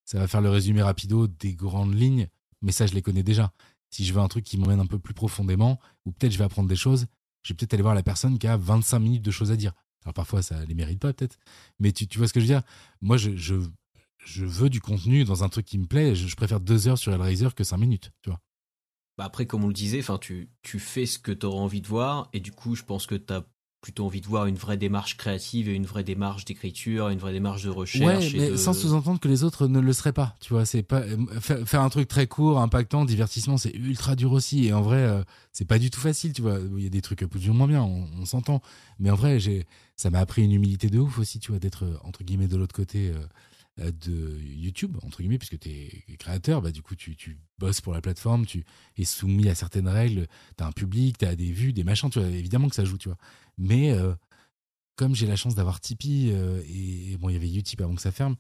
ça 0.10 0.18
va 0.18 0.28
faire 0.28 0.42
le 0.42 0.50
résumé 0.50 0.82
rapido 0.82 1.28
des 1.28 1.54
grandes 1.54 1.94
lignes, 1.94 2.30
mais 2.64 2.72
ça, 2.72 2.88
je 2.88 2.96
les 2.96 3.04
connais 3.04 3.22
déjà. 3.22 3.54
Si 3.92 4.04
je 4.04 4.12
veux 4.12 4.20
un 4.20 4.28
truc 4.28 4.44
qui 4.44 4.58
m'emmène 4.58 4.80
un 4.80 4.88
peu 4.88 4.98
plus 4.98 5.14
profondément, 5.14 5.80
ou 6.04 6.12
peut-être 6.12 6.32
je 6.32 6.40
vais 6.40 6.46
apprendre 6.46 6.68
des 6.68 6.76
choses, 6.76 7.06
je 7.44 7.54
vais 7.54 7.58
peut-être 7.58 7.76
aller 7.76 7.84
voir 7.84 7.94
la 7.94 8.02
personne 8.02 8.40
qui 8.40 8.48
a 8.48 8.58
25 8.58 8.98
minutes 8.98 9.22
de 9.22 9.30
choses 9.30 9.52
à 9.52 9.56
dire. 9.56 9.72
Alors 10.04 10.16
parfois, 10.16 10.42
ça 10.42 10.66
les 10.66 10.74
mérite 10.74 11.00
pas 11.00 11.14
peut-être. 11.14 11.38
Mais 11.78 11.92
tu, 11.92 12.08
vois 12.18 12.28
ce 12.28 12.34
que 12.34 12.40
je 12.40 12.46
veux 12.46 12.52
dire? 12.52 12.64
Moi, 13.02 13.18
je, 13.18 13.54
veux 14.40 14.70
du 14.72 14.82
contenu 14.82 15.26
dans 15.26 15.44
un 15.44 15.50
truc 15.50 15.68
qui 15.68 15.78
me 15.78 15.86
plaît. 15.86 16.16
Je, 16.16 16.28
je 16.28 16.36
préfère 16.36 16.60
deux 16.60 16.88
heures 16.88 16.98
sur 16.98 17.14
Hellraiser 17.14 17.50
que 17.56 17.64
cinq 17.64 17.78
minutes, 17.78 18.12
tu 18.24 18.32
vois. 18.32 18.42
Bah 19.16 19.26
après, 19.26 19.46
comme 19.46 19.64
on 19.64 19.68
le 19.68 19.74
disait, 19.74 20.02
tu, 20.22 20.50
tu 20.64 20.80
fais 20.80 21.06
ce 21.06 21.20
que 21.20 21.32
tu 21.32 21.46
auras 21.46 21.60
envie 21.60 21.82
de 21.82 21.88
voir. 21.88 22.30
Et 22.34 22.40
du 22.40 22.52
coup, 22.52 22.74
je 22.74 22.84
pense 22.84 23.06
que 23.06 23.14
tu 23.14 23.32
as 23.32 23.46
plutôt 23.82 24.06
envie 24.06 24.20
de 24.20 24.28
voir 24.28 24.46
une 24.46 24.56
vraie 24.56 24.76
démarche 24.76 25.16
créative 25.16 25.70
et 25.70 25.74
une 25.74 25.86
vraie 25.86 26.04
démarche 26.04 26.44
d'écriture, 26.44 27.10
une 27.10 27.20
vraie 27.20 27.32
démarche 27.32 27.64
de 27.64 27.70
recherche. 27.70 28.34
Ouais, 28.34 28.38
mais 28.38 28.58
sans 28.58 28.74
sous-entendre 28.74 29.20
que 29.20 29.30
les 29.30 29.44
autres 29.44 29.68
ne 29.68 29.80
le 29.80 29.94
seraient 29.94 30.12
pas. 30.12 30.36
Tu 30.42 30.54
vois, 30.54 30.66
c'est 30.66 30.84
pas 30.84 31.00
euh, 31.00 31.66
faire 31.66 31.82
un 31.82 31.90
truc 31.90 32.08
très 32.08 32.28
court, 32.28 32.60
impactant, 32.60 33.06
divertissement, 33.06 33.58
c'est 33.58 33.74
ultra 33.74 34.16
dur 34.16 34.34
aussi. 34.34 34.66
Et 34.66 34.74
en 34.74 34.82
vrai, 34.82 34.98
euh, 34.98 35.24
c'est 35.54 35.66
pas 35.66 35.80
du 35.80 35.90
tout 35.90 36.02
facile. 36.02 36.34
Tu 36.34 36.42
vois, 36.42 36.58
il 36.78 36.84
y 36.84 36.88
a 36.88 36.90
des 36.90 37.02
trucs 37.02 37.26
plus 37.26 37.50
ou 37.50 37.54
moins 37.54 37.68
bien, 37.68 37.82
on, 37.82 38.26
s'entend. 38.26 38.62
Mais 39.00 39.12
en 39.12 39.16
vrai, 39.16 39.40
j'ai, 39.40 39.66
ça 39.96 40.10
m'a 40.10 40.20
appris 40.20 40.44
une 40.44 40.52
humilité 40.52 40.90
de 40.90 41.00
ouf 41.00 41.18
aussi. 41.18 41.40
Tu 41.40 41.52
vois, 41.52 41.60
d'être 41.60 41.86
euh, 41.86 41.96
entre 42.04 42.24
guillemets 42.26 42.50
de 42.50 42.58
l'autre 42.58 42.76
côté. 42.76 43.14
De 43.80 44.38
YouTube, 44.42 44.98
entre 45.04 45.20
guillemets, 45.20 45.38
puisque 45.38 45.60
tu 45.60 45.70
es 45.70 46.18
créateur, 46.18 46.62
bah, 46.62 46.72
du 46.72 46.82
coup, 46.82 46.96
tu, 46.96 47.16
tu, 47.16 47.38
bosses 47.58 47.82
pour 47.82 47.94
la 47.94 48.02
plateforme, 48.02 48.46
tu 48.46 48.64
es 48.98 49.06
soumis 49.06 49.50
à 49.50 49.56
certaines 49.56 49.88
règles, 49.88 50.28
tu 50.58 50.64
as 50.64 50.68
un 50.68 50.72
public, 50.72 51.18
tu 51.18 51.26
as 51.26 51.36
des 51.36 51.52
vues, 51.52 51.74
des 51.74 51.84
machins, 51.84 52.10
tu 52.10 52.20
vois, 52.20 52.30
évidemment 52.30 52.70
que 52.70 52.76
ça 52.76 52.86
joue, 52.86 52.98
tu 52.98 53.10
vois. 53.10 53.18
Mais 53.58 53.92
euh, 53.92 54.14
comme 54.96 55.16
j'ai 55.16 55.28
la 55.28 55.36
chance 55.36 55.56
d'avoir 55.56 55.80
Tipeee, 55.82 56.32
euh, 56.32 56.62
et, 56.68 57.18
bon, 57.18 57.30
il 57.30 57.34
y 57.34 57.36
avait 57.36 57.52
Utip 57.52 57.82
avant 57.82 57.96
que 57.96 58.02
ça 58.02 58.12
ferme, 58.12 58.36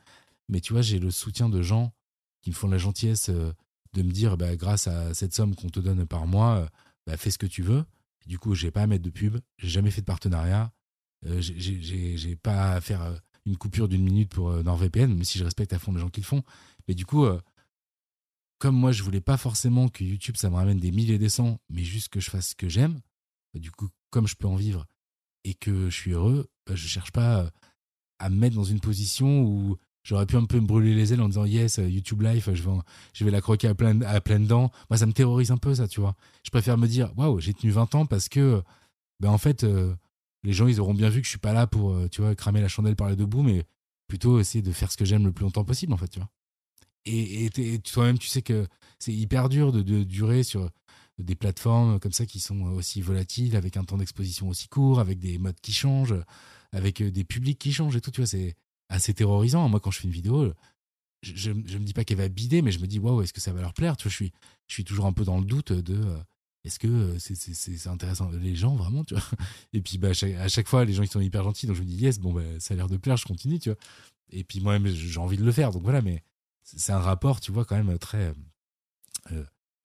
mais 0.48 0.62
tu 0.62 0.74
vois, 0.74 0.82
j'ai 0.82 1.00
le 1.00 1.12
soutien 1.12 1.50
de 1.50 1.62
gens 1.62 1.94
qui 2.42 2.50
me 2.50 2.56
font 2.56 2.70
la 2.70 2.78
gentillesse 2.78 3.30
euh, 3.30 3.52
de 3.94 4.02
me 4.02 4.12
dire, 4.12 4.38
bah, 4.38 4.56
grâce 4.56 4.88
à 4.88 5.14
cette 5.14 5.34
somme 5.34 5.56
qu'on 5.56 5.70
te 5.70 5.80
donne 5.80 6.06
par 6.06 6.28
mois, 6.28 6.70
bah, 7.08 7.18
fais 7.18 7.32
ce 7.32 7.38
que 7.38 7.48
tu 7.48 7.62
veux. 7.62 7.86
du 8.26 8.40
coup, 8.40 8.56
j'ai 8.56 8.72
pas 8.72 8.84
à 8.84 8.88
mettre 8.88 9.04
de 9.04 9.10
pub, 9.10 9.38
j'ai 9.58 9.70
jamais 9.70 9.92
fait 9.92 10.02
de 10.02 10.06
partenariat, 10.06 10.72
j'ai 11.24 12.36
pas 12.36 12.74
à 12.74 12.82
faire 12.82 13.20
une 13.50 13.58
coupure 13.58 13.88
d'une 13.88 14.04
minute 14.04 14.30
pour 14.30 14.52
NordVPN, 14.64 15.08
même 15.08 15.24
si 15.24 15.38
je 15.38 15.43
respecte 15.43 15.74
à 15.74 15.80
fond 15.80 15.91
les 15.91 16.00
gens 16.00 16.10
qui 16.10 16.22
le 16.22 16.26
font. 16.26 16.43
Mais 16.88 16.93
du 16.93 17.06
coup, 17.06 17.26
comme 18.60 18.76
moi, 18.76 18.91
je 18.91 19.04
voulais 19.04 19.22
pas 19.22 19.38
forcément 19.38 19.88
que 19.88 20.04
YouTube, 20.04 20.36
ça 20.38 20.50
me 20.50 20.56
ramène 20.56 20.80
des 20.80 20.91
milliers 20.91 21.16
et 21.16 21.20
des 21.20 21.30
cents, 21.30 21.60
mais 21.70 21.84
juste 21.84 22.10
que 22.10 22.20
je 22.20 22.30
fasse 22.30 22.50
ce 22.50 22.56
que 22.56 22.70
j'aime, 22.70 23.02
bah, 23.54 23.60
du 23.60 23.72
coup, 23.72 23.89
comme 24.12 24.28
je 24.28 24.36
peux 24.36 24.47
en 24.47 24.56
vivre, 24.56 24.86
et 25.45 25.54
que 25.54 25.89
je 25.89 25.95
suis 25.95 26.12
heureux, 26.12 26.50
bah, 26.68 26.76
je 26.76 26.88
cherche 26.88 27.12
pas 27.12 27.52
à 28.20 28.30
me 28.30 28.36
mettre 28.36 28.56
dans 28.56 28.66
une 28.66 28.82
position 28.82 29.43
où 29.43 29.78
j'aurais 30.04 30.26
pu 30.26 30.36
un 30.36 30.45
peu 30.45 30.60
me 30.60 30.68
brûler 30.68 30.93
les 30.93 31.14
ailes 31.14 31.22
en 31.22 31.30
disant 31.30 31.45
yes 31.45 31.78
YouTube 31.78 32.22
Life 32.22 32.50
je 32.54 33.26
vais 33.26 33.32
la 33.32 33.41
croquer 33.41 33.68
à 33.68 33.76
plein 33.76 34.02
à 34.02 34.20
pleines 34.22 34.47
dents 34.47 34.72
moi 34.89 34.97
ça 34.97 35.06
me 35.06 35.14
terrorise 35.14 35.52
un 35.52 35.58
peu 35.58 35.76
ça 35.76 35.88
tu 35.88 36.00
vois 36.00 36.16
je 36.43 36.50
préfère 36.50 36.78
me 36.78 36.88
dire 36.88 37.12
waouh 37.18 37.39
j'ai 37.39 37.54
tenu 37.54 37.72
20 37.72 37.95
ans 37.95 38.06
parce 38.06 38.28
que 38.28 38.62
ben 39.20 39.30
en 39.30 39.38
fait 39.38 39.64
euh, 39.64 39.93
les 40.44 40.54
gens 40.54 40.68
ils 40.68 40.80
auront 40.80 40.94
bien 40.94 41.10
vu 41.10 41.22
que 41.22 41.26
je 41.26 41.32
suis 41.32 41.40
pas 41.40 41.54
là 41.54 41.68
pour 41.68 41.92
euh, 41.92 42.08
tu 42.08 42.22
vois 42.22 42.36
cramer 42.36 42.62
la 42.62 42.68
chandelle 42.68 42.96
par 42.96 43.10
les 43.10 43.16
deux 43.16 43.26
bouts 43.26 43.44
mais 43.44 43.64
plutôt 44.08 44.40
essayer 44.40 44.62
de 44.62 44.72
faire 44.72 44.92
ce 44.92 44.98
que 44.98 45.06
j'aime 45.06 45.26
le 45.26 45.32
plus 45.32 45.44
longtemps 45.44 45.66
possible 45.66 45.94
en 45.94 45.98
fait 45.98 46.08
tu 46.08 46.20
vois 46.20 46.30
et, 47.06 47.80
toi-même 47.80 48.18
tu 48.18 48.28
sais 48.28 48.42
que 48.42 48.68
c'est 49.00 49.14
hyper 49.14 49.50
dur 49.50 49.72
de, 49.72 49.82
durer 50.04 50.44
sur 50.44 50.70
des 51.18 51.36
plateformes 51.36 52.00
comme 52.00 52.12
ça 52.12 52.26
qui 52.26 52.40
sont 52.40 52.62
aussi 52.62 53.02
volatiles, 53.02 53.56
avec 53.56 53.78
un 53.78 53.84
temps 53.84 53.98
d'exposition 53.98 54.48
aussi 54.50 54.68
court, 54.68 55.00
avec 55.00 55.20
des 55.20 55.38
modes 55.38 55.60
qui 55.62 55.74
changent, 55.74 56.16
avec 56.72 57.02
euh, 57.02 57.12
des 57.12 57.24
publics 57.24 57.60
qui 57.60 57.74
changent 57.74 57.96
et 57.96 58.02
tout, 58.02 58.12
tu 58.12 58.22
vois, 58.22 58.28
c'est 58.28 58.56
assez 58.90 59.14
terrorisant. 59.14 59.68
Moi, 59.70 59.80
quand 59.80 59.92
je 59.92 60.00
fais 60.00 60.08
une 60.08 60.14
vidéo, 60.14 60.54
je, 61.22 61.34
je, 61.36 61.52
me 61.52 61.84
dis 61.84 61.94
pas 61.94 62.04
qu'elle 62.04 62.18
va 62.18 62.30
bider, 62.30 62.62
mais 62.62 62.72
je 62.72 62.80
me 62.80 62.88
dis, 62.88 63.00
waouh, 63.00 63.22
est-ce 63.22 63.34
que 63.34 63.42
ça 63.42 63.52
va 63.52 63.62
leur 63.62 63.74
plaire? 63.74 63.98
Tu 63.98 64.04
vois, 64.04 64.12
je 64.12 64.16
suis, 64.16 64.32
je 64.68 64.74
suis 64.74 64.84
toujours 64.84 65.06
un 65.06 65.14
peu 65.14 65.24
dans 65.24 65.38
le 65.38 65.46
doute 65.46 65.72
de 65.74 65.96
euh, 65.96 66.18
est-ce 66.66 66.80
que 66.80 66.88
euh, 66.88 67.20
c'est 67.20 67.88
intéressant? 67.88 68.30
Les 68.32 68.55
gens, 68.55 68.76
vraiment, 68.76 69.03
tu 69.03 69.16
vois? 69.16 69.24
Et 69.74 69.82
puis, 69.82 69.97
bah, 69.97 70.10
à, 70.10 70.47
chaque, 70.47 70.68
fois, 70.68 70.86
les 70.86 70.93
gens, 70.93 71.03
ils 71.03 71.10
sont 71.10 71.22
hyper 71.22 71.43
gentils, 71.43 71.68
donc 71.68 71.76
je 71.76 71.82
me 71.82 71.88
dis, 71.88 71.95
yes, 71.95 72.20
bon, 72.20 72.34
bah, 72.34 72.41
ça 72.60 72.74
a 72.74 72.78
l'air 72.78 72.88
de 72.88 72.97
plaire, 72.97 73.18
je 73.18 73.26
continue, 73.26 73.60
tu 73.60 73.70
vois? 73.70 73.78
Et 74.32 74.43
puis, 74.43 74.60
moi-même, 74.60 74.88
j'ai 74.88 75.20
envie 75.20 75.38
de 75.38 75.43
le 75.43 75.51
faire, 75.51 75.72
donc 75.72 75.84
voilà, 75.84 76.01
mais 76.01 76.24
c'est 76.64 76.91
un 76.91 76.99
rapport, 76.99 77.39
tu 77.39 77.51
vois, 77.51 77.66
quand 77.66 77.82
même 77.82 77.97
très. 77.97 78.34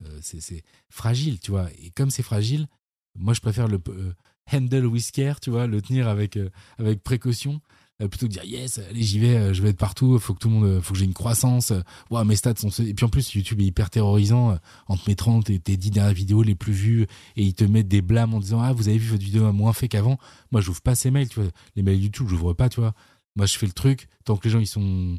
Euh, 0.02 0.18
c'est 0.20 0.64
fragile, 0.90 1.40
tu 1.40 1.50
vois? 1.50 1.68
Et 1.78 1.90
comme 1.90 2.10
c'est 2.10 2.22
fragile, 2.22 2.66
moi 3.14 3.34
je 3.34 3.40
préfère 3.40 3.68
le 3.68 3.80
euh, 3.88 4.12
handle 4.52 4.90
care, 5.12 5.40
tu 5.40 5.50
vois, 5.50 5.66
le 5.66 5.80
tenir 5.80 6.08
avec 6.08 6.36
euh, 6.36 6.50
avec 6.78 7.02
précaution 7.02 7.60
plutôt 7.98 8.26
que 8.26 8.32
dire 8.32 8.44
yes 8.44 8.78
allez 8.78 9.02
j'y 9.02 9.18
vais 9.18 9.54
je 9.54 9.62
vais 9.62 9.70
être 9.70 9.78
partout 9.78 10.18
faut 10.18 10.34
que 10.34 10.40
tout 10.40 10.48
le 10.48 10.54
monde 10.54 10.80
faut 10.80 10.94
que 10.94 10.98
j'ai 10.98 11.04
une 11.04 11.14
croissance 11.14 11.72
ouais, 12.10 12.24
mes 12.24 12.36
stats 12.36 12.56
sont 12.56 12.68
et 12.82 12.92
puis 12.92 13.06
en 13.06 13.08
plus 13.08 13.34
YouTube 13.34 13.60
est 13.60 13.66
hyper 13.66 13.88
terrorisant 13.88 14.58
en 14.88 14.96
te 14.96 15.08
mettant 15.08 15.40
tes, 15.42 15.58
tes 15.60 15.76
10 15.76 15.92
dernières 15.92 16.12
vidéos 16.12 16.42
les 16.42 16.56
plus 16.56 16.72
vues 16.72 17.06
et 17.36 17.42
ils 17.42 17.54
te 17.54 17.64
mettent 17.64 17.88
des 17.88 18.02
blâmes 18.02 18.34
en 18.34 18.40
disant 18.40 18.60
ah 18.60 18.72
vous 18.72 18.88
avez 18.88 18.98
vu 18.98 19.10
votre 19.10 19.22
vidéo 19.22 19.46
a 19.46 19.52
moins 19.52 19.72
fait 19.72 19.88
qu'avant 19.88 20.18
moi 20.50 20.60
j'ouvre 20.60 20.82
pas 20.82 20.94
ces 20.94 21.10
mails 21.10 21.28
tu 21.28 21.40
vois 21.40 21.50
les 21.76 21.82
mails 21.82 22.02
YouTube 22.02 22.26
j'ouvre 22.28 22.52
pas 22.52 22.68
tu 22.68 22.80
vois 22.80 22.94
moi 23.36 23.46
je 23.46 23.56
fais 23.56 23.66
le 23.66 23.72
truc 23.72 24.08
tant 24.24 24.36
que 24.36 24.44
les 24.44 24.50
gens 24.50 24.60
ils 24.60 24.66
sont 24.66 25.16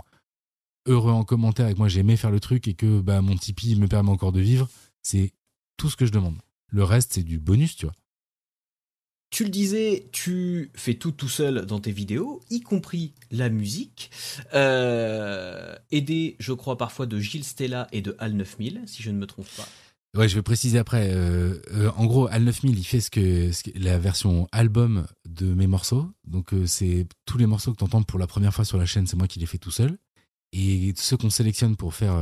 heureux 0.88 1.11
en 1.11 1.23
commentaire 1.23 1.71
que 1.71 1.78
moi 1.78 1.88
j'ai 1.88 2.01
aimé 2.01 2.17
faire 2.17 2.32
le 2.32 2.39
truc 2.39 2.67
et 2.67 2.73
que 2.73 3.01
bah, 3.01 3.21
mon 3.21 3.36
Tipeee 3.36 3.76
me 3.76 3.88
permet 3.88 4.11
encore 4.11 4.32
de 4.32 4.39
vivre, 4.39 4.69
c'est 5.01 5.34
tout 5.78 5.89
ce 5.89 5.95
que 5.95 6.05
je 6.05 6.11
demande. 6.11 6.38
Le 6.69 6.84
reste, 6.84 7.13
c'est 7.13 7.23
du 7.23 7.39
bonus, 7.39 7.76
tu 7.76 7.86
vois. 7.86 7.95
Tu 9.30 9.43
le 9.43 9.49
disais, 9.49 10.07
tu 10.11 10.71
fais 10.76 10.93
tout 10.93 11.11
tout 11.11 11.28
seul 11.28 11.65
dans 11.65 11.80
tes 11.80 11.91
vidéos, 11.91 12.41
y 12.49 12.61
compris 12.61 13.13
la 13.32 13.49
musique. 13.49 14.09
Euh, 14.53 15.76
aidé, 15.91 16.36
je 16.39 16.53
crois, 16.53 16.78
parfois 16.78 17.05
de 17.05 17.19
Gilles 17.19 17.43
Stella 17.43 17.88
et 17.91 18.01
de 18.01 18.15
Al 18.19 18.34
9000, 18.34 18.84
si 18.86 19.03
je 19.03 19.11
ne 19.11 19.17
me 19.17 19.28
trompe 19.28 19.47
pas. 19.57 19.67
Ouais, 20.17 20.30
je 20.30 20.36
vais 20.36 20.41
préciser 20.41 20.80
après. 20.80 21.09
Euh, 21.11 21.59
euh, 21.73 21.91
en 21.97 22.05
gros, 22.05 22.28
Al 22.28 22.43
9000, 22.43 22.80
il 22.80 22.84
fait 22.86 23.01
ce 23.01 23.11
que, 23.11 23.51
la 23.78 23.97
version 23.97 24.47
album 24.53 25.05
de 25.28 25.53
mes 25.53 25.67
morceaux. 25.67 26.09
Donc, 26.26 26.51
c'est 26.65 27.05
tous 27.26 27.38
les 27.38 27.45
morceaux 27.45 27.73
que 27.73 27.78
tu 27.78 27.84
entends 27.84 28.03
pour 28.03 28.19
la 28.19 28.28
première 28.28 28.53
fois 28.53 28.63
sur 28.63 28.78
la 28.78 28.86
chaîne, 28.86 29.07
c'est 29.07 29.17
moi 29.17 29.28
qui 29.28 29.39
les 29.39 29.45
fais 29.45 29.57
tout 29.57 29.71
seul. 29.71 29.97
Et 30.53 30.93
ceux 30.95 31.17
qu'on 31.17 31.30
sélectionne 31.30 31.76
pour 31.76 31.93
faire 31.93 32.13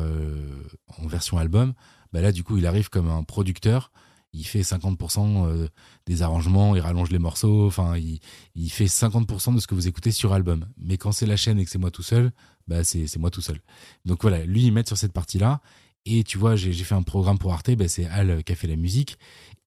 en 0.97 1.07
version 1.07 1.37
album, 1.37 1.73
bah 2.11 2.21
là, 2.21 2.31
du 2.31 2.43
coup, 2.43 2.57
il 2.57 2.65
arrive 2.65 2.89
comme 2.89 3.09
un 3.09 3.23
producteur. 3.23 3.91
Il 4.33 4.45
fait 4.45 4.61
50% 4.61 5.69
des 6.05 6.21
arrangements, 6.21 6.75
il 6.75 6.81
rallonge 6.81 7.11
les 7.11 7.19
morceaux. 7.19 7.67
Enfin, 7.67 7.95
il, 7.97 8.69
fait 8.69 8.85
50% 8.85 9.55
de 9.55 9.59
ce 9.59 9.67
que 9.67 9.75
vous 9.75 9.87
écoutez 9.87 10.11
sur 10.11 10.33
album. 10.33 10.65
Mais 10.77 10.97
quand 10.97 11.11
c'est 11.11 11.25
la 11.25 11.37
chaîne 11.37 11.59
et 11.59 11.65
que 11.65 11.71
c'est 11.71 11.79
moi 11.79 11.91
tout 11.91 12.03
seul, 12.03 12.31
bah 12.67 12.83
c'est 12.83 13.17
moi 13.17 13.29
tout 13.29 13.41
seul. 13.41 13.59
Donc 14.05 14.21
voilà, 14.21 14.43
lui, 14.45 14.63
il 14.63 14.71
met 14.71 14.85
sur 14.85 14.97
cette 14.97 15.13
partie-là. 15.13 15.61
Et 16.05 16.23
tu 16.23 16.37
vois, 16.37 16.55
j'ai 16.55 16.73
fait 16.73 16.95
un 16.95 17.03
programme 17.03 17.37
pour 17.37 17.53
Arte, 17.53 17.71
ben 17.71 17.87
c'est 17.87 18.05
Al 18.07 18.43
qui 18.43 18.51
a 18.51 18.55
fait 18.55 18.67
la 18.67 18.75
musique. 18.75 19.17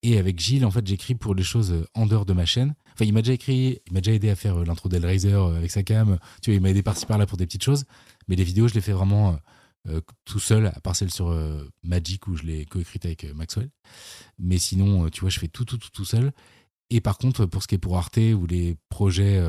Et 0.03 0.19
avec 0.19 0.39
Gilles, 0.39 0.67
en 0.67 0.71
fait, 0.71 0.87
j'écris 0.87 1.15
pour 1.15 1.35
des 1.35 1.43
choses 1.43 1.87
en 1.95 2.07
dehors 2.07 2.27
de 2.27 2.33
ma 2.33 2.45
chaîne. 2.45 2.75
Enfin, 2.93 3.05
il 3.05 3.13
m'a 3.13 3.23
déjà 3.23 3.33
écrit, 3.33 3.81
il 3.87 3.93
m'a 3.93 4.01
déjà 4.01 4.15
aidé 4.15 4.31
à 4.31 4.37
faire 4.37 4.59
l'intro 4.65 4.89
d'Hellraiser 4.89 5.33
avec 5.33 5.71
sa 5.71 5.83
cam. 5.83 6.19
Tu 6.43 6.51
vois, 6.51 6.57
il 6.57 6.61
m'a 6.61 6.71
aidé 6.71 6.83
par-ci 6.83 7.07
par-là 7.07 7.27
pour 7.27 7.39
des 7.39 7.47
petites 7.47 7.65
choses. 7.65 7.85
Mais 8.29 8.37
les 8.37 8.45
vidéos, 8.45 8.69
je 8.69 8.75
les 8.75 8.81
fais 8.81 8.93
vraiment 8.93 9.39
euh, 9.89 10.01
tout 10.25 10.41
seul, 10.41 10.67
à 10.67 10.81
part 10.81 10.97
celle 10.97 11.11
sur 11.11 11.29
euh, 11.29 11.69
Magic 11.83 12.27
où 12.27 12.37
je 12.37 12.43
l'ai 12.43 12.65
coécrite 12.65 13.05
avec 13.05 13.25
euh, 13.25 13.35
Maxwell. 13.35 13.71
Mais 14.39 14.59
sinon, 14.59 15.09
tu 15.11 15.21
vois, 15.21 15.31
je 15.31 15.39
fais 15.39 15.49
tout, 15.49 15.65
tout, 15.65 15.79
tout, 15.79 15.91
tout 15.91 16.05
seul. 16.05 16.33
Et 16.91 17.01
par 17.01 17.19
contre, 17.19 17.47
pour 17.47 17.63
ce 17.63 17.69
qui 17.69 17.75
est 17.77 17.79
pour 17.79 17.97
Arte 17.97 18.19
ou 18.19 18.47
les 18.47 18.77
projets 18.89 19.43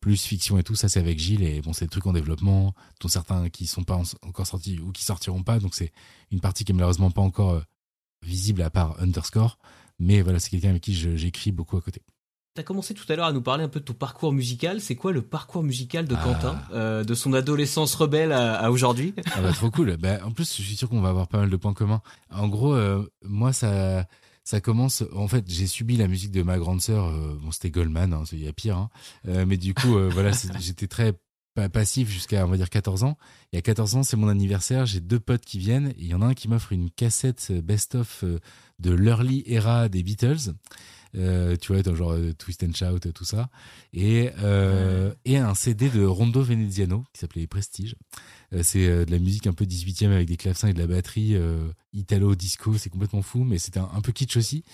plus 0.00 0.22
fiction 0.24 0.58
et 0.58 0.62
tout, 0.62 0.74
ça 0.74 0.88
c'est 0.88 1.00
avec 1.00 1.18
Gilles 1.18 1.42
et 1.42 1.60
bon 1.60 1.74
c'est 1.74 1.84
des 1.84 1.90
trucs 1.90 2.06
en 2.06 2.14
développement, 2.14 2.74
dont 3.00 3.08
certains 3.08 3.50
qui 3.50 3.66
sont 3.66 3.84
pas 3.84 4.00
encore 4.22 4.46
sortis 4.46 4.78
ou 4.78 4.90
qui 4.90 5.04
sortiront 5.04 5.42
pas, 5.42 5.58
donc 5.58 5.74
c'est 5.74 5.92
une 6.30 6.40
partie 6.40 6.64
qui 6.64 6.72
est 6.72 6.74
malheureusement 6.74 7.10
pas 7.10 7.20
encore 7.20 7.62
visible 8.22 8.62
à 8.62 8.70
part 8.70 8.98
Underscore, 9.02 9.58
mais 9.98 10.22
voilà 10.22 10.38
c'est 10.38 10.48
quelqu'un 10.48 10.70
avec 10.70 10.82
qui 10.82 10.94
j'écris 10.94 11.52
beaucoup 11.52 11.76
à 11.76 11.82
côté. 11.82 12.00
Tu 12.58 12.62
as 12.62 12.64
commencé 12.64 12.92
tout 12.92 13.04
à 13.08 13.14
l'heure 13.14 13.26
à 13.26 13.32
nous 13.32 13.40
parler 13.40 13.62
un 13.62 13.68
peu 13.68 13.78
de 13.78 13.84
ton 13.84 13.92
parcours 13.92 14.32
musical. 14.32 14.80
C'est 14.80 14.96
quoi 14.96 15.12
le 15.12 15.22
parcours 15.22 15.62
musical 15.62 16.08
de 16.08 16.16
ah. 16.16 16.24
Quentin, 16.24 16.60
euh, 16.72 17.04
de 17.04 17.14
son 17.14 17.32
adolescence 17.32 17.94
rebelle 17.94 18.32
à, 18.32 18.72
aujourd'hui 18.72 19.14
ah 19.32 19.40
bah, 19.40 19.52
Trop 19.52 19.70
cool. 19.70 19.96
Bah, 19.96 20.18
en 20.24 20.32
plus, 20.32 20.56
je 20.56 20.62
suis 20.62 20.74
sûr 20.74 20.88
qu'on 20.88 21.00
va 21.00 21.10
avoir 21.10 21.28
pas 21.28 21.38
mal 21.38 21.50
de 21.50 21.56
points 21.56 21.72
communs. 21.72 22.02
En 22.32 22.48
gros, 22.48 22.74
euh, 22.74 23.08
moi, 23.22 23.52
ça, 23.52 24.08
ça 24.42 24.60
commence. 24.60 25.04
En 25.14 25.28
fait, 25.28 25.44
j'ai 25.46 25.68
subi 25.68 25.96
la 25.96 26.08
musique 26.08 26.32
de 26.32 26.42
ma 26.42 26.58
grande 26.58 26.80
sœur. 26.80 27.06
Euh, 27.06 27.38
bon, 27.40 27.52
c'était 27.52 27.70
Goldman, 27.70 28.12
hein, 28.12 28.24
il 28.32 28.42
y 28.42 28.48
a 28.48 28.52
pire. 28.52 28.76
Hein. 28.76 28.90
Mais 29.46 29.56
du 29.56 29.72
coup, 29.72 29.96
voilà, 30.10 30.32
j'étais 30.58 30.88
très 30.88 31.12
passif 31.72 32.10
jusqu'à 32.10 32.44
on 32.44 32.48
va 32.50 32.56
dire 32.56 32.70
14 32.70 33.04
ans. 33.04 33.18
Et 33.52 33.58
à 33.58 33.62
14 33.62 33.94
ans, 33.94 34.02
c'est 34.02 34.16
mon 34.16 34.28
anniversaire. 34.28 34.84
J'ai 34.84 34.98
deux 34.98 35.20
potes 35.20 35.44
qui 35.44 35.60
viennent. 35.60 35.94
Il 35.96 36.08
y 36.08 36.14
en 36.14 36.22
a 36.22 36.26
un 36.26 36.34
qui 36.34 36.48
m'offre 36.48 36.72
une 36.72 36.90
cassette 36.90 37.52
best-of 37.52 38.24
de 38.80 38.90
l'early 38.90 39.44
era 39.46 39.88
des 39.88 40.02
Beatles. 40.02 40.54
Tu 41.14 41.72
vois, 41.72 41.94
genre 41.94 42.16
Twist 42.38 42.64
and 42.64 42.74
Shout, 42.74 43.12
tout 43.12 43.24
ça, 43.24 43.50
et 43.92 44.30
et 45.24 45.36
un 45.36 45.54
CD 45.54 45.88
de 45.88 46.04
Rondo 46.04 46.42
Veneziano 46.42 47.04
qui 47.12 47.20
s'appelait 47.20 47.46
Prestige. 47.46 47.96
Euh, 48.54 48.62
c'est 48.62 48.86
euh, 48.86 49.04
de 49.04 49.10
la 49.10 49.18
musique 49.18 49.46
un 49.46 49.52
peu 49.52 49.64
18e 49.64 50.10
avec 50.10 50.26
des 50.26 50.36
clavecins 50.36 50.68
et 50.68 50.72
de 50.72 50.78
la 50.78 50.86
batterie 50.86 51.34
euh, 51.34 51.68
italo 51.92 52.34
disco, 52.34 52.76
c'est 52.78 52.90
complètement 52.90 53.22
fou, 53.22 53.44
mais 53.44 53.58
c'était 53.58 53.80
un, 53.80 54.00
peu 54.00 54.12
kitsch 54.12 54.36
aussi. 54.36 54.64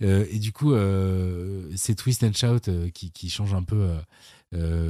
et 0.00 0.38
du 0.38 0.52
coup, 0.52 0.74
c'est 1.76 1.94
Twist 1.94 2.22
and 2.24 2.32
Shout 2.34 2.90
qui, 2.92 3.10
qui 3.10 3.30
change 3.30 3.54
un 3.54 3.62
peu. 3.62 3.88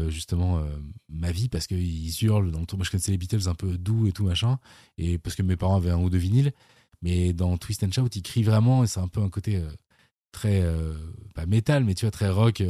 justement 0.08 0.62
ma 1.08 1.32
vie 1.32 1.48
parce 1.48 1.66
qu'ils 1.66 2.24
hurlent 2.24 2.50
dans 2.50 2.60
le 2.60 2.66
tour. 2.66 2.78
Moi, 2.78 2.84
je 2.84 2.90
connaissais 2.90 3.12
les 3.12 3.18
Beatles 3.18 3.48
un 3.48 3.54
peu 3.54 3.78
doux 3.78 4.06
et 4.06 4.12
tout 4.12 4.24
machin, 4.24 4.58
et 4.98 5.18
parce 5.18 5.36
que 5.36 5.42
mes 5.42 5.56
parents 5.56 5.76
avaient 5.76 5.90
un 5.90 6.00
ou 6.00 6.10
deux 6.10 6.18
vinyles. 6.18 6.52
Mais 7.00 7.32
dans 7.32 7.56
Twist 7.56 7.84
and 7.84 7.92
Shout, 7.92 8.08
ils 8.16 8.22
crient 8.22 8.42
vraiment, 8.42 8.84
et 8.84 8.86
c'est 8.86 9.00
un 9.00 9.08
peu 9.08 9.22
un 9.22 9.30
côté 9.30 9.62
très 10.32 10.64
pas 11.34 11.46
métal, 11.46 11.84
mais 11.84 11.94
tu 11.94 12.04
vois 12.04 12.10
très 12.10 12.28
rock, 12.28 12.62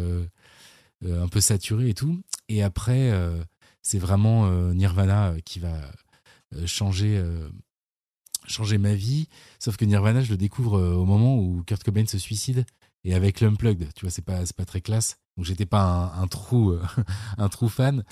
un 1.05 1.29
peu 1.29 1.41
saturé 1.41 1.91
et 1.91 1.95
tout. 1.95 2.21
Et 2.49 2.63
après, 2.63 3.13
c'est 3.89 3.99
vraiment 3.99 4.47
euh, 4.47 4.75
Nirvana 4.75 5.29
euh, 5.29 5.39
qui 5.47 5.61
va 5.61 5.75
euh, 6.55 6.67
changer 6.67 7.23
changer 8.47 8.79
ma 8.79 8.95
vie. 8.95 9.29
Sauf 9.59 9.77
que 9.77 9.85
Nirvana, 9.85 10.23
je 10.23 10.31
le 10.31 10.37
découvre 10.37 10.81
au 10.81 11.05
moment 11.05 11.37
où 11.37 11.63
Kurt 11.67 11.83
Cobain 11.83 12.07
se 12.07 12.19
suicide 12.19 12.65
et 13.05 13.15
avec 13.15 13.41
l'unplugged. 13.41 13.93
Tu 13.95 14.05
vois, 14.05 14.11
c'est 14.11 14.25
pas 14.25 14.45
c'est 14.47 14.57
pas 14.57 14.65
très 14.65 14.81
classe. 14.81 15.19
Donc 15.37 15.45
j'étais 15.45 15.67
pas 15.67 16.15
un, 16.17 16.27
trou 16.27 16.75
un 17.39 17.49
trou 17.49 17.69
fan, 17.69 18.05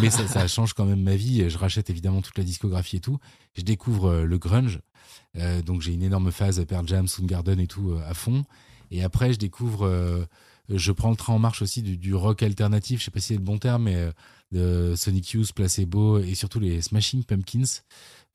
mais 0.00 0.10
ça, 0.10 0.46
change 0.46 0.74
quand 0.74 0.84
même 0.84 1.02
ma 1.02 1.16
vie. 1.16 1.48
Je 1.48 1.56
rachète 1.56 1.88
évidemment 1.88 2.20
toute 2.20 2.36
la 2.36 2.44
discographie 2.44 2.96
et 2.96 3.00
tout. 3.00 3.18
Je 3.54 3.62
découvre 3.62 4.22
le 4.22 4.38
grunge. 4.38 4.80
donc 5.64 5.82
j'ai 5.82 5.92
une 5.92 6.02
énorme 6.02 6.32
phase 6.32 6.64
Pearl 6.66 6.86
Jam, 6.86 7.06
Soundgarden 7.06 7.60
et 7.60 7.66
tout 7.66 7.96
à 8.06 8.14
fond. 8.14 8.44
Et 8.90 9.02
après 9.02 9.32
je 9.32 9.38
découvre 9.38 10.26
je 10.68 10.92
prends 10.92 11.10
le 11.10 11.16
train 11.16 11.34
en 11.34 11.38
marche 11.38 11.62
aussi 11.62 11.82
du, 11.82 12.14
rock 12.14 12.42
alternatif. 12.42 13.00
Je 13.00 13.04
sais 13.04 13.10
pas 13.10 13.20
si 13.20 13.28
c'est 13.28 13.34
le 13.34 13.40
bon 13.40 13.58
terme, 13.58 13.84
mais 13.84 14.10
de 14.52 14.94
Sonic 14.96 15.30
Youth, 15.30 15.52
Placebo 15.52 16.18
et 16.18 16.34
surtout 16.34 16.60
les 16.60 16.80
Smashing 16.80 17.24
Pumpkins. 17.24 17.82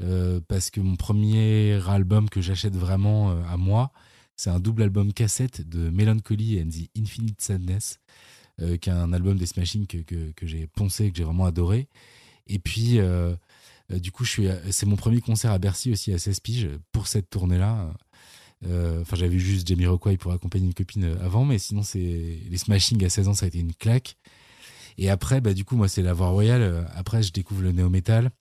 Euh, 0.01 0.39
parce 0.47 0.69
que 0.71 0.79
mon 0.79 0.95
premier 0.95 1.79
album 1.87 2.29
que 2.29 2.41
j'achète 2.41 2.75
vraiment 2.75 3.31
euh, 3.31 3.43
à 3.49 3.57
moi, 3.57 3.91
c'est 4.35 4.49
un 4.49 4.59
double 4.59 4.83
album 4.83 5.13
cassette 5.13 5.67
de 5.67 5.89
Melancholy 5.89 6.61
and 6.61 6.69
the 6.69 6.89
Infinite 6.97 7.39
Sadness, 7.41 7.99
euh, 8.61 8.77
qui 8.77 8.89
est 8.89 8.93
un 8.93 9.13
album 9.13 9.37
des 9.37 9.45
Smashing 9.45 9.85
que, 9.85 9.97
que, 10.31 10.47
j'ai 10.47 10.65
poncé, 10.67 11.11
que 11.11 11.17
j'ai 11.17 11.23
vraiment 11.23 11.45
adoré. 11.45 11.87
Et 12.47 12.57
puis, 12.57 12.99
du 13.89 14.11
coup, 14.11 14.25
c'est 14.25 14.85
mon 14.85 14.95
premier 14.95 15.21
concert 15.21 15.51
à 15.51 15.59
Bercy 15.59 15.91
aussi 15.91 16.11
à 16.11 16.17
16 16.17 16.39
piges 16.39 16.69
pour 16.91 17.07
cette 17.07 17.29
tournée-là. 17.29 17.93
Enfin, 18.63 19.15
j'avais 19.15 19.39
juste 19.39 19.67
Jamie 19.67 19.87
Rockway 19.87 20.17
pour 20.17 20.31
accompagner 20.31 20.67
une 20.67 20.73
copine 20.73 21.17
avant, 21.21 21.45
mais 21.45 21.57
sinon, 21.57 21.83
c'est 21.83 21.99
les 22.49 22.57
Smashing 22.57 23.03
à 23.03 23.09
16 23.09 23.27
ans, 23.27 23.33
ça 23.33 23.45
a 23.45 23.47
été 23.47 23.59
une 23.59 23.73
claque. 23.73 24.17
Et 24.97 25.09
après, 25.09 25.41
bah, 25.41 25.53
du 25.53 25.65
coup, 25.65 25.75
moi, 25.75 25.87
c'est 25.87 26.01
la 26.01 26.13
voie 26.13 26.29
royale. 26.29 26.61
Euh, 26.61 26.83
après, 26.93 27.23
je 27.23 27.31
découvre 27.31 27.61
le 27.61 27.71
néo-metal. 27.71 28.31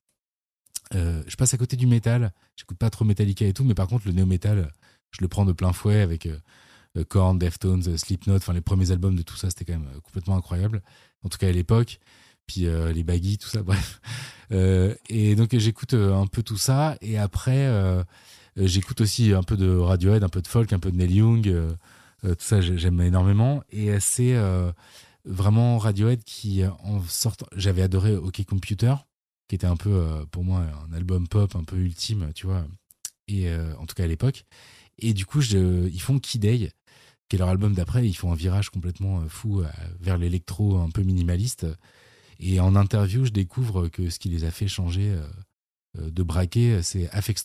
Euh, 0.95 1.23
je 1.27 1.37
passe 1.37 1.55
à 1.55 1.57
côté 1.57 1.77
du 1.77 1.87
métal. 1.87 2.33
J'écoute 2.57 2.79
pas 2.79 2.91
trop 2.91 3.05
Metallica 3.05 3.47
et 3.47 3.53
tout, 3.53 3.65
mais 3.65 3.75
par 3.75 3.87
contre, 3.87 4.07
le 4.07 4.13
néo-metal, 4.13 4.73
je 5.11 5.19
le 5.21 5.29
prends 5.29 5.45
de 5.45 5.53
plein 5.53 5.73
fouet 5.73 6.01
avec 6.01 6.27
euh, 6.27 7.05
Korn, 7.05 7.39
Deftones, 7.39 7.97
Slipknot. 7.97 8.37
Enfin, 8.37 8.53
les 8.53 8.61
premiers 8.61 8.91
albums 8.91 9.17
de 9.17 9.23
tout 9.23 9.37
ça, 9.37 9.49
c'était 9.51 9.65
quand 9.65 9.79
même 9.79 9.89
complètement 10.03 10.37
incroyable. 10.37 10.83
En 11.23 11.29
tout 11.29 11.39
cas, 11.39 11.49
à 11.49 11.53
l'époque. 11.53 12.01
Puis 12.47 12.63
les 12.63 13.05
baggy, 13.05 13.39
tout 13.39 13.49
ça, 13.49 13.63
bref. 13.63 14.01
et 14.51 15.37
donc, 15.37 15.57
j'écoute 15.57 15.95
un 15.95 16.27
peu 16.27 16.43
tout 16.43 16.57
ça. 16.57 16.97
Et 17.01 17.17
après, 17.17 17.69
j'écoute 18.57 19.01
aussi 19.01 19.33
un 19.33 19.43
peu 19.43 19.57
de 19.57 19.75
Radiohead, 19.77 20.23
un 20.25 20.29
peu 20.29 20.43
de 20.43 20.49
folk, 20.49 20.73
un 20.73 20.79
peu 20.79 20.91
de 20.91 20.97
Neil 20.97 21.15
Young. 21.15 21.55
tout 22.23 22.35
ça, 22.39 22.61
j'aime 22.61 23.01
énormément. 23.01 23.63
Et 23.71 23.99
c'est 24.01 24.37
vraiment 25.25 25.79
Radiohead 25.79 26.25
qui 26.25 26.63
en 26.65 27.03
sorte 27.03 27.45
j'avais 27.57 27.83
adoré 27.83 28.17
OK 28.17 28.45
Computer 28.45 28.95
qui 29.49 29.55
était 29.55 29.67
un 29.67 29.77
peu 29.77 29.91
euh, 29.91 30.25
pour 30.31 30.45
moi 30.45 30.65
un 30.89 30.93
album 30.93 31.29
pop 31.29 31.55
un 31.57 31.65
peu 31.65 31.77
ultime 31.77 32.33
tu 32.35 32.47
vois 32.47 32.65
et 33.29 33.49
euh, 33.49 33.75
en 33.77 33.87
tout 33.87 33.95
cas 33.95 34.05
à 34.05 34.07
l'époque 34.07 34.45
et 34.99 35.13
du 35.13 35.27
coup 35.27 35.41
ils 35.43 36.01
font 36.01 36.19
Key 36.19 36.39
qui 37.29 37.37
est 37.37 37.39
leur 37.39 37.49
album 37.49 37.75
d'après 37.75 38.07
ils 38.07 38.15
font 38.15 38.33
un 38.33 38.37
virage 38.37 38.71
complètement 38.71 39.21
euh, 39.21 39.29
fou 39.29 39.63
vers 40.01 40.19
l'électro 40.19 40.79
un 40.79 40.91
peu 40.91 41.03
minimaliste 41.03 41.67
et 42.39 42.61
en 42.61 42.75
interview 42.75 43.25
je 43.25 43.31
découvre 43.31 43.89
que 43.89 44.09
ce 44.09 44.19
qui 44.19 44.31
les 44.31 44.45
a 44.45 44.51
fait 44.51 44.69
changer 44.69 45.15
de 45.99 46.23
braquet 46.23 46.83
c'est 46.83 47.11
Afex 47.11 47.45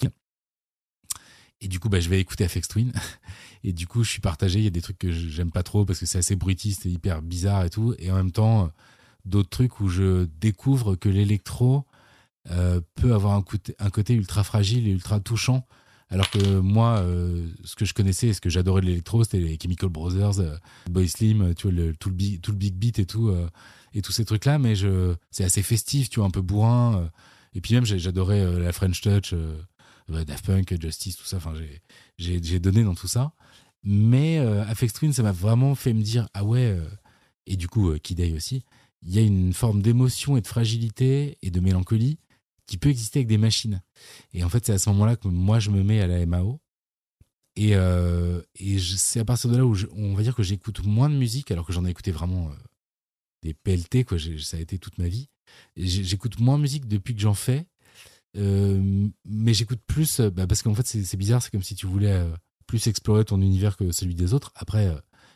et 1.62 1.68
du 1.68 1.80
coup, 1.80 1.89
bah, 1.89 1.99
je 1.99 2.10
vais 2.10 2.20
écouter 2.20 2.47
FX 2.47 2.68
Twin. 2.68 2.91
Et 3.64 3.74
du 3.74 3.88
coup, 3.88 4.03
je 4.03 4.12
suis 4.12 4.22
partagé. 4.22 4.60
Il 4.60 4.64
y 4.64 4.68
a 4.68 4.72
des 4.72 4.82
trucs 4.82 4.99
que 4.99 5.12
j'aime 5.12 5.51
pas 5.51 5.64
trop 5.64 5.86
parce 5.86 5.99
que 5.99 6.06
c'est 6.06 6.20
assez 6.20 6.36
bruitiste 6.36 6.86
et 6.86 6.89
hyper 6.89 7.24
bizarre 7.24 7.66
et 7.66 7.72
tout. 7.72 7.95
Et 7.97 8.12
en 8.12 8.16
même 8.16 8.32
temps, 8.32 8.70
d'autres 9.26 9.49
trucs 9.49 9.80
où 9.80 9.88
je 9.88 10.26
découvre 10.39 10.95
que 10.95 11.10
l'électro 11.10 11.84
euh, 12.51 12.80
peut 12.93 13.16
avoir 13.16 13.34
un 13.34 13.41
côté, 13.41 14.14
ultra 14.14 14.43
fragile 14.43 14.88
et 14.88 14.91
ultra 14.91 15.20
touchant. 15.20 15.66
Alors 16.10 16.30
que 16.30 16.60
moi, 16.60 16.99
euh, 16.99 17.47
ce 17.64 17.76
que 17.76 17.86
je 17.86 17.95
connaissais, 17.95 18.34
ce 18.34 18.41
que 18.41 18.51
j'adorais 18.51 18.82
de 18.82 18.86
l'électro, 18.86 19.24
c'était 19.24 19.39
les 19.39 19.58
Chemical 19.60 19.89
Brothers, 19.89 20.39
euh, 20.39 20.56
Boy 20.88 21.08
Slim, 21.08 21.56
tout, 21.56 21.72
le 21.72 21.95
big, 22.12 22.41
tout 22.41 22.51
le 22.51 22.58
big 22.58 22.76
beat 22.76 22.99
et 22.99 23.08
tout, 23.08 23.36
et 23.95 24.03
tous 24.03 24.12
ces 24.12 24.26
trucs-là. 24.26 24.60
Mais 24.60 24.76
je, 24.76 25.16
c'est 25.32 25.43
assez 25.43 25.64
festif, 25.64 26.10
tu 26.10 26.20
vois, 26.20 26.28
un 26.28 26.32
peu 26.32 26.41
bourrin. 26.41 27.10
et 27.56 27.62
puis 27.62 27.74
même, 27.74 27.86
j'adorais 27.86 28.60
la 28.60 28.72
French 28.72 29.01
Touch. 29.01 29.34
Daft 30.08 30.45
Punk, 30.45 30.82
Justice, 30.82 31.18
tout 31.18 31.26
ça. 31.26 31.38
Enfin, 31.38 31.53
j'ai 32.18 32.60
donné 32.60 32.84
dans 32.84 32.95
tout 32.95 33.08
ça. 33.08 33.34
Mais 33.84 34.39
euh, 34.39 34.64
Afex 34.66 34.93
Twin, 34.93 35.14
ça 35.14 35.24
m'a 35.24 35.32
vraiment 35.32 35.76
fait 35.76 35.93
me 35.93 36.01
dire 36.01 36.28
ah 36.34 36.43
ouais. 36.43 36.66
Euh, 36.66 36.88
et 37.45 37.56
du 37.56 37.68
coup, 37.68 37.91
euh, 37.91 37.99
Kid 37.99 38.20
aussi. 38.36 38.64
Il 39.03 39.14
y 39.14 39.20
a 39.20 39.22
une 39.22 39.53
forme 39.53 39.82
d'émotion 39.84 40.36
et 40.36 40.41
de 40.41 40.47
fragilité 40.47 41.38
et 41.43 41.51
de 41.51 41.60
mélancolie 41.60 42.18
qui 42.66 42.78
peut 42.78 42.89
exister 42.89 43.20
avec 43.20 43.28
des 43.28 43.38
machines. 43.38 43.84
Et 44.34 44.43
en 44.43 44.49
fait, 44.49 44.66
c'est 44.66 44.74
à 44.74 44.80
ce 44.80 44.89
moment-là 44.89 45.16
que 45.16 45.28
moi, 45.28 45.60
je 45.60 45.70
me 45.70 45.84
mets 45.84 46.01
à 46.01 46.08
la 46.08 46.26
MAO. 46.26 46.60
Et, 47.56 47.74
et 47.74 48.80
c'est 48.80 49.20
à 49.20 49.26
partir 49.26 49.51
de 49.51 49.58
là 49.58 49.66
où 49.66 49.76
on 49.93 50.16
va 50.16 50.24
dire 50.24 50.36
que 50.36 50.41
j'écoute 50.41 50.84
moins 50.84 51.10
de 51.10 51.16
musique, 51.16 51.51
alors 51.51 51.66
que 51.68 51.72
j'en 51.72 51.86
ai 51.86 51.91
écouté 51.91 52.12
vraiment 52.12 52.51
des 53.43 53.53
PLT, 53.53 54.03
quoi. 54.03 54.18
Ça 54.41 54.58
a 54.58 54.60
été 54.60 54.80
toute 54.80 54.97
ma 54.97 55.08
vie. 55.08 55.30
J'écoute 55.78 56.39
moins 56.39 56.58
de 56.58 56.64
musique 56.64 56.88
depuis 56.88 57.14
que 57.14 57.22
j'en 57.22 57.36
fais. 57.36 57.68
Euh, 58.38 59.08
mais 59.26 59.54
j'écoute 59.54 59.80
plus 59.88 60.20
euh, 60.20 60.30
bah, 60.30 60.48
parce 60.48 60.62
qu'en 60.62 60.74
fait 60.74 60.86
c'est 60.86 61.18
bizarre, 61.18 61.42
c'est 61.42 61.52
comme 61.52 61.64
si 61.64 61.76
tu 61.76 61.86
voulais 61.86 62.12
euh, 62.12 62.36
plus 62.68 62.88
explorer 62.88 63.24
ton 63.24 63.42
univers 63.42 63.78
que 63.78 63.92
celui 63.92 64.16
des 64.16 64.34
autres. 64.34 64.52
Après, 64.56 64.92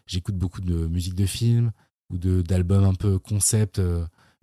j'écoute 0.05 0.35
beaucoup 0.35 0.61
de 0.61 0.87
musique 0.87 1.15
de 1.15 1.25
film 1.25 1.71
ou 2.09 2.17
d'albums 2.17 2.83
un 2.83 2.95
peu 2.95 3.19
concept. 3.19 3.81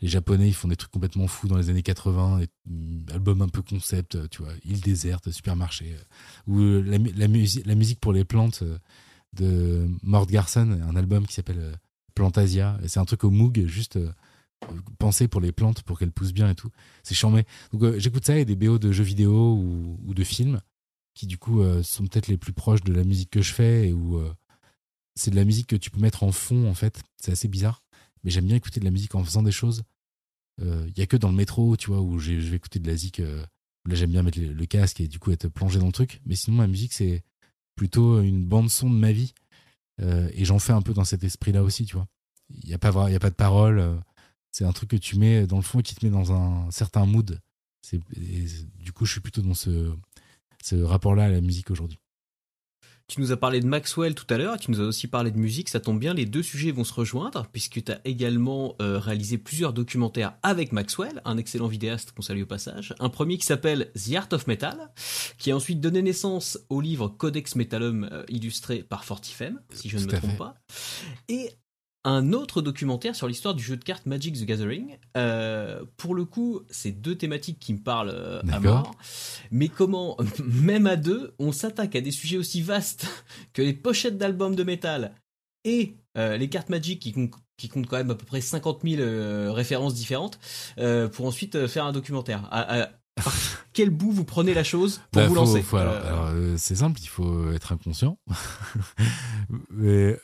Les 0.00 0.08
Japonais, 0.08 0.48
ils 0.48 0.54
font 0.54 0.68
des 0.68 0.76
trucs 0.76 0.92
complètement 0.92 1.26
fous 1.26 1.48
dans 1.48 1.56
les 1.56 1.70
années 1.70 1.82
80, 1.82 2.38
des 2.38 2.48
mm, 2.66 3.06
albums 3.12 3.42
un 3.42 3.48
peu 3.48 3.62
concept, 3.62 4.28
tu 4.30 4.42
vois, 4.42 4.52
île 4.64 4.80
déserte, 4.80 5.30
supermarché, 5.30 5.96
ou 6.46 6.60
la, 6.60 6.98
la, 6.98 7.28
musique, 7.28 7.66
la 7.66 7.74
musique 7.74 7.98
pour 7.98 8.12
les 8.12 8.24
plantes 8.24 8.62
de 9.32 9.88
Mort 10.02 10.26
Garson, 10.26 10.78
un 10.88 10.96
album 10.96 11.26
qui 11.26 11.34
s'appelle 11.34 11.76
Plantasia. 12.14 12.78
C'est 12.86 13.00
un 13.00 13.04
truc 13.04 13.24
au 13.24 13.30
Moog, 13.30 13.66
juste 13.66 13.98
pensé 14.98 15.28
pour 15.28 15.40
les 15.40 15.52
plantes 15.52 15.82
pour 15.82 15.98
qu'elles 15.98 16.12
poussent 16.12 16.32
bien 16.32 16.50
et 16.50 16.54
tout. 16.54 16.70
C'est 17.02 17.14
charmé. 17.14 17.44
Donc 17.72 17.82
euh, 17.82 17.98
j'écoute 17.98 18.24
ça 18.24 18.38
et 18.38 18.44
des 18.44 18.56
BO 18.56 18.78
de 18.78 18.92
jeux 18.92 19.04
vidéo 19.04 19.54
ou, 19.54 20.14
de 20.14 20.24
films 20.24 20.60
qui 21.14 21.26
du 21.26 21.38
coup 21.38 21.62
euh, 21.62 21.82
sont 21.82 22.06
peut-être 22.06 22.28
les 22.28 22.36
plus 22.36 22.52
proches 22.52 22.82
de 22.82 22.92
la 22.92 23.04
musique 23.04 23.30
que 23.30 23.42
je 23.42 23.52
fais 23.52 23.88
et 23.88 23.92
où 23.92 24.18
euh, 24.18 24.32
c'est 25.14 25.30
de 25.30 25.36
la 25.36 25.44
musique 25.44 25.66
que 25.68 25.76
tu 25.76 25.90
peux 25.90 26.00
mettre 26.00 26.22
en 26.22 26.32
fond 26.32 26.68
en 26.68 26.74
fait. 26.74 27.02
C'est 27.16 27.32
assez 27.32 27.48
bizarre, 27.48 27.82
mais 28.22 28.30
j'aime 28.30 28.46
bien 28.46 28.56
écouter 28.56 28.80
de 28.80 28.84
la 28.84 28.90
musique 28.90 29.14
en 29.14 29.24
faisant 29.24 29.42
des 29.42 29.52
choses. 29.52 29.82
Il 30.58 30.96
y 30.96 31.02
a 31.02 31.06
que 31.06 31.18
dans 31.18 31.28
le 31.28 31.34
métro, 31.34 31.76
tu 31.76 31.88
vois, 31.88 32.00
où 32.00 32.18
je 32.18 32.32
vais 32.32 32.56
écouter 32.56 32.78
de 32.78 32.86
la 32.86 32.94
musique. 32.94 33.18
là 33.18 33.94
j'aime 33.94 34.10
bien 34.10 34.22
mettre 34.22 34.40
le, 34.40 34.64
casque 34.64 35.02
et 35.02 35.06
du 35.06 35.18
coup 35.18 35.30
être 35.30 35.48
plongé 35.48 35.78
dans 35.78 35.86
le 35.86 35.92
truc. 35.92 36.22
Mais 36.24 36.34
sinon 36.34 36.56
ma 36.56 36.66
musique 36.66 36.94
c'est 36.94 37.22
plutôt 37.74 38.22
une 38.22 38.42
bande 38.42 38.70
son 38.70 38.88
de 38.88 38.94
ma 38.96 39.12
vie 39.12 39.34
et 40.00 40.44
j'en 40.46 40.58
fais 40.58 40.72
un 40.72 40.80
peu 40.80 40.94
dans 40.94 41.04
cet 41.04 41.24
esprit-là 41.24 41.62
aussi, 41.62 41.84
tu 41.84 41.94
vois. 41.94 42.08
Il 42.48 42.68
n'y 42.68 42.74
a 42.74 42.78
pas 42.78 42.88
a 42.88 43.18
pas 43.18 43.28
de 43.28 43.34
paroles 43.34 44.00
c'est 44.56 44.64
un 44.64 44.72
truc 44.72 44.88
que 44.88 44.96
tu 44.96 45.18
mets 45.18 45.46
dans 45.46 45.56
le 45.56 45.62
fond 45.62 45.80
et 45.80 45.82
qui 45.82 45.94
te 45.94 46.02
met 46.02 46.10
dans 46.10 46.32
un 46.32 46.70
certain 46.70 47.04
mood. 47.04 47.38
du 47.92 48.92
coup, 48.94 49.04
je 49.04 49.12
suis 49.12 49.20
plutôt 49.20 49.42
dans 49.42 49.52
ce, 49.52 49.92
ce 50.62 50.76
rapport-là 50.76 51.24
à 51.24 51.28
la 51.28 51.42
musique 51.42 51.70
aujourd'hui. 51.70 51.98
Tu 53.06 53.20
nous 53.20 53.32
as 53.32 53.36
parlé 53.36 53.60
de 53.60 53.66
Maxwell 53.66 54.14
tout 54.14 54.26
à 54.30 54.38
l'heure, 54.38 54.54
et 54.54 54.58
tu 54.58 54.70
nous 54.70 54.80
as 54.80 54.84
aussi 54.84 55.08
parlé 55.08 55.30
de 55.30 55.36
musique, 55.36 55.68
ça 55.68 55.78
tombe 55.78 56.00
bien, 56.00 56.14
les 56.14 56.24
deux 56.24 56.42
sujets 56.42 56.70
vont 56.70 56.84
se 56.84 56.94
rejoindre, 56.94 57.46
puisque 57.52 57.84
tu 57.84 57.92
as 57.92 58.00
également 58.06 58.76
euh, 58.80 58.98
réalisé 58.98 59.36
plusieurs 59.36 59.74
documentaires 59.74 60.38
avec 60.42 60.72
Maxwell, 60.72 61.20
un 61.26 61.36
excellent 61.36 61.68
vidéaste 61.68 62.12
qu'on 62.12 62.22
salue 62.22 62.42
au 62.42 62.46
passage. 62.46 62.94
Un 62.98 63.10
premier 63.10 63.36
qui 63.36 63.44
s'appelle 63.44 63.92
The 63.92 64.14
Art 64.14 64.28
of 64.32 64.46
Metal, 64.46 64.90
qui 65.36 65.52
a 65.52 65.56
ensuite 65.56 65.80
donné 65.80 66.00
naissance 66.00 66.58
au 66.70 66.80
livre 66.80 67.08
Codex 67.08 67.56
Metallum 67.56 68.08
euh, 68.10 68.24
illustré 68.30 68.82
par 68.82 69.04
Fortifem, 69.04 69.60
si 69.74 69.90
je 69.90 69.98
ne 69.98 70.04
me 70.04 70.12
trompe 70.12 70.38
pas. 70.38 70.54
Et 71.28 71.50
un 72.06 72.32
autre 72.32 72.62
documentaire 72.62 73.16
sur 73.16 73.26
l'histoire 73.26 73.54
du 73.54 73.62
jeu 73.62 73.76
de 73.76 73.82
cartes 73.82 74.06
Magic 74.06 74.38
the 74.38 74.44
Gathering. 74.44 74.96
Euh, 75.16 75.82
pour 75.96 76.14
le 76.14 76.24
coup, 76.24 76.60
c'est 76.70 76.92
deux 76.92 77.16
thématiques 77.16 77.58
qui 77.58 77.74
me 77.74 77.80
parlent 77.80 78.14
euh, 78.14 78.40
à 78.50 78.60
mort. 78.60 78.94
Mais 79.50 79.68
comment, 79.68 80.16
même 80.46 80.86
à 80.86 80.94
deux, 80.94 81.34
on 81.40 81.50
s'attaque 81.50 81.96
à 81.96 82.00
des 82.00 82.12
sujets 82.12 82.38
aussi 82.38 82.62
vastes 82.62 83.06
que 83.52 83.60
les 83.60 83.74
pochettes 83.74 84.18
d'albums 84.18 84.54
de 84.54 84.62
métal 84.62 85.14
et 85.64 85.96
euh, 86.16 86.36
les 86.36 86.48
cartes 86.48 86.68
Magic 86.68 87.00
qui, 87.00 87.12
qui, 87.56 87.68
comptent 87.68 87.88
quand 87.88 87.96
même 87.96 88.12
à 88.12 88.14
peu 88.14 88.24
près 88.24 88.40
50 88.40 88.82
000 88.84 89.52
références 89.52 89.94
différentes 89.94 90.38
pour 91.12 91.26
ensuite 91.26 91.66
faire 91.66 91.86
un 91.86 91.92
documentaire. 91.92 92.48
par 93.16 93.34
quel 93.72 93.90
bout 93.90 94.12
vous 94.12 94.24
prenez 94.24 94.54
la 94.54 94.62
chose 94.62 95.00
pour 95.10 95.22
bah, 95.22 95.28
vous 95.28 95.34
lancer 95.34 95.64
C'est 96.56 96.76
simple, 96.76 97.00
il 97.02 97.08
faut 97.08 97.50
être 97.50 97.72
inconscient. 97.72 98.16
Mais, 99.70 100.16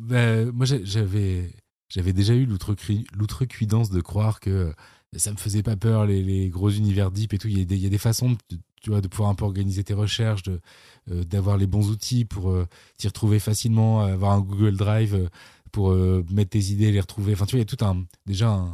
ben, 0.00 0.50
moi, 0.52 0.66
j'avais, 0.66 1.50
j'avais 1.88 2.12
déjà 2.12 2.34
eu 2.34 2.46
l'outrecuidance 2.46 3.90
de 3.90 4.00
croire 4.00 4.40
que 4.40 4.72
ça 5.16 5.32
me 5.32 5.36
faisait 5.36 5.62
pas 5.62 5.76
peur 5.76 6.06
les, 6.06 6.48
gros 6.48 6.70
univers 6.70 7.10
deep 7.10 7.34
et 7.34 7.38
tout. 7.38 7.48
Il 7.48 7.58
y 7.58 7.62
a 7.62 7.64
des, 7.64 7.76
il 7.76 7.82
y 7.82 7.86
a 7.86 7.90
des 7.90 7.98
façons, 7.98 8.30
de, 8.30 8.38
tu 8.80 8.90
vois, 8.90 9.00
de 9.00 9.08
pouvoir 9.08 9.30
un 9.30 9.34
peu 9.34 9.44
organiser 9.44 9.84
tes 9.84 9.94
recherches, 9.94 10.44
euh, 10.48 11.24
d'avoir 11.24 11.56
les 11.56 11.66
bons 11.66 11.90
outils 11.90 12.24
pour 12.24 12.50
euh, 12.50 12.66
t'y 12.96 13.08
retrouver 13.08 13.38
facilement, 13.40 14.00
avoir 14.00 14.32
un 14.32 14.40
Google 14.40 14.76
Drive 14.76 15.14
euh, 15.14 15.28
pour 15.72 15.94
mettre 16.32 16.50
tes 16.50 16.70
idées, 16.70 16.90
les 16.90 17.00
retrouver. 17.00 17.34
Enfin, 17.34 17.46
tu 17.46 17.52
vois, 17.52 17.58
il 17.58 17.70
y 17.70 17.72
a 17.72 17.76
tout 17.76 17.84
un, 17.84 18.04
déjà 18.26 18.64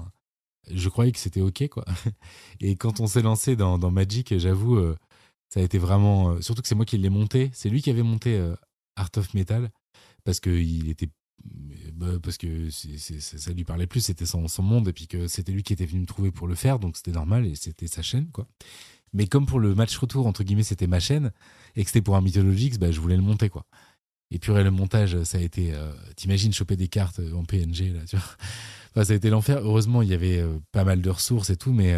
je 0.72 0.88
croyais 0.88 1.12
que 1.12 1.18
c'était 1.18 1.42
ok, 1.42 1.68
quoi. 1.68 1.84
Et 2.60 2.74
quand 2.76 3.00
on 3.00 3.06
s'est 3.06 3.22
lancé 3.22 3.54
dans, 3.54 3.78
dans 3.78 3.92
Magic, 3.92 4.36
j'avoue, 4.38 4.80
ça 5.48 5.60
a 5.60 5.62
été 5.62 5.78
vraiment, 5.78 6.40
surtout 6.42 6.62
que 6.62 6.66
c'est 6.66 6.74
moi 6.74 6.84
qui 6.86 6.98
l'ai 6.98 7.10
monté. 7.10 7.50
C'est 7.52 7.68
lui 7.68 7.82
qui 7.82 7.90
avait 7.90 8.02
monté 8.02 8.36
Art 8.96 9.10
of 9.16 9.32
Metal 9.34 9.70
parce 10.24 10.40
qu'il 10.40 10.90
était 10.90 11.08
bah, 11.94 12.18
parce 12.22 12.36
que 12.36 12.70
ça 12.70 13.53
lui 13.53 13.64
parlait 13.64 13.86
plus, 13.86 14.01
c'était 14.01 14.26
son, 14.26 14.47
monde, 14.62 14.88
et 14.88 14.92
puis 14.92 15.07
que 15.07 15.26
c'était 15.26 15.53
lui 15.53 15.62
qui 15.62 15.72
était 15.72 15.86
venu 15.86 16.01
me 16.01 16.07
trouver 16.07 16.30
pour 16.30 16.47
le 16.47 16.55
faire, 16.55 16.78
donc 16.78 16.97
c'était 16.97 17.12
normal, 17.12 17.47
et 17.47 17.55
c'était 17.55 17.86
sa 17.86 18.03
chaîne, 18.03 18.28
quoi. 18.32 18.47
Mais 19.12 19.26
comme 19.26 19.47
pour 19.47 19.61
le 19.61 19.74
match 19.74 19.97
retour, 19.97 20.26
entre 20.26 20.44
guillemets, 20.44 20.62
c'était 20.62 20.86
ma 20.86 21.01
chaîne, 21.01 21.32
et 21.74 21.82
que 21.82 21.88
c'était 21.88 22.03
pour 22.03 22.16
un 22.16 22.20
Mythologix, 22.20 22.78
bah, 22.78 22.90
je 22.90 23.01
voulais 23.01 23.16
le 23.16 23.22
monter, 23.22 23.49
quoi. 23.49 23.66
Et 24.30 24.38
puis 24.38 24.53
le 24.53 24.70
montage, 24.70 25.22
ça 25.22 25.38
a 25.38 25.40
été, 25.40 25.72
euh, 25.72 25.92
t'imagines 26.16 26.53
choper 26.53 26.76
des 26.76 26.88
cartes 26.88 27.20
en 27.34 27.44
PNG, 27.44 27.92
là, 27.94 28.01
tu 28.07 28.16
vois. 28.16 28.24
Ça 29.05 29.12
a 29.12 29.16
été 29.16 29.28
l'enfer. 29.28 29.59
Heureusement, 29.61 30.01
il 30.01 30.09
y 30.09 30.14
avait 30.14 30.38
euh, 30.38 30.59
pas 30.72 30.82
mal 30.82 31.03
de 31.03 31.11
ressources 31.11 31.51
et 31.51 31.57
tout, 31.57 31.70
mais 31.70 31.92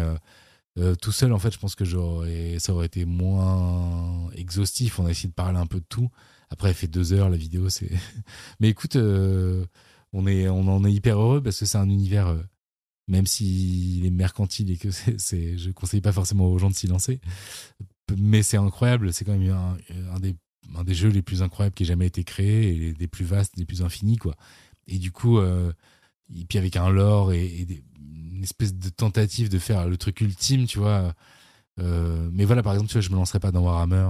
euh, 0.77 0.95
tout 0.95 1.13
seul, 1.13 1.31
en 1.31 1.39
fait, 1.39 1.53
je 1.53 1.57
pense 1.57 1.73
que 1.73 1.85
j'aurais, 1.85 2.59
ça 2.59 2.73
aurait 2.73 2.87
été 2.87 3.05
moins 3.05 4.29
exhaustif. 4.35 4.99
On 4.99 5.05
a 5.05 5.11
essayé 5.11 5.29
de 5.29 5.33
parler 5.33 5.57
un 5.57 5.65
peu 5.65 5.79
de 5.79 5.85
tout. 5.87 6.09
Après, 6.49 6.69
elle 6.69 6.75
fait 6.75 6.87
deux 6.87 7.13
heures 7.13 7.29
la 7.29 7.37
vidéo, 7.37 7.69
c'est. 7.69 7.91
Mais 8.59 8.69
écoute, 8.69 8.95
euh, 8.95 9.65
on 10.13 10.25
est, 10.27 10.49
on 10.49 10.67
en 10.67 10.83
est 10.83 10.91
hyper 10.91 11.19
heureux 11.19 11.41
parce 11.41 11.59
que 11.59 11.65
c'est 11.65 11.77
un 11.77 11.89
univers, 11.89 12.27
euh, 12.27 12.41
même 13.07 13.27
s'il 13.27 14.05
est 14.05 14.11
mercantile 14.11 14.71
et 14.71 14.77
que 14.77 14.89
c'est, 15.17 15.57
je 15.57 15.71
conseille 15.71 16.01
pas 16.01 16.11
forcément 16.11 16.47
aux 16.47 16.57
gens 16.57 16.69
de 16.69 16.75
s'y 16.75 16.87
lancer, 16.87 17.19
mais 18.17 18.43
c'est 18.43 18.57
incroyable. 18.57 19.13
C'est 19.13 19.25
quand 19.25 19.37
même 19.37 19.77
un, 20.11 20.19
des, 20.19 20.35
un 20.75 20.83
des 20.83 20.95
jeux 20.95 21.09
les 21.09 21.21
plus 21.21 21.43
incroyables 21.43 21.75
qui 21.75 21.83
ait 21.83 21.87
jamais 21.87 22.07
été 22.07 22.23
créé 22.23 22.87
et 22.87 22.93
des 22.93 23.07
plus 23.07 23.25
vastes, 23.25 23.55
des 23.55 23.65
plus 23.65 23.83
infinis, 23.83 24.17
quoi. 24.17 24.35
Et 24.87 24.97
du 24.97 25.11
coup, 25.11 25.37
euh, 25.37 25.71
et 26.35 26.45
puis 26.45 26.57
avec 26.57 26.75
un 26.75 26.89
lore 26.89 27.31
et, 27.31 27.67
une 27.99 28.43
espèce 28.43 28.73
de 28.73 28.89
tentative 28.89 29.49
de 29.49 29.59
faire 29.59 29.87
le 29.87 29.97
truc 29.97 30.21
ultime, 30.21 30.65
tu 30.65 30.79
vois. 30.79 31.13
mais 31.77 32.45
voilà, 32.45 32.63
par 32.63 32.73
exemple, 32.73 32.89
tu 32.89 32.93
vois, 32.93 33.01
je 33.01 33.09
me 33.09 33.15
lancerai 33.15 33.39
pas 33.39 33.51
dans 33.51 33.61
Warhammer 33.61 34.07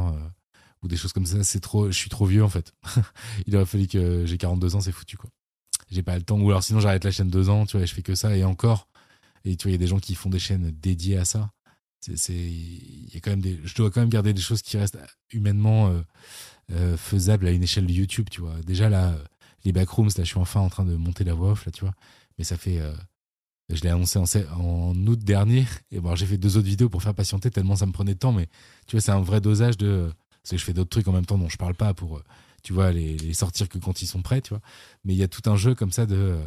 ou 0.84 0.88
des 0.88 0.98
choses 0.98 1.14
comme 1.14 1.26
ça. 1.26 1.44
C'est 1.44 1.60
trop, 1.60 1.88
je 1.92 1.98
suis 1.98 2.10
trop 2.10 2.26
vieux 2.26 2.44
en 2.44 2.50
fait. 2.50 2.74
il 3.48 3.56
aurait 3.56 3.66
fallu 3.66 3.88
que 3.88 4.26
j'ai 4.26 4.38
42 4.38 4.76
ans, 4.76 4.82
c'est 4.82 4.92
foutu 4.92 5.18
quoi. 5.18 5.30
J'ai 5.92 6.04
pas 6.04 6.16
le 6.16 6.24
temps. 6.24 6.40
Ou 6.40 6.50
alors 6.50 6.64
sinon 6.64 6.80
j'arrête 6.80 7.04
la 7.04 7.12
chaîne 7.12 7.30
deux 7.30 7.50
ans, 7.50 7.66
tu 7.66 7.78
vois, 7.78 7.86
je 7.86 7.94
fais 7.94 8.02
que 8.02 8.16
ça 8.16 8.36
et 8.36 8.44
encore. 8.44 8.88
Et 9.46 9.56
tu 9.56 9.64
vois, 9.64 9.72
il 9.72 9.74
y 9.74 9.76
a 9.76 9.80
des 9.80 9.88
gens 9.88 10.00
qui 10.00 10.16
font 10.16 10.30
des 10.30 10.40
chaînes 10.40 10.72
dédiées 10.82 11.18
à 11.18 11.26
ça. 11.26 11.52
C'est, 12.02 12.34
il 12.34 13.14
y 13.14 13.18
a 13.18 13.20
quand 13.20 13.32
même 13.32 13.42
des, 13.42 13.60
je 13.64 13.76
dois 13.76 13.92
quand 13.92 14.00
même 14.00 14.10
garder 14.10 14.34
des 14.34 14.42
choses 14.42 14.62
qui 14.62 14.78
restent 14.78 14.98
humainement 15.32 15.90
euh, 15.90 16.02
euh, 16.72 16.98
faisables 16.98 17.46
à 17.48 17.52
une 17.52 17.64
échelle 17.64 17.86
de 17.88 17.92
YouTube, 17.92 18.28
tu 18.32 18.42
vois. 18.42 18.56
Déjà 18.66 18.90
là, 18.90 19.18
les 19.66 19.74
backrooms, 19.74 20.08
là, 20.08 20.24
je 20.24 20.30
suis 20.30 20.38
enfin 20.38 20.62
en 20.62 20.70
train 20.70 20.86
de 20.86 20.96
monter 20.96 21.24
la 21.24 21.34
voix 21.34 21.52
off, 21.52 21.66
là, 21.66 21.72
tu 21.72 21.82
vois. 21.82 21.94
Mais 22.38 22.46
ça 22.46 22.56
fait, 22.56 22.80
euh, 22.80 22.94
je 23.70 23.82
l'ai 23.82 23.90
annoncé 23.90 24.18
en, 24.18 24.26
en, 24.62 24.96
août 25.08 25.20
dernier. 25.20 25.66
Et 25.92 26.00
bon, 26.00 26.16
j'ai 26.16 26.26
fait 26.26 26.38
deux 26.38 26.58
autres 26.58 26.68
vidéos 26.68 26.88
pour 26.88 27.04
faire 27.04 27.14
patienter 27.14 27.52
tellement 27.52 27.76
ça 27.76 27.86
me 27.86 27.92
prenait 27.92 28.14
de 28.14 28.20
temps. 28.20 28.32
Mais 28.32 28.48
tu 28.88 28.96
vois, 28.96 29.02
c'est 29.02 29.12
un 29.12 29.22
vrai 29.22 29.42
dosage 29.42 29.78
de 29.78 30.12
parce 30.50 30.62
que 30.62 30.62
je 30.62 30.66
fais 30.66 30.74
d'autres 30.74 30.89
trucs 30.89 31.08
en 31.08 31.12
même 31.12 31.28
temps 31.28 31.38
dont 31.38 31.47
je 31.47 31.58
parle 31.58 31.76
pas 31.76 31.93
pour, 31.93 32.18
euh, 32.18 32.24
tu 32.64 32.74
vois, 32.74 32.91
les, 32.91 33.34
sortir 33.34 33.70
que 33.70 33.78
quand 33.78 34.02
ils 34.02 34.08
sont 34.08 34.24
prêts, 34.24 34.41
tu 34.41 34.50
vois. 34.50 34.62
Mais 35.06 35.14
il 35.14 35.18
y 35.18 35.24
a 35.24 35.28
tout 35.28 35.47
un 35.47 35.56
jeu 35.56 35.76
comme 35.76 35.91
ça 35.91 36.08
de 36.08 36.16
euh, 36.16 36.43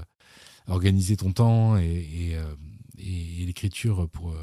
organiser 0.66 1.16
ton 1.16 1.32
temps 1.32 1.76
et, 1.76 2.32
euh, 2.34 2.54
l'écriture 2.98 4.08
pour. 4.08 4.34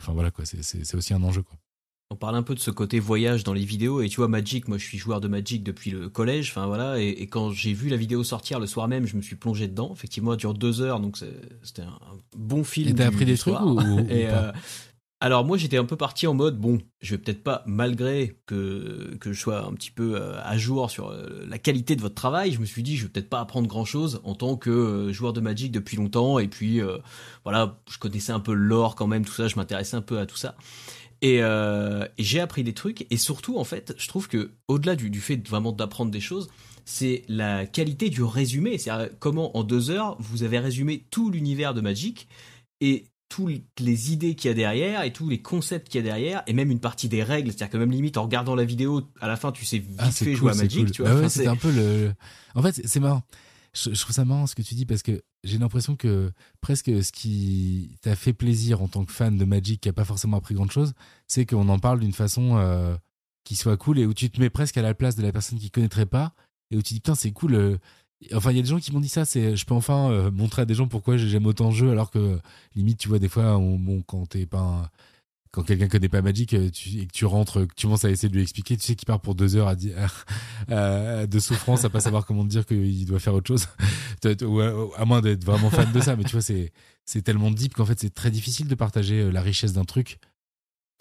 Enfin 0.00 0.12
voilà 0.12 0.30
quoi, 0.30 0.44
c'est 0.44 0.94
aussi 0.94 1.14
un 1.14 1.22
enjeu 1.22 1.42
quoi. 1.42 1.56
On 2.10 2.16
parle 2.16 2.36
un 2.36 2.42
peu 2.42 2.54
de 2.54 2.60
ce 2.60 2.70
côté 2.70 3.00
voyage 3.00 3.42
dans 3.42 3.54
les 3.54 3.64
vidéos 3.64 4.02
et 4.02 4.08
tu 4.10 4.16
vois 4.16 4.28
Magic, 4.28 4.68
moi 4.68 4.76
je 4.76 4.84
suis 4.84 4.98
joueur 4.98 5.22
de 5.22 5.28
Magic 5.28 5.62
depuis 5.62 5.90
le 5.90 6.10
collège, 6.10 6.50
enfin 6.50 6.66
voilà, 6.66 7.00
et, 7.00 7.26
quand 7.26 7.52
j'ai 7.52 7.72
vu 7.72 7.88
la 7.88 7.96
vidéo 7.96 8.22
sortir 8.22 8.60
le 8.60 8.66
soir 8.66 8.86
même, 8.86 9.06
je 9.06 9.16
me 9.16 9.22
suis 9.22 9.34
plongé 9.34 9.66
dedans. 9.66 9.92
Effectivement, 9.94 10.32
elle 10.32 10.38
dure 10.38 10.52
deux 10.52 10.82
heures, 10.82 11.00
donc 11.00 11.16
c'était 11.62 11.82
un 11.82 11.98
bon 12.36 12.64
film. 12.64 12.90
Et 12.90 12.94
t'as 12.94 13.06
appris 13.06 13.24
des 13.24 13.38
trucs 13.38 13.58
ou, 13.60 13.80
alors 15.22 15.44
moi 15.44 15.56
j'étais 15.56 15.76
un 15.76 15.84
peu 15.84 15.94
parti 15.94 16.26
en 16.26 16.34
mode 16.34 16.58
bon, 16.58 16.80
je 17.00 17.14
vais 17.14 17.18
peut-être 17.18 17.44
pas 17.44 17.62
malgré 17.64 18.40
que 18.44 19.16
que 19.20 19.32
je 19.32 19.40
sois 19.40 19.64
un 19.64 19.72
petit 19.74 19.92
peu 19.92 20.16
euh, 20.16 20.42
à 20.42 20.58
jour 20.58 20.90
sur 20.90 21.10
euh, 21.10 21.46
la 21.48 21.58
qualité 21.58 21.94
de 21.94 22.00
votre 22.00 22.16
travail, 22.16 22.50
je 22.50 22.58
me 22.58 22.64
suis 22.64 22.82
dit 22.82 22.96
je 22.96 23.04
vais 23.04 23.08
peut-être 23.08 23.28
pas 23.28 23.38
apprendre 23.38 23.68
grand-chose 23.68 24.20
en 24.24 24.34
tant 24.34 24.56
que 24.56 24.68
euh, 24.68 25.12
joueur 25.12 25.32
de 25.32 25.40
Magic 25.40 25.70
depuis 25.70 25.96
longtemps. 25.96 26.40
Et 26.40 26.48
puis 26.48 26.80
voilà, 27.44 27.80
je 27.88 27.98
connaissais 27.98 28.32
un 28.32 28.40
peu 28.40 28.52
l'or 28.52 28.96
quand 28.96 29.06
même 29.06 29.24
tout 29.24 29.32
ça, 29.32 29.46
je 29.46 29.54
m'intéressais 29.54 29.96
un 29.96 30.02
peu 30.02 30.18
à 30.18 30.26
tout 30.26 30.36
ça. 30.36 30.56
Et, 31.20 31.40
j'ai 32.18 32.40
appris 32.40 32.64
des 32.64 32.74
trucs. 32.74 33.06
Et 33.10 33.16
surtout 33.16 33.58
en 33.58 33.64
fait, 33.64 33.94
je 33.96 34.08
trouve 34.08 34.26
que 34.26 34.50
au-delà 34.66 34.96
du, 34.96 35.08
du 35.08 35.20
fait 35.20 35.36
vraiment 35.48 35.70
d'apprendre 35.70 36.10
des 36.10 36.20
choses, 36.20 36.48
c'est 36.84 37.22
la 37.28 37.64
qualité 37.66 38.10
du 38.10 38.24
résumé, 38.24 38.76
c'est 38.76 38.90
comment 39.20 39.56
en 39.56 39.62
deux 39.62 39.90
heures 39.90 40.16
vous 40.18 40.42
avez 40.42 40.58
résumé 40.58 41.04
tout 41.12 41.30
l'univers 41.30 41.74
de 41.74 41.80
Magic. 41.80 42.26
Et 42.80 43.04
toutes 43.32 43.80
les 43.80 44.12
idées 44.12 44.34
qu'il 44.34 44.48
y 44.48 44.50
a 44.50 44.54
derrière 44.54 45.02
et 45.04 45.12
tous 45.12 45.28
les 45.28 45.40
concepts 45.40 45.88
qu'il 45.88 46.00
y 46.00 46.04
a 46.04 46.06
derrière 46.06 46.42
et 46.46 46.52
même 46.52 46.70
une 46.70 46.80
partie 46.80 47.08
des 47.08 47.22
règles. 47.22 47.50
C'est-à-dire 47.50 47.70
que 47.70 47.78
même 47.78 47.90
limite 47.90 48.18
en 48.18 48.24
regardant 48.24 48.54
la 48.54 48.64
vidéo 48.64 49.08
à 49.20 49.26
la 49.26 49.36
fin 49.36 49.52
tu 49.52 49.64
sais 49.64 49.78
vite 49.78 49.96
ah, 49.98 50.10
fait 50.10 50.34
jouer 50.34 50.52
à 50.52 50.54
Magic 50.54 50.92
tu 50.92 51.02
vois. 51.02 51.14
Bah 51.14 51.28
c'est 51.30 51.46
un 51.46 51.56
peu 51.56 51.72
le 51.72 52.12
en 52.54 52.62
fait 52.62 52.82
c'est 52.84 53.00
marrant. 53.00 53.22
Je, 53.74 53.98
trouve 53.98 54.14
ça 54.14 54.26
marrant 54.26 54.46
ce 54.46 54.54
que 54.54 54.60
tu 54.60 54.74
dis 54.74 54.84
parce 54.84 55.02
que 55.02 55.22
j'ai 55.44 55.56
l'impression 55.56 55.96
que 55.96 56.30
presque 56.60 56.90
ce 57.02 57.10
qui 57.10 57.96
t'a 58.02 58.14
fait 58.16 58.34
plaisir 58.34 58.82
en 58.82 58.88
tant 58.88 59.06
que 59.06 59.12
fan 59.12 59.38
de 59.38 59.44
Magic 59.46 59.80
qui 59.80 59.88
a 59.88 59.94
pas 59.94 60.04
forcément 60.04 60.36
appris 60.36 60.54
grand 60.54 60.70
chose 60.70 60.92
c'est 61.26 61.46
qu'on 61.46 61.70
en 61.70 61.78
parle 61.78 62.00
d'une 62.00 62.12
façon 62.12 62.58
euh, 62.58 62.94
qui 63.44 63.56
soit 63.56 63.78
cool 63.78 63.98
et 63.98 64.04
où 64.04 64.12
tu 64.12 64.30
te 64.30 64.38
mets 64.40 64.50
presque 64.50 64.76
à 64.76 64.82
la 64.82 64.92
place 64.92 65.16
de 65.16 65.22
la 65.22 65.32
personne 65.32 65.58
qui 65.58 65.70
connaîtrait 65.70 66.04
pas 66.04 66.34
et 66.70 66.76
où 66.76 66.82
tu 66.82 66.92
dis 66.92 67.00
putain 67.00 67.14
c'est 67.14 67.32
cool. 67.32 67.54
Euh, 67.54 67.78
enfin, 68.34 68.50
il 68.50 68.56
y 68.56 68.60
a 68.60 68.62
des 68.62 68.68
gens 68.68 68.78
qui 68.78 68.92
m'ont 68.92 69.00
dit 69.00 69.08
ça. 69.08 69.24
C'est, 69.24 69.56
je 69.56 69.64
peux 69.64 69.74
enfin 69.74 70.10
euh, 70.10 70.30
montrer 70.30 70.62
à 70.62 70.64
des 70.64 70.74
gens 70.74 70.86
pourquoi 70.88 71.16
j'aime 71.16 71.46
autant 71.46 71.70
le 71.70 71.74
jeu, 71.74 71.90
alors 71.90 72.10
que 72.10 72.38
limite, 72.74 72.98
tu 72.98 73.08
vois, 73.08 73.18
des 73.18 73.28
fois, 73.28 73.56
on, 73.58 73.78
bon, 73.78 74.02
quand 74.02 74.26
t'es 74.26 74.46
pas, 74.46 74.90
quand 75.50 75.62
quelqu'un 75.62 75.88
connaît 75.88 76.08
pas 76.08 76.22
Magic 76.22 76.54
euh, 76.54 76.70
tu, 76.70 77.00
et 77.00 77.06
que 77.06 77.12
tu 77.12 77.24
rentres, 77.24 77.66
que 77.66 77.74
tu 77.74 77.86
commences 77.86 78.04
à 78.04 78.10
essayer 78.10 78.28
de 78.28 78.34
lui 78.34 78.42
expliquer, 78.42 78.76
tu 78.76 78.84
sais 78.84 78.94
qu'il 78.94 79.06
part 79.06 79.20
pour 79.20 79.34
deux 79.34 79.56
heures 79.56 79.68
à, 79.68 79.76
de 81.26 81.38
souffrance, 81.38 81.84
à 81.84 81.90
pas 81.90 82.00
savoir 82.00 82.26
comment 82.26 82.44
te 82.44 82.48
dire 82.48 82.66
qu'il 82.66 83.06
doit 83.06 83.20
faire 83.20 83.34
autre 83.34 83.48
chose, 83.48 83.68
à 84.96 85.04
moins 85.04 85.20
d'être 85.20 85.44
vraiment 85.44 85.70
fan 85.70 85.90
de 85.92 86.00
ça. 86.00 86.16
Mais 86.16 86.24
tu 86.24 86.32
vois, 86.32 86.42
c'est, 86.42 86.72
c'est 87.04 87.22
tellement 87.22 87.50
deep 87.50 87.74
qu'en 87.74 87.86
fait, 87.86 87.98
c'est 88.00 88.14
très 88.14 88.30
difficile 88.30 88.68
de 88.68 88.74
partager 88.74 89.30
la 89.30 89.42
richesse 89.42 89.72
d'un 89.72 89.84
truc 89.84 90.18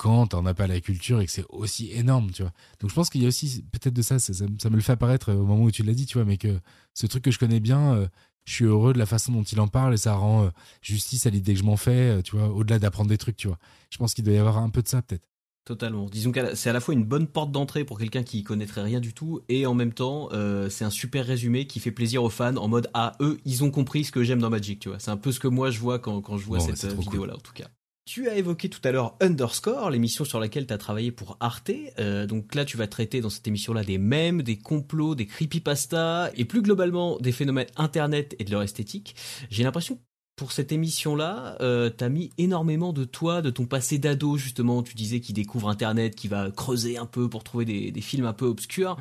quand 0.01 0.25
t'en 0.25 0.47
as 0.47 0.55
pas 0.55 0.65
la 0.65 0.81
culture 0.81 1.21
et 1.21 1.27
que 1.27 1.31
c'est 1.31 1.45
aussi 1.49 1.91
énorme, 1.91 2.31
tu 2.31 2.41
vois. 2.41 2.51
Donc 2.79 2.89
je 2.89 2.95
pense 2.95 3.11
qu'il 3.11 3.21
y 3.21 3.25
a 3.25 3.27
aussi 3.27 3.63
peut-être 3.71 3.93
de 3.93 4.01
ça, 4.01 4.17
ça, 4.17 4.33
me 4.47 4.75
le 4.75 4.81
fait 4.81 4.93
apparaître 4.93 5.31
au 5.31 5.45
moment 5.45 5.65
où 5.65 5.69
tu 5.69 5.83
l'as 5.83 5.93
dit, 5.93 6.07
tu 6.07 6.17
vois, 6.17 6.25
mais 6.25 6.37
que 6.37 6.59
ce 6.95 7.05
truc 7.05 7.23
que 7.23 7.29
je 7.29 7.37
connais 7.37 7.59
bien, 7.59 7.93
euh, 7.93 8.07
je 8.45 8.53
suis 8.53 8.65
heureux 8.65 8.93
de 8.93 8.97
la 8.97 9.05
façon 9.05 9.31
dont 9.31 9.43
il 9.43 9.59
en 9.59 9.67
parle 9.67 9.93
et 9.93 9.97
ça 9.97 10.15
rend 10.15 10.45
euh, 10.45 10.49
justice 10.81 11.27
à 11.27 11.29
l'idée 11.29 11.53
que 11.53 11.59
je 11.59 11.63
m'en 11.63 11.77
fais, 11.77 12.17
euh, 12.17 12.21
tu 12.23 12.35
vois, 12.35 12.47
au-delà 12.47 12.79
d'apprendre 12.79 13.11
des 13.11 13.19
trucs, 13.19 13.37
tu 13.37 13.47
vois. 13.47 13.59
Je 13.91 13.99
pense 13.99 14.15
qu'il 14.15 14.23
doit 14.23 14.33
y 14.33 14.39
avoir 14.39 14.57
un 14.57 14.71
peu 14.71 14.81
de 14.81 14.87
ça 14.87 15.03
peut-être. 15.03 15.27
Totalement. 15.65 16.07
Disons 16.09 16.31
que 16.31 16.55
c'est 16.55 16.71
à 16.71 16.73
la 16.73 16.79
fois 16.79 16.95
une 16.95 17.05
bonne 17.05 17.27
porte 17.27 17.51
d'entrée 17.51 17.85
pour 17.85 17.99
quelqu'un 17.99 18.23
qui 18.23 18.41
connaîtrait 18.41 18.81
rien 18.81 18.99
du 18.99 19.13
tout 19.13 19.41
et 19.49 19.67
en 19.67 19.75
même 19.75 19.93
temps 19.93 20.29
c'est 20.71 20.83
un 20.83 20.89
super 20.89 21.23
résumé 21.23 21.67
qui 21.67 21.79
fait 21.79 21.91
plaisir 21.91 22.23
aux 22.23 22.31
fans 22.31 22.55
en 22.55 22.67
mode 22.67 22.89
ah 22.95 23.11
eux 23.21 23.37
ils 23.45 23.63
ont 23.63 23.69
compris 23.69 24.03
ce 24.03 24.11
que 24.11 24.23
j'aime 24.23 24.39
dans 24.39 24.49
Magic 24.49 24.79
tu 24.79 24.89
vois. 24.89 24.97
C'est 24.97 25.11
un 25.11 25.17
peu 25.17 25.31
ce 25.31 25.39
que 25.39 25.47
moi 25.47 25.69
je 25.69 25.77
vois 25.77 25.99
quand, 25.99 26.19
quand 26.21 26.39
je 26.39 26.45
vois 26.47 26.59
cette 26.59 26.83
vidéo 26.97 27.27
là 27.27 27.35
en 27.35 27.39
tout 27.39 27.53
cas. 27.53 27.67
Tu 28.05 28.27
as 28.27 28.35
évoqué 28.35 28.67
tout 28.67 28.81
à 28.83 28.91
l'heure 28.91 29.15
Underscore, 29.21 29.91
l'émission 29.91 30.25
sur 30.25 30.39
laquelle 30.39 30.65
tu 30.65 30.73
as 30.73 30.77
travaillé 30.77 31.11
pour 31.11 31.37
Arte. 31.39 31.71
Euh, 31.99 32.25
donc 32.25 32.55
là, 32.55 32.65
tu 32.65 32.75
vas 32.75 32.87
traiter 32.87 33.21
dans 33.21 33.29
cette 33.29 33.47
émission-là 33.47 33.83
des 33.83 33.99
mèmes, 33.99 34.41
des 34.41 34.57
complots, 34.57 35.13
des 35.13 35.27
creepypasta 35.27 36.31
et 36.35 36.45
plus 36.45 36.63
globalement 36.63 37.17
des 37.19 37.31
phénomènes 37.31 37.67
Internet 37.77 38.35
et 38.39 38.43
de 38.43 38.51
leur 38.51 38.63
esthétique. 38.63 39.15
J'ai 39.51 39.63
l'impression 39.63 39.99
pour 40.41 40.53
cette 40.53 40.71
émission-là, 40.71 41.55
euh, 41.61 41.91
t'as 41.91 42.09
mis 42.09 42.31
énormément 42.39 42.93
de 42.93 43.03
toi, 43.03 43.43
de 43.43 43.51
ton 43.51 43.67
passé 43.67 43.99
d'ado 43.99 44.37
justement. 44.37 44.81
Tu 44.81 44.95
disais 44.95 45.19
qu'il 45.19 45.35
découvre 45.35 45.69
Internet, 45.69 46.15
qu'il 46.15 46.31
va 46.31 46.49
creuser 46.49 46.97
un 46.97 47.05
peu 47.05 47.29
pour 47.29 47.43
trouver 47.43 47.63
des, 47.63 48.01
films 48.01 48.25
un 48.25 48.33
peu 48.33 48.47
obscurs. 48.47 48.97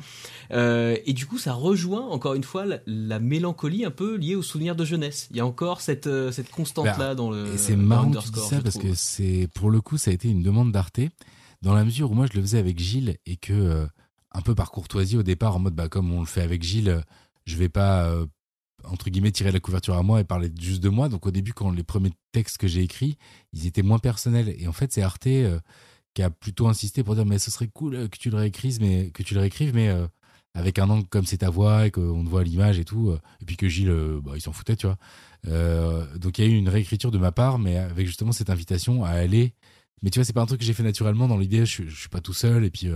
Euh, 0.51 0.95
et 1.03 1.13
du 1.13 1.25
coup, 1.25 1.39
ça 1.39 1.53
rejoint 1.53 2.05
encore 2.05 2.35
une 2.35 2.43
fois 2.43 2.65
la, 2.85 3.19
mélancolie 3.19 3.85
un 3.85 3.89
peu 3.89 4.17
liée 4.17 4.35
aux 4.35 4.43
souvenirs 4.43 4.75
de 4.75 4.85
jeunesse. 4.85 5.29
Il 5.31 5.37
y 5.37 5.39
a 5.39 5.45
encore 5.47 5.81
cette, 5.81 6.05
euh, 6.05 6.31
cette 6.31 6.51
constante-là 6.51 6.95
bah, 6.95 7.15
dans 7.15 7.31
le. 7.31 7.55
Et 7.55 7.57
c'est 7.57 7.75
marrant 7.75 8.11
que 8.11 8.19
tu 8.19 8.29
dis 8.29 8.39
ça 8.39 8.61
parce 8.61 8.77
que 8.77 8.93
c'est 8.93 9.49
pour 9.55 9.71
le 9.71 9.81
coup, 9.81 9.97
ça 9.97 10.11
a 10.11 10.13
été 10.13 10.29
une 10.29 10.43
demande 10.43 10.71
d'Arte 10.71 10.99
dans 11.63 11.73
la 11.73 11.83
mesure 11.83 12.11
où 12.11 12.13
moi 12.13 12.27
je 12.31 12.37
le 12.37 12.43
faisais 12.43 12.59
avec 12.59 12.77
Gilles 12.77 13.17
et 13.25 13.37
que 13.37 13.53
euh, 13.53 13.87
un 14.31 14.41
peu 14.41 14.53
par 14.53 14.69
courtoisie 14.69 15.17
au 15.17 15.23
départ 15.23 15.55
en 15.55 15.59
mode 15.59 15.73
bah 15.73 15.89
comme 15.89 16.13
on 16.13 16.19
le 16.19 16.27
fait 16.27 16.43
avec 16.43 16.61
Gilles, 16.61 17.03
je 17.47 17.57
vais 17.57 17.67
pas 17.67 18.15
entre 18.85 19.09
guillemets 19.09 19.31
tirer 19.31 19.51
la 19.51 19.59
couverture 19.59 19.95
à 19.95 20.03
moi 20.03 20.19
et 20.19 20.23
parler 20.23 20.49
juste 20.59 20.81
de 20.81 20.89
moi. 20.89 21.09
Donc 21.09 21.25
au 21.25 21.31
début, 21.31 21.53
quand 21.53 21.71
les 21.71 21.83
premiers 21.83 22.11
textes 22.31 22.57
que 22.57 22.67
j'ai 22.67 22.81
écrits, 22.81 23.17
ils 23.53 23.67
étaient 23.67 23.81
moins 23.81 23.99
personnels. 23.99 24.55
Et 24.57 24.67
en 24.67 24.71
fait, 24.71 24.91
c'est 24.91 25.01
Arte 25.01 25.27
euh, 25.27 25.59
qui 26.13 26.23
a 26.23 26.29
plutôt 26.29 26.67
insisté 26.67 27.03
pour 27.03 27.15
dire 27.15 27.25
mais 27.25 27.39
ce 27.39 27.51
serait 27.51 27.67
cool 27.67 27.95
euh, 27.95 28.07
que 28.07 28.17
tu 28.17 28.29
le 28.29 28.37
réécrives, 28.37 28.79
mais 28.81 29.09
que 29.11 29.23
tu 29.23 29.33
le 29.33 29.41
réécrives, 29.41 29.73
mais 29.73 29.89
euh, 29.89 30.07
avec 30.53 30.79
un 30.79 30.89
angle 30.89 31.07
comme 31.07 31.25
c'est 31.25 31.39
ta 31.39 31.49
voix 31.49 31.87
et 31.87 31.91
qu'on 31.91 32.23
te 32.23 32.29
voit 32.29 32.43
l'image 32.43 32.79
et 32.79 32.85
tout. 32.85 33.13
et 33.41 33.45
puis 33.45 33.55
que 33.55 33.69
Gilles, 33.69 34.19
bah, 34.21 34.33
il 34.35 34.41
s'en 34.41 34.51
foutait, 34.51 34.75
tu 34.75 34.85
vois. 34.85 34.97
donc 36.17 36.37
il 36.37 36.45
y 36.45 36.47
a 36.47 36.51
eu 36.51 36.57
une 36.57 36.67
réécriture 36.67 37.09
de 37.09 37.17
ma 37.17 37.31
part, 37.31 37.57
mais 37.57 37.77
avec 37.77 38.05
justement 38.05 38.33
cette 38.33 38.49
invitation 38.49 39.05
à 39.05 39.11
aller. 39.11 39.53
Mais 40.03 40.09
tu 40.09 40.19
vois, 40.19 40.25
c'est 40.25 40.33
pas 40.33 40.41
un 40.41 40.45
truc 40.45 40.59
que 40.59 40.65
j'ai 40.65 40.73
fait 40.73 40.83
naturellement. 40.83 41.29
Dans 41.29 41.37
l'idée, 41.37 41.65
je, 41.65 41.83
je 41.87 41.95
suis 41.97 42.09
pas 42.09 42.19
tout 42.19 42.33
seul. 42.33 42.65
Et 42.65 42.69
puis 42.69 42.89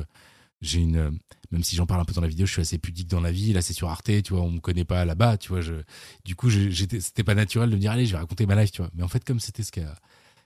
j'ai 0.59 0.79
une 0.79 1.17
même 1.55 1.63
si 1.63 1.77
j'en 1.77 1.85
parle 1.85 2.01
un 2.01 2.05
peu 2.05 2.13
dans 2.13 2.21
la 2.21 2.27
vidéo 2.27 2.45
je 2.45 2.51
suis 2.51 2.61
assez 2.61 2.77
pudique 2.77 3.07
dans 3.07 3.21
la 3.21 3.31
vie. 3.31 3.53
Là 3.53 3.61
c'est 3.61 3.73
sur 3.73 3.89
Arte 3.89 4.11
tu 4.23 4.33
vois 4.33 4.41
on 4.41 4.51
me 4.51 4.59
connaît 4.59 4.83
pas 4.83 5.05
là-bas 5.05 5.37
tu 5.37 5.49
vois 5.49 5.61
je 5.61 5.75
du 6.25 6.35
coup 6.35 6.49
j'étais 6.49 6.99
c'était 6.99 7.23
pas 7.23 7.33
naturel 7.33 7.69
de 7.69 7.75
me 7.75 7.79
dire 7.79 7.91
allez 7.91 8.05
je 8.05 8.11
vais 8.11 8.17
raconter 8.17 8.45
ma 8.45 8.55
life 8.55 8.71
tu 8.71 8.81
vois. 8.81 8.91
Mais 8.93 9.03
en 9.03 9.07
fait 9.07 9.23
comme 9.23 9.39
c'était 9.39 9.63
ce 9.63 9.71
qui 9.71 9.79
a 9.79 9.95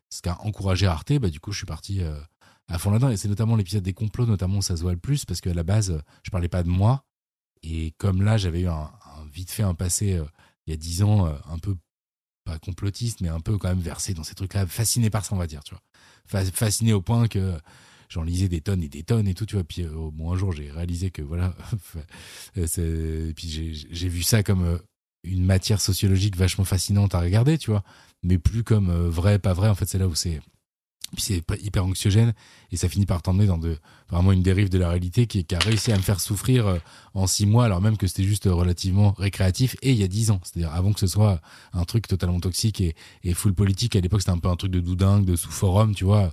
ce 0.10 0.22
encouragé 0.30 0.86
Arte 0.86 1.14
bah 1.14 1.30
du 1.30 1.39
coup 1.39 1.51
je 1.51 1.57
suis 1.57 1.66
parti 1.66 2.01
euh, 2.03 2.20
à 2.68 2.78
fond 2.78 2.91
là-dedans. 2.91 3.10
Et 3.10 3.18
c'est 3.18 3.28
notamment 3.28 3.55
l'épisode 3.55 3.82
des 3.82 3.93
complots 3.93 4.28
notamment 4.28 4.60
où 4.60 4.62
ça 4.62 4.78
se 4.78 4.84
voit 4.84 4.93
le 4.93 4.99
plus 4.99 5.26
parce 5.26 5.41
qu'à 5.41 5.53
la 5.53 5.64
base 5.64 5.99
je 6.24 6.30
parlais 6.30 6.47
pas 6.47 6.62
de 6.62 6.70
moi. 6.70 7.03
Et 7.64 7.95
comme 7.97 8.22
là 8.22 8.38
j'avais 8.38 8.62
eu 8.62 8.68
un, 8.68 8.91
vite 9.34 9.49
fait 9.49 9.64
un 9.64 9.74
passé 9.74 10.14
euh, 10.14 10.26
il 10.68 10.72
y 10.72 10.74
a 10.74 10.78
dix 10.78 11.01
ans 11.01 11.26
un 11.26 11.57
peu 11.57 11.76
pas 12.45 12.60
complotiste 12.60 13.22
mais 13.22 13.30
un 13.30 13.39
peu 13.39 13.57
quand 13.57 13.70
même 13.70 13.80
versé 13.80 14.14
dans 14.14 14.24
ces 14.24 14.36
trucs 14.36 14.53
là 14.53 14.68
fasciné 14.68 15.10
par 15.10 15.26
ça 15.26 15.34
on 15.34 15.39
va 15.39 15.47
dire 15.47 15.64
tu 15.64 15.74
vois. 15.74 15.82
Fasciné 16.51 16.93
au 16.93 17.01
point 17.01 17.28
que 17.28 17.60
j'en 18.10 18.24
lisais 18.24 18.49
des 18.49 18.62
tonnes 18.62 18.84
et 18.84 18.89
des 18.89 19.03
tonnes 19.03 19.28
et 19.28 19.34
tout, 19.34 19.45
tu 19.45 19.55
vois. 19.55 19.64
Puis 19.64 19.84
euh, 19.84 20.10
bon, 20.12 20.34
un 20.34 20.36
jour, 20.36 20.51
j'ai 20.51 20.70
réalisé 20.72 21.12
que 21.12 21.22
voilà, 21.22 21.55
et 22.57 23.34
puis 23.36 23.88
j'ai 23.91 24.10
vu 24.10 24.24
ça 24.24 24.43
comme 24.43 24.64
euh, 24.64 24.78
une 25.24 25.45
matière 25.45 25.80
sociologique 25.80 26.36
vachement 26.36 26.66
fascinante 26.66 27.16
à 27.16 27.22
regarder, 27.22 27.57
tu 27.57 27.72
vois, 27.72 27.84
mais 28.24 28.38
plus 28.38 28.64
comme 28.64 28.89
euh, 28.89 29.10
vrai, 29.10 29.39
pas 29.39 29.53
vrai. 29.53 29.70
En 29.70 29.76
fait, 29.76 29.86
c'est 29.86 29.99
là 29.99 30.07
où 30.07 30.16
c'est 30.16 30.41
puis 31.14 31.24
c'est 31.24 31.43
hyper 31.64 31.86
anxiogène 31.86 32.34
et 32.72 32.78
ça 32.78 32.88
finit 32.88 33.07
par 33.07 33.24
t'emmener 33.24 33.47
dans 33.47 33.57
de 33.57 33.80
vraiment 34.12 34.32
une 34.32 34.43
dérive 34.43 34.70
de 34.70 34.78
la 34.78 34.89
réalité 34.89 35.26
qui, 35.26 35.43
qui, 35.43 35.55
a 35.55 35.57
réussi 35.57 35.91
à 35.91 35.97
me 35.97 36.03
faire 36.03 36.20
souffrir 36.20 36.78
en 37.16 37.26
six 37.26 37.47
mois 37.47 37.66
alors 37.66 37.82
même 37.82 37.97
que 37.97 38.05
c'était 38.05 38.22
juste 38.22 38.45
relativement 38.45 39.14
récréatif 39.18 39.76
et 39.82 39.89
il 39.89 39.97
y 39.97 40.03
a 40.03 40.07
dix 40.07 40.30
ans 40.30 40.39
c'est-à-dire 40.43 40.72
avant 40.72 40.93
que 40.93 40.99
ce 40.99 41.07
soit 41.07 41.41
un 41.74 41.84
truc 41.84 42.07
totalement 42.07 42.39
toxique 42.39 42.80
et, 42.80 42.93
et 43.24 43.34
full 43.34 43.55
politique 43.55 43.95
à 43.95 44.01
l'époque 44.01 44.22
c'était 44.22 44.34
un 44.34 44.38
peu 44.38 44.49
un 44.49 44.55
truc 44.55 44.70
de 44.70 44.82
doudingue 44.82 45.26
de 45.26 45.36
sous 45.36 45.49
forum 45.49 45.95
tu 45.95 46.05
vois 46.05 46.32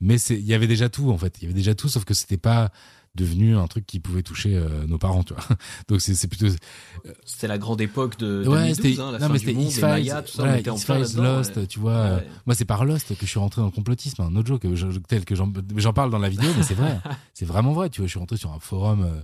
mais 0.00 0.16
il 0.30 0.44
y 0.46 0.54
avait 0.54 0.66
déjà 0.66 0.88
tout 0.88 1.10
en 1.10 1.18
fait. 1.18 1.38
Il 1.38 1.42
y 1.42 1.46
avait 1.46 1.54
déjà 1.54 1.74
tout 1.74 1.88
sauf 1.88 2.04
que 2.04 2.14
c'était 2.14 2.36
pas 2.36 2.70
devenu 3.14 3.56
un 3.56 3.66
truc 3.66 3.86
qui 3.86 3.98
pouvait 3.98 4.22
toucher 4.22 4.54
euh, 4.54 4.86
nos 4.86 4.98
parents 4.98 5.24
tu 5.24 5.32
vois. 5.32 5.42
Donc 5.88 6.00
c'est 6.00 6.28
plutôt 6.28 6.46
euh, 6.46 7.12
c'était 7.24 7.48
la 7.48 7.56
grande 7.56 7.80
époque 7.80 8.18
de 8.18 8.46
ouais, 8.46 8.74
2012 8.74 9.00
hein, 9.00 9.12
la 9.12 9.18
non, 9.18 9.26
fin 9.26 9.32
mais 9.32 9.38
c'était 9.38 9.52
X-Files 9.52 10.12
voilà, 10.36 10.60
X-Files 10.60 11.16
Lost 11.16 11.66
tu 11.66 11.78
vois. 11.80 12.20
Moi 12.44 12.54
c'est 12.54 12.66
par 12.66 12.84
Lost 12.84 13.16
que 13.16 13.24
je 13.24 13.30
suis 13.30 13.38
rentré 13.38 13.62
dans 13.62 13.66
le 13.66 13.72
complotisme 13.72 14.20
un 14.22 14.36
autre 14.36 14.58
que 14.58 14.68
tel 15.08 15.24
que 15.24 15.34
j'en 15.34 15.92
parle 15.92 16.10
dans 16.10 16.18
la 16.18 16.28
vidéo 16.28 16.50
mais 16.56 16.62
c'est 16.62 16.74
vrai. 16.74 17.00
C'est 17.34 17.46
vraiment 17.46 17.72
vrai 17.72 17.88
tu 17.88 18.00
vois 18.02 18.06
je 18.06 18.10
suis 18.10 18.18
rentré 18.18 18.36
sur 18.36 18.52
un 18.52 18.58
forum 18.58 19.02
euh, 19.02 19.22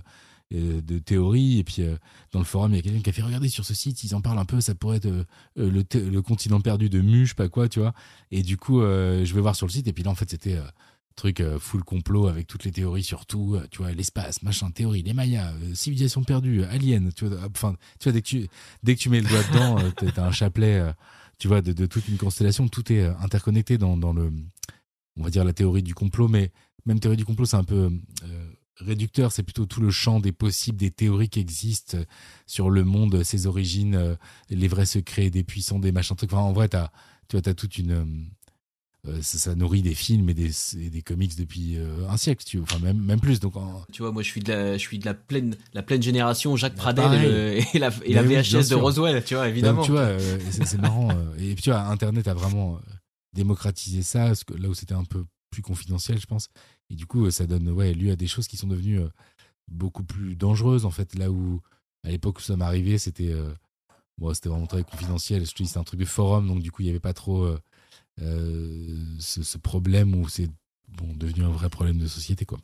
de 0.51 0.99
théorie. 0.99 1.59
Et 1.59 1.63
puis 1.63 1.83
dans 2.31 2.39
le 2.39 2.45
forum 2.45 2.71
il 2.71 2.75
y 2.75 2.79
a 2.79 2.81
quelqu'un 2.81 3.01
qui 3.01 3.09
a 3.09 3.13
fait 3.13 3.21
regarder 3.21 3.49
sur 3.49 3.65
ce 3.65 3.73
site 3.73 4.03
ils 4.03 4.13
en 4.15 4.21
parlent 4.21 4.37
un 4.37 4.45
peu 4.45 4.61
ça 4.61 4.75
pourrait 4.75 4.97
être 4.97 5.09
le, 5.55 5.83
le, 5.93 6.21
continent 6.21 6.61
perdu 6.61 6.89
de 6.89 7.01
Mu 7.01 7.25
je 7.25 7.29
sais 7.29 7.35
pas 7.35 7.49
quoi 7.49 7.69
tu 7.69 7.79
vois. 7.79 7.93
Et 8.31 8.43
du 8.43 8.57
coup 8.57 8.81
je 8.81 9.33
vais 9.33 9.41
voir 9.41 9.55
sur 9.55 9.67
le 9.67 9.71
site. 9.71 9.87
Et 9.87 9.93
puis 9.93 10.03
là 10.03 10.11
en 10.11 10.15
fait 10.15 10.29
c'était 10.29 10.59
truc 11.15 11.43
full 11.59 11.83
complot 11.83 12.27
avec 12.27 12.47
toutes 12.47 12.63
les 12.63 12.71
théories 12.71 13.03
sur 13.03 13.27
tout 13.27 13.59
tu 13.69 13.79
vois 13.79 13.91
l'espace 13.91 14.41
machin 14.41 14.71
théorie 14.71 15.03
les 15.03 15.13
mayas 15.13 15.53
civilisation 15.75 16.23
perdue 16.23 16.63
alien 16.63 17.11
tu 17.13 17.27
vois 17.27 17.37
enfin 17.45 17.75
tu 17.99 18.05
vois 18.05 18.13
dès 18.13 18.23
que 18.23 18.27
tu 18.27 18.47
dès 18.81 18.95
que 18.95 18.99
tu 18.99 19.09
mets 19.09 19.21
le 19.21 19.29
doigt 19.29 19.43
dedans 19.43 19.77
t'as 20.11 20.25
un 20.25 20.31
chapelet 20.31 20.81
tu 21.37 21.47
vois 21.47 21.61
de, 21.61 21.71
de, 21.71 21.85
toute 21.85 22.07
une 22.07 22.17
constellation 22.17 22.67
tout 22.67 22.91
est 22.91 23.05
interconnecté 23.05 23.77
dans, 23.77 23.95
dans 23.95 24.11
le 24.11 24.31
on 25.17 25.23
va 25.23 25.29
dire 25.29 25.43
la 25.43 25.53
théorie 25.53 25.83
du 25.83 25.93
complot. 25.93 26.27
Mais 26.27 26.51
même 26.85 26.99
théorie 26.99 27.17
du 27.17 27.25
complot 27.25 27.45
c'est 27.45 27.57
un 27.57 27.63
peu 27.63 27.91
réducteur, 28.77 29.31
c'est 29.31 29.43
plutôt 29.43 29.65
tout 29.65 29.81
le 29.81 29.91
champ 29.91 30.19
des 30.19 30.31
possibles, 30.31 30.77
des 30.77 30.91
théories 30.91 31.29
qui 31.29 31.39
existent 31.39 31.97
sur 32.45 32.69
le 32.69 32.83
monde, 32.83 33.23
ses 33.23 33.47
origines, 33.47 33.95
euh, 33.95 34.15
les 34.49 34.67
vrais 34.67 34.85
secrets 34.85 35.29
des 35.29 35.43
puissants, 35.43 35.79
des 35.79 35.91
machins 35.91 36.15
trucs. 36.15 36.33
Enfin, 36.33 36.41
en 36.43 36.53
vrai, 36.53 36.67
t'as, 36.67 36.89
tu 37.27 37.37
vois, 37.37 37.47
as 37.47 37.53
toute 37.53 37.77
une, 37.77 37.91
euh, 37.91 38.05
euh, 39.07 39.19
ça, 39.21 39.53
nourrit 39.55 39.81
des 39.81 39.93
films 39.93 40.29
et 40.29 40.33
des, 40.33 40.51
des 40.89 41.01
comics 41.01 41.37
depuis 41.37 41.77
un 42.09 42.17
siècle, 42.17 42.43
tu 42.45 42.57
vois, 42.57 42.67
enfin 42.69 42.79
même, 42.79 42.99
même 42.99 43.19
plus. 43.19 43.39
Donc, 43.39 43.53
tu 43.91 44.01
vois, 44.01 44.11
moi, 44.11 44.23
je 44.23 44.29
suis 44.29 44.41
de 44.41 44.51
la, 44.51 44.73
je 44.73 44.81
suis 44.81 44.97
de 44.97 45.05
la 45.05 45.13
pleine, 45.13 45.55
la 45.73 45.83
pleine 45.83 46.01
génération 46.01 46.55
Jacques 46.55 46.75
bah, 46.75 46.93
Pradel 46.93 47.25
et, 47.73 47.79
la, 47.79 47.91
et 48.05 48.13
la 48.13 48.23
VHS 48.23 48.69
de 48.69 48.75
Roswell, 48.75 49.23
tu 49.23 49.35
vois, 49.35 49.49
évidemment. 49.49 49.83
tu 49.83 49.91
vois, 49.91 50.17
c'est, 50.49 50.79
marrant. 50.79 51.09
et 51.37 51.53
puis, 51.53 51.63
tu 51.63 51.69
vois, 51.69 51.81
Internet 51.81 52.27
a 52.27 52.33
vraiment 52.33 52.79
démocratisé 53.33 54.03
ça, 54.03 54.31
là 54.57 54.69
où 54.69 54.73
c'était 54.73 54.93
un 54.93 55.05
peu 55.05 55.25
plus 55.53 55.61
confidentiel, 55.61 56.19
je 56.19 56.25
pense. 56.25 56.49
Et 56.89 56.95
du 56.95 57.05
coup, 57.05 57.29
ça 57.31 57.45
donne 57.45 57.69
ouais, 57.69 57.93
lieu 57.93 58.11
à 58.11 58.15
des 58.15 58.27
choses 58.27 58.47
qui 58.47 58.57
sont 58.57 58.67
devenues 58.67 58.99
euh, 58.99 59.09
beaucoup 59.67 60.03
plus 60.03 60.35
dangereuses, 60.35 60.85
en 60.85 60.91
fait. 60.91 61.15
Là 61.15 61.31
où, 61.31 61.61
à 62.03 62.09
l'époque 62.09 62.39
où 62.39 62.41
ça 62.41 62.57
m'est 62.57 62.65
arrivé, 62.65 62.97
c'était 62.97 63.31
euh, 63.31 63.53
bon, 64.17 64.33
c'était 64.33 64.49
vraiment 64.49 64.67
très 64.67 64.83
confidentiel. 64.83 65.45
Je 65.45 65.63
c'est 65.63 65.77
un 65.77 65.83
truc 65.83 65.99
de 65.99 66.05
forum, 66.05 66.47
donc 66.47 66.61
du 66.61 66.71
coup, 66.71 66.81
il 66.81 66.85
n'y 66.85 66.91
avait 66.91 66.99
pas 66.99 67.13
trop 67.13 67.45
euh, 68.19 69.15
ce, 69.19 69.43
ce, 69.43 69.57
problème 69.57 70.15
où 70.15 70.27
c'est 70.27 70.49
bon, 70.87 71.13
devenu 71.15 71.43
un 71.43 71.51
vrai 71.51 71.69
problème 71.69 71.97
de 71.97 72.07
société, 72.07 72.45
quoi. 72.45 72.59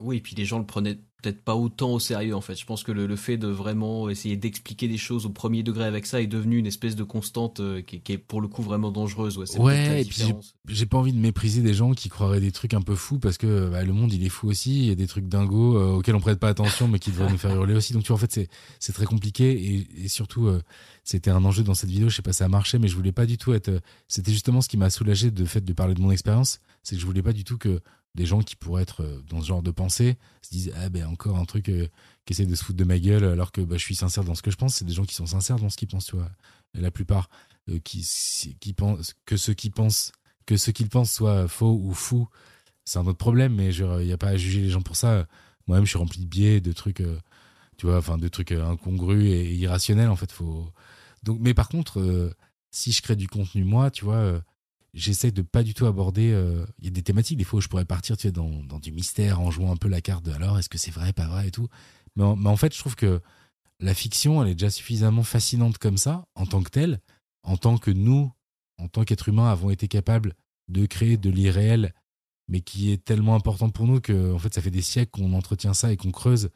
Oui, 0.00 0.18
et 0.18 0.20
puis 0.20 0.36
les 0.36 0.44
gens 0.44 0.58
le 0.58 0.66
prenaient 0.66 0.98
peut-être 1.20 1.42
pas 1.42 1.56
autant 1.56 1.90
au 1.90 1.98
sérieux 1.98 2.36
en 2.36 2.40
fait. 2.40 2.54
Je 2.54 2.64
pense 2.64 2.84
que 2.84 2.92
le, 2.92 3.16
fait 3.16 3.36
de 3.36 3.48
vraiment 3.48 4.08
essayer 4.08 4.36
d'expliquer 4.36 4.86
des 4.86 4.96
choses 4.96 5.26
au 5.26 5.30
premier 5.30 5.64
degré 5.64 5.84
avec 5.84 6.06
ça 6.06 6.20
est 6.20 6.28
devenu 6.28 6.58
une 6.58 6.66
espèce 6.66 6.94
de 6.94 7.02
constante 7.02 7.58
euh, 7.58 7.82
qui, 7.82 8.00
est 8.12 8.18
pour 8.18 8.40
le 8.40 8.46
coup 8.46 8.62
vraiment 8.62 8.92
dangereuse. 8.92 9.36
Ouais, 9.36 9.58
ouais 9.58 10.02
et 10.02 10.04
puis 10.04 10.22
j'ai 10.68 10.86
pas 10.86 10.98
envie 10.98 11.12
de 11.12 11.18
mépriser 11.18 11.62
des 11.62 11.74
gens 11.74 11.92
qui 11.92 12.08
croiraient 12.08 12.40
des 12.40 12.52
trucs 12.52 12.74
un 12.74 12.82
peu 12.82 12.94
fous 12.94 13.18
parce 13.18 13.36
que 13.36 13.68
bah, 13.68 13.82
le 13.82 13.92
monde 13.92 14.12
il 14.12 14.24
est 14.24 14.28
fou 14.28 14.48
aussi. 14.48 14.78
Il 14.78 14.86
y 14.86 14.90
a 14.92 14.94
des 14.94 15.08
trucs 15.08 15.26
dingos 15.26 15.76
euh, 15.76 15.96
auxquels 15.96 16.14
on 16.14 16.20
prête 16.20 16.38
pas 16.38 16.48
attention 16.48 16.86
mais 16.86 17.00
qui 17.00 17.10
devraient 17.10 17.30
nous 17.30 17.38
faire 17.38 17.54
hurler 17.54 17.74
aussi. 17.74 17.92
Donc 17.92 18.04
tu 18.04 18.08
vois, 18.08 18.16
en 18.16 18.20
fait 18.20 18.48
c'est 18.78 18.92
très 18.92 19.06
compliqué 19.06 19.50
et, 19.50 20.04
et 20.04 20.08
surtout 20.08 20.46
euh, 20.46 20.62
c'était 21.02 21.30
un 21.30 21.44
enjeu 21.44 21.64
dans 21.64 21.74
cette 21.74 21.90
vidéo. 21.90 22.08
Je 22.08 22.14
sais 22.14 22.22
pas 22.22 22.32
si 22.32 22.38
ça 22.38 22.44
a 22.44 22.48
marché 22.48 22.78
mais 22.78 22.86
je 22.86 22.94
voulais 22.94 23.12
pas 23.12 23.26
du 23.26 23.38
tout 23.38 23.52
être. 23.54 23.80
C'était 24.06 24.30
justement 24.30 24.60
ce 24.60 24.68
qui 24.68 24.76
m'a 24.76 24.90
soulagé 24.90 25.32
de 25.32 25.44
fait 25.44 25.64
de 25.64 25.72
parler 25.72 25.94
de 25.94 26.00
mon 26.00 26.12
expérience, 26.12 26.60
c'est 26.84 26.94
que 26.94 27.00
je 27.00 27.06
voulais 27.06 27.22
pas 27.22 27.32
du 27.32 27.42
tout 27.42 27.58
que 27.58 27.80
des 28.14 28.26
gens 28.26 28.40
qui 28.40 28.56
pourraient 28.56 28.82
être 28.82 29.22
dans 29.28 29.40
ce 29.40 29.46
genre 29.46 29.62
de 29.62 29.70
pensée 29.70 30.16
se 30.42 30.50
disent 30.50 30.72
ah 30.76 30.88
ben 30.88 31.06
encore 31.06 31.36
un 31.38 31.44
truc 31.44 31.66
qui 31.66 32.32
essaie 32.32 32.46
de 32.46 32.54
se 32.54 32.64
foutre 32.64 32.78
de 32.78 32.84
ma 32.84 32.98
gueule 32.98 33.24
alors 33.24 33.52
que 33.52 33.60
bah, 33.60 33.76
je 33.76 33.82
suis 33.82 33.94
sincère 33.94 34.24
dans 34.24 34.34
ce 34.34 34.42
que 34.42 34.50
je 34.50 34.56
pense. 34.56 34.76
C'est 34.76 34.84
des 34.84 34.92
gens 34.92 35.04
qui 35.04 35.14
sont 35.14 35.26
sincères 35.26 35.58
dans 35.58 35.70
ce 35.70 35.76
qu'ils 35.76 35.88
pensent 35.88 36.06
tu 36.06 36.16
vois. 36.16 36.30
La 36.74 36.90
plupart 36.90 37.28
qui 37.84 38.06
qui 38.60 38.72
pensent 38.72 39.14
que 39.24 39.36
pensent 39.70 40.12
que 40.46 40.56
ce 40.56 40.70
qu'ils 40.70 40.88
pensent 40.88 41.12
soit 41.12 41.48
faux 41.48 41.78
ou 41.82 41.92
fou 41.92 42.28
c'est 42.84 42.98
un 42.98 43.06
autre 43.06 43.18
problème. 43.18 43.54
Mais 43.54 43.74
il 43.74 44.06
n'y 44.06 44.12
a 44.12 44.18
pas 44.18 44.28
à 44.28 44.36
juger 44.36 44.62
les 44.62 44.70
gens 44.70 44.82
pour 44.82 44.96
ça. 44.96 45.26
Moi-même 45.66 45.84
je 45.84 45.90
suis 45.90 45.98
rempli 45.98 46.20
de 46.20 46.26
biais 46.26 46.60
de 46.60 46.72
trucs 46.72 47.02
tu 47.76 47.86
vois 47.86 47.98
enfin 47.98 48.18
de 48.18 48.28
trucs 48.28 48.52
incongrus 48.52 49.24
et 49.24 49.54
irrationnels 49.54 50.08
en 50.08 50.16
fait 50.16 50.32
faut 50.32 50.72
donc 51.22 51.38
mais 51.40 51.54
par 51.54 51.68
contre 51.68 52.34
si 52.70 52.90
je 52.92 53.00
crée 53.02 53.16
du 53.16 53.28
contenu 53.28 53.64
moi 53.64 53.90
tu 53.90 54.04
vois 54.04 54.42
j'essaie 54.94 55.30
de 55.30 55.42
pas 55.42 55.62
du 55.62 55.74
tout 55.74 55.86
aborder. 55.86 56.32
Euh, 56.32 56.64
il 56.78 56.86
y 56.86 56.88
a 56.88 56.90
des 56.90 57.02
thématiques, 57.02 57.38
des 57.38 57.44
fois, 57.44 57.58
où 57.58 57.60
je 57.60 57.68
pourrais 57.68 57.84
partir 57.84 58.16
tu 58.16 58.22
sais, 58.22 58.32
dans, 58.32 58.62
dans, 58.64 58.78
du 58.78 58.92
mystère 58.92 59.40
en 59.40 59.50
jouant 59.50 59.72
un 59.72 59.76
peu 59.76 59.88
la 59.88 60.00
carte 60.00 60.24
de 60.24 60.32
alors, 60.32 60.58
est-ce 60.58 60.68
que 60.68 60.78
c'est 60.78 60.90
vrai, 60.90 61.12
pas 61.12 61.26
vrai 61.26 61.48
et 61.48 61.50
tout. 61.50 61.68
Mais 62.16 62.24
en, 62.24 62.36
mais 62.36 62.48
en, 62.48 62.56
fait, 62.56 62.74
je 62.74 62.78
trouve 62.78 62.96
que 62.96 63.20
la 63.80 63.94
fiction, 63.94 64.42
elle 64.42 64.50
est 64.50 64.54
déjà 64.54 64.70
suffisamment 64.70 65.22
fascinante 65.22 65.78
comme 65.78 65.98
ça, 65.98 66.26
en 66.34 66.46
tant 66.46 66.62
que 66.62 66.70
telle, 66.70 67.00
en 67.42 67.56
tant 67.56 67.78
que 67.78 67.90
nous, 67.90 68.32
en 68.78 68.88
tant 68.88 69.04
qu'êtres 69.04 69.28
humains, 69.28 69.50
avons 69.50 69.70
été 69.70 69.88
capables 69.88 70.34
de 70.68 70.86
créer 70.86 71.16
de 71.16 71.30
l'irréel, 71.30 71.94
mais 72.48 72.60
qui 72.60 72.90
est 72.90 73.04
tellement 73.04 73.34
important 73.34 73.70
pour 73.70 73.86
nous 73.86 74.00
que, 74.00 74.32
en 74.32 74.38
fait, 74.38 74.54
ça 74.54 74.62
fait 74.62 74.70
des 74.70 74.82
siècles 74.82 75.10
qu'on 75.10 75.32
entretient 75.32 75.74
ça 75.74 75.92
et 75.92 75.96
qu'on 75.96 76.10
creuse 76.10 76.50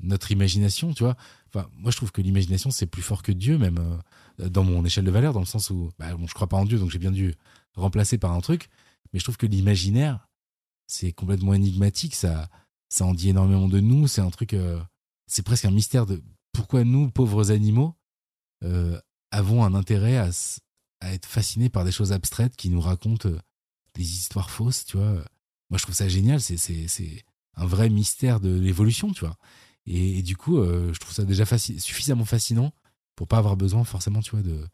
notre 0.00 0.30
imagination, 0.30 0.92
tu 0.92 1.02
vois. 1.02 1.16
Enfin, 1.48 1.68
moi, 1.72 1.90
je 1.90 1.96
trouve 1.96 2.12
que 2.12 2.20
l'imagination, 2.20 2.70
c'est 2.70 2.86
plus 2.86 3.02
fort 3.02 3.22
que 3.22 3.32
Dieu, 3.32 3.58
même 3.58 3.78
euh, 4.40 4.48
dans 4.48 4.64
mon 4.64 4.84
échelle 4.84 5.04
de 5.04 5.10
valeur, 5.10 5.32
dans 5.32 5.40
le 5.40 5.46
sens 5.46 5.70
où, 5.70 5.90
bah, 5.98 6.14
bon, 6.14 6.26
je 6.26 6.34
crois 6.34 6.48
pas 6.48 6.56
en 6.56 6.64
Dieu, 6.64 6.78
donc 6.78 6.90
j'ai 6.90 6.98
bien 6.98 7.10
dû 7.10 7.34
remplacé 7.78 8.18
par 8.18 8.32
un 8.32 8.40
truc. 8.40 8.68
Mais 9.12 9.18
je 9.18 9.24
trouve 9.24 9.36
que 9.36 9.46
l'imaginaire, 9.46 10.28
c'est 10.86 11.12
complètement 11.12 11.54
énigmatique. 11.54 12.14
Ça, 12.14 12.48
ça 12.88 13.04
en 13.04 13.14
dit 13.14 13.30
énormément 13.30 13.68
de 13.68 13.80
nous. 13.80 14.06
C'est 14.06 14.20
un 14.20 14.30
truc, 14.30 14.54
euh, 14.54 14.80
c'est 15.26 15.42
presque 15.42 15.64
un 15.64 15.70
mystère 15.70 16.06
de 16.06 16.22
pourquoi 16.52 16.84
nous, 16.84 17.10
pauvres 17.10 17.50
animaux, 17.50 17.94
euh, 18.64 19.00
avons 19.30 19.64
un 19.64 19.74
intérêt 19.74 20.16
à, 20.16 20.30
à, 21.00 21.12
être 21.12 21.26
fascinés 21.26 21.68
par 21.68 21.84
des 21.84 21.92
choses 21.92 22.12
abstraites 22.12 22.56
qui 22.56 22.70
nous 22.70 22.80
racontent 22.80 23.28
euh, 23.28 23.38
des 23.94 24.02
histoires 24.02 24.50
fausses. 24.50 24.84
Tu 24.84 24.96
vois, 24.96 25.12
moi 25.70 25.78
je 25.78 25.82
trouve 25.82 25.94
ça 25.94 26.08
génial. 26.08 26.40
C'est, 26.40 27.24
un 27.60 27.66
vrai 27.66 27.90
mystère 27.90 28.38
de 28.38 28.56
l'évolution, 28.56 29.12
tu 29.12 29.24
vois. 29.24 29.36
Et, 29.84 30.22
du 30.22 30.36
coup, 30.36 30.62
je 30.62 30.96
trouve 31.00 31.12
ça 31.12 31.24
déjà 31.24 31.44
suffisamment 31.44 32.24
fascinant 32.24 32.72
pour 33.16 33.26
pas 33.26 33.38
avoir 33.38 33.56
besoin 33.56 33.82
forcément, 33.82 34.20
tu 34.20 34.30
vois, 34.30 34.42
de, 34.42 34.64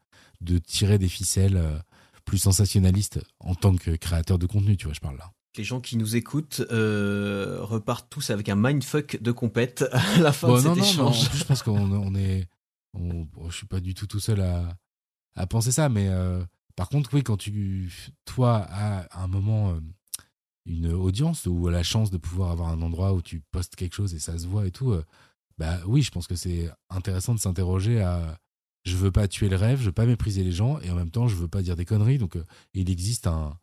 de 0.43 0.59
tirer 0.59 0.99
des 0.99 1.09
ficelles 1.09 1.83
plus 2.25 2.39
sensationnaliste 2.39 3.21
en 3.41 3.55
tant 3.55 3.77
que 3.77 3.91
créateur 3.93 4.39
de 4.39 4.47
contenu, 4.47 4.77
tu 4.77 4.87
vois, 4.87 4.95
je 4.95 5.01
parle 5.01 5.17
là. 5.17 5.33
Les 5.57 5.65
gens 5.65 5.81
qui 5.81 5.97
nous 5.97 6.17
écoutent 6.17 6.63
euh, 6.73 7.59
repartent 7.61 8.09
tous 8.11 8.31
avec 8.31 8.49
un 8.49 8.57
mindfuck 8.57 9.23
de 9.23 9.33
compète 9.33 9.85
à 9.93 10.19
la 10.19 10.33
fin 10.33 10.53
de 10.53 10.61
cet 10.61 10.77
échange. 10.77 11.31
je 11.33 11.45
pense 11.45 11.63
qu'on 11.63 11.93
on 11.93 12.15
est, 12.15 12.49
on, 12.95 13.27
je 13.49 13.57
suis 13.57 13.67
pas 13.67 13.81
du 13.81 13.95
tout 13.95 14.07
tout 14.07 14.21
seul 14.21 14.41
à, 14.41 14.77
à 15.37 15.47
penser 15.47 15.71
ça, 15.71 15.89
mais 15.89 16.09
euh, 16.09 16.43
par 16.77 16.89
contre, 16.89 17.11
oui, 17.15 17.23
quand 17.23 17.37
tu, 17.37 17.93
toi, 18.25 18.67
à 18.69 19.23
un 19.23 19.29
moment 19.29 19.71
euh, 19.71 19.81
une 20.67 20.93
audience 20.93 21.47
ou 21.47 21.69
la 21.69 21.85
chance 21.85 22.11
de 22.11 22.19
pouvoir 22.19 22.51
avoir 22.51 22.71
un 22.71 22.83
endroit 22.83 23.13
où 23.13 23.23
tu 23.23 23.41
postes 23.53 23.77
quelque 23.77 23.95
chose 23.95 24.15
et 24.15 24.19
ça 24.19 24.37
se 24.39 24.47
voit 24.47 24.67
et 24.67 24.73
tout, 24.73 24.97
bah 25.57 25.79
oui, 25.87 26.03
je 26.03 26.11
pense 26.11 26.27
que 26.27 26.35
c'est 26.35 26.69
intéressant 26.91 27.35
de 27.35 27.39
s'interroger 27.39 28.01
à 28.01 28.39
je 28.85 28.97
veux 28.97 29.11
pas 29.11 29.29
tuer 29.29 29.49
le 29.49 29.57
rêve, 29.57 29.81
je 29.81 29.87
veux 29.87 29.93
pas 29.93 30.07
mépriser 30.07 30.45
les 30.45 30.53
gens, 30.53 30.79
et 30.81 30.91
en 30.91 30.95
même 30.95 31.11
temps, 31.11 31.27
je 31.27 31.37
veux 31.37 31.49
pas 31.49 31.63
dire 31.63 31.77
des 31.77 31.85
conneries. 31.85 32.19
Donc, 32.19 32.37
euh, 32.37 32.45
il 32.75 32.91
existe 32.91 33.27
un, 33.27 33.59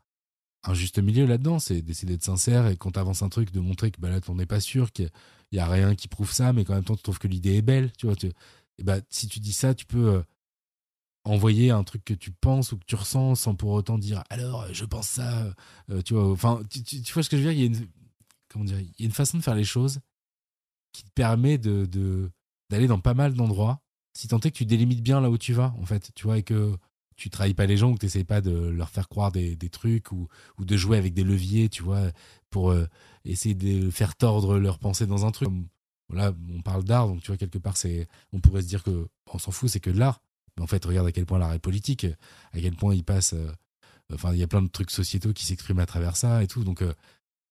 un 0.64 0.74
juste 0.74 1.00
milieu 1.00 1.26
là-dedans, 1.26 1.60
c'est 1.60 1.82
d'essayer 1.82 2.12
d'être 2.12 2.24
sincère 2.24 2.68
et 2.68 2.78
quand 2.78 2.98
avances 2.98 3.22
un 3.22 3.30
truc, 3.30 3.52
de 3.52 3.60
montrer 3.60 3.92
que 3.92 4.00
bah, 4.00 4.10
là, 4.10 4.20
on 4.28 4.36
n'est 4.36 4.46
pas 4.46 4.60
sûr, 4.60 4.92
qu'il 4.92 5.12
y 5.52 5.60
a 5.60 5.68
rien 5.68 5.96
qui 5.96 6.08
prouve 6.08 6.32
ça, 6.32 6.54
mais 6.54 6.66
qu'en 6.66 6.76
même 6.76 6.84
temps, 6.84 6.96
tu 6.96 7.04
trouves 7.04 7.20
que 7.20 7.28
l'idée 7.28 7.56
est 7.56 7.62
belle. 7.62 7.92
Tu 7.98 8.08
vois, 8.08 8.16
bah, 8.84 8.98
si 9.10 9.28
tu 9.28 9.40
dis 9.40 9.54
ça, 9.54 9.74
tu 9.74 9.86
peux 9.86 10.16
euh, 10.16 10.22
envoyer 11.24 11.72
un 11.72 11.84
truc 11.84 12.04
que 12.04 12.14
tu 12.14 12.32
penses 12.32 12.72
ou 12.72 12.78
que 12.78 12.86
tu 12.86 12.96
ressens 12.96 13.36
sans 13.36 13.56
pour 13.56 13.72
autant 13.72 13.98
dire 13.98 14.24
alors, 14.30 14.72
je 14.74 14.86
pense 14.86 15.08
ça. 15.08 15.54
Euh, 15.90 16.02
tu 16.02 16.14
vois, 16.14 16.32
enfin, 16.32 16.62
tu, 16.70 17.14
vois 17.14 17.24
ce 17.24 17.30
que 17.30 17.38
je 17.38 17.44
veux 17.44 17.54
dire? 17.54 17.64
Il 17.64 17.74
y 17.74 17.76
a 17.76 17.80
une, 17.80 17.88
comment 18.50 18.66
dire, 18.66 18.80
il 18.80 18.94
y 19.00 19.04
a 19.04 19.06
une 19.06 19.12
façon 19.12 19.38
de 19.38 19.44
faire 19.44 19.56
les 19.56 19.64
choses 19.64 20.00
qui 20.94 21.04
te 21.04 21.12
permet 21.12 21.58
de 21.58 22.32
d'aller 22.70 22.88
dans 22.88 23.00
pas 23.00 23.14
mal 23.14 23.34
d'endroits 23.34 23.82
si 24.14 24.28
tant 24.28 24.40
est 24.40 24.52
que 24.52 24.58
tu 24.58 24.66
délimites 24.66 25.02
bien 25.02 25.22
là 25.22 25.30
où 25.30 25.38
tu 25.38 25.54
vas, 25.54 25.74
en 25.80 25.86
fait, 25.86 26.12
tu 26.16 26.24
vois, 26.24 26.38
et 26.38 26.44
que 26.44 26.76
tu 27.16 27.30
trahis 27.30 27.54
pas 27.54 27.66
les 27.68 27.78
gens 27.78 27.92
ou 27.92 27.94
que 27.94 28.00
tu 28.00 28.06
n'essayes 28.08 28.24
pas 28.24 28.42
de 28.42 28.52
leur 28.52 28.90
faire 28.90 29.08
croire 29.08 29.32
des, 29.32 29.56
trucs 29.70 30.12
ou, 30.12 30.28
de 30.60 30.78
jouer 30.78 30.98
avec 30.98 31.14
des 31.14 31.24
leviers, 31.24 31.70
tu 31.70 31.84
vois, 31.84 32.12
pour 32.50 32.72
euh, 32.72 32.88
essayer 33.26 33.54
de 33.54 33.92
faire 33.92 34.16
tordre 34.16 34.58
leur 34.58 34.80
pensée 34.80 35.06
dans 35.06 35.26
un 35.26 35.32
truc. 35.32 35.50
Voilà, 36.10 36.34
on 36.54 36.62
parle 36.62 36.84
d'art, 36.84 37.08
donc 37.08 37.22
tu 37.22 37.28
vois, 37.28 37.38
quelque 37.38 37.60
part, 37.60 37.78
c'est, 37.78 38.08
on 38.34 38.40
pourrait 38.40 38.64
se 38.64 38.68
dire 38.68 38.84
que 38.84 39.08
on 39.32 39.38
s'en 39.38 39.52
fout, 39.52 39.70
c'est 39.70 39.80
que 39.80 39.92
de 39.92 40.00
l'art. 40.00 40.22
Mais 40.58 40.64
en 40.64 40.68
fait, 40.68 40.84
regarde 40.84 41.08
à 41.08 41.12
quel 41.12 41.26
point 41.26 41.40
l'art 41.40 41.54
est 41.54 41.60
politique, 41.60 42.06
à 42.54 42.60
quel 42.60 42.76
point 42.76 42.96
il 42.96 43.04
passe. 43.04 43.34
Euh, 43.34 43.52
enfin, 44.14 44.34
il 44.34 44.40
y 44.40 44.44
a 44.44 44.48
plein 44.48 44.62
de 44.62 44.68
trucs 44.68 44.92
sociétaux 44.92 45.32
qui 45.32 45.46
s'expriment 45.46 45.80
à 45.80 45.86
travers 45.86 46.18
ça 46.18 46.44
et 46.44 46.48
tout. 46.48 46.64
Donc, 46.64 46.84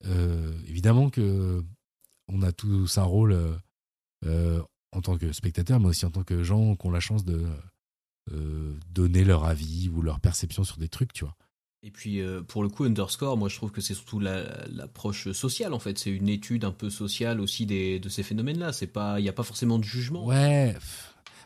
euh, 0.05 0.59
évidemment 0.67 1.11
que 1.11 1.65
on 2.29 2.43
a 2.43 2.53
tous 2.53 2.99
un 2.99 3.05
rôle 3.05 3.37
en 4.93 5.01
tant 5.01 5.17
que 5.17 5.33
spectateur, 5.33 5.81
mais 5.81 5.87
aussi 5.87 6.07
en 6.07 6.11
tant 6.11 6.25
que 6.25 6.43
gens 6.43 6.77
qui 6.77 6.87
ont 6.87 6.91
la 6.91 7.01
chance 7.01 7.25
de 7.25 7.47
euh, 8.33 8.77
donner 8.93 9.25
leur 9.25 9.45
avis 9.45 9.89
ou 9.89 10.03
leur 10.03 10.21
perception 10.21 10.63
sur 10.63 10.77
des 10.77 10.89
trucs, 10.89 11.13
tu 11.13 11.25
vois. 11.25 11.37
Et 11.83 11.91
puis 11.91 12.21
euh, 12.21 12.43
pour 12.43 12.63
le 12.63 12.69
coup, 12.69 12.85
Underscore, 12.85 13.37
moi 13.37 13.49
je 13.49 13.57
trouve 13.57 13.73
que 13.73 13.81
c'est 13.81 13.95
surtout 13.95 14.21
l'approche 14.21 15.33
sociale 15.33 15.73
en 15.73 15.79
fait. 15.79 15.99
C'est 15.99 16.11
une 16.11 16.29
étude 16.29 16.65
un 16.65 16.71
peu 16.71 16.91
sociale 16.91 17.41
aussi 17.41 17.67
des, 17.67 17.99
de 17.99 18.09
ces 18.09 18.23
phénomènes-là. 18.23 18.73
C'est 18.73 18.87
pas, 18.87 19.19
il 19.19 19.23
n'y 19.23 19.29
a 19.29 19.33
pas 19.33 19.43
forcément 19.43 19.79
de 19.79 19.85
jugement. 19.85 20.25
Ouais. 20.27 20.77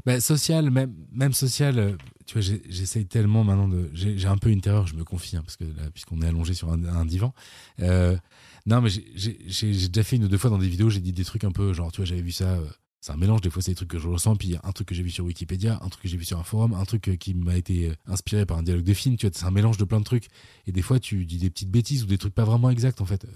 Bah, 0.05 0.21
social, 0.21 0.71
même, 0.71 0.93
même 1.13 1.33
social, 1.33 1.79
euh, 1.79 1.97
tu 2.27 2.35
vois, 2.39 2.43
j'essaye 2.69 3.07
tellement 3.07 3.45
maintenant 3.45 3.69
de. 3.69 3.91
J'ai 3.95 4.27
un 4.27 4.37
peu 4.37 4.51
une 4.51 4.61
terreur, 4.61 4.87
je 4.87 4.97
me 4.97 5.05
confie, 5.05 5.37
hein, 5.37 5.43
parce 5.43 5.57
que 5.57 5.65
puisqu'on 5.91 6.21
est 6.21 6.27
allongé 6.27 6.53
sur 6.53 6.71
un, 6.71 7.07
divan. 7.07 7.33
non, 7.79 8.83
mais 8.83 8.91
j'ai 8.91 9.89
déjà 9.89 10.03
fait 10.03 10.17
une 10.17 10.25
ou 10.25 10.29
deux 10.29 10.39
fois 10.39 10.51
dans 10.51 10.59
des 10.59 10.69
vidéos, 10.69 10.91
j'ai 10.91 11.01
dit 11.01 11.13
des 11.13 11.25
trucs 11.25 11.45
un 11.45 11.53
peu 11.53 11.73
genre, 11.73 11.93
tu 11.93 11.99
vois, 11.99 12.07
j'avais 12.07 12.21
vu 12.21 12.33
ça 12.33 12.59
c'est 13.05 13.13
un 13.13 13.19
mélange 13.19 13.43
des 13.43 13.51
fois 13.51 13.61
c'est 13.61 13.73
des 13.73 13.75
trucs 13.75 13.91
que 13.91 13.99
je 13.99 14.09
ressens 14.09 14.35
puis 14.37 14.57
un 14.63 14.73
truc 14.73 14.89
que 14.89 14.95
j'ai 14.95 15.03
vu 15.03 15.11
sur 15.11 15.27
Wikipédia 15.27 15.79
un 15.83 15.89
truc 15.91 16.05
que 16.05 16.09
j'ai 16.09 16.17
vu 16.17 16.25
sur 16.25 16.39
un 16.39 16.43
forum 16.43 16.73
un 16.73 16.87
truc 16.87 17.09
euh, 17.09 17.17
qui 17.17 17.35
m'a 17.35 17.55
été 17.55 17.91
euh, 17.91 17.95
inspiré 18.07 18.47
par 18.47 18.57
un 18.57 18.63
dialogue 18.63 18.85
de 18.85 18.95
film 18.95 19.19
tu 19.19 19.27
vois. 19.27 19.37
C'est 19.37 19.45
un 19.45 19.51
mélange 19.51 19.77
de 19.77 19.85
plein 19.85 19.99
de 19.99 20.05
trucs. 20.05 20.29
Et 20.67 20.73
des 20.73 20.81
fois 20.81 20.99
tu 20.99 21.27
dis 21.27 21.37
des 21.37 21.51
petites 21.51 21.71
bêtises 21.71 22.03
ou 22.05 22.07
des 22.07 22.17
trucs 22.17 22.35
pas 22.35 22.47
vraiment 22.47 22.71
exacts 22.71 23.03
en 23.03 23.05
fait. 23.05 23.27
Euh, 23.27 23.29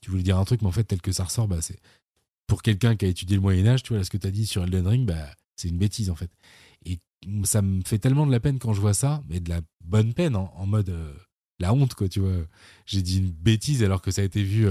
tu 0.00 0.10
voulais 0.10 0.24
dire 0.24 0.38
un 0.38 0.44
truc 0.44 0.60
mais 0.62 0.66
en 0.66 0.72
fait 0.72 0.82
tel 0.82 1.00
que 1.00 1.12
ça 1.12 1.22
ressort 1.22 1.46
bah 1.46 1.60
c'est 1.60 1.78
pour 2.48 2.62
quelqu'un 2.62 2.96
qui 2.96 3.04
a 3.04 3.08
étudié 3.08 3.36
le 3.36 3.42
Moyen 3.42 3.64
Âge 3.68 3.84
tu 3.84 3.90
vois 3.90 3.98
là 3.98 4.04
ce 4.04 4.10
que 4.10 4.16
tu 4.16 4.26
as 4.26 4.32
dit 4.32 4.44
sur 4.44 4.64
Elden 4.64 4.88
Ring 4.88 5.06
bah 5.06 5.30
c'est 5.54 5.68
une 5.68 5.78
bêtise 5.78 6.10
en 6.10 6.16
fait. 6.16 6.32
Et 6.84 6.98
ça 7.44 7.62
me 7.62 7.80
fait 7.84 8.00
tellement 8.00 8.26
de 8.26 8.32
la 8.32 8.40
peine 8.40 8.58
quand 8.58 8.72
je 8.72 8.80
vois 8.80 8.94
ça 8.94 9.22
mais 9.28 9.38
de 9.38 9.50
la 9.50 9.60
bonne 9.84 10.14
peine 10.14 10.34
en, 10.34 10.66
mode 10.66 10.92
la 11.60 11.72
honte 11.72 11.94
quoi 11.94 12.08
tu 12.08 12.18
vois. 12.18 12.38
J'ai 12.86 13.02
dit 13.02 13.18
une 13.18 13.30
bêtise 13.30 13.84
alors 13.84 14.02
que 14.02 14.10
ça 14.10 14.22
a 14.22 14.24
été 14.24 14.42
vu 14.42 14.66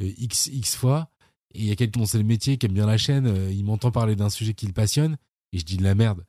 x 0.00 0.48
x 0.48 0.74
fois 0.74 1.08
il 1.56 1.66
y 1.66 1.70
a 1.70 1.76
quelqu'un 1.76 2.00
dont 2.00 2.06
c'est 2.06 2.18
le 2.18 2.24
métier, 2.24 2.58
qui 2.58 2.66
aime 2.66 2.72
bien 2.72 2.86
la 2.86 2.98
chaîne, 2.98 3.26
euh, 3.26 3.50
il 3.52 3.64
m'entend 3.64 3.90
parler 3.90 4.16
d'un 4.16 4.30
sujet 4.30 4.54
qui 4.54 4.66
le 4.66 4.72
passionne, 4.72 5.16
et 5.52 5.58
je 5.58 5.64
dis 5.64 5.76
de 5.76 5.84
la 5.84 5.94
merde. 5.94 6.24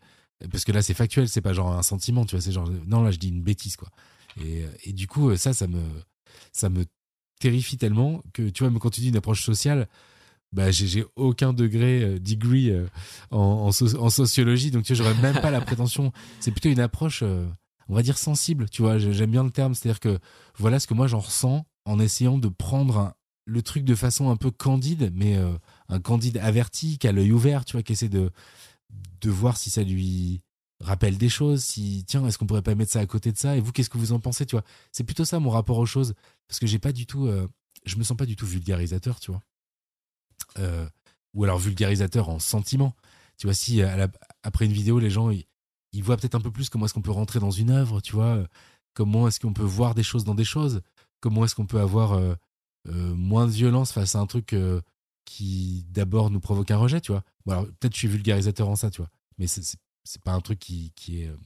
Parce 0.51 0.63
que 0.63 0.71
là, 0.71 0.81
c'est 0.81 0.93
factuel, 0.93 1.27
c'est 1.27 1.41
pas 1.41 1.53
genre 1.53 1.71
un 1.71 1.83
sentiment, 1.83 2.25
tu 2.25 2.35
vois, 2.35 2.41
c'est 2.41 2.51
genre, 2.51 2.69
non, 2.85 3.01
là, 3.01 3.11
je 3.11 3.17
dis 3.17 3.29
une 3.29 3.41
bêtise, 3.41 3.75
quoi. 3.75 3.89
Et, 4.39 4.63
euh, 4.63 4.69
et 4.83 4.93
du 4.93 5.07
coup, 5.07 5.29
euh, 5.29 5.37
ça, 5.37 5.53
ça 5.53 5.67
me, 5.67 5.81
ça 6.51 6.69
me 6.69 6.85
terrifie 7.39 7.77
tellement 7.77 8.21
que, 8.33 8.49
tu 8.49 8.63
vois, 8.63 8.79
quand 8.79 8.89
tu 8.89 9.01
dis 9.01 9.09
une 9.09 9.17
approche 9.17 9.43
sociale, 9.43 9.87
bah, 10.53 10.71
j'ai 10.71 11.03
aucun 11.15 11.53
degré, 11.53 12.19
degree 12.19 12.71
en, 13.31 13.71
sociologie, 13.71 14.71
donc 14.71 14.85
tu 14.85 14.93
vois, 14.93 15.03
j'aurais 15.03 15.21
même 15.21 15.41
pas 15.41 15.51
la 15.51 15.59
prétention. 15.59 16.13
C'est 16.39 16.51
plutôt 16.51 16.69
une 16.69 16.79
approche, 16.79 17.21
on 17.89 17.93
va 17.93 18.01
dire 18.01 18.17
sensible, 18.17 18.69
tu 18.69 18.81
vois, 18.81 18.97
j'aime 18.97 19.31
bien 19.31 19.43
le 19.43 19.51
terme, 19.51 19.75
c'est-à-dire 19.75 19.99
que 19.99 20.19
voilà 20.57 20.79
ce 20.79 20.87
que 20.87 20.93
moi 20.93 21.07
j'en 21.07 21.19
ressens 21.19 21.65
en 21.83 21.99
essayant 21.99 22.37
de 22.37 22.47
prendre 22.47 22.97
un, 22.97 23.13
le 23.47 23.61
truc 23.61 23.85
de 23.85 23.95
façon 23.95 24.29
un 24.29 24.35
peu 24.35 24.51
candide, 24.51 25.11
mais 25.15 25.37
euh, 25.37 25.57
un 25.87 26.01
candide 26.01 26.37
averti, 26.37 26.97
qui 26.97 27.07
a 27.07 27.13
l'œil 27.13 27.31
ouvert, 27.31 27.63
tu 27.63 27.73
vois, 27.73 27.81
qui 27.81 27.93
essaie 27.93 28.09
de, 28.09 28.29
voir 29.25 29.57
si 29.57 29.69
ça 29.69 29.83
lui 29.83 30.41
rappelle 30.81 31.17
des 31.17 31.29
choses, 31.29 31.63
si, 31.63 32.03
tiens, 32.05 32.25
est-ce 32.27 32.37
qu'on 32.37 32.45
pourrait 32.45 32.61
pas 32.61 32.75
mettre 32.75 32.91
ça 32.91 32.99
à 32.99 33.05
côté 33.05 33.31
de 33.31 33.37
ça? 33.37 33.55
Et 33.55 33.61
vous, 33.61 33.71
qu'est-ce 33.71 33.89
que 33.89 33.97
vous 33.97 34.11
en 34.11 34.19
pensez, 34.19 34.45
tu 34.45 34.55
vois? 34.55 34.65
C'est 34.91 35.05
plutôt 35.05 35.23
ça 35.23 35.39
mon 35.39 35.49
rapport 35.49 35.77
aux 35.77 35.85
choses, 35.85 36.13
parce 36.47 36.59
que 36.59 36.67
j'ai 36.67 36.77
pas 36.77 36.91
du 36.91 37.05
tout, 37.05 37.25
euh, 37.25 37.47
je 37.85 37.95
me 37.95 38.03
sens 38.03 38.17
pas 38.17 38.25
du 38.25 38.35
tout 38.35 38.45
vulgarisateur, 38.45 39.19
tu 39.21 39.31
vois. 39.31 39.41
Euh, 40.59 40.87
ou 41.33 41.45
alors 41.45 41.57
vulgarisateur 41.57 42.27
en 42.29 42.39
sentiment. 42.39 42.95
Tu 43.37 43.47
vois, 43.47 43.53
si 43.53 43.81
après 44.43 44.65
une 44.65 44.73
vidéo, 44.73 44.99
les 44.99 45.09
gens, 45.09 45.29
ils, 45.29 45.45
voient 46.03 46.17
peut-être 46.17 46.35
un 46.35 46.41
peu 46.41 46.51
plus 46.51 46.69
comment 46.69 46.85
est-ce 46.85 46.93
qu'on 46.93 47.01
peut 47.01 47.11
rentrer 47.11 47.39
dans 47.39 47.51
une 47.51 47.69
œuvre, 47.69 48.01
tu 48.01 48.13
vois, 48.13 48.45
comment 48.93 49.27
est-ce 49.27 49.39
qu'on 49.39 49.53
peut 49.53 49.63
voir 49.63 49.95
des 49.95 50.03
choses 50.03 50.25
dans 50.25 50.35
des 50.35 50.43
choses, 50.43 50.81
comment 51.21 51.45
est-ce 51.45 51.55
qu'on 51.55 51.65
peut 51.65 51.79
avoir 51.79 52.19
moins 52.91 53.45
de 53.45 53.51
violence 53.51 53.91
face 53.91 54.15
à 54.15 54.19
un 54.19 54.25
truc 54.25 54.53
euh, 54.53 54.81
qui 55.25 55.85
d'abord 55.89 56.29
nous 56.29 56.39
provoque 56.39 56.71
un 56.71 56.77
rejet, 56.77 57.01
tu 57.01 57.11
vois. 57.11 57.23
Alors 57.47 57.65
peut-être 57.65 57.93
je 57.93 57.99
suis 57.99 58.07
vulgarisateur 58.07 58.67
en 58.67 58.75
ça, 58.75 58.89
tu 58.89 59.01
vois, 59.01 59.09
mais 59.37 59.47
c'est 59.47 59.77
pas 60.23 60.33
un 60.33 60.41
truc 60.41 60.59
qui, 60.59 60.91
qui 60.95 61.21
est 61.21 61.27
euh, 61.27 61.37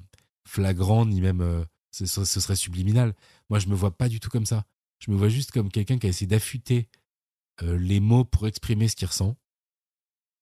flagrant 0.48 1.06
ni 1.06 1.22
même 1.22 1.66
ce, 1.92 2.06
ce, 2.06 2.40
serait 2.40 2.56
subliminal. 2.56 3.16
Moi, 3.50 3.60
je 3.60 3.68
me 3.68 3.76
vois 3.76 3.96
pas 3.96 4.10
du 4.10 4.20
tout 4.20 4.30
comme 4.30 4.46
ça. 4.46 4.66
Je 5.00 5.12
me 5.12 5.16
vois 5.16 5.30
juste 5.30 5.52
comme 5.52 5.72
quelqu'un 5.72 5.98
qui 5.98 6.08
a 6.08 6.10
essayé 6.10 6.28
d'affûter 6.28 6.90
les 7.62 8.00
mots 8.00 8.26
pour 8.26 8.48
exprimer 8.48 8.88
ce 8.88 8.96
qu'il 8.96 9.08
ressent 9.08 9.36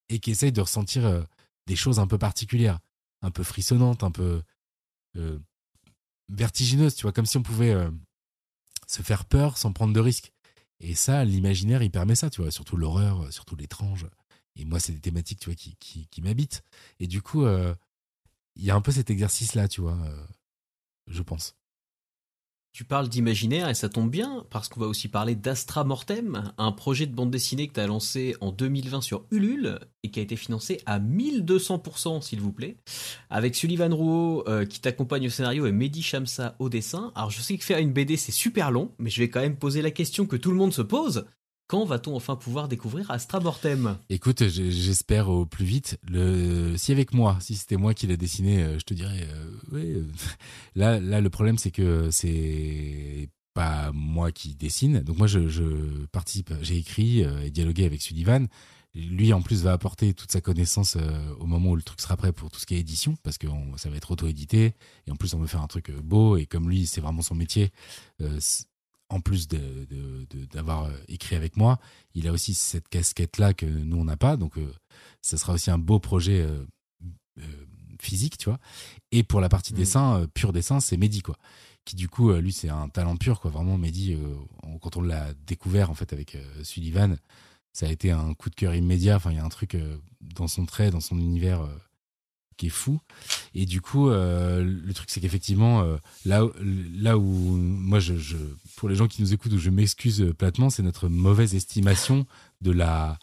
et 0.07 0.19
qui 0.19 0.31
essaye 0.31 0.51
de 0.51 0.61
ressentir 0.61 1.26
des 1.67 1.76
choses 1.76 1.99
un 1.99 2.07
peu 2.07 2.17
particulières, 2.17 2.80
un 3.21 3.31
peu 3.31 3.43
frissonnantes, 3.43 4.03
un 4.03 4.11
peu 4.11 4.41
vertigineuses, 6.30 6.95
tu 6.95 7.03
vois, 7.03 7.11
comme 7.11 7.26
si 7.26 7.38
on 7.38 7.43
pouvait 7.43 7.76
se 8.88 9.01
faire 9.01 9.26
peur 9.26 9.57
sans 9.57 9.71
prendre 9.71 9.93
de 9.93 9.99
risques. 9.99 10.34
Et 10.80 10.95
ça, 10.95 11.26
l'imaginaire, 11.26 11.84
il 11.84 11.91
permet 11.91 12.15
ça, 12.15 12.30
tu 12.30 12.41
vois, 12.41 12.51
surtout 12.51 12.77
l'horreur, 12.77 13.31
surtout 13.34 13.56
l'étrange. 13.56 14.07
Et 14.56 14.65
moi, 14.65 14.80
c'est 14.80 14.93
des 14.93 15.01
thématiques, 15.01 15.39
tu 15.39 15.49
vois, 15.49 15.56
qui, 15.56 15.76
qui, 15.77 16.22
m'habitent. 16.22 16.64
Et 16.99 17.07
du 17.07 17.22
coup, 17.22 17.45
il 17.47 18.64
y 18.64 18.72
a 18.72 18.76
un 18.76 18.81
peu 18.81 18.91
cet 18.91 19.10
exercice-là, 19.10 19.68
tu 19.68 19.81
vois, 19.81 19.97
je 21.07 21.22
pense. 21.22 21.59
Tu 22.71 22.83
parles 22.83 23.09
d'imaginaire 23.09 23.67
et 23.67 23.73
ça 23.73 23.89
tombe 23.89 24.11
bien 24.11 24.45
parce 24.51 24.69
qu'on 24.69 24.79
va 24.79 24.85
aussi 24.85 25.07
parler 25.07 25.35
d'Astra 25.35 25.83
Mortem, 25.83 26.53
un 26.57 26.71
projet 26.71 27.07
de 27.07 27.15
bande 27.15 27.31
dessinée 27.31 27.67
que 27.67 27.73
tu 27.73 27.79
as 27.79 27.87
lancé 27.87 28.35
en 28.41 28.51
2020 28.51 29.01
sur 29.01 29.25
Ulule 29.31 29.79
et 30.03 30.11
qui 30.11 30.19
a 30.19 30.23
été 30.23 30.35
financé 30.35 30.79
à 30.85 30.99
1200% 30.99 32.21
s'il 32.21 32.39
vous 32.41 32.51
plaît, 32.51 32.77
avec 33.31 33.55
Sullivan 33.55 33.91
Rouault 33.91 34.43
euh, 34.47 34.65
qui 34.65 34.79
t'accompagne 34.81 35.27
au 35.27 35.31
scénario 35.31 35.65
et 35.65 35.71
Mehdi 35.71 36.03
Shamsa 36.03 36.55
au 36.59 36.69
dessin. 36.69 37.11
Alors 37.15 37.31
je 37.31 37.41
sais 37.41 37.57
que 37.57 37.65
faire 37.65 37.79
une 37.79 37.91
BD 37.91 38.17
c'est 38.17 38.31
super 38.31 38.69
long, 38.69 38.91
mais 38.99 39.09
je 39.09 39.19
vais 39.19 39.29
quand 39.29 39.41
même 39.41 39.57
poser 39.57 39.81
la 39.81 39.91
question 39.91 40.27
que 40.27 40.35
tout 40.35 40.51
le 40.51 40.57
monde 40.57 40.73
se 40.73 40.83
pose. 40.83 41.25
Quand 41.69 41.85
va-t-on 41.85 42.15
enfin 42.15 42.35
pouvoir 42.35 42.67
découvrir 42.67 43.11
Astra 43.11 43.39
Mortem 43.39 43.95
Écoute, 44.09 44.43
j'espère 44.47 45.29
au 45.29 45.45
plus 45.45 45.65
vite. 45.65 45.99
Si 46.77 46.91
avec 46.91 47.13
moi, 47.13 47.37
si 47.41 47.53
c'était 47.53 47.77
moi 47.77 47.93
qui 47.93 48.07
l'ai 48.07 48.17
dessiné, 48.17 48.63
euh, 48.63 48.79
je 48.79 48.83
te 48.85 48.95
dirais, 48.95 49.27
euh. 49.31 49.51
Euh, 49.73 50.03
là, 50.75 50.99
là, 50.99 51.21
le 51.21 51.29
problème, 51.29 51.59
c'est 51.59 51.69
que 51.69 52.09
c'est 52.09 53.29
pas 53.53 53.91
moi 53.93 54.31
qui 54.31 54.55
dessine. 54.55 55.01
Donc 55.01 55.19
moi, 55.19 55.27
je, 55.27 56.05
participe, 56.07 56.51
j'ai 56.63 56.77
écrit 56.77 57.19
et 57.19 57.51
dialogué 57.51 57.85
avec 57.85 58.01
Sullivan. 58.01 58.47
Lui, 58.95 59.31
en 59.31 59.43
plus, 59.43 59.61
va 59.61 59.71
apporter 59.71 60.15
toute 60.15 60.31
sa 60.31 60.41
connaissance 60.41 60.97
au 61.39 61.45
moment 61.45 61.69
où 61.69 61.75
le 61.75 61.83
truc 61.83 62.01
sera 62.01 62.17
prêt 62.17 62.31
pour 62.31 62.49
tout 62.49 62.59
ce 62.59 62.65
qui 62.65 62.73
est 62.73 62.79
édition, 62.79 63.15
parce 63.21 63.37
que 63.37 63.45
ça 63.77 63.91
va 63.91 63.97
être 63.97 64.09
auto-édité. 64.09 64.73
Et 65.05 65.11
en 65.11 65.15
plus, 65.15 65.35
on 65.35 65.39
veut 65.39 65.45
faire 65.45 65.61
un 65.61 65.67
truc 65.67 65.91
beau. 65.91 66.35
Et 66.35 66.47
comme 66.47 66.67
lui, 66.67 66.87
c'est 66.87 66.99
vraiment 66.99 67.21
son 67.21 67.35
métier, 67.35 67.71
en 69.10 69.22
plus 69.22 69.48
d'avoir 69.48 70.88
de, 70.88 70.94
euh, 70.94 71.03
écrit 71.07 71.36
avec 71.36 71.57
moi, 71.57 71.80
il 72.14 72.27
a 72.27 72.31
aussi 72.31 72.53
cette 72.53 72.88
casquette-là 72.90 73.53
que 73.53 73.65
nous, 73.65 73.98
on 73.98 74.06
n'a 74.06 74.18
pas. 74.18 74.38
Donc, 74.38 74.57
euh, 74.57 74.72
ça 75.22 75.38
sera 75.38 75.53
aussi 75.53 75.72
un 75.72 75.80
beau 75.80 75.99
projet 75.99 76.41
euh, 76.41 76.65
physique, 77.99 78.38
tu 78.38 78.49
vois. 78.49 78.60
Et 79.11 79.23
pour 79.23 79.41
la 79.41 79.49
partie 79.49 79.73
mm. 79.73 79.77
dessin, 79.77 80.27
pur 80.34 80.53
dessin, 80.53 80.80
c'est 80.80 80.98
Mehdi, 80.98 81.22
quoi. 81.22 81.38
Qui, 81.86 81.95
du 81.95 82.07
coup, 82.07 82.31
lui, 82.34 82.53
c'est 82.53 82.69
un 82.69 82.88
talent 82.90 83.18
pur, 83.18 83.40
quoi. 83.40 83.49
Vraiment, 83.49 83.77
Mehdi, 83.77 84.15
quand 84.81 84.95
on 84.98 85.02
l'a 85.02 85.34
découvert, 85.48 85.90
en 85.90 85.95
fait, 85.95 86.14
avec 86.14 86.38
Sullivan, 86.64 87.18
ça 87.73 87.88
a 87.88 87.90
été 87.90 88.11
un 88.11 88.34
coup 88.36 88.49
de 88.49 88.56
cœur 88.56 88.76
immédiat. 88.76 89.15
Enfin, 89.15 89.31
il 89.31 89.38
y 89.38 89.40
a 89.40 89.45
un 89.45 89.49
truc 89.49 89.76
dans 90.22 90.48
son 90.48 90.65
trait, 90.65 90.91
dans 90.91 90.99
son 90.99 91.18
univers 91.18 91.68
qui 92.60 92.68
est 92.68 92.69
fou. 92.69 92.99
Et 93.56 93.65
du 93.65 93.81
coup, 93.81 94.10
euh, 94.10 94.61
le 94.61 94.94
truc, 94.94 95.10
c'est 95.10 95.22
qu'effectivement, 95.22 95.81
euh, 95.81 95.98
là, 96.26 96.45
là 96.94 97.18
où 97.18 97.23
moi, 97.23 97.99
je, 97.99 98.36
pour 98.76 98.90
les 98.90 98.95
gens 98.95 99.07
qui 99.07 99.22
nous 99.22 99.34
écoutent, 99.34 99.53
où 99.53 99.57
je 99.57 99.69
m'excuse 99.69 100.34
platement, 100.38 100.69
c'est 100.69 100.84
notre 100.84 101.07
mauvaise 101.07 101.56
estimation 101.56 102.27
de 102.61 102.72
la 102.72 103.18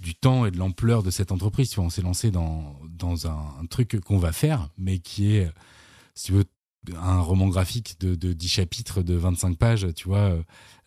du 0.00 0.14
temps 0.14 0.46
et 0.46 0.50
de 0.50 0.56
l'ampleur 0.56 1.02
de 1.02 1.10
cette 1.10 1.30
entreprise. 1.30 1.68
Tu 1.68 1.76
vois, 1.76 1.84
on 1.84 1.90
s'est 1.90 2.00
lancé 2.00 2.30
dans, 2.30 2.80
dans 2.88 3.26
un, 3.26 3.66
truc 3.68 4.00
qu'on 4.00 4.16
va 4.16 4.32
faire, 4.32 4.70
mais 4.78 4.98
qui 4.98 5.36
est, 5.36 5.50
si 6.14 6.26
tu 6.26 6.32
veux, 6.32 6.44
un 6.96 7.20
roman 7.20 7.48
graphique 7.48 8.00
de, 8.00 8.14
de 8.14 8.32
10 8.32 8.48
chapitres 8.48 9.02
de 9.02 9.12
25 9.12 9.58
pages, 9.58 9.86
tu 9.94 10.08
vois, 10.08 10.38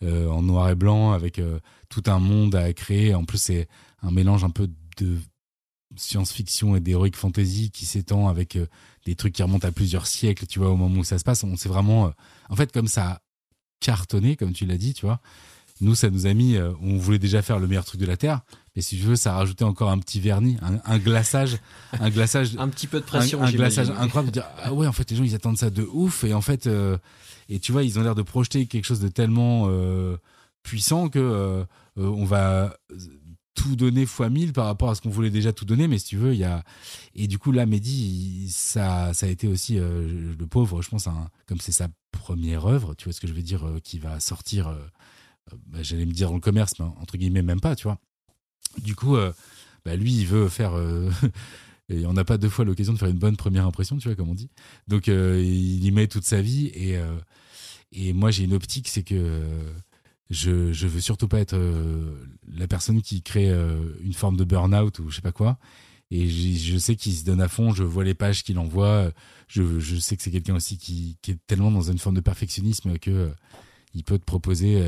euh, 0.02 0.28
en 0.28 0.42
noir 0.42 0.68
et 0.68 0.74
blanc, 0.74 1.12
avec 1.12 1.40
tout 1.88 2.02
un 2.06 2.18
monde 2.18 2.56
à 2.56 2.72
créer. 2.72 3.14
En 3.14 3.24
plus, 3.24 3.38
c'est 3.38 3.68
un 4.02 4.10
mélange 4.10 4.42
un 4.42 4.50
peu 4.50 4.68
de 4.96 5.16
science-fiction 5.96 6.76
et 6.76 6.80
d'heroic 6.80 7.12
fantasy 7.14 7.70
qui 7.70 7.86
s'étend 7.86 8.28
avec 8.28 8.56
euh, 8.56 8.66
des 9.06 9.14
trucs 9.14 9.34
qui 9.34 9.42
remontent 9.42 9.66
à 9.66 9.72
plusieurs 9.72 10.06
siècles, 10.06 10.46
tu 10.46 10.58
vois, 10.58 10.70
au 10.70 10.76
moment 10.76 11.00
où 11.00 11.04
ça 11.04 11.18
se 11.18 11.24
passe. 11.24 11.44
On 11.44 11.56
s'est 11.56 11.68
vraiment, 11.68 12.06
euh, 12.06 12.10
en 12.48 12.56
fait, 12.56 12.72
comme 12.72 12.88
ça 12.88 13.10
a 13.10 13.20
cartonné, 13.80 14.36
comme 14.36 14.52
tu 14.52 14.66
l'as 14.66 14.78
dit, 14.78 14.94
tu 14.94 15.06
vois. 15.06 15.20
Nous, 15.80 15.94
ça 15.94 16.08
nous 16.08 16.26
a 16.26 16.34
mis, 16.34 16.56
euh, 16.56 16.72
on 16.80 16.98
voulait 16.98 17.18
déjà 17.18 17.42
faire 17.42 17.58
le 17.58 17.66
meilleur 17.66 17.84
truc 17.84 18.00
de 18.00 18.06
la 18.06 18.16
Terre, 18.16 18.40
mais 18.76 18.82
si 18.82 18.96
je 18.96 19.04
veux, 19.04 19.16
ça 19.16 19.34
a 19.34 19.36
rajouté 19.38 19.64
encore 19.64 19.90
un 19.90 19.98
petit 19.98 20.20
vernis, 20.20 20.56
un, 20.62 20.98
glaçage, 20.98 21.58
un 21.98 22.10
glaçage, 22.10 22.54
un 22.58 22.68
petit 22.68 22.86
peu 22.86 23.00
de 23.00 23.04
pression, 23.04 23.42
un, 23.42 23.50
glaçage 23.50 23.90
incroyable. 23.90 24.28
De 24.28 24.40
dire, 24.40 24.46
ah 24.62 24.72
ouais, 24.72 24.86
en 24.86 24.92
fait, 24.92 25.10
les 25.10 25.16
gens, 25.16 25.24
ils 25.24 25.34
attendent 25.34 25.58
ça 25.58 25.70
de 25.70 25.82
ouf, 25.92 26.22
et 26.24 26.32
en 26.32 26.40
fait, 26.40 26.68
et 27.48 27.58
tu 27.58 27.72
vois, 27.72 27.82
ils 27.82 27.98
ont 27.98 28.02
l'air 28.02 28.14
de 28.14 28.22
projeter 28.22 28.66
quelque 28.66 28.84
chose 28.84 29.00
de 29.00 29.08
tellement 29.08 29.68
puissant 30.62 31.08
que 31.08 31.66
on 31.96 32.24
va 32.24 32.76
tout 33.54 33.76
donner 33.76 34.06
fois 34.06 34.30
mille 34.30 34.52
par 34.52 34.66
rapport 34.66 34.90
à 34.90 34.94
ce 34.94 35.00
qu'on 35.00 35.10
voulait 35.10 35.30
déjà 35.30 35.52
tout 35.52 35.64
donner 35.64 35.88
mais 35.88 35.98
si 35.98 36.06
tu 36.06 36.16
veux 36.16 36.32
il 36.32 36.38
y 36.38 36.44
a 36.44 36.64
et 37.14 37.26
du 37.26 37.38
coup 37.38 37.52
là 37.52 37.66
Mehdi 37.66 38.48
ça 38.50 39.14
ça 39.14 39.26
a 39.26 39.28
été 39.28 39.46
aussi 39.46 39.78
euh, 39.78 40.34
le 40.38 40.46
pauvre 40.46 40.82
je 40.82 40.90
pense 40.90 41.08
comme 41.46 41.60
c'est 41.60 41.72
sa 41.72 41.88
première 42.12 42.66
œuvre 42.66 42.94
tu 42.94 43.04
vois 43.04 43.12
ce 43.12 43.20
que 43.20 43.26
je 43.26 43.32
veux 43.32 43.42
dire 43.42 43.66
euh, 43.66 43.78
qui 43.82 43.98
va 43.98 44.18
sortir 44.20 44.68
euh, 44.68 44.78
bah, 45.68 45.78
j'allais 45.82 46.06
me 46.06 46.12
dire 46.12 46.28
dans 46.28 46.34
le 46.34 46.40
commerce 46.40 46.78
mais 46.78 46.86
entre 47.00 47.16
guillemets 47.16 47.42
même 47.42 47.60
pas 47.60 47.76
tu 47.76 47.84
vois. 47.84 47.98
Du 48.82 48.96
coup 48.96 49.16
bah, 49.84 49.94
lui 49.94 50.12
il 50.12 50.26
veut 50.26 50.48
faire 50.48 50.72
et 51.88 52.06
on 52.06 52.12
n'a 52.12 52.24
pas 52.24 52.38
deux 52.38 52.48
fois 52.48 52.64
l'occasion 52.64 52.92
de 52.92 52.98
faire 52.98 53.08
une 53.08 53.18
bonne 53.18 53.36
première 53.36 53.66
impression 53.66 53.96
tu 53.98 54.08
vois 54.08 54.16
comme 54.16 54.30
on 54.30 54.34
dit. 54.34 54.50
Donc 54.88 55.06
il 55.06 55.84
y 55.84 55.90
met 55.92 56.08
toute 56.08 56.24
sa 56.24 56.42
vie 56.42 56.66
et 56.68 56.98
et 57.92 58.12
moi 58.12 58.32
j'ai 58.32 58.44
une 58.44 58.54
optique 58.54 58.88
c'est 58.88 59.04
que 59.04 59.42
je 60.30 60.72
je 60.72 60.86
veux 60.86 61.00
surtout 61.00 61.28
pas 61.28 61.40
être 61.40 61.54
euh, 61.54 62.26
la 62.48 62.66
personne 62.66 63.02
qui 63.02 63.22
crée 63.22 63.50
euh, 63.50 63.78
une 64.00 64.14
forme 64.14 64.36
de 64.36 64.44
burn-out 64.44 64.98
ou 64.98 65.10
je 65.10 65.16
sais 65.16 65.22
pas 65.22 65.32
quoi. 65.32 65.58
Et 66.10 66.28
je 66.28 66.78
sais 66.78 66.96
qu'il 66.96 67.12
se 67.14 67.24
donne 67.24 67.40
à 67.40 67.48
fond. 67.48 67.72
Je 67.72 67.82
vois 67.82 68.04
les 68.04 68.14
pages 68.14 68.44
qu'il 68.44 68.58
envoie. 68.58 69.10
Je, 69.48 69.80
sais 69.98 70.16
que 70.16 70.22
c'est 70.22 70.30
quelqu'un 70.30 70.54
aussi 70.54 70.78
qui, 70.78 71.16
est 71.26 71.38
tellement 71.46 71.72
dans 71.72 71.90
une 71.90 71.98
forme 71.98 72.14
de 72.14 72.20
perfectionnisme 72.20 72.98
que 72.98 73.10
euh, 73.10 73.30
il 73.94 74.04
peut 74.04 74.18
te 74.18 74.24
proposer 74.24 74.80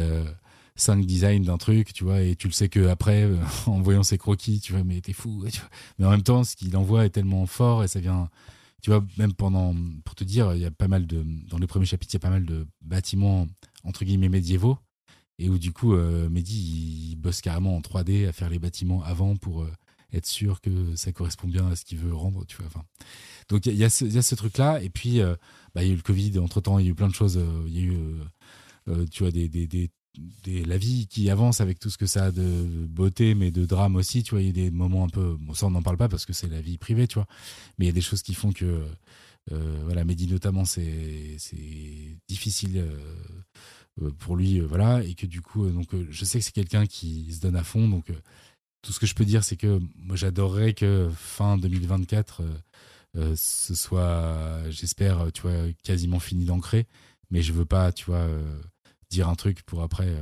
cinq 0.77 1.05
designs 1.07 1.41
d'un 1.41 1.57
truc, 1.57 1.93
tu 1.95 2.05
vois, 2.05 2.21
et 2.21 2.37
tu 2.37 2.49
le 2.49 2.53
sais 2.53 2.69
que 2.69 2.89
après, 2.89 3.29
en 3.67 3.81
voyant 3.81 4.03
ses 4.03 4.19
croquis, 4.19 4.61
tu 4.61 4.73
vois, 4.73 4.85
mais 4.85 5.01
t'es 5.01 5.13
fou. 5.13 5.45
Mais 5.99 6.05
en 6.05 6.11
même 6.11 6.23
temps, 6.23 6.45
ce 6.45 6.55
qu'il 6.55 6.77
envoie 6.77 7.07
est 7.07 7.11
tellement 7.11 7.47
fort 7.47 7.83
et 7.83 7.89
ça 7.89 7.99
vient, 7.99 8.29
tu 8.83 8.91
vois, 8.91 9.05
même 9.17 9.33
pendant, 9.33 9.75
pour 10.05 10.15
te 10.15 10.23
dire, 10.23 10.55
il 10.55 10.61
y 10.61 10.65
a 10.65 10.71
pas 10.71 10.89
mal 10.89 11.07
de, 11.07 11.25
dans 11.49 11.59
les 11.59 11.67
premiers 11.67 11.87
chapitres, 11.87 12.15
il 12.15 12.17
y 12.17 12.23
a 12.23 12.27
pas 12.27 12.31
mal 12.31 12.45
de 12.45 12.67
bâtiments 12.83 13.47
entre 13.85 14.05
guillemets 14.05 14.29
médiévaux 14.29 14.79
et 15.39 15.49
où 15.49 15.59
du 15.59 15.73
coup 15.73 15.95
euh, 15.95 16.29
Mehdi 16.29 17.11
il 17.13 17.17
bosse 17.17 17.41
carrément 17.41 17.77
en 17.77 17.81
3D 17.81 18.29
à 18.29 18.33
faire 18.33 18.49
les 18.49 18.59
bâtiments 18.59 19.03
avant 19.03 19.37
pour 19.37 19.63
euh, 19.63 19.73
être 20.13 20.27
sûr 20.27 20.61
que 20.61 20.95
ça 20.97 21.13
correspond 21.13 21.49
bien 21.49 21.69
à 21.69 21.77
ce 21.77 21.85
qu'il 21.85 21.99
veut 21.99 22.15
rendre 22.15 22.45
tu 22.47 22.57
vois 22.57 22.85
donc 23.49 23.67
il 23.67 23.75
y, 23.75 23.85
a 23.85 23.91
ce, 23.91 24.35
truc 24.35 24.59
là 24.59 24.81
et 24.83 24.89
puis 24.89 25.21
euh, 25.21 25.37
bah, 25.75 25.83
il 25.83 25.89
y 25.89 25.91
a 25.91 25.93
eu 25.93 25.97
le 25.97 26.03
Covid. 26.03 26.39
Entre 26.39 26.61
temps 26.61 26.79
il 26.79 26.87
y 26.87 26.89
a 26.89 26.91
eu 26.91 26.95
plein 26.95 27.09
de 27.09 27.15
choses 27.15 27.41
il 27.67 27.75
y 27.75 27.79
a 27.79 27.83
eu 27.83 27.97
tu 29.11 29.25
vois 29.25 29.33
la 30.67 30.79
vie 30.79 31.07
qui 31.07 31.29
avance 31.31 31.61
avec 31.61 31.79
tout 31.79 31.91
ce 31.91 31.99
que 31.99 32.07
ça 32.07 32.27
a 32.27 32.31
de 32.31 32.87
beauté 32.89 33.35
mais 33.35 33.51
de 33.51 33.67
drame 33.67 33.97
aussi 33.97 34.23
tu 34.23 34.35
vois. 34.35 34.43
Il 34.43 34.47
y 34.47 34.51
a 34.51 34.53
des 34.53 34.71
moments 34.71 35.05
un 35.05 35.09
peu 35.09 35.37
bon 35.39 35.55
ça 35.55 35.67
on 35.67 35.71
n'en 35.71 35.83
parle 35.83 35.97
pas 35.97 36.09
parce 36.09 36.25
que 36.25 36.33
c'est 36.33 36.49
la 36.49 36.61
vie 36.61 36.79
privée 36.79 37.07
tu 37.07 37.17
vois. 37.17 37.27
Mais 37.79 37.85
il 37.85 37.89
y 37.89 37.91
a 37.91 37.95
des 37.95 38.01
choses 38.01 38.23
qui 38.23 38.35
font 38.35 38.53
que 38.53 38.85
voilà 39.85 40.05
Mehdi 40.05 40.27
notamment 40.27 40.65
c'est 40.65 41.37
difficile 42.29 42.79
euh, 42.79 42.99
pour 44.19 44.37
lui, 44.37 44.61
euh, 44.61 44.67
voilà, 44.67 45.03
et 45.03 45.15
que 45.15 45.27
du 45.27 45.41
coup, 45.41 45.65
euh, 45.67 45.71
donc 45.71 45.89
je 46.11 46.25
sais 46.25 46.39
que 46.39 46.45
c'est 46.45 46.53
quelqu'un 46.53 46.87
qui 46.87 47.33
se 47.33 47.41
donne 47.41 47.57
à 47.57 47.65
fond, 47.65 47.89
donc 47.89 48.13
tout 48.83 48.93
ce 48.93 49.01
que 49.01 49.07
je 49.07 49.15
peux 49.15 49.25
dire, 49.25 49.45
c'est 49.45 49.57
que 49.57 49.81
moi 49.97 50.17
j'adorerais 50.17 50.75
que 50.75 51.11
fin 51.17 51.57
2024 51.57 52.43
ce 53.35 53.75
soit, 53.75 54.69
j'espère, 54.69 55.33
tu 55.33 55.41
vois, 55.41 55.73
quasiment 55.83 56.21
fini 56.21 56.45
d'ancrer, 56.45 56.87
mais 57.31 57.41
je 57.41 57.55
veux 57.55 57.65
pas, 57.65 57.91
tu 57.91 58.05
vois, 58.05 58.29
dire 59.09 59.31
un 59.31 59.35
truc 59.35 59.63
pour 59.63 59.83
après 59.83 60.15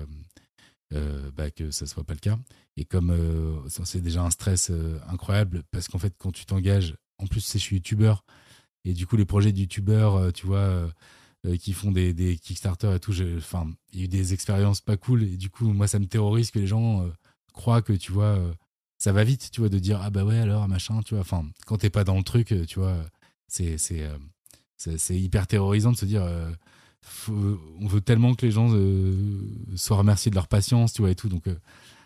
bah, 1.37 1.51
que 1.51 1.73
ça 1.73 1.87
soit 1.87 2.05
pas 2.05 2.13
le 2.15 2.21
cas. 2.21 2.39
Et 2.77 2.85
comme 2.85 3.13
c'est 3.85 4.01
déjà 4.01 4.23
un 4.23 4.31
stress 4.31 4.71
incroyable, 5.09 5.65
parce 5.73 5.89
qu'en 5.89 5.99
fait, 5.99 6.15
quand 6.19 6.31
tu 6.31 6.47
t'engages, 6.47 6.95
en 7.19 7.27
plus, 7.27 7.41
c'est 7.41 7.59
je 7.59 7.65
suis 7.65 7.77
youtubeur, 7.77 8.25
et 8.85 8.93
du 8.93 9.09
coup, 9.09 9.17
les 9.17 9.25
projets 9.25 9.51
de 9.51 9.59
youtubeur, 9.59 10.33
tu 10.33 10.47
vois, 10.47 10.89
euh, 11.47 11.57
qui 11.57 11.75
font 11.75 11.93
des, 11.93 12.15
des 12.15 12.37
Kickstarter 12.37 12.95
et 12.95 13.01
tout. 13.01 13.13
Enfin, 13.37 13.71
il 13.93 13.99
y 13.99 14.03
a 14.03 14.05
eu 14.07 14.09
des 14.09 14.33
expériences 14.33 14.81
pas 14.81 14.97
cool 14.97 15.25
et 15.25 15.37
du 15.37 15.51
coup, 15.51 15.67
moi, 15.73 15.87
ça 15.87 15.99
me 15.99 16.07
terrorise 16.07 16.51
que 16.51 16.59
les 16.59 16.67
gens 16.67 17.03
euh, 17.03 17.11
croient 17.53 17.83
que, 17.83 17.93
tu 17.93 18.13
vois, 18.13 18.37
euh, 18.39 18.53
ça 18.99 19.13
va 19.13 19.25
vite, 19.25 19.51
tu 19.53 19.61
vois, 19.61 19.69
de 19.69 19.79
dire 19.79 20.01
ah 20.03 20.09
bah 20.11 20.25
ouais 20.25 20.39
alors 20.39 20.67
machin, 20.69 21.03
tu 21.03 21.15
vois. 21.15 21.21
Enfin, 21.21 21.45
quand 21.67 21.79
t'es 21.79 21.91
pas 21.91 22.05
dans 22.05 22.17
le 22.17 22.23
truc, 22.23 22.55
tu 22.67 22.79
vois, 22.79 22.97
c'est 23.47 23.77
c'est 23.77 25.21
hyper 25.21 25.47
terrorisant 25.47 25.93
de 25.93 25.97
se 25.97 26.07
dire 26.07 26.27
on 27.29 27.87
veut 27.87 28.01
tellement 28.01 28.35
que 28.35 28.47
les 28.47 28.53
gens 28.53 28.71
soient 29.77 29.99
remerciés 29.99 30.31
de 30.31 30.37
leur 30.37 30.49
patience, 30.49 30.95
tu 30.95 31.03
vois 31.03 31.11
et 31.11 31.15
tout. 31.15 31.29
Donc 31.29 31.45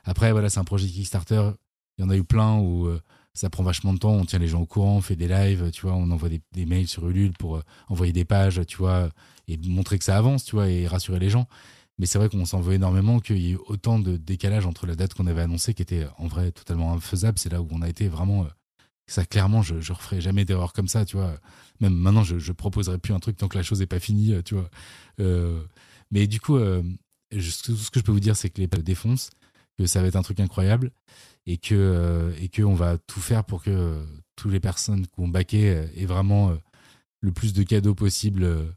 après 0.04 0.32
voilà, 0.32 0.50
c'est 0.50 0.58
un 0.58 0.64
projet 0.64 0.88
Kickstarter. 0.88 1.52
Il 1.98 2.02
y 2.02 2.04
en 2.04 2.10
a 2.10 2.16
eu 2.16 2.24
plein 2.24 2.58
où 2.58 2.90
ça 3.38 3.50
prend 3.50 3.62
vachement 3.62 3.92
de 3.92 3.98
temps. 3.98 4.10
On 4.12 4.24
tient 4.24 4.40
les 4.40 4.48
gens 4.48 4.60
au 4.60 4.66
courant, 4.66 4.96
on 4.96 5.00
fait 5.00 5.14
des 5.14 5.28
lives, 5.28 5.70
tu 5.70 5.82
vois, 5.82 5.94
on 5.94 6.10
envoie 6.10 6.28
des, 6.28 6.66
mails 6.66 6.88
sur 6.88 7.08
Ulule 7.08 7.32
pour 7.38 7.56
euh, 7.56 7.62
envoyer 7.88 8.12
des 8.12 8.24
pages, 8.24 8.60
tu 8.66 8.78
vois, 8.78 9.10
et 9.46 9.56
montrer 9.68 9.96
que 9.98 10.04
ça 10.04 10.16
avance, 10.16 10.44
tu 10.44 10.56
vois, 10.56 10.68
et 10.68 10.88
rassurer 10.88 11.20
les 11.20 11.30
gens. 11.30 11.46
Mais 11.98 12.06
c'est 12.06 12.18
vrai 12.18 12.28
qu'on 12.28 12.44
s'en 12.44 12.60
veut 12.60 12.74
énormément 12.74 13.20
qu'il 13.20 13.38
y 13.38 13.52
ait 13.52 13.58
autant 13.66 14.00
de 14.00 14.16
décalage 14.16 14.66
entre 14.66 14.86
la 14.86 14.96
date 14.96 15.14
qu'on 15.14 15.26
avait 15.28 15.42
annoncée, 15.42 15.72
qui 15.72 15.82
était 15.82 16.06
en 16.18 16.26
vrai 16.26 16.50
totalement 16.50 16.92
infaisable. 16.92 17.38
C'est 17.38 17.52
là 17.52 17.62
où 17.62 17.68
on 17.70 17.80
a 17.82 17.88
été 17.88 18.08
vraiment. 18.08 18.44
Euh, 18.44 18.48
ça, 19.06 19.24
clairement, 19.24 19.62
je, 19.62 19.80
je 19.80 19.92
referai 19.92 20.20
jamais 20.20 20.44
d'erreur 20.44 20.72
comme 20.72 20.88
ça, 20.88 21.04
tu 21.04 21.16
vois. 21.16 21.34
Même 21.80 21.94
maintenant, 21.94 22.24
je, 22.24 22.38
je 22.38 22.52
proposerai 22.52 22.98
plus 22.98 23.14
un 23.14 23.20
truc 23.20 23.36
tant 23.36 23.48
que 23.48 23.56
la 23.56 23.62
chose 23.62 23.80
n'est 23.80 23.86
pas 23.86 24.00
finie, 24.00 24.34
tu 24.44 24.54
vois. 24.54 24.68
Euh, 25.20 25.62
mais 26.10 26.26
du 26.26 26.40
coup, 26.40 26.56
euh, 26.56 26.82
ce 27.32 27.90
que 27.90 28.00
je 28.00 28.04
peux 28.04 28.12
vous 28.12 28.20
dire, 28.20 28.36
c'est 28.36 28.50
que 28.50 28.60
les 28.60 28.66
défoncent, 28.66 29.30
que 29.78 29.86
ça 29.86 30.02
va 30.02 30.08
être 30.08 30.16
un 30.16 30.22
truc 30.22 30.40
incroyable 30.40 30.90
et 31.48 31.56
que 31.56 32.32
et 32.40 32.48
que 32.48 32.62
on 32.62 32.74
va 32.74 32.98
tout 32.98 33.20
faire 33.20 33.42
pour 33.44 33.62
que 33.64 34.04
toutes 34.36 34.52
les 34.52 34.60
personnes 34.60 35.06
qui 35.06 35.20
ont 35.20 35.28
baqué 35.28 35.88
aient 35.96 36.06
vraiment 36.06 36.56
le 37.20 37.32
plus 37.32 37.52
de 37.52 37.64
cadeaux 37.64 37.94
possible 37.94 38.68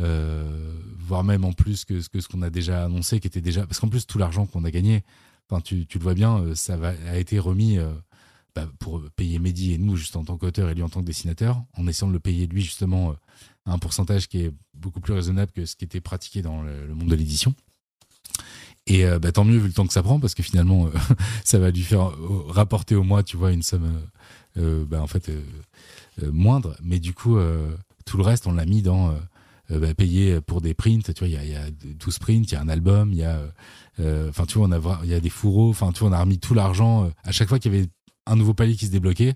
euh, 0.00 0.72
voire 0.96 1.24
même 1.24 1.44
en 1.44 1.52
plus 1.52 1.84
que, 1.84 2.06
que 2.08 2.20
ce 2.20 2.28
qu'on 2.28 2.42
a 2.42 2.50
déjà 2.50 2.84
annoncé, 2.84 3.20
qui 3.20 3.26
était 3.26 3.40
déjà. 3.40 3.66
Parce 3.66 3.80
qu'en 3.80 3.88
plus, 3.88 4.06
tout 4.06 4.18
l'argent 4.18 4.46
qu'on 4.46 4.64
a 4.64 4.70
gagné, 4.70 5.02
enfin, 5.50 5.60
tu, 5.60 5.86
le 5.92 6.00
vois 6.00 6.14
bien, 6.14 6.38
euh, 6.38 6.54
ça 6.54 6.78
a 7.08 7.18
été 7.18 7.38
remis 7.38 7.78
euh, 7.78 7.92
bah, 8.54 8.70
pour 8.78 9.02
payer 9.16 9.38
Mehdi 9.38 9.72
et 9.72 9.78
nous, 9.78 9.96
juste 9.96 10.16
en 10.16 10.24
tant 10.24 10.36
qu'auteur 10.36 10.70
et 10.70 10.74
lui 10.74 10.82
en 10.82 10.88
tant 10.88 11.00
que 11.00 11.06
dessinateur, 11.06 11.64
en 11.76 11.86
essayant 11.86 12.08
de 12.08 12.12
le 12.12 12.20
payer 12.20 12.46
lui, 12.46 12.62
justement, 12.62 13.14
à 13.64 13.72
un 13.72 13.78
pourcentage 13.78 14.28
qui 14.28 14.42
est 14.42 14.52
beaucoup 14.74 15.00
plus 15.00 15.14
raisonnable 15.14 15.50
que 15.52 15.64
ce 15.64 15.74
qui 15.74 15.84
était 15.84 16.00
pratiqué 16.00 16.42
dans 16.42 16.62
le, 16.62 16.94
monde 16.94 17.08
de 17.08 17.16
l'édition. 17.16 17.54
Et 18.90 19.04
bah, 19.20 19.32
tant 19.32 19.44
mieux 19.44 19.58
vu 19.58 19.68
le 19.68 19.72
temps 19.72 19.86
que 19.86 19.92
ça 19.92 20.02
prend, 20.02 20.18
parce 20.18 20.34
que 20.34 20.42
finalement, 20.42 20.88
ça 21.44 21.58
va 21.58 21.70
lui 21.70 21.82
faire 21.82 22.10
rapporter 22.48 22.94
au 22.94 23.04
mois, 23.04 23.22
tu 23.22 23.36
vois, 23.36 23.52
une 23.52 23.62
somme, 23.62 24.00
bah, 24.56 25.02
en 25.02 25.06
fait, 25.06 25.30
moindre. 26.22 26.74
Mais 26.82 26.98
du 26.98 27.12
coup, 27.12 27.38
tout 28.06 28.16
le 28.16 28.22
reste, 28.22 28.46
on 28.46 28.52
l'a 28.52 28.64
mis 28.64 28.80
dans 28.80 29.14
euh, 29.70 29.80
bah, 29.80 29.92
payer 29.94 30.40
pour 30.40 30.60
des 30.60 30.74
prints. 30.74 31.02
Tu 31.02 31.18
vois, 31.18 31.28
il 31.28 31.34
y 31.34 31.36
a, 31.36 31.44
y 31.44 31.54
a 31.54 31.70
12 31.70 32.18
prints, 32.18 32.44
il 32.44 32.52
y 32.52 32.56
a 32.56 32.60
un 32.60 32.68
album, 32.68 33.12
il 33.12 33.18
y 33.18 33.24
a, 33.24 33.40
euh, 34.00 34.30
enfin, 34.30 34.46
tu 34.46 34.58
vois, 34.58 34.68
il 35.04 35.10
y 35.10 35.14
a 35.14 35.20
des 35.20 35.28
fourreaux. 35.28 35.70
Enfin, 35.70 35.92
tu 35.92 36.00
vois, 36.00 36.08
on 36.08 36.12
a 36.12 36.20
remis 36.20 36.38
tout 36.38 36.54
l'argent. 36.54 37.04
Euh, 37.04 37.08
à 37.24 37.32
chaque 37.32 37.48
fois 37.48 37.58
qu'il 37.58 37.74
y 37.74 37.76
avait 37.76 37.88
un 38.26 38.36
nouveau 38.36 38.54
palier 38.54 38.76
qui 38.76 38.86
se 38.86 38.90
débloquait, 38.90 39.34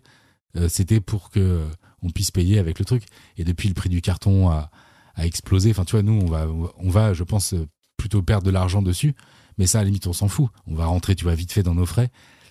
c'était 0.68 1.00
pour 1.00 1.30
que 1.30 1.64
on 2.02 2.10
puisse 2.10 2.30
payer 2.30 2.58
avec 2.58 2.78
le 2.78 2.84
truc. 2.84 3.04
Et 3.38 3.44
depuis, 3.44 3.68
le 3.68 3.74
prix 3.74 3.88
du 3.88 4.02
carton 4.02 4.50
a, 4.50 4.70
a 5.14 5.26
explosé. 5.26 5.70
Enfin, 5.70 5.84
tu 5.84 5.92
vois, 5.92 6.02
nous, 6.02 6.12
on 6.12 6.26
va, 6.26 6.46
on 6.46 6.90
va, 6.90 7.14
je 7.14 7.24
pense, 7.24 7.54
plutôt 7.96 8.20
perdre 8.20 8.44
de 8.44 8.50
l'argent 8.50 8.82
dessus. 8.82 9.14
Mais 9.58 9.66
ça, 9.66 9.78
à 9.78 9.82
la 9.82 9.86
limite, 9.86 10.06
on 10.06 10.12
s'en 10.12 10.28
fout. 10.28 10.48
On 10.66 10.74
va 10.74 10.86
rentrer, 10.86 11.14
tu 11.14 11.24
vois, 11.24 11.34
vite 11.34 11.52
fait 11.52 11.62
dans 11.62 11.74
nos 11.74 11.86
frais. 11.86 12.10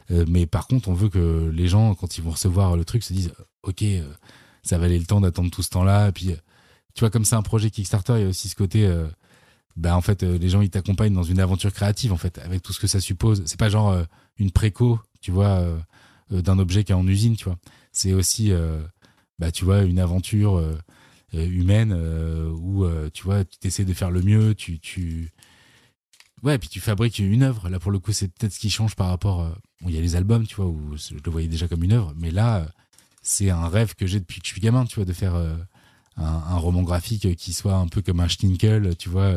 mais 0.10 0.46
par 0.46 0.68
contre, 0.68 0.90
on 0.90 0.94
veut 0.94 1.10
que 1.10 1.52
les 1.54 1.68
gens, 1.68 1.96
quand 1.96 2.18
ils 2.18 2.24
vont 2.24 2.32
recevoir 2.32 2.76
le 2.76 2.86
truc, 2.86 3.04
se 3.04 3.14
disent, 3.14 3.34
ok, 3.64 3.84
ça 4.64 4.78
valait 4.78 5.00
le 5.00 5.06
temps 5.06 5.22
d'attendre 5.22 5.52
tout 5.52 5.64
ce 5.64 5.70
temps-là. 5.70 6.12
Puis, 6.12 6.36
tu 6.94 7.02
vois, 7.02 7.10
comme 7.10 7.26
c'est 7.26 7.36
un 7.36 7.42
projet 7.42 7.70
Kickstarter, 7.70 8.14
il 8.18 8.22
y 8.22 8.26
a 8.26 8.30
aussi 8.30 8.50
ce 8.50 8.56
côté, 8.56 8.86
euh, 8.86 9.08
bah, 9.76 9.96
en 9.96 10.02
fait, 10.02 10.24
euh, 10.24 10.38
les 10.38 10.50
gens, 10.50 10.62
ils 10.62 10.70
t'accompagnent 10.70 11.14
dans 11.14 11.24
une 11.24 11.40
aventure 11.40 11.72
créative, 11.74 12.14
en 12.14 12.18
fait, 12.18 12.38
avec 12.40 12.62
tout 12.62 12.74
ce 12.74 12.80
que 12.80 12.88
ça 12.88 13.00
suppose. 13.00 13.44
C'est 13.46 13.60
pas 13.60 13.70
genre 13.70 13.92
euh, 13.92 14.04
une 14.38 14.52
préco, 14.52 15.00
tu 15.22 15.32
vois, 15.32 15.64
d'un 16.32 16.58
objet 16.60 16.84
qui 16.84 16.92
est 16.92 16.96
en 16.96 17.08
usine, 17.08 17.36
tu 17.36 17.46
vois. 17.46 17.58
C'est 17.92 18.14
aussi, 18.14 18.52
bah, 19.38 19.52
tu 19.52 19.66
vois, 19.66 19.84
une 19.84 20.00
aventure 20.00 20.64
humaine 21.34 21.94
où, 21.94 22.86
tu 23.14 23.24
vois, 23.24 23.46
tu 23.46 23.68
essaies 23.68 23.86
de 23.86 23.94
faire 23.94 24.10
le 24.10 24.24
mieux, 24.24 24.56
tu, 24.56 25.32
Ouais, 26.44 26.58
puis 26.58 26.70
tu 26.70 26.80
fabriques 26.80 27.20
une 27.20 27.44
œuvre. 27.44 27.70
Là, 27.70 27.80
pour 27.80 27.92
le 27.92 28.00
coup, 28.00 28.12
c'est 28.12 28.28
peut-être 28.28 28.54
ce 28.54 28.60
qui 28.60 28.70
change 28.70 28.96
par 28.96 29.08
rapport. 29.08 29.56
il 29.82 29.92
y 29.92 29.98
a 29.98 30.02
les 30.02 30.16
albums, 30.16 30.46
tu 30.48 30.56
vois, 30.56 30.68
où 30.68 30.96
je 30.98 31.14
le 31.14 31.32
voyais 31.32 31.48
déjà 31.48 31.68
comme 31.68 31.84
une 31.84 31.94
œuvre, 31.94 32.14
mais 32.18 32.32
là, 32.32 32.68
c'est 33.22 33.50
un 33.50 33.68
rêve 33.68 33.94
que 33.96 34.08
j'ai 34.08 34.20
depuis 34.20 34.42
que 34.42 34.48
je 34.48 34.54
suis 34.54 34.62
gamin, 34.62 34.86
tu 34.86 34.96
vois, 34.96 35.06
de 35.06 35.14
faire 35.14 35.36
un, 36.18 36.58
roman 36.58 36.84
graphique 36.84 37.36
qui 37.36 37.54
soit 37.54 37.76
un 37.76 37.88
peu 37.88 38.02
comme 38.02 38.20
un 38.20 38.28
Stinkel, 38.28 38.96
tu 38.98 39.10
vois. 39.10 39.36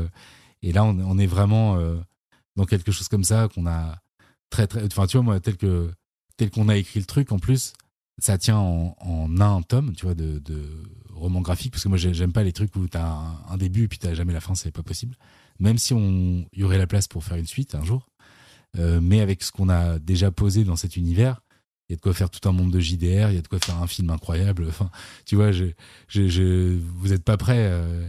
Et 0.62 0.72
là, 0.72 0.84
on, 0.84 1.18
est 1.18 1.26
vraiment 1.26 1.76
euh, 1.76 1.96
dans 2.56 2.64
quelque 2.64 2.92
chose 2.92 3.08
comme 3.08 3.24
ça 3.24 3.48
qu'on 3.54 3.66
a 3.66 3.98
très 4.50 4.66
très. 4.66 4.84
Enfin, 4.84 5.06
tu 5.06 5.16
vois, 5.16 5.24
moi, 5.24 5.40
tel 5.40 5.56
que 5.56 5.90
tel 6.36 6.50
qu'on 6.50 6.68
a 6.68 6.76
écrit 6.76 7.00
le 7.00 7.06
truc, 7.06 7.32
en 7.32 7.38
plus, 7.38 7.74
ça 8.18 8.38
tient 8.38 8.58
en, 8.58 9.40
un 9.40 9.62
tome, 9.62 9.94
tu 9.94 10.06
vois, 10.06 10.14
de, 10.14 10.42
roman 11.10 11.42
graphique, 11.42 11.72
parce 11.72 11.84
que 11.84 11.88
moi, 11.88 11.98
j'aime 11.98 12.32
pas 12.32 12.42
les 12.42 12.52
trucs 12.52 12.74
où 12.76 12.88
t'as 12.88 13.06
un, 13.06 13.38
un 13.50 13.56
début 13.56 13.84
et 13.84 13.88
puis 13.88 13.98
t'as 13.98 14.14
jamais 14.14 14.32
la 14.32 14.40
fin, 14.40 14.54
c'est 14.54 14.72
pas 14.72 14.82
possible. 14.82 15.16
Même 15.60 15.78
si 15.78 15.94
on 15.94 16.46
y 16.52 16.64
aurait 16.64 16.78
la 16.78 16.86
place 16.86 17.08
pour 17.08 17.24
faire 17.24 17.36
une 17.36 17.46
suite 17.46 17.74
un 17.74 17.84
jour, 17.84 18.08
euh, 18.78 19.00
mais 19.00 19.20
avec 19.20 19.42
ce 19.42 19.52
qu'on 19.52 19.68
a 19.68 19.98
déjà 19.98 20.30
posé 20.30 20.64
dans 20.64 20.76
cet 20.76 20.96
univers, 20.96 21.40
il 21.88 21.92
y 21.92 21.94
a 21.94 21.96
de 21.96 22.00
quoi 22.00 22.14
faire 22.14 22.30
tout 22.30 22.48
un 22.48 22.52
monde 22.52 22.72
de 22.72 22.80
JDR, 22.80 23.30
il 23.30 23.34
y 23.34 23.38
a 23.38 23.42
de 23.42 23.48
quoi 23.48 23.58
faire 23.58 23.80
un 23.80 23.86
film 23.86 24.10
incroyable. 24.10 24.66
Enfin, 24.68 24.90
tu 25.26 25.36
vois, 25.36 25.52
je, 25.52 25.66
je, 26.08 26.28
je 26.28 26.78
vous 26.96 27.08
n'êtes 27.08 27.24
pas 27.24 27.36
prêts 27.36 27.68
euh, 27.70 28.08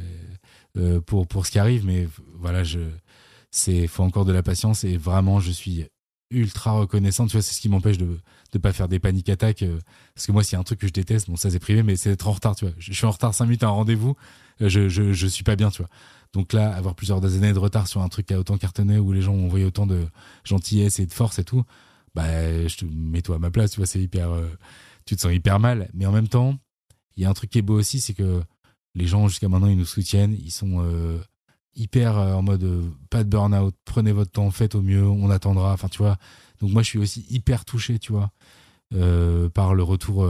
euh, 0.77 1.01
pour, 1.01 1.27
pour 1.27 1.45
ce 1.45 1.51
qui 1.51 1.59
arrive, 1.59 1.85
mais 1.85 2.07
voilà, 2.35 2.63
je, 2.63 2.79
c'est, 3.51 3.87
faut 3.87 4.03
encore 4.03 4.25
de 4.25 4.31
la 4.31 4.43
patience 4.43 4.83
et 4.83 4.97
vraiment, 4.97 5.39
je 5.39 5.51
suis 5.51 5.85
ultra 6.31 6.71
reconnaissant. 6.71 7.27
Tu 7.27 7.33
vois, 7.33 7.41
c'est 7.41 7.53
ce 7.53 7.61
qui 7.61 7.69
m'empêche 7.69 7.97
de 7.97 8.19
ne 8.53 8.59
pas 8.59 8.73
faire 8.73 8.87
des 8.87 8.99
paniques 8.99 9.29
attaques. 9.29 9.63
Euh, 9.63 9.79
parce 10.13 10.27
que 10.27 10.31
moi, 10.31 10.43
s'il 10.43 10.53
y 10.53 10.55
a 10.55 10.59
un 10.59 10.63
truc 10.63 10.79
que 10.79 10.87
je 10.87 10.93
déteste, 10.93 11.29
bon, 11.29 11.35
ça 11.35 11.49
c'est 11.49 11.59
privé, 11.59 11.83
mais 11.83 11.95
c'est 11.95 12.09
d'être 12.09 12.27
en 12.27 12.33
retard, 12.33 12.55
tu 12.55 12.65
vois. 12.65 12.73
Je, 12.77 12.93
suis 12.93 13.05
en 13.05 13.11
retard 13.11 13.33
5 13.33 13.45
minutes 13.45 13.63
à 13.63 13.67
un 13.67 13.71
rendez-vous, 13.71 14.15
je, 14.59 14.89
je, 14.89 15.27
suis 15.27 15.43
pas 15.43 15.55
bien, 15.55 15.69
tu 15.69 15.81
vois. 15.81 15.89
Donc 16.33 16.53
là, 16.53 16.73
avoir 16.75 16.95
plusieurs 16.95 17.23
années 17.23 17.53
de 17.53 17.59
retard 17.59 17.87
sur 17.87 18.01
un 18.01 18.09
truc 18.09 18.25
qui 18.25 18.33
a 18.33 18.39
autant 18.39 18.57
cartonné, 18.57 18.99
où 18.99 19.11
les 19.13 19.21
gens 19.21 19.33
ont 19.33 19.45
envoyé 19.45 19.65
autant 19.65 19.87
de 19.87 20.05
gentillesse 20.43 20.99
et 20.99 21.05
de 21.05 21.13
force 21.13 21.39
et 21.39 21.43
tout, 21.43 21.63
bah, 22.13 22.67
je 22.67 22.85
mets-toi 22.85 23.35
à 23.35 23.39
ma 23.39 23.51
place, 23.51 23.71
tu 23.71 23.77
vois, 23.77 23.85
c'est 23.85 24.01
hyper, 24.01 24.31
euh, 24.31 24.47
tu 25.05 25.15
te 25.15 25.21
sens 25.21 25.33
hyper 25.33 25.59
mal. 25.59 25.89
Mais 25.93 26.05
en 26.05 26.11
même 26.11 26.27
temps, 26.27 26.57
il 27.15 27.23
y 27.23 27.25
a 27.25 27.29
un 27.29 27.33
truc 27.33 27.49
qui 27.49 27.59
est 27.59 27.61
beau 27.61 27.77
aussi, 27.77 27.99
c'est 27.99 28.13
que 28.13 28.41
les 28.95 29.05
gens 29.05 29.27
jusqu'à 29.27 29.49
maintenant, 29.49 29.67
ils 29.67 29.77
nous 29.77 29.85
soutiennent, 29.85 30.33
ils 30.33 30.51
sont 30.51 30.81
euh, 30.81 31.19
hyper 31.75 32.17
euh, 32.17 32.33
en 32.33 32.41
mode 32.41 32.65
pas 33.09 33.23
de 33.23 33.29
burn-out, 33.29 33.75
prenez 33.83 34.13
votre 34.13 34.31
temps, 34.31 34.49
faites 34.51 34.75
au 34.75 34.81
mieux, 34.81 35.05
on 35.05 35.29
attendra. 35.29 35.73
Enfin, 35.73 35.89
tu 35.89 35.99
vois. 35.99 36.17
Donc 36.61 36.71
moi, 36.71 36.81
je 36.81 36.87
suis 36.87 36.99
aussi 36.99 37.25
hyper 37.29 37.65
touché, 37.65 37.99
tu 37.99 38.13
vois, 38.13 38.31
par 39.53 39.75
le 39.75 39.83
retour 39.83 40.25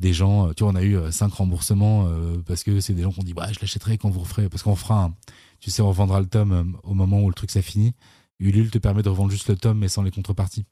des 0.00 0.12
gens. 0.12 0.52
Tu 0.54 0.64
vois, 0.64 0.72
on 0.72 0.76
a 0.76 0.82
eu 0.82 0.98
cinq 1.12 1.32
remboursements 1.34 2.08
parce 2.46 2.64
que 2.64 2.80
c'est 2.80 2.94
des 2.94 3.02
gens 3.02 3.12
qui 3.12 3.20
ont 3.20 3.24
dit, 3.24 3.34
bah, 3.34 3.48
je 3.52 3.60
l'achèterai 3.60 3.98
quand 3.98 4.10
vous 4.10 4.20
referez, 4.20 4.48
parce 4.48 4.62
qu'on 4.62 4.76
fera, 4.76 5.12
tu 5.60 5.70
sais, 5.70 5.82
on 5.82 5.90
vendra 5.92 6.20
le 6.20 6.26
tome 6.26 6.76
au 6.82 6.94
moment 6.94 7.22
où 7.22 7.28
le 7.28 7.34
truc 7.34 7.50
ça 7.50 7.62
finit. 7.62 7.94
Ulule 8.40 8.70
te 8.70 8.78
permet 8.78 9.02
de 9.02 9.08
revendre 9.08 9.30
juste 9.30 9.48
le 9.48 9.56
tome 9.56 9.78
mais 9.78 9.88
sans 9.88 10.02
les 10.02 10.10
contreparties. 10.10 10.64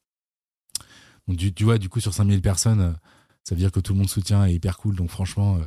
Donc, 1.28 1.36
tu, 1.54 1.64
vois, 1.64 1.78
du 1.78 1.88
coup, 1.88 2.00
sur 2.00 2.14
5000 2.14 2.40
personnes, 2.40 2.80
euh, 2.80 2.92
ça 3.44 3.54
veut 3.54 3.60
dire 3.60 3.70
que 3.70 3.80
tout 3.80 3.92
le 3.92 3.98
monde 3.98 4.08
soutient 4.08 4.46
est 4.46 4.54
hyper 4.54 4.78
cool. 4.78 4.96
Donc, 4.96 5.10
franchement, 5.10 5.56
euh, 5.56 5.64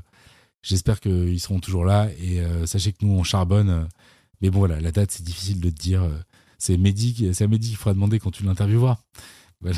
j'espère 0.64 1.00
qu'ils 1.00 1.40
seront 1.40 1.60
toujours 1.60 1.86
là. 1.86 2.10
Et 2.20 2.42
euh, 2.42 2.66
sachez 2.66 2.92
que 2.92 3.06
nous, 3.06 3.14
on 3.14 3.24
charbonne. 3.24 3.88
mais 4.42 4.50
bon, 4.50 4.60
voilà, 4.60 4.82
la 4.82 4.92
date, 4.92 5.12
c'est 5.12 5.24
difficile 5.24 5.62
de 5.62 5.70
te 5.70 5.76
dire. 5.76 6.04
c'est 6.58 6.78
Mehdi, 6.78 7.30
c'est 7.34 7.44
à 7.44 7.48
Mehdi 7.48 7.70
qu'il 7.70 7.78
faudra 7.78 7.94
demander 7.94 8.20
quand 8.20 8.32
tu 8.32 8.44
l'intervieweras. 8.44 8.98
Voilà. 9.62 9.78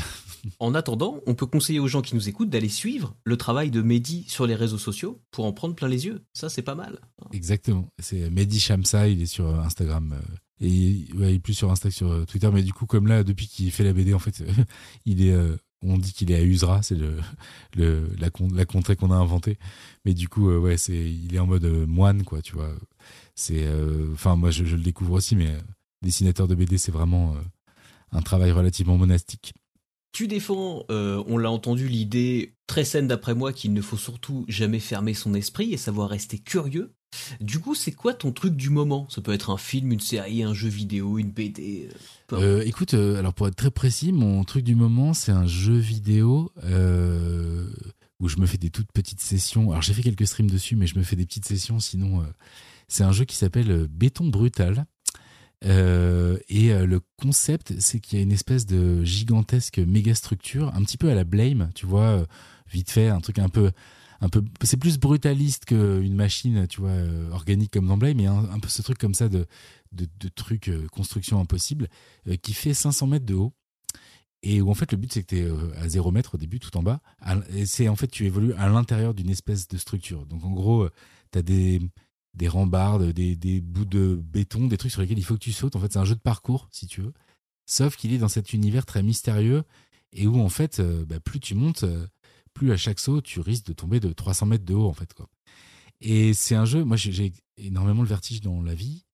En 0.58 0.74
attendant, 0.74 1.20
on 1.26 1.34
peut 1.34 1.46
conseiller 1.46 1.78
aux 1.78 1.88
gens 1.88 2.02
qui 2.02 2.14
nous 2.14 2.28
écoutent 2.28 2.50
d'aller 2.50 2.68
suivre 2.68 3.14
le 3.24 3.36
travail 3.36 3.70
de 3.70 3.82
Mehdi 3.82 4.24
sur 4.28 4.46
les 4.46 4.54
réseaux 4.54 4.78
sociaux 4.78 5.22
pour 5.30 5.44
en 5.44 5.52
prendre 5.52 5.74
plein 5.74 5.88
les 5.88 6.06
yeux. 6.06 6.22
Ça, 6.32 6.48
c'est 6.48 6.62
pas 6.62 6.74
mal. 6.74 6.98
Exactement. 7.32 7.88
C'est 7.98 8.30
Mehdi 8.30 8.60
Shamsa, 8.60 9.08
il 9.08 9.22
est 9.22 9.26
sur 9.26 9.48
Instagram. 9.60 10.14
Et 10.60 10.68
il 10.68 11.22
est 11.22 11.38
plus 11.38 11.54
sur 11.54 11.70
Instagram, 11.70 11.92
sur 11.92 12.26
Twitter. 12.26 12.50
Mais 12.52 12.62
du 12.62 12.72
coup, 12.72 12.86
comme 12.86 13.06
là, 13.06 13.24
depuis 13.24 13.46
qu'il 13.46 13.70
fait 13.70 13.84
la 13.84 13.92
BD, 13.92 14.14
en 14.14 14.18
fait, 14.18 14.42
il 15.06 15.26
est 15.26 15.34
on 15.84 15.98
dit 15.98 16.12
qu'il 16.12 16.30
est 16.30 16.36
à 16.36 16.42
Usra, 16.42 16.82
c'est 16.82 16.94
le, 16.94 17.18
la, 17.76 18.30
la 18.52 18.64
contrée 18.64 18.96
qu'on 18.96 19.10
a 19.10 19.16
inventée. 19.16 19.58
Mais 20.04 20.14
du 20.14 20.28
coup, 20.28 20.50
euh, 20.50 20.58
ouais, 20.58 20.76
c'est, 20.76 20.96
il 20.96 21.34
est 21.34 21.38
en 21.38 21.46
mode 21.46 21.64
euh, 21.64 21.86
moine, 21.86 22.24
quoi, 22.24 22.42
tu 22.42 22.54
vois. 22.54 22.74
C'est, 23.34 23.64
euh, 23.64 24.12
enfin, 24.12 24.36
moi, 24.36 24.50
je, 24.50 24.64
le 24.64 24.82
découvre 24.82 25.12
aussi, 25.12 25.36
mais 25.36 25.52
dessinateur 26.02 26.48
de 26.48 26.54
BD, 26.54 26.78
c'est 26.78 26.92
vraiment 26.92 27.36
un 28.12 28.22
travail 28.22 28.50
relativement 28.52 28.96
monastique. 28.96 29.54
Tu 30.14 30.28
défends, 30.28 30.84
on 30.88 31.36
l'a 31.36 31.50
entendu, 31.50 31.88
l'idée 31.88 32.54
très 32.66 32.84
saine 32.84 33.08
d'après 33.08 33.34
moi 33.34 33.52
qu'il 33.52 33.72
ne 33.72 33.82
faut 33.82 33.96
surtout 33.96 34.44
jamais 34.48 34.78
fermer 34.78 35.12
son 35.12 35.34
esprit 35.34 35.74
et 35.74 35.76
savoir 35.76 36.08
rester 36.08 36.38
curieux. 36.38 36.94
Du 37.40 37.58
coup, 37.58 37.74
c'est 37.74 37.92
quoi 37.92 38.14
ton 38.14 38.32
truc 38.32 38.56
du 38.56 38.70
moment? 38.70 39.08
Ça 39.10 39.20
peut 39.20 39.32
être 39.32 39.50
un 39.50 39.56
film, 39.56 39.92
une 39.92 40.00
série, 40.00 40.42
un 40.42 40.54
jeu 40.54 40.68
vidéo, 40.68 41.18
une 41.18 41.30
BD. 41.30 41.88
Euh, 42.32 42.60
euh, 42.60 42.62
écoute, 42.64 42.94
euh, 42.94 43.18
alors 43.18 43.34
pour 43.34 43.48
être 43.48 43.56
très 43.56 43.70
précis, 43.70 44.12
mon 44.12 44.44
truc 44.44 44.64
du 44.64 44.74
moment, 44.74 45.14
c'est 45.14 45.32
un 45.32 45.46
jeu 45.46 45.76
vidéo 45.76 46.52
où 48.20 48.28
je 48.28 48.38
me 48.38 48.46
fais 48.46 48.58
des 48.58 48.70
toutes 48.70 48.92
petites 48.92 49.20
sessions. 49.20 49.70
Alors 49.70 49.82
j'ai 49.82 49.92
fait 49.92 50.02
quelques 50.02 50.26
streams 50.26 50.50
dessus, 50.50 50.76
mais 50.76 50.86
je 50.86 50.98
me 50.98 51.02
fais 51.02 51.16
des 51.16 51.26
petites 51.26 51.46
sessions. 51.46 51.80
Sinon, 51.80 52.24
c'est 52.88 53.04
un 53.04 53.12
jeu 53.12 53.24
qui 53.24 53.36
s'appelle 53.36 53.86
Béton 53.88 54.28
Brutal. 54.28 54.86
Et 55.62 56.72
le 56.86 57.00
concept, 57.20 57.80
c'est 57.80 58.00
qu'il 58.00 58.18
y 58.18 58.20
a 58.20 58.24
une 58.24 58.32
espèce 58.32 58.66
de 58.66 59.02
gigantesque 59.04 59.78
méga 59.78 60.14
structure, 60.14 60.74
un 60.74 60.82
petit 60.82 60.98
peu 60.98 61.10
à 61.10 61.14
la 61.14 61.24
Blame, 61.24 61.70
tu 61.74 61.86
vois, 61.86 62.26
vite 62.70 62.90
fait, 62.90 63.08
un 63.08 63.20
truc 63.20 63.38
un 63.38 63.48
peu 63.48 63.70
un 64.20 64.28
peu 64.28 64.42
c'est 64.62 64.78
plus 64.78 64.98
brutaliste 64.98 65.66
qu'une 65.66 66.14
machine 66.14 66.66
tu 66.66 66.80
vois 66.80 66.90
euh, 66.90 67.30
organique 67.30 67.72
comme 67.72 67.86
dans 67.86 67.96
mais 67.96 68.26
un, 68.26 68.58
peu 68.58 68.68
ce 68.68 68.82
truc 68.82 68.98
comme 68.98 69.14
ça 69.14 69.28
de 69.28 69.46
de, 69.92 70.06
de 70.18 70.28
truc 70.28 70.68
euh, 70.68 70.86
construction 70.88 71.40
impossible 71.40 71.88
euh, 72.28 72.36
qui 72.36 72.54
fait 72.54 72.74
500 72.74 73.06
mètres 73.06 73.26
de 73.26 73.34
haut. 73.34 73.52
Et 74.42 74.60
où 74.60 74.70
en 74.70 74.74
fait 74.74 74.92
le 74.92 74.98
but 74.98 75.12
c'est 75.12 75.22
que 75.22 75.34
tu 75.34 75.38
es 75.38 75.78
à 75.78 75.88
0 75.88 76.10
mètre 76.10 76.34
au 76.34 76.38
début 76.38 76.60
tout 76.60 76.76
en 76.76 76.82
bas. 76.82 77.00
C'est 77.64 77.88
en 77.88 77.96
fait 77.96 78.08
tu 78.08 78.26
évolues 78.26 78.52
à 78.54 78.68
l'intérieur 78.68 79.14
d'une 79.14 79.30
espèce 79.30 79.68
de 79.68 79.78
structure. 79.78 80.26
Donc 80.26 80.44
en 80.44 80.50
gros 80.50 80.86
tu 81.32 81.38
as 81.38 81.42
des 81.42 81.80
des 82.34 82.48
rambardes, 82.48 83.10
des, 83.12 83.60
bouts 83.60 83.84
de 83.84 84.16
béton, 84.16 84.66
des 84.66 84.76
trucs 84.76 84.92
sur 84.92 85.00
lesquels 85.00 85.18
il 85.18 85.24
faut 85.24 85.34
que 85.34 85.40
tu 85.40 85.52
sautes. 85.52 85.76
En 85.76 85.80
fait, 85.80 85.92
c'est 85.92 85.98
un 85.98 86.04
jeu 86.04 86.14
de 86.14 86.20
parcours, 86.20 86.68
si 86.70 86.86
tu 86.86 87.02
veux. 87.02 87.12
Sauf 87.66 87.96
qu'il 87.96 88.12
est 88.12 88.18
dans 88.18 88.28
cet 88.28 88.52
univers 88.52 88.84
très 88.84 89.02
mystérieux 89.02 89.64
et 90.12 90.26
où, 90.26 90.40
en 90.40 90.48
fait, 90.48 90.80
euh, 90.80 91.04
bah, 91.04 91.20
plus 91.20 91.40
tu 91.40 91.54
montes, 91.54 91.84
euh, 91.84 92.06
plus 92.52 92.72
à 92.72 92.76
chaque 92.76 93.00
saut, 93.00 93.20
tu 93.20 93.40
risques 93.40 93.66
de 93.66 93.72
tomber 93.72 94.00
de 94.00 94.12
300 94.12 94.46
mètres 94.46 94.64
de 94.64 94.74
haut, 94.74 94.88
en 94.88 94.92
fait. 94.92 95.12
Quoi. 95.14 95.28
Et 96.00 96.34
c'est 96.34 96.54
un 96.54 96.64
jeu, 96.64 96.84
moi, 96.84 96.96
j'ai 96.96 97.32
énormément 97.56 98.02
le 98.02 98.08
vertige 98.08 98.40
dans 98.40 98.62
la 98.62 98.74
vie. 98.74 99.04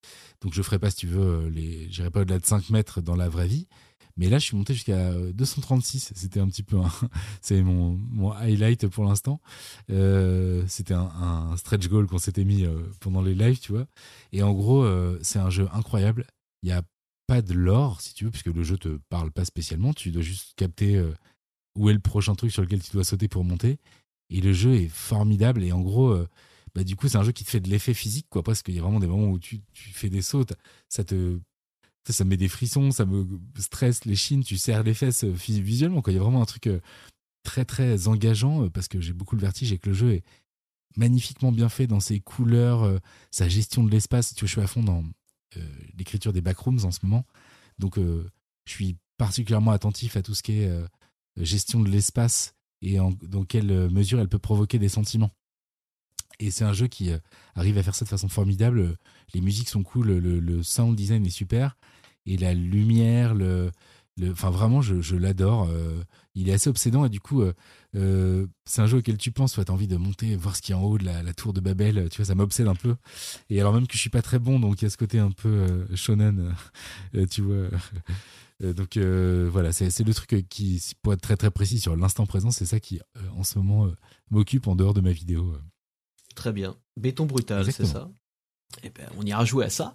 Donc, 0.41 0.55
je 0.55 0.63
ferai 0.63 0.79
pas, 0.79 0.91
si 0.91 0.97
tu 0.97 1.07
veux, 1.07 1.49
les, 1.49 1.91
j'irai 1.91 2.11
pas 2.11 2.23
au-delà 2.23 2.39
de 2.39 2.47
5 2.47 2.71
mètres 2.71 3.01
dans 3.01 3.17
la 3.17 3.29
vraie 3.29 3.49
vie. 3.49 3.69
Mais 4.21 4.29
là, 4.29 4.39
je 4.39 4.45
suis 4.45 4.57
monté 4.57 4.75
jusqu'à 4.75 5.13
236. 5.33 6.13
C'était 6.15 6.41
un 6.41 6.47
petit 6.47 6.63
peu, 6.63 6.77
c'est 7.41 7.63
mon, 7.63 8.31
highlight 8.33 8.87
pour 8.87 9.05
l'instant. 9.05 9.41
Euh, 9.91 10.63
c'était 10.69 10.95
un, 10.95 11.57
stretch 11.57 11.89
goal 11.89 12.07
qu'on 12.07 12.19
s'était 12.19 12.45
mis 12.45 12.65
euh, 12.65 12.83
pendant 13.01 13.23
les 13.23 13.35
lives, 13.35 13.59
tu 13.59 13.73
vois. 13.73 13.87
Et 14.33 14.43
en 14.43 14.53
gros, 14.53 14.85
euh, 14.85 15.19
c'est 15.23 15.39
un 15.39 15.51
jeu 15.51 15.69
incroyable. 15.73 16.27
Il 16.63 16.67
n'y 16.67 16.73
a 16.73 16.83
pas 17.31 17.43
de 17.43 17.55
lore, 17.55 18.01
si 18.01 18.13
tu 18.13 18.25
veux, 18.25 18.31
puisque 18.31 18.47
le 18.47 18.63
jeu 18.63 18.77
te 18.77 18.99
parle 19.09 19.31
pas 19.31 19.47
spécialement. 19.47 19.95
Tu 19.95 20.11
dois 20.11 20.21
juste 20.21 20.53
capter 20.57 20.97
euh, 20.97 21.15
où 21.79 21.89
est 21.89 21.95
le 21.95 22.01
prochain 22.01 22.35
truc 22.35 22.51
sur 22.51 22.61
lequel 22.61 22.83
tu 22.83 22.91
dois 22.91 23.05
sauter 23.05 23.29
pour 23.29 23.45
monter. 23.45 23.79
Et 24.29 24.43
le 24.43 24.53
jeu 24.53 24.75
est 24.75 24.89
formidable. 24.89 25.63
Et 25.63 25.73
en 25.73 25.81
gros, 25.81 26.11
euh, 26.11 26.29
bah, 26.75 26.85
du 26.85 26.97
coup, 26.97 27.09
c'est 27.09 27.19
un 27.19 27.23
jeu 27.23 27.33
qui 27.33 27.45
te 27.45 27.51
fait 27.51 27.61
de 27.61 27.71
l'effet 27.71 27.95
physique, 27.95 28.27
quoi. 28.29 28.43
Parce 28.43 28.63
qu'il 28.63 28.75
y 28.75 28.81
a 28.81 28.83
vraiment 28.83 29.01
des 29.01 29.07
moments 29.07 29.29
où 29.29 29.39
tu, 29.39 29.61
tu 29.73 29.91
fais 29.91 30.11
des 30.11 30.23
sauts, 30.23 30.45
ça 30.89 31.05
te 31.05 31.39
ça 32.09 32.25
me 32.25 32.31
met 32.31 32.37
des 32.37 32.49
frissons, 32.49 32.91
ça 32.91 33.05
me 33.05 33.27
stresse 33.59 34.05
les 34.05 34.17
chines, 34.17 34.43
tu 34.43 34.57
serres 34.57 34.83
les 34.83 34.95
fesses 34.95 35.25
euh, 35.25 35.31
visuellement. 35.31 36.03
Quoi. 36.03 36.13
Il 36.13 36.17
y 36.17 36.19
a 36.19 36.23
vraiment 36.23 36.43
un 36.43 36.47
truc 36.47 36.67
euh, 36.67 36.81
très 37.43 37.65
très 37.65 38.09
engageant 38.09 38.65
euh, 38.65 38.71
parce 38.71 38.89
que 38.89 39.01
j'ai 39.01 39.13
beaucoup 39.13 39.37
le 39.37 39.43
vertige 39.43 39.73
et 39.73 39.79
que 39.79 39.89
le 39.89 39.95
jeu 39.95 40.13
est 40.15 40.25
magnifiquement 40.97 41.53
bien 41.53 41.69
fait 41.69 41.87
dans 41.87 42.01
ses 42.01 42.19
couleurs, 42.21 43.01
sa 43.31 43.49
gestion 43.49 43.85
de 43.85 43.91
l'espace. 43.93 44.35
Tu 44.35 44.41
vois, 44.41 44.49
je 44.49 44.53
suis 44.53 44.61
à 44.61 44.67
fond 44.67 44.83
dans 44.83 45.05
l'écriture 45.97 46.33
des 46.33 46.41
backrooms 46.41 46.85
en 46.85 46.91
ce 46.91 46.99
moment. 47.05 47.25
Donc 47.79 47.97
je 47.97 48.73
suis 48.73 48.97
particulièrement 49.17 49.71
attentif 49.71 50.17
à 50.17 50.23
tout 50.23 50.35
ce 50.35 50.43
qui 50.43 50.59
est 50.59 50.69
gestion 51.37 51.79
de 51.79 51.89
l'espace 51.89 52.57
et 52.83 52.97
dans 52.97 53.45
quelle 53.45 53.89
mesure 53.91 54.19
elle 54.19 54.29
peut 54.29 54.41
provoquer 54.41 54.81
des 54.81 54.89
sentiments. 54.89 55.31
Et 56.41 56.51
c'est 56.51 56.65
un 56.65 56.73
jeu 56.73 56.89
qui 56.89 57.11
arrive 57.55 57.79
à 57.79 57.85
faire 57.85 57.95
ça 57.95 58.05
de 58.05 58.11
façon 58.11 58.29
formidable. 58.29 58.99
Les 59.33 59.41
musiques 59.41 59.69
sont 59.69 59.85
cool, 59.85 60.09
le, 60.09 60.41
le 60.41 60.63
sound 60.65 60.97
design 60.97 61.25
est 61.25 61.31
super 61.31 61.77
et 62.27 62.37
la 62.37 62.55
lumière, 62.55 63.35
le, 63.35 63.71
le 64.17 64.31
enfin 64.33 64.51
vraiment, 64.51 64.83
je, 64.83 65.01
je 65.01 65.17
l'adore. 65.17 65.69
Euh, 65.71 66.03
il 66.35 66.49
est 66.49 66.53
assez 66.53 66.71
obsédant 66.71 67.05
et 67.05 67.09
du 67.09 67.21
coup, 67.21 67.43
euh, 67.43 67.53
euh, 67.97 68.47
c'est 68.65 68.83
un 68.83 68.87
jeu 68.87 68.99
auquel 68.99 69.17
tu 69.17 69.33
penses, 69.33 69.55
tu 69.55 69.61
as 69.61 69.71
envie 69.71 69.89
de 69.89 69.97
monter, 69.97 70.37
voir 70.37 70.57
ce 70.57 70.63
qu'il 70.63 70.75
y 70.75 70.79
a 70.79 70.81
en 70.81 70.85
haut 70.85 70.99
de 70.99 71.05
la, 71.05 71.23
la, 71.23 71.35
tour 71.35 71.53
de 71.53 71.61
Babel. 71.61 72.09
Tu 72.11 72.19
vois, 72.19 72.27
ça 72.27 72.35
m'obsède 72.35 72.69
un 72.69 72.75
peu. 72.75 72.97
Et 73.49 73.61
alors 73.61 73.73
même 73.73 73.87
que 73.87 73.95
je 73.95 73.99
suis 73.99 74.11
pas 74.11 74.23
très 74.23 74.39
bon, 74.39 74.61
donc 74.61 74.81
il 74.81 74.85
y 74.85 74.87
a 74.87 74.91
ce 74.91 74.97
côté 74.97 75.19
un 75.19 75.31
peu 75.31 75.87
shonen, 75.95 76.55
tu 77.31 77.43
vois. 77.43 77.69
donc 78.61 78.97
voilà, 78.97 79.73
c'est 79.73 80.05
le 80.05 80.15
truc 80.15 80.47
qui, 80.49 80.83
pour 81.03 81.13
être 81.13 81.23
très 81.23 81.37
très 81.37 81.51
précis 81.51 81.81
sur 81.81 81.97
l'instant 81.97 82.27
présent, 82.27 82.51
c'est 82.51 82.67
ça 82.67 82.81
qui 82.81 83.01
en 83.37 83.43
ce 83.43 83.59
moment 83.59 83.91
m'occupe 84.31 84.67
en 84.67 84.77
dehors 84.77 84.95
de 84.95 85.01
ma 85.01 85.13
vidéo. 85.13 85.57
Très 86.35 86.53
bien. 86.53 86.77
Béton 86.97 87.27
brutal, 87.27 87.71
c'est 87.73 87.87
ça? 87.87 88.11
Eh 88.83 88.91
ben, 88.91 89.07
on 89.19 89.23
ira 89.23 89.45
jouer 89.45 89.65
à 89.65 89.71
ça. 89.71 89.95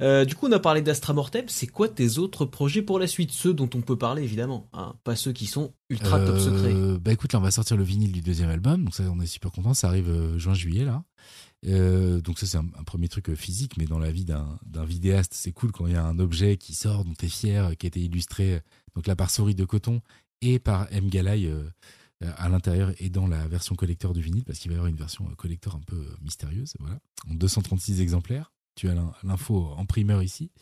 Euh, 0.00 0.24
du 0.24 0.34
coup, 0.34 0.46
on 0.46 0.52
a 0.52 0.58
parlé 0.58 0.82
d'Astra 0.82 1.12
Mortem. 1.12 1.44
C'est 1.48 1.66
quoi 1.66 1.88
tes 1.88 2.18
autres 2.18 2.44
projets 2.44 2.82
pour 2.82 2.98
la 2.98 3.06
suite? 3.06 3.32
Ceux 3.32 3.54
dont 3.54 3.70
on 3.74 3.80
peut 3.80 3.96
parler, 3.96 4.22
évidemment. 4.22 4.68
Hein, 4.72 4.94
pas 5.04 5.16
ceux 5.16 5.32
qui 5.32 5.46
sont 5.46 5.72
ultra 5.88 6.18
top 6.24 6.38
secret. 6.38 6.72
Euh, 6.72 6.98
bah 6.98 7.12
écoute, 7.12 7.32
là, 7.32 7.38
on 7.38 7.42
va 7.42 7.50
sortir 7.50 7.76
le 7.76 7.84
vinyle 7.84 8.12
du 8.12 8.20
deuxième 8.20 8.50
album. 8.50 8.84
Donc 8.84 8.94
ça, 8.94 9.04
on 9.10 9.20
est 9.20 9.26
super 9.26 9.50
content. 9.52 9.74
Ça 9.74 9.88
arrive 9.88 10.08
euh, 10.08 10.38
juin-juillet, 10.38 10.84
là. 10.84 11.02
donc 12.20 12.38
ça, 12.38 12.46
c'est 12.46 12.58
un, 12.58 12.84
premier 12.84 13.08
truc 13.08 13.34
physique. 13.34 13.76
Mais 13.78 13.86
dans 13.86 13.98
la 13.98 14.10
vie 14.10 14.24
d'un 14.24 14.84
vidéaste, 14.84 15.32
c'est 15.34 15.52
cool 15.52 15.72
quand 15.72 15.86
il 15.86 15.94
y 15.94 15.96
a 15.96 16.04
un 16.04 16.18
objet 16.18 16.56
qui 16.56 16.74
sort, 16.74 17.04
dont 17.04 17.14
tu 17.18 17.26
es 17.26 17.28
fier, 17.28 17.76
qui 17.76 17.86
a 17.86 17.88
été 17.88 18.00
illustré 18.00 18.62
donc 18.94 19.06
là 19.06 19.16
par 19.16 19.30
Souris 19.30 19.54
de 19.54 19.64
Coton 19.64 20.00
et 20.40 20.58
par 20.58 20.86
M. 20.90 21.08
Galay 21.08 21.46
euh, 21.46 21.68
à 22.22 22.48
l'intérieur 22.48 22.92
et 22.98 23.08
dans 23.08 23.26
la 23.26 23.46
version 23.48 23.74
collector 23.74 24.12
du 24.12 24.20
vinyle, 24.20 24.44
parce 24.44 24.58
qu'il 24.58 24.70
va 24.70 24.74
y 24.74 24.76
avoir 24.76 24.88
une 24.88 24.96
version 24.96 25.26
euh, 25.28 25.34
collector 25.34 25.74
un 25.74 25.80
peu 25.80 25.96
euh, 25.96 26.16
mystérieuse, 26.20 26.74
voilà, 26.78 26.98
en 27.30 27.34
236 27.34 28.00
exemplaires. 28.00 28.52
Tu 28.76 28.88
as 28.88 28.94
l'info 29.24 29.74
en 29.76 29.84
primeur 29.84 30.22
ici. 30.22 30.52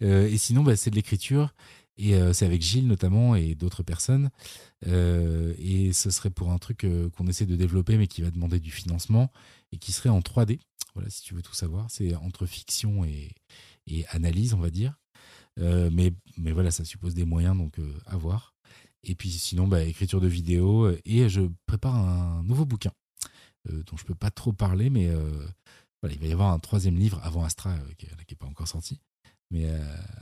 et 0.00 0.38
sinon, 0.38 0.62
bah, 0.62 0.76
c'est 0.76 0.90
de 0.90 0.94
l'écriture. 0.94 1.54
Et 1.98 2.14
c'est 2.34 2.44
avec 2.44 2.60
Gilles 2.60 2.86
notamment 2.86 3.34
et 3.34 3.54
d'autres 3.54 3.82
personnes. 3.82 4.30
et 4.84 5.92
ce 5.94 6.10
serait 6.10 6.28
pour 6.30 6.52
un 6.52 6.58
truc 6.58 6.86
qu'on 7.16 7.26
essaie 7.26 7.46
de 7.46 7.56
développer, 7.56 7.96
mais 7.96 8.06
qui 8.06 8.20
va 8.20 8.30
demander 8.30 8.60
du 8.60 8.70
financement 8.70 9.32
et 9.72 9.78
qui 9.78 9.92
serait 9.92 10.10
en 10.10 10.20
3D. 10.20 10.60
Voilà, 10.94 11.08
si 11.08 11.22
tu 11.22 11.34
veux 11.34 11.42
tout 11.42 11.54
savoir, 11.54 11.90
c'est 11.90 12.14
entre 12.14 12.44
fiction 12.44 13.04
et, 13.04 13.32
et, 13.86 14.06
analyse, 14.08 14.52
on 14.52 14.60
va 14.60 14.70
dire. 14.70 15.00
mais, 15.56 16.12
mais 16.36 16.52
voilà, 16.52 16.70
ça 16.70 16.84
suppose 16.84 17.14
des 17.14 17.24
moyens, 17.24 17.56
donc 17.56 17.80
à 18.04 18.18
voir. 18.18 18.55
Et 19.06 19.14
puis 19.14 19.30
sinon, 19.30 19.68
bah, 19.68 19.82
écriture 19.82 20.20
de 20.20 20.26
vidéo. 20.26 20.86
Euh, 20.86 21.00
et 21.04 21.28
je 21.28 21.42
prépare 21.66 21.94
un 21.94 22.42
nouveau 22.42 22.66
bouquin 22.66 22.92
euh, 23.70 23.82
dont 23.84 23.96
je 23.96 24.04
peux 24.04 24.14
pas 24.14 24.30
trop 24.30 24.52
parler, 24.52 24.90
mais 24.90 25.08
euh, 25.08 25.46
il 26.10 26.18
va 26.18 26.26
y 26.26 26.32
avoir 26.32 26.52
un 26.52 26.58
troisième 26.58 26.96
livre 26.96 27.20
avant 27.22 27.44
Astra, 27.44 27.74
qui 27.96 28.06
n'est 28.06 28.36
pas 28.36 28.46
encore 28.46 28.68
sorti. 28.68 29.00
Mais 29.50 29.68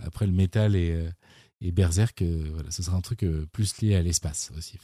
après 0.03 0.27
le 0.27 0.33
métal 0.33 0.77
et, 0.77 1.09
et 1.61 1.73
Berserk, 1.73 2.23
voilà, 2.23 2.71
ce 2.71 2.83
sera 2.83 2.97
un 2.97 3.01
truc 3.01 3.25
plus 3.53 3.81
lié 3.81 3.95
à 3.95 4.03
l'espace 4.03 4.51
aussi. 4.57 4.79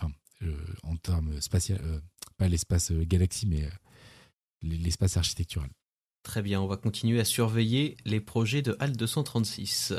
En 0.83 0.97
termes 0.97 1.41
spatial, 1.41 1.79
pas 2.37 2.49
l'espace 2.49 2.93
galaxie, 2.93 3.47
mais 3.47 3.69
l'espace 4.63 5.17
architectural. 5.17 5.71
Très 6.23 6.43
bien, 6.43 6.61
on 6.61 6.67
va 6.67 6.77
continuer 6.77 7.19
à 7.19 7.25
surveiller 7.25 7.97
les 8.05 8.21
projets 8.21 8.61
de 8.61 8.77
HAL 8.79 8.95
236. 8.95 9.95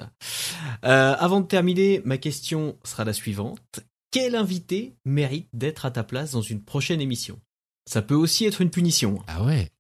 Euh, 0.84 1.16
avant 1.18 1.42
de 1.42 1.48
terminer, 1.48 2.02
ma 2.06 2.18
question 2.18 2.78
sera 2.84 3.06
la 3.06 3.14
suivante 3.14 3.80
quel 4.12 4.36
invité 4.36 4.96
mérite 5.06 5.48
d'être 5.54 5.86
à 5.86 5.92
ta 5.92 6.04
place 6.04 6.32
dans 6.32 6.42
une 6.42 6.62
prochaine 6.62 7.02
émission? 7.02 7.40
Ça 7.86 8.02
peut 8.02 8.16
aussi 8.16 8.46
être 8.46 8.62
une 8.62 8.70
punition. 8.70 9.24
Ah 9.28 9.44
ouais 9.44 9.72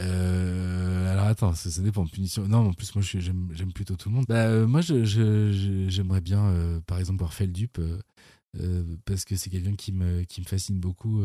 euh, 0.00 1.12
alors 1.12 1.26
attends, 1.26 1.54
ça, 1.54 1.82
dépend 1.82 2.04
de 2.04 2.10
punition. 2.10 2.46
Non, 2.46 2.68
en 2.68 2.72
plus 2.72 2.94
moi 2.94 3.02
j'aime 3.02 3.72
plutôt 3.74 3.96
tout 3.96 4.08
le 4.08 4.14
monde. 4.14 4.26
Bah, 4.28 4.46
euh, 4.46 4.66
moi 4.66 4.80
j'aimerais 4.80 5.50
je, 5.90 6.20
bien, 6.20 6.44
euh, 6.44 6.80
par 6.86 6.98
exemple, 6.98 7.18
voir 7.18 7.34
Feldup 7.34 7.80
parce 9.04 9.24
que 9.24 9.36
c'est 9.36 9.50
quelqu'un 9.50 9.74
qui 9.74 9.92
me 9.92 10.22
qui 10.22 10.40
me 10.40 10.46
fascine 10.46 10.80
beaucoup, 10.80 11.24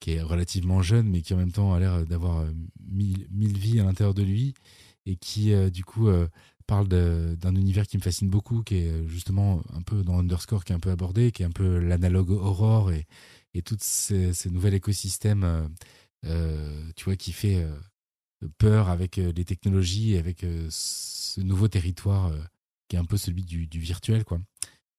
qui 0.00 0.12
est 0.12 0.22
relativement 0.22 0.82
jeune 0.82 1.08
mais 1.08 1.22
qui 1.22 1.34
en 1.34 1.38
même 1.38 1.52
temps 1.52 1.74
a 1.74 1.80
l'air 1.80 2.04
d'avoir 2.06 2.44
mille, 2.86 3.26
mille 3.30 3.56
vies 3.56 3.80
à 3.80 3.84
l'intérieur 3.84 4.14
de 4.14 4.22
lui 4.22 4.54
et 5.06 5.16
qui 5.16 5.52
du 5.70 5.84
coup 5.84 6.08
parle 6.70 6.86
d'un 6.86 7.56
univers 7.56 7.84
qui 7.88 7.96
me 7.96 8.02
fascine 8.02 8.30
beaucoup, 8.30 8.62
qui 8.62 8.76
est 8.76 9.08
justement 9.08 9.60
un 9.72 9.82
peu 9.82 10.04
dans 10.04 10.20
Underscore, 10.20 10.64
qui 10.64 10.72
est 10.72 10.76
un 10.76 10.78
peu 10.78 10.92
abordé, 10.92 11.32
qui 11.32 11.42
est 11.42 11.44
un 11.44 11.50
peu 11.50 11.80
l'analogue 11.80 12.30
Aurore 12.30 12.92
et, 12.92 13.08
et 13.54 13.62
tous 13.62 13.78
ces, 13.80 14.32
ces 14.34 14.50
nouveaux 14.50 14.68
écosystèmes, 14.68 15.42
euh, 15.42 15.66
euh, 16.26 16.92
tu 16.94 17.06
vois, 17.06 17.16
qui 17.16 17.32
fait 17.32 17.56
euh, 17.56 17.76
peur 18.58 18.88
avec 18.88 19.16
les 19.16 19.44
technologies, 19.44 20.16
avec 20.16 20.46
ce 20.70 21.40
nouveau 21.40 21.66
territoire 21.66 22.32
qui 22.88 22.94
est 22.94 23.00
un 23.00 23.04
peu 23.04 23.16
celui 23.16 23.42
du, 23.42 23.66
du 23.66 23.80
virtuel, 23.80 24.24
quoi. 24.24 24.38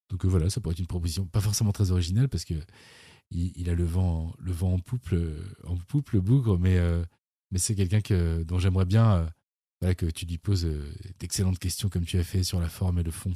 Donc 0.09 0.25
voilà, 0.25 0.49
ça 0.49 0.59
pourrait 0.59 0.73
être 0.73 0.79
une 0.79 0.87
proposition 0.87 1.25
pas 1.25 1.39
forcément 1.39 1.71
très 1.71 1.91
originale 1.91 2.27
parce 2.27 2.43
que 2.43 2.55
il, 3.31 3.69
a 3.69 3.75
le 3.75 3.85
vent, 3.85 4.35
le 4.39 4.51
vent 4.51 4.73
en 4.73 4.79
poupe, 4.79 5.15
en 5.63 5.77
poupe, 5.77 6.09
le 6.11 6.19
bougre, 6.19 6.59
mais, 6.59 6.77
mais 7.49 7.59
c'est 7.59 7.75
quelqu'un 7.75 8.01
que 8.01 8.43
dont 8.43 8.59
j'aimerais 8.59 8.85
bien 8.85 9.31
que 9.95 10.05
tu 10.05 10.25
lui 10.25 10.37
poses 10.37 10.65
euh, 10.65 10.93
d'excellentes 11.19 11.59
questions 11.59 11.89
comme 11.89 12.05
tu 12.05 12.19
as 12.19 12.23
fait 12.23 12.43
sur 12.43 12.59
la 12.59 12.69
forme 12.69 12.99
et 12.99 13.03
le 13.03 13.11
fond. 13.11 13.33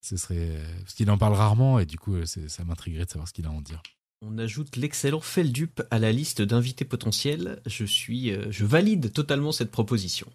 Ce 0.00 0.16
serait 0.16 0.36
euh, 0.38 0.64
parce 0.80 0.94
qu'il 0.94 1.10
en 1.10 1.18
parle 1.18 1.34
rarement 1.34 1.78
et 1.78 1.86
du 1.86 1.98
coup 1.98 2.14
euh, 2.14 2.24
ça 2.24 2.64
m'intriguerait 2.64 3.04
de 3.04 3.10
savoir 3.10 3.28
ce 3.28 3.32
qu'il 3.32 3.46
a 3.46 3.48
à 3.48 3.52
en 3.52 3.60
dire. 3.60 3.82
On 4.22 4.36
ajoute 4.36 4.76
l'excellent 4.76 5.20
Feldup 5.20 5.82
à 5.90 5.98
la 5.98 6.12
liste 6.12 6.42
d'invités 6.42 6.84
potentiels. 6.84 7.62
Je 7.64 7.86
suis, 7.86 8.34
je 8.50 8.66
valide 8.66 9.14
totalement 9.14 9.50
cette 9.50 9.70
proposition. 9.70 10.26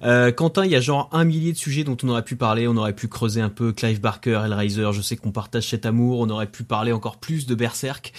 Quentin, 0.00 0.64
il 0.64 0.70
y 0.70 0.74
a 0.74 0.80
genre 0.80 1.10
un 1.12 1.26
millier 1.26 1.52
de 1.52 1.58
sujets 1.58 1.84
dont 1.84 1.98
on 2.02 2.08
aurait 2.08 2.24
pu 2.24 2.36
parler. 2.36 2.66
On 2.66 2.78
aurait 2.78 2.94
pu 2.94 3.08
creuser 3.08 3.42
un 3.42 3.50
peu 3.50 3.74
Clive 3.74 4.00
Barker, 4.00 4.40
Hellraiser. 4.46 4.88
Je 4.94 5.02
sais 5.02 5.16
qu'on 5.16 5.32
partage 5.32 5.68
cet 5.68 5.84
amour. 5.84 6.20
On 6.20 6.30
aurait 6.30 6.50
pu 6.50 6.64
parler 6.64 6.92
encore 6.92 7.20
plus 7.20 7.44
de 7.44 7.54
Berserk. 7.54 8.14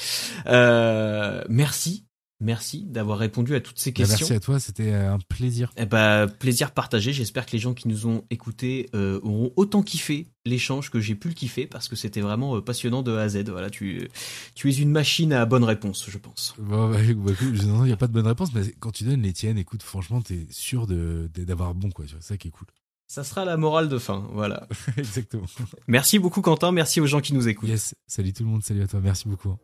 merci 0.46 2.06
Merci 2.42 2.86
d'avoir 2.86 3.20
répondu 3.20 3.54
à 3.56 3.62
toutes 3.62 3.78
ces 3.78 3.92
bah, 3.92 3.98
questions. 3.98 4.18
Merci 4.22 4.34
à 4.34 4.40
toi, 4.40 4.60
c'était 4.60 4.92
euh, 4.92 5.14
un 5.14 5.20
plaisir. 5.20 5.72
Eh 5.78 5.86
ben, 5.86 6.28
plaisir 6.28 6.72
partagé. 6.72 7.14
J'espère 7.14 7.46
que 7.46 7.52
les 7.52 7.60
gens 7.60 7.76
qui 7.76 7.88
nous 7.88 8.08
ont 8.08 8.24
écoutés 8.32 8.90
euh, 8.96 9.20
auront 9.22 9.54
autant 9.56 9.84
kiffé 9.84 10.28
l'échange 10.44 10.90
que 10.90 11.00
j'ai 11.00 11.14
pu 11.14 11.28
le 11.28 11.36
kiffer 11.36 11.68
parce 11.68 11.88
que 11.88 11.96
c'était 11.96 12.20
vraiment 12.20 12.58
euh, 12.58 12.62
passionnant 12.62 13.04
de 13.04 13.16
A 13.16 13.22
à 13.22 13.30
Z. 13.30 13.50
Voilà, 13.50 13.70
tu, 13.70 14.10
tu 14.56 14.70
es 14.72 14.74
une 14.74 14.90
machine 14.90 15.34
à 15.34 15.46
bonne 15.46 15.64
réponse, 15.64 16.08
je 16.10 16.18
pense. 16.18 16.56
Bon, 16.58 16.90
bah, 16.90 16.98
bah, 16.98 17.34
il 17.42 17.84
n'y 17.84 17.92
a 17.92 17.98
pas 17.98 18.08
de 18.08 18.14
bonne 18.14 18.28
réponse, 18.28 18.52
mais 18.56 18.64
quand 18.80 18.92
tu 18.92 19.04
donnes 19.04 19.22
les 19.22 19.34
tiennes, 19.34 19.60
écoute, 19.60 19.84
franchement, 19.84 20.20
t'es 20.22 20.48
sûr 20.50 20.88
de, 20.88 21.30
d'avoir 21.36 21.76
bon, 21.76 21.92
quoi. 21.92 22.06
C'est 22.08 22.24
ça 22.24 22.38
qui 22.38 22.48
est 22.48 22.52
cool. 22.52 22.68
Ça 23.08 23.24
sera 23.24 23.46
la 23.46 23.58
morale 23.58 23.88
de 23.88 24.00
fin, 24.00 24.28
voilà. 24.32 24.68
Exactement. 24.98 25.46
Merci 25.88 26.18
beaucoup, 26.18 26.42
Quentin. 26.42 26.72
Merci 26.72 27.02
aux 27.02 27.08
gens 27.08 27.20
qui 27.20 27.36
nous 27.36 27.48
écoutent. 27.48 27.70
Yes. 27.70 27.94
Salut 28.08 28.34
tout 28.34 28.44
le 28.44 28.50
monde. 28.50 28.64
Salut 28.64 28.82
à 28.82 28.88
toi. 28.88 29.00
Merci 29.00 29.28
beaucoup. 29.28 29.58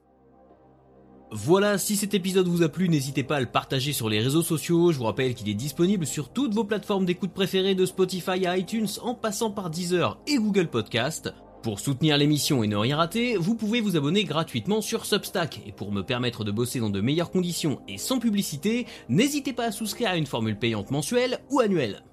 Voilà, 1.32 1.78
si 1.78 1.98
cet 1.98 2.14
épisode 2.14 2.48
vous 2.48 2.64
a 2.64 2.70
plu, 2.70 2.88
n'hésitez 2.88 3.24
pas 3.24 3.36
à 3.36 3.40
le 3.42 3.48
partager 3.48 3.92
sur 3.92 4.08
les 4.08 4.22
réseaux 4.22 4.44
sociaux. 4.44 4.94
Je 4.94 4.98
vous 4.98 5.04
rappelle 5.04 5.36
qu'il 5.36 5.50
est 5.50 5.54
disponible 5.54 6.06
sur 6.06 6.30
toutes 6.30 6.54
vos 6.54 6.64
plateformes 6.64 7.06
d'écoute 7.06 7.34
préférées 7.34 7.76
de 7.76 7.86
Spotify 7.86 8.46
à 8.46 8.58
iTunes 8.58 8.88
en 9.02 9.14
passant 9.14 9.52
par 9.52 9.70
Deezer 9.70 10.18
et 10.26 10.38
Google 10.38 10.68
Podcast. 10.68 11.34
Pour 11.64 11.82
soutenir 11.82 12.18
l'émission 12.18 12.64
et 12.64 12.68
ne 12.68 12.78
rien 12.78 12.96
rater, 12.96 13.36
vous 13.36 13.56
pouvez 13.56 13.82
vous 13.82 13.98
abonner 13.98 14.24
gratuitement 14.24 14.80
sur 14.80 15.06
Substack. 15.06 15.64
Et 15.66 15.74
pour 15.74 15.92
me 15.92 16.02
permettre 16.02 16.46
de 16.46 16.52
bosser 16.52 16.80
dans 16.80 16.90
de 16.90 17.02
meilleures 17.02 17.32
conditions 17.32 17.82
et 17.90 17.98
sans 17.98 18.20
publicité, 18.20 18.86
n'hésitez 19.10 19.52
pas 19.52 19.66
à 19.66 19.72
souscrire 19.74 20.12
à 20.12 20.18
une 20.18 20.28
formule 20.28 20.58
payante 20.58 20.92
mensuelle 20.92 21.40
ou 21.52 21.60
annuelle. 21.60 22.04